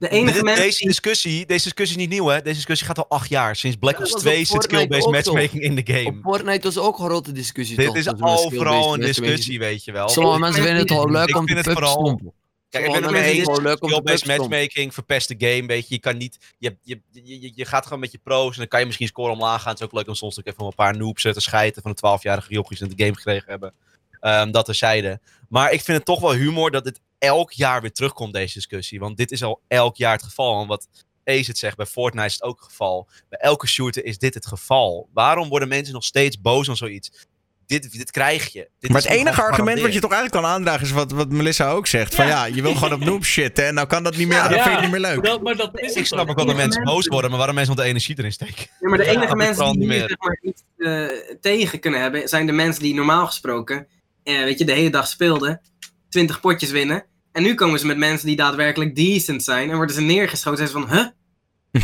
[0.00, 2.42] De enige mensen deze, discussie, deze discussie is niet nieuw, hè?
[2.42, 3.56] Deze discussie gaat al acht jaar.
[3.56, 6.18] Sinds Black Ja, Ops dat was 2 op zit skill-based matchmaking in de Op game.
[6.22, 7.76] Fortnite was ook een grote discussie.
[7.76, 10.08] Dit toch, is overal een discussie, weet je wel.
[10.08, 12.32] Sommige mensen vinden het gewoon leuk Ik om vind te het vooral- pupstompen.
[12.68, 13.44] Kijk, ik ben het het eens.
[13.44, 15.94] gewoon leuk om te Skill-based matchmaking verpest de game, weet je.
[15.94, 16.38] Je kan niet...
[16.58, 19.06] Je, je, je, je, je gaat gewoon met je pro's en dan kan je misschien
[19.06, 19.70] score omlaag gaan.
[19.70, 22.18] Het is ook leuk om soms ook even een paar noobs te schijten van de
[22.18, 23.74] 12-jarige jochies die de game gekregen hebben.
[24.20, 25.20] Ehm, dat terzijde.
[25.48, 28.98] Maar ik vind het toch wel humor dat dit elk jaar weer terugkomt, deze discussie.
[29.00, 30.60] Want dit is al elk jaar het geval.
[30.60, 30.88] En wat
[31.24, 33.08] Ace het zegt, bij Fortnite is het ook het geval.
[33.28, 35.08] Bij elke shooter is dit het geval.
[35.12, 37.28] Waarom worden mensen nog steeds boos om zoiets?
[37.66, 38.68] Dit, dit krijg je.
[38.78, 41.28] Dit maar is het enige argument wat je toch eigenlijk kan aandragen is wat, wat
[41.28, 42.14] Melissa ook zegt.
[42.14, 44.42] Van ja, je wil gewoon op noob shitten en nou kan dat niet meer.
[44.42, 45.24] dan Ja, vind je het niet meer leuk.
[45.24, 46.36] Dat, maar dat is Ik snap ook.
[46.36, 48.66] wel dat mensen boos worden, maar waarom mensen nog de energie erin steken?
[48.80, 52.28] Ja, maar de enige mensen die niet hier zeg maar, iets eh, tegen kunnen hebben,
[52.28, 53.86] zijn de mensen die normaal gesproken,
[54.22, 55.60] eh, weet je, de hele dag speelden,
[56.08, 57.04] 20 potjes winnen.
[57.32, 60.60] En nu komen ze met mensen die daadwerkelijk decent zijn en worden ze neergeschoten.
[60.60, 61.06] En ze van, huh?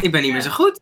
[0.02, 0.80] Ik ben niet meer zo goed.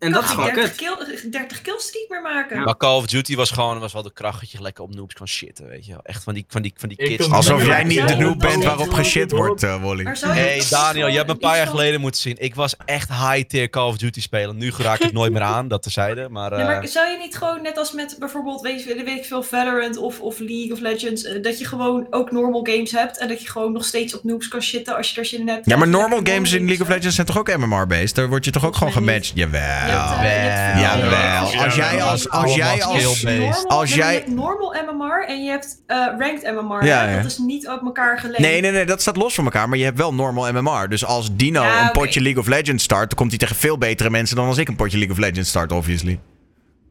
[0.00, 0.78] En dat is gewoon die kut.
[0.78, 2.62] 30 kill- 30, 30 killstreak meer maken.
[2.64, 5.68] Maar Call of Duty was gewoon was wel de krachtje lekker op noobs kan shitten,
[5.68, 6.00] weet je wel.
[6.02, 7.30] Echt van die, van die, van die kids.
[7.30, 10.02] Alsof jij niet de noob bent waarop geshit wordt, eh, Wally.
[10.02, 12.36] Maar je Hey niet Daniel, je hebt me een paar jaar geleden moeten zien.
[12.38, 14.56] Ik was echt high-tier Call of Duty spelen.
[14.56, 16.28] Nu raak ik het nooit meer aan, dat terzijde.
[16.28, 19.18] Maar, Ja, eh, maar zou je niet gewoon, net als met bijvoorbeeld, weet, je- weet
[19.18, 22.90] ik veel, Valorant of, of League of Legends, eh, dat je gewoon ook normal games
[22.90, 25.40] hebt en dat je gewoon nog steeds op noobs kan shitten als je er zin
[25.40, 25.66] in hebt?
[25.66, 28.14] Ja, maar je normal games in League of Legends zijn toch ook MMR-based?
[28.14, 29.32] Daar word je toch ook gewoon gematcht?
[29.34, 29.89] Jawel.
[29.90, 33.22] Veel- Als jij als, als, jij als.
[33.22, 36.84] Normal, als jij- Je hebt normal MMR en je hebt eh, ranked MMR.
[36.84, 37.16] Ja, ja.
[37.16, 38.38] Dat is niet op elkaar gelinkt.
[38.40, 39.68] Nee, nee, nee, dat staat los van elkaar.
[39.68, 40.88] Maar je hebt wel normal MMR.
[40.88, 43.78] Dus als Dino Ja, een potje League of Legends start, dan komt hij tegen veel
[43.78, 46.20] betere mensen dan als ik een potje League of Legends start, obviously.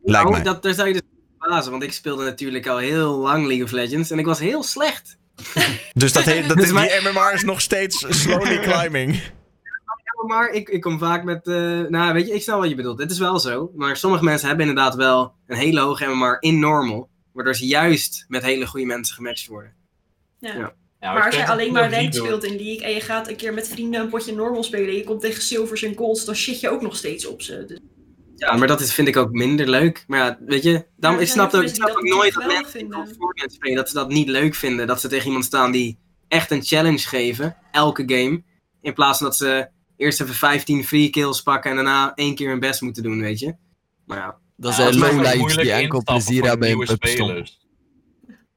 [0.03, 0.41] Lijkt Nou, mij.
[0.43, 1.01] dat, daar zou je dus
[1.39, 4.63] verbazen, want ik speelde natuurlijk al heel lang League of Legends en ik was heel
[4.63, 5.17] slecht.
[5.93, 9.21] Dus dat heet, dat Dus is, mijn- die MMR is nog steeds slowly climbing.
[10.27, 12.99] Maar ik, ik kom vaak met, eh, nou weet je, ik snap wat je bedoelt.
[12.99, 16.59] Het is wel zo, maar sommige mensen hebben inderdaad wel een hele hoge MMR in
[16.59, 19.73] normal, waardoor ze juist met hele goede mensen gematcht worden.
[20.39, 20.53] Ja.
[20.55, 20.73] Ja.
[20.99, 23.53] Ja, maar als jij alleen maar ranked speelt in League en je gaat een keer
[23.53, 26.59] met vrienden een potje normal spelen en je komt tegen silvers en golds, dan shit
[26.59, 27.65] je ook nog steeds op ze.
[27.65, 27.79] Dus,
[28.35, 30.03] Ja, maar dat is, vind ik ook minder leuk.
[30.07, 33.15] Maar ja, weet je, dan, ik snap, ook, ik snap ook nooit dat mensen die
[33.17, 34.87] Fortnite spelen, dat ze dat niet leuk vinden.
[34.87, 35.97] Dat ze tegen iemand staan die
[36.27, 38.43] echt een challenge geven, elke game.
[38.81, 39.67] In plaats van dat ze
[39.99, 43.39] eerst even 15 free kills pakken en daarna één keer hun best moeten doen, weet
[43.39, 43.55] je.
[44.05, 44.39] Maar ja.
[44.55, 47.59] Dat Ja, zijn is lowlights moeilijk die enkel plezier voor hebben in spelers.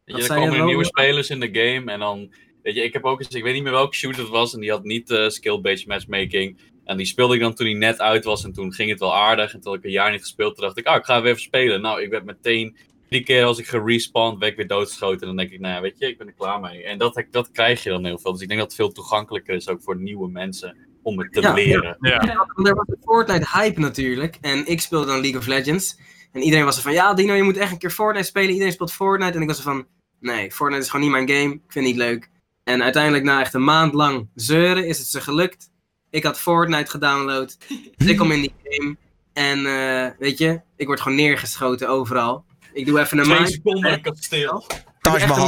[0.05, 2.35] Weet je, er komen nieuwe spelers in de game en dan...
[2.62, 3.28] Weet je, ik heb ook eens...
[3.28, 6.60] Ik weet niet meer welke shooter het was en die had niet eh, skill-based matchmaking.
[6.85, 9.16] En die speelde ik dan toen hij net uit was en toen ging het wel
[9.16, 9.55] aardig.
[9.55, 11.31] En toen had ik een jaar niet gespeeld, toen dacht ik, ah, ik ga weer
[11.31, 11.81] even spelen.
[11.81, 12.77] Nou, ik werd meteen...
[13.09, 15.20] Drie keer als ik gerespawned, werd ik weer doodgeschoten.
[15.20, 16.85] En dan denk ik, nou ja, weet je, ik ben er klaar mee.
[16.85, 18.32] En dat, dat krijg je dan heel veel.
[18.32, 21.41] Dus ik denk dat het veel toegankelijker is ook voor nieuwe mensen om het te
[21.41, 21.97] Ja, leren.
[22.01, 22.20] Ja.
[22.20, 22.37] Er
[22.74, 24.39] was een Fortnite hype natuurlijk.
[24.41, 25.99] En ik speelde dan League of Legends.
[26.33, 28.51] En iedereen was er van, ja Dino, je moet echt een keer Fortnite spelen.
[28.51, 29.37] Iedereen speelt Fortnite.
[29.37, 29.87] En ik was er van,
[30.20, 31.55] nee, Fortnite is gewoon niet mijn game.
[31.55, 32.31] Ik vind het niet leuk.
[32.65, 35.70] En uiteindelijk na echt een maand lang zeuren is het ze gelukt.
[36.11, 37.57] Ik had Fortnite gedownload.
[37.97, 38.97] Dus ik kom in die game.
[39.33, 42.45] En eh, weet je, ik word gewoon neergeschoten overal.
[42.73, 43.51] Ik doe even een Twee maand.
[43.51, 44.66] seconden kasteel.
[45.01, 45.47] Taj Mahal.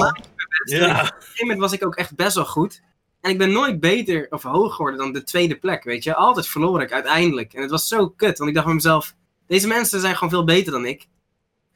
[0.65, 0.91] Ja.
[0.91, 2.83] Op een gegeven moment was ik ook echt best wel goed.
[3.25, 6.15] En ik ben nooit beter of hoger geworden dan de tweede plek, weet je.
[6.15, 7.53] Altijd verloor ik uiteindelijk.
[7.53, 9.15] En het was zo kut, want ik dacht bij mezelf...
[9.47, 11.07] Deze mensen zijn gewoon veel beter dan ik.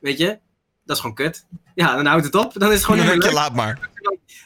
[0.00, 0.38] Weet je?
[0.84, 1.46] Dat is gewoon kut.
[1.74, 2.52] Ja, dan houdt het op.
[2.54, 3.32] Dan is het gewoon niet Ja, leuk.
[3.32, 3.90] laat maar.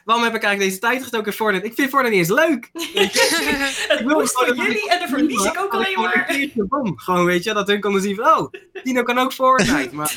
[0.05, 1.67] Waarom heb ik eigenlijk deze tijd gestoken in Fortnite?
[1.67, 2.71] Ik vind Fortnite niet eens leuk.
[2.95, 3.87] Weet je?
[3.89, 6.27] het Ik wil moest voor jullie en dan verlies ik ook alleen gewoon maar.
[6.29, 6.99] een bom.
[6.99, 8.25] Gewoon, weet je, dat hun konden zien van...
[8.25, 8.53] Oh,
[8.83, 9.95] Dino kan ook Fortnite.
[9.95, 10.17] Maar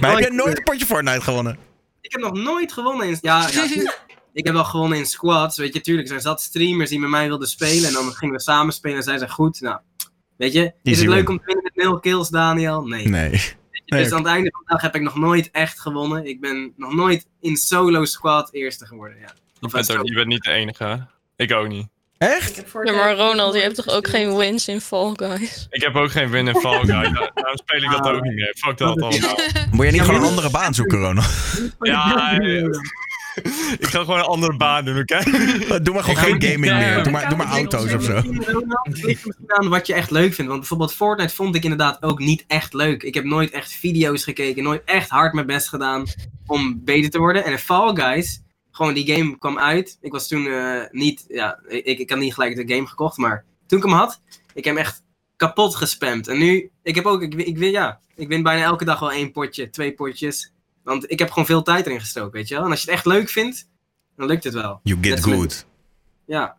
[0.00, 1.58] Maar heb je nooit een potje Fortnite gewonnen?
[2.00, 3.18] ik heb nog nooit gewonnen in...
[3.20, 3.66] Ja, ja
[4.38, 5.56] ik heb wel gewonnen in squads.
[5.56, 7.86] Weet je, tuurlijk, er zijn zat streamers die met mij wilden spelen.
[7.88, 9.60] En dan gingen we samen spelen en zij zijn goed.
[9.60, 9.78] Nou,
[10.36, 11.28] weet je, is Easy het leuk win.
[11.28, 12.82] om te winnen met 0 kills, Daniel?
[12.86, 13.08] Nee.
[13.08, 13.30] Nee.
[13.30, 13.56] Dus
[13.86, 16.26] Nee, aan het einde van de dag heb ik nog nooit echt gewonnen.
[16.26, 19.32] Ik ben nog nooit in solo squad eerste geworden, ja.
[19.60, 21.06] Je Of bent, ook, je bent niet de enige.
[21.36, 21.86] Ik ook niet.
[22.18, 22.56] Echt?
[22.84, 25.66] Ja, maar Ronald, je hebt toch ook geen wins in Fall Guys?
[25.70, 26.86] Ik heb ook geen win in Fall Guy.
[27.12, 28.54] Da- Daarom speel ik dat ook niet meer.
[28.58, 29.38] Fuck dat allemaal.
[29.70, 31.26] Moet je niet gewoon een andere baan zoeken, Ronald?
[31.80, 32.68] Ja, ja.
[33.78, 35.22] ik ga gewoon een andere baan doen, oké?
[35.82, 37.02] Doe maar gewoon geen gaming meer.
[37.02, 38.22] Doe maar, doe maar auto's of zo.
[39.46, 40.46] Aan wat je echt leuk vindt.
[40.46, 43.02] Want bijvoorbeeld Fortnite vond ik inderdaad ook niet echt leuk.
[43.02, 46.06] Ik heb nooit echt video's gekeken, nooit echt hard mijn best gedaan
[46.46, 47.44] om beter te worden.
[47.44, 49.98] En in Fall Guys, gewoon die game kwam uit.
[50.00, 53.44] Ik was toen eh, niet, ja, ik, ik had niet gelijk de game gekocht, maar
[53.66, 54.20] toen ik hem had,
[54.54, 55.02] ik heb hem echt
[55.36, 56.28] kapot gespamd.
[56.28, 59.12] En nu, ik heb ook, ik, ik, win, ja, ik win bijna elke dag wel
[59.12, 60.52] één potje, twee potjes.
[60.88, 62.64] Want ik heb gewoon veel tijd erin gestoken, weet je wel.
[62.64, 63.68] En als je het echt leuk vindt,
[64.16, 64.80] dan lukt het wel.
[64.82, 65.66] You Net get met- good.
[66.24, 66.56] Ja,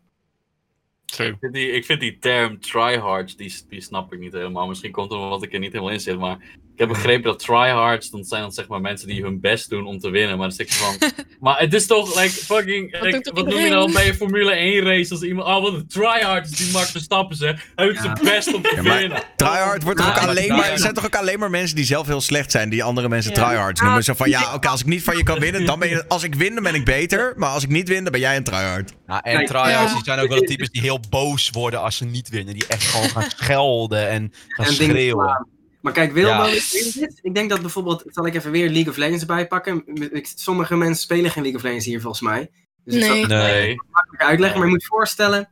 [1.06, 1.28] True.
[1.28, 4.68] Ik vind die, ik vind die term tryhards, die, die snap ik niet helemaal.
[4.68, 6.38] Misschien komt het omdat ik er niet helemaal in zit, maar
[6.80, 10.00] heb begrepen dat tryhards, dan zijn dat zeg maar mensen die hun best doen om
[10.00, 10.38] te winnen.
[10.38, 10.98] Maar dan zeg je van,
[11.40, 13.72] maar het is toch like fucking, Wat like, wat noem je iedereen?
[13.80, 16.92] dan bij een Formule 1 race als iemand, oh wat een tryhard is die Max
[16.92, 17.56] Verstappen ze.
[17.76, 18.02] Hij doet Ja.
[18.02, 19.24] zijn best om te Ja, winnen.
[19.36, 20.70] Tryhard wordt toch ook alleen maar...
[20.72, 23.32] Er zijn toch ook alleen maar mensen die zelf heel slecht zijn, die andere mensen
[23.34, 23.38] Ja.
[23.48, 24.04] tryhards noemen.
[24.04, 26.08] Zo van, ja, oké, als ik niet van je kan winnen, dan ben je...
[26.08, 27.34] Als ik win, dan ben ik beter.
[27.36, 28.94] Maar als ik niet win, dan ben jij een tryhard.
[29.08, 29.94] Ja, en tryhards ja.
[29.94, 32.54] die zijn ook wel de types die heel boos worden als ze niet winnen.
[32.54, 35.48] Die echt gewoon gaan schelden en gaan en schreeuwen.
[35.82, 36.50] Maar kijk, Wilmo, Ja.
[36.50, 37.20] weet je dit?
[37.22, 39.84] ik denk dat bijvoorbeeld, zal ik even weer League of Legends erbij pakken.
[40.16, 42.52] Ik- Sommige mensen spelen geen League of Legends hier volgens mij.
[42.84, 43.22] Dus ik zal Nee.
[43.22, 43.76] het Nee.
[43.92, 44.58] makkelijk uitleggen.
[44.58, 45.50] Maar je moet je voorstellen,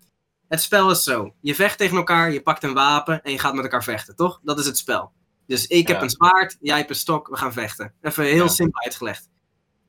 [0.48, 1.34] het spel is zo.
[1.42, 4.40] Je vecht tegen elkaar, je pakt een wapen en je gaat met elkaar vechten, toch?
[4.44, 5.12] Dat is het spel.
[5.48, 7.94] Dus ik heb een zwaard, jij hebt een stok, we gaan vechten.
[8.02, 8.48] Even heel Ja.
[8.48, 9.30] simpel uitgelegd.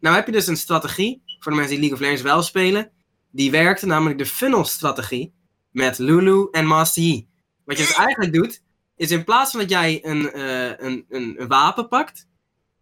[0.01, 2.91] Nou heb je dus een strategie, voor de mensen die League of Legends wel spelen.
[3.31, 5.33] Die werkte namelijk de funnel strategie
[5.71, 7.29] met Lulu en Master Yi.
[7.65, 8.63] Wat je dus eigenlijk doet,
[8.99, 12.29] is in plaats van dat jij een, eh, een, een, een wapen pakt,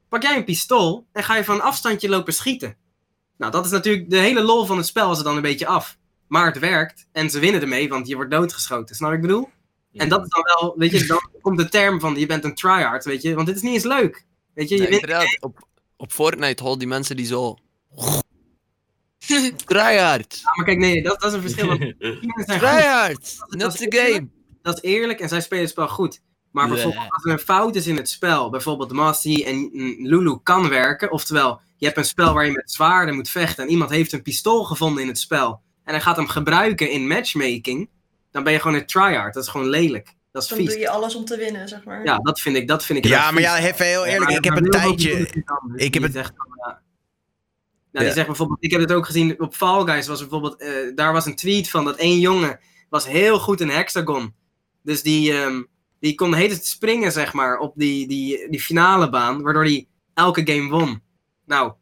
[0.09, 2.77] pak jij een pistool en ga je van een afstandje lopen schieten.
[3.37, 5.67] Nou, dat is natuurlijk de hele lol van het spel is er dan een beetje
[5.67, 5.99] af.
[6.29, 8.97] Maar het werkt en ze winnen ermee, want je wordt doodgeschoten.
[8.97, 9.49] Snap ik bedoel?
[9.93, 12.55] En dat is dan wel, weet je, dan komt de term van je bent een
[12.55, 13.35] tryhard, weet je.
[13.35, 14.27] Want dit is niet eens leuk.
[14.55, 15.67] Weet je, je Nee, wint inderdaad, op,
[15.97, 17.57] op Fortnite houden die mensen die zo...
[19.67, 20.41] Tryhard!
[20.43, 21.95] Ja, maar kijk, nee, dat, dat is een verschil.
[22.59, 23.37] Tryhard!
[23.39, 24.29] Dat Not is the game!
[24.67, 26.21] Dat is eerlijk en zij spelen het spel goed.
[26.51, 29.71] Maar bijvoorbeeld als er een fout is in het spel, bijvoorbeeld Massey en
[30.09, 33.71] Lulu kan werken, oftewel je hebt een spel waar je met zwaarden moet vechten en
[33.71, 37.91] iemand heeft een pistool gevonden in het spel en hij gaat hem gebruiken in matchmaking,
[38.31, 39.35] dan ben je gewoon een tryhard.
[39.35, 40.15] Dat is gewoon lelijk.
[40.33, 40.69] Dat is Dan vies.
[40.69, 42.05] doe je alles om te winnen, zeg maar.
[42.05, 44.45] Ja, dat vind ik, dat vind ik Ja, maar ja, even heel eerlijk, maar- ik
[44.45, 45.45] heb maar een tijdje-
[45.77, 46.33] ik heb het- zegt
[46.67, 46.81] ja.
[47.93, 50.71] Nou, die zegt bijvoorbeeld, ik heb het ook gezien op Fall Guys, was bijvoorbeeld, eh,
[50.95, 54.35] daar was een tweet van dat één jongen was heel goed in Hexagon.
[54.87, 55.63] Dus die, ehm,
[56.01, 59.65] die kon de hele tijd springen, zeg maar, op die, die, die finale baan, waardoor
[59.65, 61.03] hij elke game won.
[61.47, 61.73] Nou,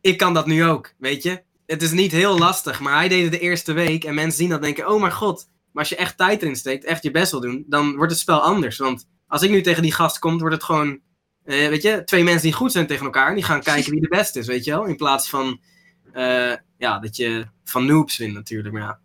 [0.00, 1.42] ik kan dat nu ook, weet je.
[1.66, 4.48] Het is niet heel lastig, maar hij deed het de eerste week en mensen zien
[4.48, 5.48] dat en denken, oh mijn god.
[5.72, 8.20] Maar als je echt tijd erin steekt, echt je best wil doen, dan wordt het
[8.20, 8.78] spel anders.
[8.78, 11.00] Want als ik nu tegen die gast kom, wordt het gewoon,
[11.44, 13.28] eh, weet je, twee mensen die goed zijn tegen elkaar.
[13.28, 14.84] En die gaan kijken wie de beste is, weet je wel.
[14.84, 15.60] In plaats van,
[16.12, 19.00] eh, ja, dat je van noobs wint natuurlijk, maar ja.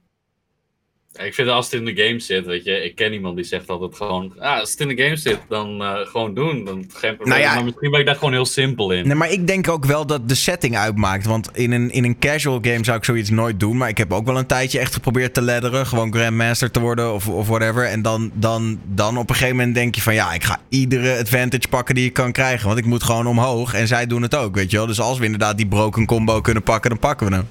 [1.23, 3.69] Ik vind als het in de game zit, weet je, ik ken iemand die zegt
[3.69, 6.65] altijd gewoon, ah, als het in de game zit, dan eh, gewoon doen.
[6.65, 7.37] Dan geen probleem.
[7.37, 7.53] Nou ja.
[7.55, 9.07] Maar misschien ben ik daar gewoon heel simpel in.
[9.07, 11.25] Nee, maar ik denk ook wel dat de setting uitmaakt.
[11.25, 13.77] Want in een, in een casual game zou ik zoiets nooit doen.
[13.77, 15.85] Maar ik heb ook wel een tijdje echt geprobeerd te ledderen.
[15.85, 17.85] Gewoon Grandmaster te worden of, of whatever.
[17.85, 20.13] En dan, dan, dan op een gegeven moment denk je van...
[20.13, 22.67] Ja, ik ga iedere advantage pakken die ik kan krijgen.
[22.67, 23.73] Want ik moet gewoon omhoog.
[23.73, 24.85] En zij doen het ook, weet je wel.
[24.85, 27.47] Dus als we inderdaad die broken combo kunnen pakken, dan pakken we hem.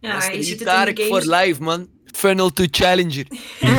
[0.00, 1.88] Ja, Dat is je de ziet het Tarek voor life, man.
[2.12, 3.26] Funnel to Challenger.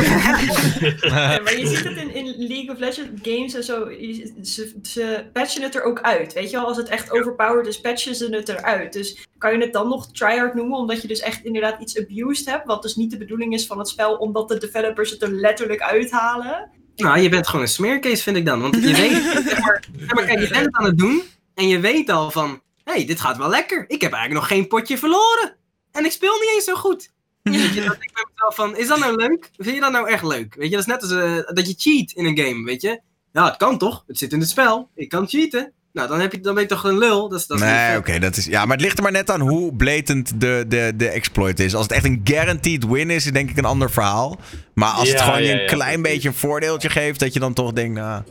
[1.02, 3.90] Ja, maar je ziet het in, in League of Legends games en zo.
[3.92, 6.34] je- Ze, ze patchen het er ook uit.
[6.34, 8.94] Weet je wel, als het echt overpowered is, patchen ze het eruit.
[8.94, 12.46] Dus kan je het dan nog tryhard noemen, omdat je dus echt inderdaad iets abused
[12.46, 12.66] hebt.
[12.66, 15.82] Wat dus niet de bedoeling is van het spel, omdat de developers het er letterlijk
[15.82, 16.70] uithalen.
[16.96, 18.62] Nou, je bent gewoon een smeercase, vind ik dan.
[18.62, 19.12] Want je weet,
[19.50, 21.22] zeg maar, zeg maar, kijk, je bent het aan het doen
[21.54, 23.86] en je weet al van, hé, hey, dit gaat wel lekker.
[23.88, 25.56] Ik heb eigenlijk nog geen potje verloren.
[25.92, 27.12] En ik speel niet eens zo goed.
[27.44, 29.50] Weet je, dat ik bij mezelf van, is dat nou leuk?
[29.58, 30.56] Vind je dat nou echt leuk?
[30.56, 33.02] Weet je, dat is net als eh, dat je cheat in een game, weet je.
[33.32, 34.04] Ja, het kan toch?
[34.08, 34.90] Het zit in het spel.
[34.96, 35.74] Ik kan cheaten.
[35.94, 37.30] Nou, dan, heb je, dan ben je toch een lul.
[37.30, 38.20] Dat is, dat is nee, oké.
[38.20, 41.08] dat is ja, maar het ligt er maar net aan hoe blatant de, de, de
[41.08, 41.76] exploit is.
[41.76, 44.40] Als het echt een guaranteed win is, is denk ik een ander verhaal.
[44.74, 47.34] Maar als het Ja, gewoon je ja, een ja, klein beetje een voordeeltje geeft, dat
[47.34, 48.24] je dan toch denkt, nou...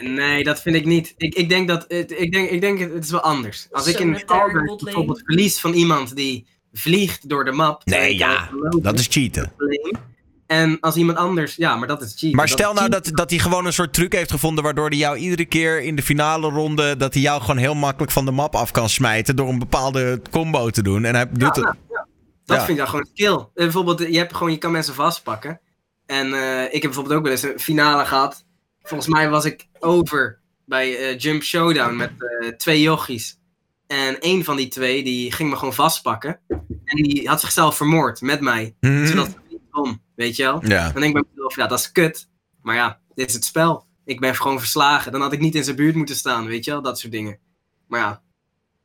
[0.00, 1.14] Nee, dat vind ik niet.
[1.16, 3.68] Ik, ik denk dat het, ik denk, ik denk het, is wel anders.
[3.70, 4.76] Als ik in Botlane.
[4.84, 6.46] bijvoorbeeld verlies van iemand die
[6.78, 7.82] vliegt door de map.
[7.84, 8.48] Nee, ja,
[8.80, 9.52] dat is cheaten.
[10.46, 12.36] En als iemand anders, ja, maar dat is cheaten.
[12.36, 13.02] Maar Dat stel nou cheaten.
[13.02, 14.64] dat, dat hij gewoon een soort truc heeft gevonden...
[14.64, 16.96] waardoor hij jou iedere keer in de finale ronde...
[16.96, 19.36] dat hij jou gewoon heel makkelijk van de map af kan smijten...
[19.36, 21.04] door een bepaalde combo te doen.
[21.04, 21.64] En hij doet het...
[21.64, 22.56] Dat Ja.
[22.56, 23.32] vind ik dan gewoon skill.
[23.34, 25.60] Eh, bijvoorbeeld, je, hebt gewoon, je kan mensen vastpakken.
[26.06, 28.44] En eh, ik heb bijvoorbeeld ook wel eens een finale gehad.
[28.82, 32.10] Volgens mij was ik over bij eh, Jump Showdown met
[32.58, 33.37] twee jochies.
[33.88, 36.40] En een van die twee, die ging me gewoon vastpakken.
[36.84, 38.76] En die had zichzelf vermoord met mij.
[38.80, 40.66] Zodat ik niet kon, weet je wel?
[40.66, 40.90] Ja.
[40.90, 42.28] Dan denk ik bij mezelf, ja, dat is kut.
[42.62, 43.86] Maar ja, dit is het spel.
[44.04, 45.12] Ik ben gewoon verslagen.
[45.12, 46.82] Dan had ik niet in zijn buurt moeten staan, weet je wel?
[46.82, 47.38] Dat soort dingen.
[47.86, 48.22] Maar ja,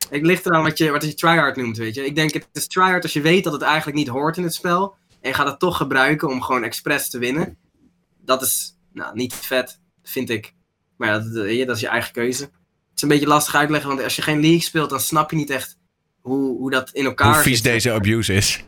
[0.09, 2.05] het ligt eraan wat je, wat je tryhard noemt, weet je.
[2.05, 4.53] Ik denk, het is tryhard als je weet dat het eigenlijk niet hoort in het
[4.53, 4.95] spel.
[5.21, 7.57] En je gaat het toch gebruiken om gewoon expres te winnen.
[8.21, 10.53] Dat is, nou, niet vet, vind ik.
[10.97, 11.19] Maar ja,
[11.65, 12.49] dat is je eigen keuze.
[12.93, 15.35] Het is een beetje lastig uitleggen, want als je geen League speelt, dan snap je
[15.35, 15.77] niet echt
[16.21, 17.63] hoe, hoe dat in elkaar Hoe vies zit.
[17.63, 18.63] deze abuse is.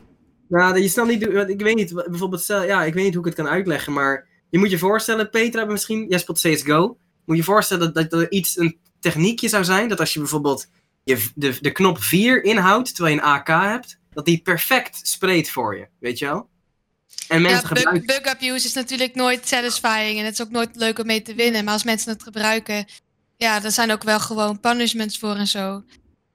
[0.48, 3.26] Nou, je snapt niet, want ik weet niet, bijvoorbeeld, stel, ja, ik weet niet hoe
[3.26, 7.36] ik het kan uitleggen, maar je moet je voorstellen, Petra misschien, jij speelt CSGO, moet
[7.36, 10.68] je voorstellen dat, dat er iets, een techniekje zou zijn, dat als je bijvoorbeeld
[11.04, 15.50] je, de, de knop 4 inhoudt, terwijl je een AK hebt, dat die perfect spreekt
[15.50, 16.48] voor je, weet je wel?
[17.28, 18.06] En mensen Ja, bug, gebruiken...
[18.06, 21.34] bug abuse is natuurlijk nooit satisfying en het is ook nooit leuk om mee te
[21.34, 21.64] winnen.
[21.64, 22.86] Maar als mensen het gebruiken,
[23.36, 25.82] ja, er zijn ook wel gewoon punishments voor en zo.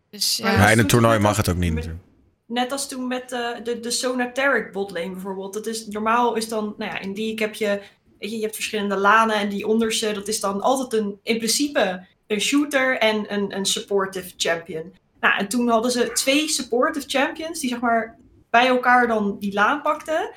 [0.10, 0.70] Dus ja.
[0.70, 2.10] In een toernooi mag het ook niet met- natuurlijk.
[2.48, 5.54] Net als toen met eh, de, de Sonateric botlane bijvoorbeeld.
[5.54, 7.82] Dat is, normaal is dan, nou ja, in League heb je,
[8.20, 11.38] weet je, je hebt verschillende lanen en die onderste, dat is dan altijd een, in
[11.38, 14.94] principe een shooter en een, een supportive champion.
[15.20, 18.18] Nou, en toen hadden ze twee supportive champions die zeg maar
[18.50, 20.30] bij elkaar dan die laan pakten.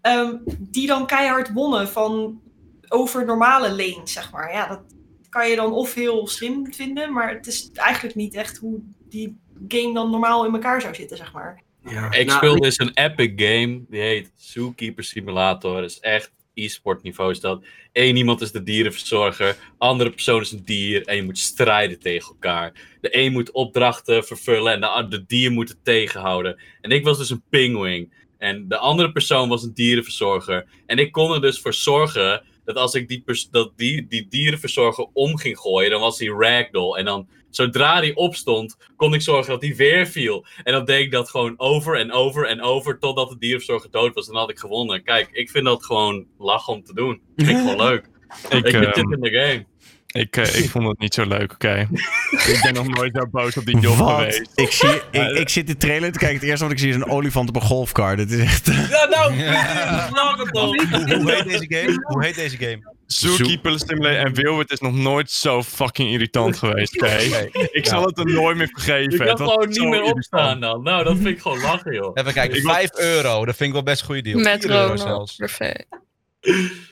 [0.00, 2.40] ehm, die dan keihard wonnen van
[2.88, 4.52] over normale lanes, zeg maar.
[4.52, 4.80] Ja, dat
[5.32, 9.36] kan je dan of heel slim vinden, maar het is eigenlijk niet echt hoe die
[9.68, 11.62] game dan normaal in elkaar zou zitten, zeg maar.
[11.88, 12.12] Ja.
[12.12, 15.80] Ik Nou, speel dus een epic game, die heet Zookeeper Simulator.
[15.80, 20.52] Dat is echt e-sport niveau is dat één iemand is de dierenverzorger, andere persoon is
[20.52, 22.72] een dier en je moet strijden tegen elkaar.
[23.00, 26.60] De een moet opdrachten vervullen en de, a- de dier moet het tegenhouden.
[26.80, 28.12] En ik was dus een pinguïn.
[28.38, 30.66] En de andere persoon was een dierenverzorger.
[30.86, 35.06] En ik kon er dus voor zorgen dat als ik die, dat die, die dierenverzorger
[35.12, 36.96] om ging gooien, dan was hij ragdoll.
[36.96, 40.46] En dan, zodra die opstond, kon ik zorgen dat hij weer viel.
[40.62, 44.14] En dan deed ik dat gewoon over en over en over, totdat de dierenverzorger dood
[44.14, 44.26] was.
[44.26, 45.02] En dan had ik gewonnen.
[45.02, 47.20] Kijk, ik vind dat gewoon lachen om te doen.
[47.36, 48.10] Vind ik gewoon leuk.
[48.48, 49.66] Ik, Ik, vind ehm, dit in de game.
[50.12, 51.88] Ik, eh, ik vond het niet zo leuk, oké.
[52.30, 54.08] ik ben nog nooit zo boos op die job Wat?
[54.18, 54.50] geweest.
[54.54, 56.38] Ik, zie, ik, ik zit de trailer te kijken.
[56.38, 58.16] Het eerste wat ik zie is een olifant op een golfkar.
[58.16, 58.66] Dat is echt...
[58.66, 59.32] Ja, nou,
[60.50, 60.90] toch.
[60.90, 62.02] Hoe, heet deze game?
[62.06, 62.90] Hoe heet deze game?
[63.06, 67.16] Zookeeper Simulator en Wilbert is nog nooit zo fucking irritant geweest, oké?
[67.70, 68.06] Ik zal Ja.
[68.06, 69.12] het er nooit meer vergeven.
[69.26, 70.12] Het kan gewoon niet meer irritant.
[70.14, 70.82] opstaan dan.
[70.82, 72.10] Nou, dat vind ik gewoon lachen, joh.
[72.14, 73.44] Even kijken, Ik was- 5 euro.
[73.44, 74.38] Dat vind ik wel best een goede deal.
[74.40, 75.00] Met 4 euro Ronald.
[75.00, 75.36] zelfs.
[75.36, 75.86] Perfect.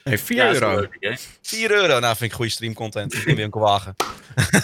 [0.05, 0.75] Hey, 4 Ja, is een euro.
[0.81, 1.17] leuke game.
[1.43, 3.95] 4 euro, nou vind ik goede streamcontent in winkelwagen.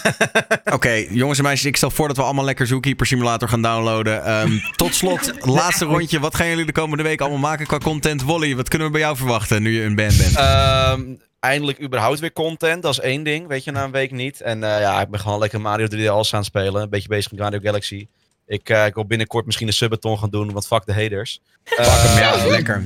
[0.73, 4.23] Oké, jongens en meisjes, ik stel voor dat we allemaal lekker Zookeeper Simulator gaan downloaden.
[4.25, 6.19] Ehm, tot slot, laatste rondje.
[6.19, 8.23] Wat gaan jullie de komende week allemaal maken qua content?
[8.23, 10.35] Wally, wat kunnen we bij jou verwachten nu je een band bent?
[10.35, 11.01] Ehm,
[11.39, 14.41] eindelijk überhaupt weer content, dat is één ding, weet je, na een week niet.
[14.41, 16.81] En eh, ja, ik ben gewoon lekker Mario 3D All aan het spelen.
[16.81, 18.07] Een beetje bezig met Mario Galaxy.
[18.47, 21.39] Ik, eh, ik wil binnenkort misschien een subathon gaan doen, want fuck de haters.
[21.63, 22.85] Pak hem, ja, Eh, lekker.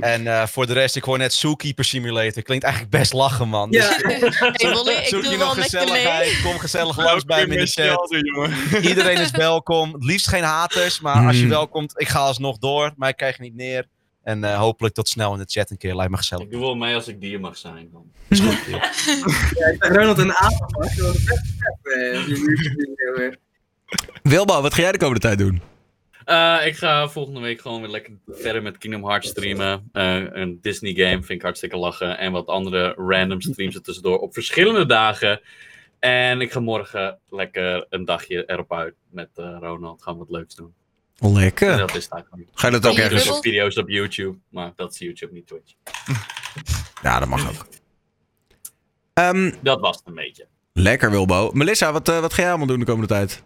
[0.00, 2.42] En eh, voor de rest, ik hoor net Zookeeper Simulator.
[2.42, 3.70] Klinkt eigenlijk best lachen, man.
[3.70, 3.88] Ja.
[3.88, 6.42] Dus, Hey ik zoek doe je wel nog gezelligheid, mee.
[6.42, 8.16] kom gezellig langs bij me in de chat.
[8.90, 9.92] Iedereen is welkom.
[9.92, 11.48] Het liefst geen haters, maar als je Mm.
[11.48, 12.92] welkomt, ik ga alsnog door.
[12.96, 13.86] Maar ik krijg je niet neer.
[14.22, 15.94] En eh, hopelijk tot snel in de chat een keer.
[15.96, 16.44] Lijkt me gezellig.
[16.44, 17.88] Ik doe wel mee als ik dier mag zijn.
[17.92, 18.04] Dan.
[18.68, 20.96] Ja, ik zag Ronald een apenpak.
[20.96, 21.52] Dat was best
[23.16, 23.38] vet.
[24.22, 25.62] Wilbo, wat ga jij de komende tijd doen?
[26.24, 29.88] Eh, ik ga volgende week gewoon weer lekker verder met Kingdom Hearts streamen.
[29.92, 32.18] Eh, een Disney game vind ik hartstikke lachen.
[32.18, 35.40] En wat andere random streams er tussendoor op verschillende dagen.
[35.98, 40.02] En ik ga morgen lekker een dagje erop uit met eh, Ronald.
[40.02, 40.74] Gaan we wat leuks doen.
[41.18, 41.76] En Lekker.
[41.76, 42.08] dat is.
[42.54, 43.22] Ga je dat ook Ik doe ergens...
[43.24, 45.72] dus ook video's op YouTube, maar dat is YouTube, niet Twitch.
[47.02, 47.66] Ja, dat mag ook.
[49.14, 50.46] Ehm, Dat was het een beetje.
[50.72, 51.50] lekker, Wilbo.
[51.52, 53.42] Melissa, wat, wat ga jij allemaal doen de komende tijd?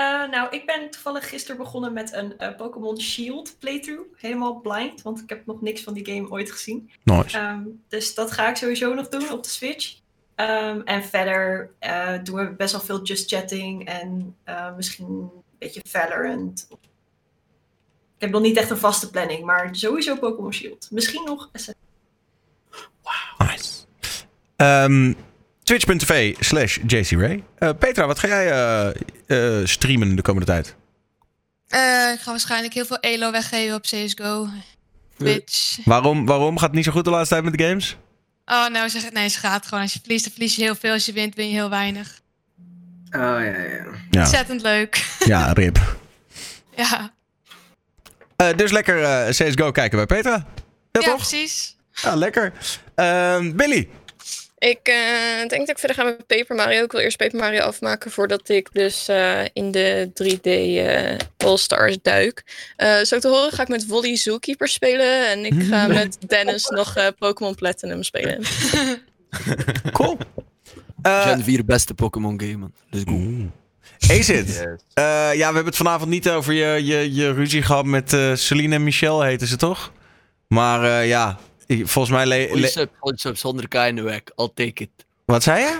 [0.00, 4.08] Eh, nou, ik ben toevallig gisteren begonnen met een eh, Pokémon Shield playthrough.
[4.16, 6.90] Helemaal blind, want ik heb nog niks van die game ooit gezien.
[7.02, 7.38] Nice.
[7.38, 9.98] Ehm, dus dat ga ik sowieso nog doen op de Switch.
[10.34, 14.36] Ehm, en verder eh, doen we best wel veel just chatting en
[14.76, 16.66] misschien een beetje Valorant.
[16.70, 20.88] Ik heb nog niet echt een vaste planning, maar sowieso Pokémon Shield.
[20.90, 21.72] Misschien nog SS.
[23.38, 23.84] Nice.
[24.56, 25.12] Ehm,
[25.70, 27.44] Twitch.tv slash JCRay.
[27.58, 30.74] Eh, Petra, wat ga jij eh, eh, streamen de komende tijd?
[31.68, 31.80] Eh,
[32.14, 34.48] ik ga waarschijnlijk heel veel elo weggeven op CSGO.
[35.18, 35.78] Twitch.
[35.84, 37.96] Waarom, waarom gaat het niet zo goed de laatste tijd met de games?
[38.44, 39.12] Oh, nou zeg het.
[39.12, 39.82] Nee, ze gaat gewoon.
[39.82, 40.92] Als je verliest, dan verlies je heel veel.
[40.92, 42.20] Als je wint, win je heel weinig.
[43.10, 43.84] Oh ja, ja.
[44.10, 45.06] Ja, Ontzettend leuk.
[45.18, 45.96] ja rip.
[46.76, 47.12] ja,
[48.36, 50.30] Eh, dus lekker eh, CSGO kijken bij Petra.
[50.30, 50.44] Ja,
[50.92, 51.16] ja toch?
[51.16, 51.76] precies.
[51.92, 52.52] Ja, lekker.
[52.94, 53.88] Ehm, Billy.
[54.60, 56.84] Ik eh, denk dat ik verder ga met Paper Mario.
[56.84, 61.16] Ik wil eerst Paper Mario afmaken voordat ik dus eh, in de 3D eh,
[61.48, 62.44] All-Stars duik.
[62.76, 65.28] Eh, zo te horen ga ik met Wally Zookeeper spelen.
[65.30, 68.42] En ik ga met Dennis nog eh, Pokémon Platinum spelen.
[69.92, 70.18] Cool.
[71.02, 72.72] Eh, Gen 4 beste Pokémon game, man.
[72.90, 73.12] Let's go.
[74.94, 78.34] Eh, ja, we hebben het vanavond niet over je, je, je ruzie gehad met eh
[78.34, 79.92] Celine en Michel, heten ze toch?
[80.46, 81.36] Maar eh, ja, ik-
[81.76, 82.26] volgens mij...
[82.26, 82.88] Le-
[83.34, 84.20] zonder K in de weg.
[84.36, 84.90] I'll take it.
[85.24, 85.78] Wat zei je?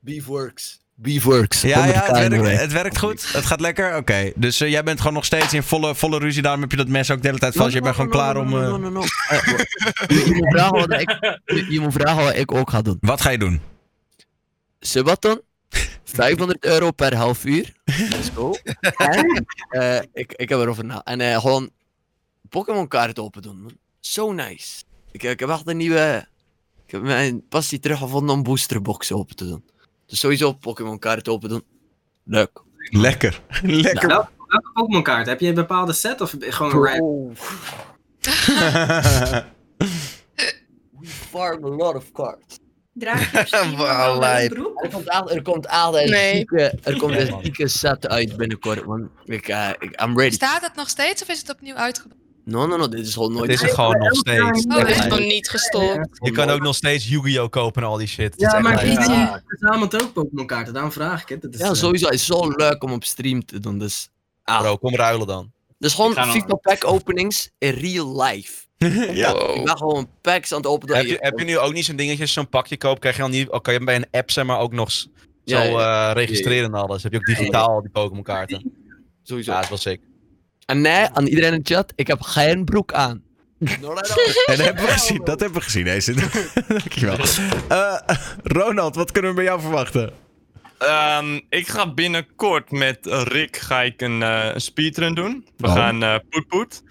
[0.00, 0.80] Beef works.
[0.94, 1.60] Beef works.
[1.60, 2.60] Ja, ja het, werkt, weg.
[2.60, 3.32] het werkt goed.
[3.32, 3.96] Het gaat lekker.
[3.96, 4.32] Oké.
[4.36, 6.42] Dus eh, jij bent gewoon nog steeds in volle, volle ruzie.
[6.42, 7.72] Daarom heb je dat mes ook de hele tijd vast.
[7.72, 8.50] Je bent gewoon klaar om...
[8.50, 9.00] No, no, no.
[10.08, 11.18] Je, moet vragen wat ik,
[11.70, 12.96] je, moet vragen wat ik ook ga doen.
[13.00, 13.60] Wat ga je doen?
[14.80, 15.40] Subathon.
[16.04, 17.72] 500 euro per half uur.
[17.84, 18.54] Let's go.
[18.96, 21.02] En, eh, ik, ik heb erover na.
[21.04, 21.70] En eh, gewoon
[22.48, 23.62] Pokémon kaarten open doen.
[23.62, 23.76] man.
[24.00, 24.82] Zo nice.
[25.12, 26.26] Ik, ik heb echt een nieuwe...
[26.86, 29.64] Ik heb mijn passie teruggevonden om boosterboxen open te doen.
[30.06, 31.64] Dus sowieso Pokémon kaarten open doen.
[32.24, 32.62] Leuk.
[32.76, 33.40] Lekker.
[33.62, 34.08] Lekker.
[34.08, 35.26] Welke, welke Pokémon kaart?
[35.26, 37.34] Heb je een bepaalde set of gewoon een random?
[41.00, 42.58] We farm a lot of cards.
[42.94, 43.38] Draag je?
[44.76, 46.36] Er komt er komt een Nee.
[46.36, 49.10] zieke, er komt een zieke set uit binnenkort, man.
[49.24, 50.34] Ik, eh, ik, I'm ready.
[50.34, 52.20] Staat het nog steeds of is het opnieuw uitgebracht?
[52.44, 53.50] No, no, no, dit is gewoon nooit...
[53.50, 54.64] Het is er gewoon nog steeds.
[54.66, 56.08] Oh, Het is nog niet gestopt.
[56.22, 57.48] Je kan ook nog steeds Yu-Gi-Oh!
[57.48, 58.34] kopen en al die shit.
[58.36, 58.98] Ja, maar ik
[59.46, 61.42] verzamelt ook Pokémon kaarten, daarom vraag ik het.
[61.42, 62.04] Dat is, Ja, eh, sowieso.
[62.04, 64.08] Het is zo leuk om op stream te doen, dus...
[64.44, 65.52] Ah, Bro, kom ruilen dan.
[65.78, 68.66] Dus gewoon FIFA pack openings in real life.
[69.12, 69.30] ja.
[69.54, 70.96] Ik ben gewoon packs aan het openen.
[70.96, 73.30] Heb je, heb je nu ook niet zo'n dingetje, zo'n pakje koopt, krijg je dan
[73.30, 75.08] niet, ook kan je bij een app zeg maar ook nog zo
[75.44, 76.08] Ja, ja.
[76.08, 77.02] eh, registreren en alles.
[77.02, 78.72] Heb je ook digitaal die Pokémon kaarten.
[79.22, 79.50] Sowieso.
[79.50, 80.00] Ja, dat is wel sick.
[80.72, 83.22] En nee, aan iedereen in de chat, ik heb geen broek aan.
[83.62, 85.20] En dat hebben we gezien.
[85.24, 86.14] Dat hebben we gezien, deze.
[86.68, 87.16] Dankjewel.
[87.68, 87.98] Eh
[88.42, 90.12] Ronald, wat kunnen we bij jou verwachten?
[90.78, 95.46] Ehm, ik ga binnenkort met Rick ga ik een, eh, een speedrun doen.
[95.56, 95.74] We Oh.
[95.74, 96.82] gaan eh Poet Poet.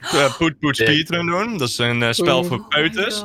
[0.00, 1.58] Eh, Poet Poet speedrun doen.
[1.58, 3.24] Dat is een eh, spel Oh voor peuters.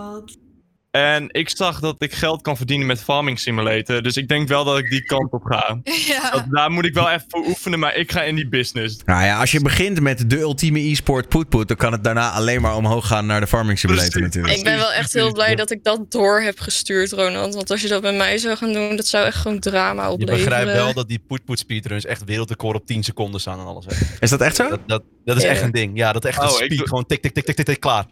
[0.91, 4.01] En ik zag dat ik geld kan verdienen met Farming Simulator.
[4.01, 5.79] Dus ik denk wel dat ik die kant op ga.
[6.07, 6.31] Ja.
[6.31, 8.97] Dat, daar moet ik wel even voor oefenen, maar ik ga in die business.
[9.05, 12.61] Nou ja, als je begint met de ultieme e-sport poetpoet, dan kan het daarna alleen
[12.61, 14.25] maar omhoog gaan naar de farming simulator Precies.
[14.27, 14.57] natuurlijk.
[14.57, 17.53] Ik ben wel echt heel blij dat ik dat door heb gestuurd, Ronald.
[17.55, 20.09] Want als je dat bij mij zou gaan doen, dat zou echt gewoon drama Je
[20.11, 20.43] opleveren.
[20.43, 23.85] begrijpt wel dat die poet-poet speedruns echt wereldrecord op 10 seconden staan en alles.
[23.87, 23.95] Hè.
[24.19, 24.69] Is dat echt zo?
[24.69, 25.49] Dat, dat, dat is Ja.
[25.49, 25.97] echt een ding.
[25.97, 26.87] Ja, dat is echt Oh, een ik speed.
[26.87, 28.05] Gewoon tik, tik, tik, tik, tik, tik, klaar.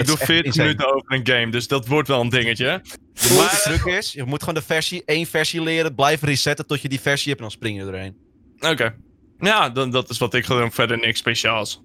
[0.00, 0.64] Ik doe is echt 40 insane.
[0.68, 2.80] minuten over een game, dus dat wordt wel een dingetje.
[3.12, 6.82] De mooiste truc is, je moet gewoon de versie, één versie leren, blijven resetten tot
[6.82, 8.16] je die versie hebt en dan spring je erheen.
[8.60, 8.94] Oké.
[9.38, 10.72] Ja, dan, dat is wat ik ga doen.
[10.72, 11.82] Verder niks speciaals.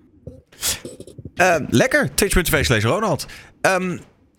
[1.36, 3.26] Eh, lekker, twitch.tv slash Ronald.
[3.62, 3.98] Ehm,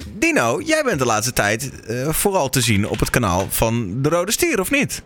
[0.08, 4.08] Dino, jij bent de laatste tijd eh, vooral te zien op het kanaal van De
[4.08, 5.02] Rode Stier, of niet?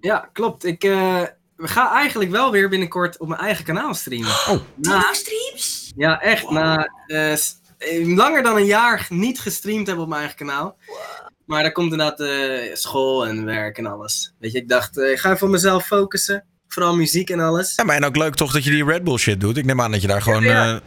[0.00, 0.64] Ja, klopt.
[0.64, 1.22] Ik eh,
[1.56, 4.28] ga eigenlijk wel weer binnenkort op mijn eigen kanaal streamen.
[4.30, 4.58] Oh.
[4.76, 5.92] Na, streams?
[5.96, 6.50] ja, echt.
[6.50, 7.59] Na eh, s- eh,
[8.04, 10.76] langer dan een jaar niet gestreamd hebben op mijn eigen kanaal.
[11.46, 14.34] Maar daar komt inderdaad eh, school en werk en alles.
[14.38, 16.44] Weet je, ik dacht, eh, ik ga even op mezelf focussen.
[16.68, 17.72] Vooral muziek en alles.
[17.76, 19.56] Ja, maar en ook leuk toch dat je die Red Bull shit doet.
[19.56, 20.42] Ik neem aan dat je daar gewoon...
[20.42, 20.74] Ja.
[20.74, 20.80] eh,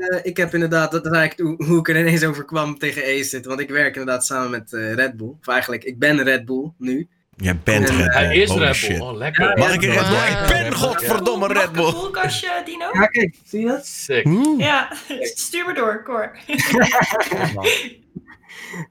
[0.00, 3.02] Eh, ik heb inderdaad, dat is eigenlijk hoe, hoe ik er ineens over kwam tegen
[3.02, 5.34] Ace Want ik werk inderdaad samen met eh, Red Bull.
[5.40, 7.08] Of eigenlijk, ik ben Red Bull nu.
[7.40, 8.14] Jij bent En, Red Bull.
[8.14, 8.98] Hij is holy Red shit.
[8.98, 9.06] Bull.
[9.06, 9.58] Oh, lekker.
[9.58, 10.42] Mag ik een Red Bull?
[10.42, 11.92] Ik ben godverdomme Mag Red ik een Bull.
[11.92, 12.88] koelkastje, Dino?
[12.92, 13.86] Ja, kijk, zie je dat?
[13.86, 14.28] Sick.
[14.58, 16.30] Ja, stuur me door, Cor.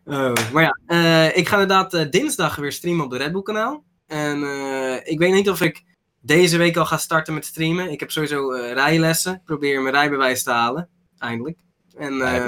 [0.06, 3.42] Oh, maar ja, eh, ik ga inderdaad eh, dinsdag weer streamen op de Red Bull
[3.42, 3.84] kanaal.
[4.08, 5.84] En eh, ik weet niet of ik
[6.22, 7.92] deze week al ga starten met streamen.
[7.92, 9.34] Ik heb sowieso eh, rijlessen.
[9.34, 11.60] Ik probeer mijn rijbewijs te halen, eindelijk.
[11.98, 12.48] En eh,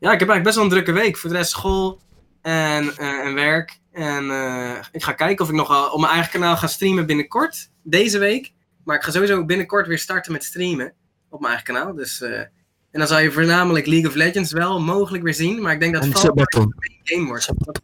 [0.00, 1.16] ja, ik heb eigenlijk best wel een drukke week.
[1.16, 2.00] Voor de rest school
[2.44, 3.78] en, eh, en werk.
[3.92, 7.06] En eh, ik ga kijken of ik nog wel op mijn eigen kanaal ga streamen
[7.06, 7.70] binnenkort.
[7.82, 8.52] Deze week.
[8.84, 10.92] Maar ik ga sowieso binnenkort weer starten met streamen.
[11.30, 11.94] Op mijn eigen kanaal.
[11.94, 12.50] Dus, eh, en
[12.90, 15.62] dan zal je voornamelijk League of Legends wel mogelijk weer zien.
[15.62, 16.74] Maar ik denk dat En Fall Guys Sabaton.
[16.76, 17.46] een game wordt.
[17.56, 17.80] Wat,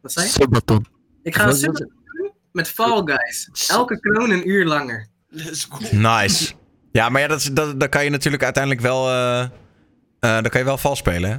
[0.00, 0.32] wat zei je?
[0.32, 0.86] Sabaton.
[1.22, 1.90] Ik ga een doen
[2.52, 3.50] met Fall Guys.
[3.70, 5.06] Elke kroon een uur langer.
[5.90, 6.52] Nice.
[6.92, 9.08] Ja, maar ja, dat, is- dat, dan kan je natuurlijk uiteindelijk wel...
[9.08, 9.48] eh eh,
[10.20, 11.36] dan kan je wel vals spelen, hè?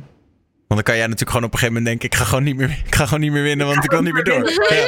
[0.73, 2.09] Want dan kan jij natuurlijk gewoon op een gegeven moment denken...
[2.09, 4.13] Ik ga gewoon niet meer, ik ga gewoon niet meer winnen, want ik wil niet
[4.13, 4.49] meer door.
[4.49, 4.87] Ja.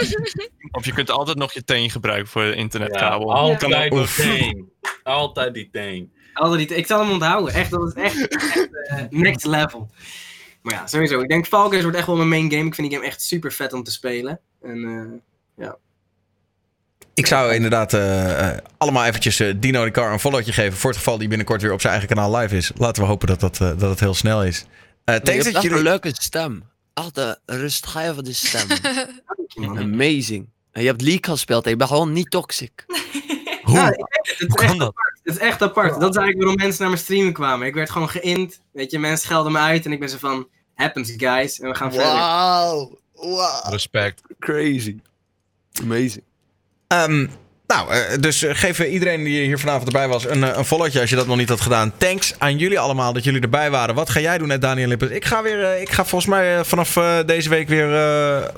[0.72, 3.34] Of je kunt altijd nog je teen gebruiken voor de Ja, internetkabel.
[3.34, 4.72] altijd Kan die teen.
[5.04, 6.14] Altijd die teen.
[6.34, 6.72] Altijd niet.
[6.72, 7.54] Ik zal hem onthouden.
[7.54, 9.90] Echt, dat is echt, echt eh, next level.
[10.62, 11.20] Maar ja, sowieso.
[11.20, 12.66] Ik denk Fall Guys wordt echt wel mijn main game.
[12.66, 14.40] Ik vind die game echt super vet om te spelen.
[14.62, 15.78] En eh, ja.
[17.14, 20.78] Ik zou inderdaad eh, allemaal eventjes Dino de Car een followtje geven...
[20.78, 22.72] voor het geval die binnenkort weer op zijn eigen kanaal live is.
[22.78, 24.66] Laten we hopen dat, dat, eh, dat het heel snel is.
[25.06, 25.84] Eh Je hebt thanks echt dat een jullie...
[25.84, 26.64] leuke stem.
[26.94, 28.68] Altijd rustgevende stem.
[29.78, 30.50] Amazing.
[30.72, 32.86] En je hebt League gespeeld en je bent gewoon niet toxic.
[33.68, 34.40] Ja, ik weet het.
[34.40, 34.88] Is, kan echt dat?
[34.88, 35.20] apart.
[35.24, 36.00] het is echt apart.
[36.00, 37.68] Dat is eigenlijk waarom mensen naar mijn stream kwamen.
[37.68, 38.62] Ik werd gewoon geïnt.
[38.72, 39.86] Weet je, mensen schelden me uit.
[39.86, 41.60] En ik ben zo van, happens guys.
[41.60, 42.12] En we gaan verder.
[42.12, 43.00] Wauw.
[43.14, 43.70] Wow.
[43.70, 44.22] Respect.
[44.40, 45.00] Crazy.
[45.82, 46.24] Amazing.
[46.88, 47.28] Ehm,
[47.68, 51.00] nou, eh, dus eh, geef eh, iedereen die hier vanavond erbij was een, een followtje
[51.00, 51.92] als je dat nog niet had gedaan.
[51.98, 53.96] Thanks aan jullie allemaal dat jullie erbij waren.
[53.96, 55.12] Wat ga jij doen, net Daniel Lippert?
[55.12, 57.90] Ik ga, weer, ik ga volgens mij vanaf deze week weer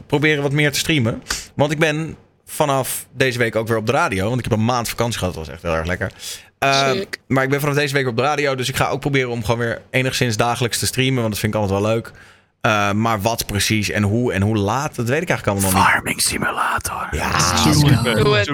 [0.08, 1.24] proberen wat meer te streamen.
[1.56, 4.28] Want ik ben vanaf deze week ook weer op de radio.
[4.28, 5.34] Want ik heb een maand vakantie gehad.
[5.34, 6.12] Dat was echt heel erg lekker.
[6.60, 7.20] Eh, Sick.
[7.28, 8.56] maar ik ben vanaf deze week op de radio.
[8.56, 11.22] Dus ik ga ook proberen om gewoon weer enigszins dagelijks te streamen.
[11.22, 12.12] Want dat vind ik altijd wel leuk.
[12.62, 15.82] Eh, maar wat precies en hoe en hoe laat, dat weet ik eigenlijk allemaal nog
[15.84, 15.94] niet.
[15.94, 17.08] Farming simulator.
[17.12, 17.32] Ja,
[18.24, 18.50] Doe het,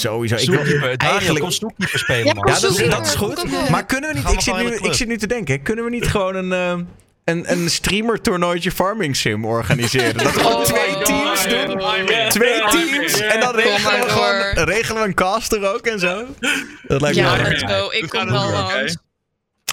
[0.00, 0.36] sowieso.
[0.36, 2.46] Ik wil eigenlijk- kom zoekkeeper spelen, Ja, man.
[2.46, 2.96] Ja, dat is, Zoekkeeper.
[2.96, 3.70] dat is goed.
[3.70, 4.30] Maar kunnen we niet...
[4.32, 5.62] Ik zit, nu, ik zit nu te denken.
[5.62, 6.84] Kunnen we niet gewoon een, eh,
[7.24, 10.16] een, een streamer toernooitje Farming Sim organiseren?
[10.16, 11.50] Dat we gewoon Oh twee teams God.
[11.66, 12.08] doen.
[12.08, 12.28] In.
[12.28, 13.20] Twee teams.
[13.20, 16.24] En dan regelen we gewoon regelen we een caster ook en zo.
[16.86, 17.70] Dat lijkt me Ja, wel let's leuk.
[17.70, 17.90] go.
[17.90, 18.96] Ik We kom gaan wel langs.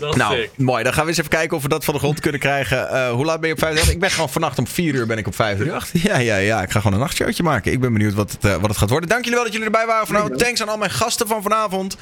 [0.01, 0.49] Dat is Nou, sick.
[0.57, 0.83] mooi.
[0.83, 2.89] Dan gaan we eens even kijken of we dat van de grond kunnen krijgen.
[2.89, 5.17] Eh, hoe laat ben je op 5 Ik ben gewoon vannacht om 4 uur ben
[5.17, 6.11] ik op 538.
[6.11, 6.61] Ja, ja, ja.
[6.61, 7.71] Ik ga gewoon een nachtshowtje maken.
[7.71, 9.09] Ik ben benieuwd wat het, eh, wat het gaat worden.
[9.09, 10.37] Dank jullie wel dat jullie erbij waren vanavond.
[10.39, 11.97] Thanks aan al mijn gasten van vanavond.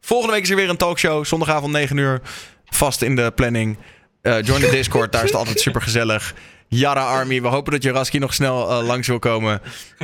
[0.00, 1.24] Volgende week is er weer een talkshow.
[1.24, 2.20] Zondagavond 9 uur.
[2.64, 3.76] Vast in de planning.
[4.22, 5.12] Eh, join de Discord.
[5.12, 6.34] Daar is het altijd super gezellig.
[6.68, 7.42] Yara Army.
[7.42, 9.60] We hopen dat je Raski nog snel langs wil komen.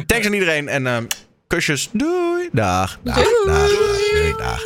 [0.06, 0.68] Thanks aan iedereen.
[0.68, 1.06] En
[1.46, 1.88] kusjes.
[1.92, 2.48] Doei.
[2.52, 2.98] Dag.
[3.02, 3.14] Dag.
[3.46, 3.68] Dag.
[3.68, 4.34] Doei.
[4.36, 4.62] Dag.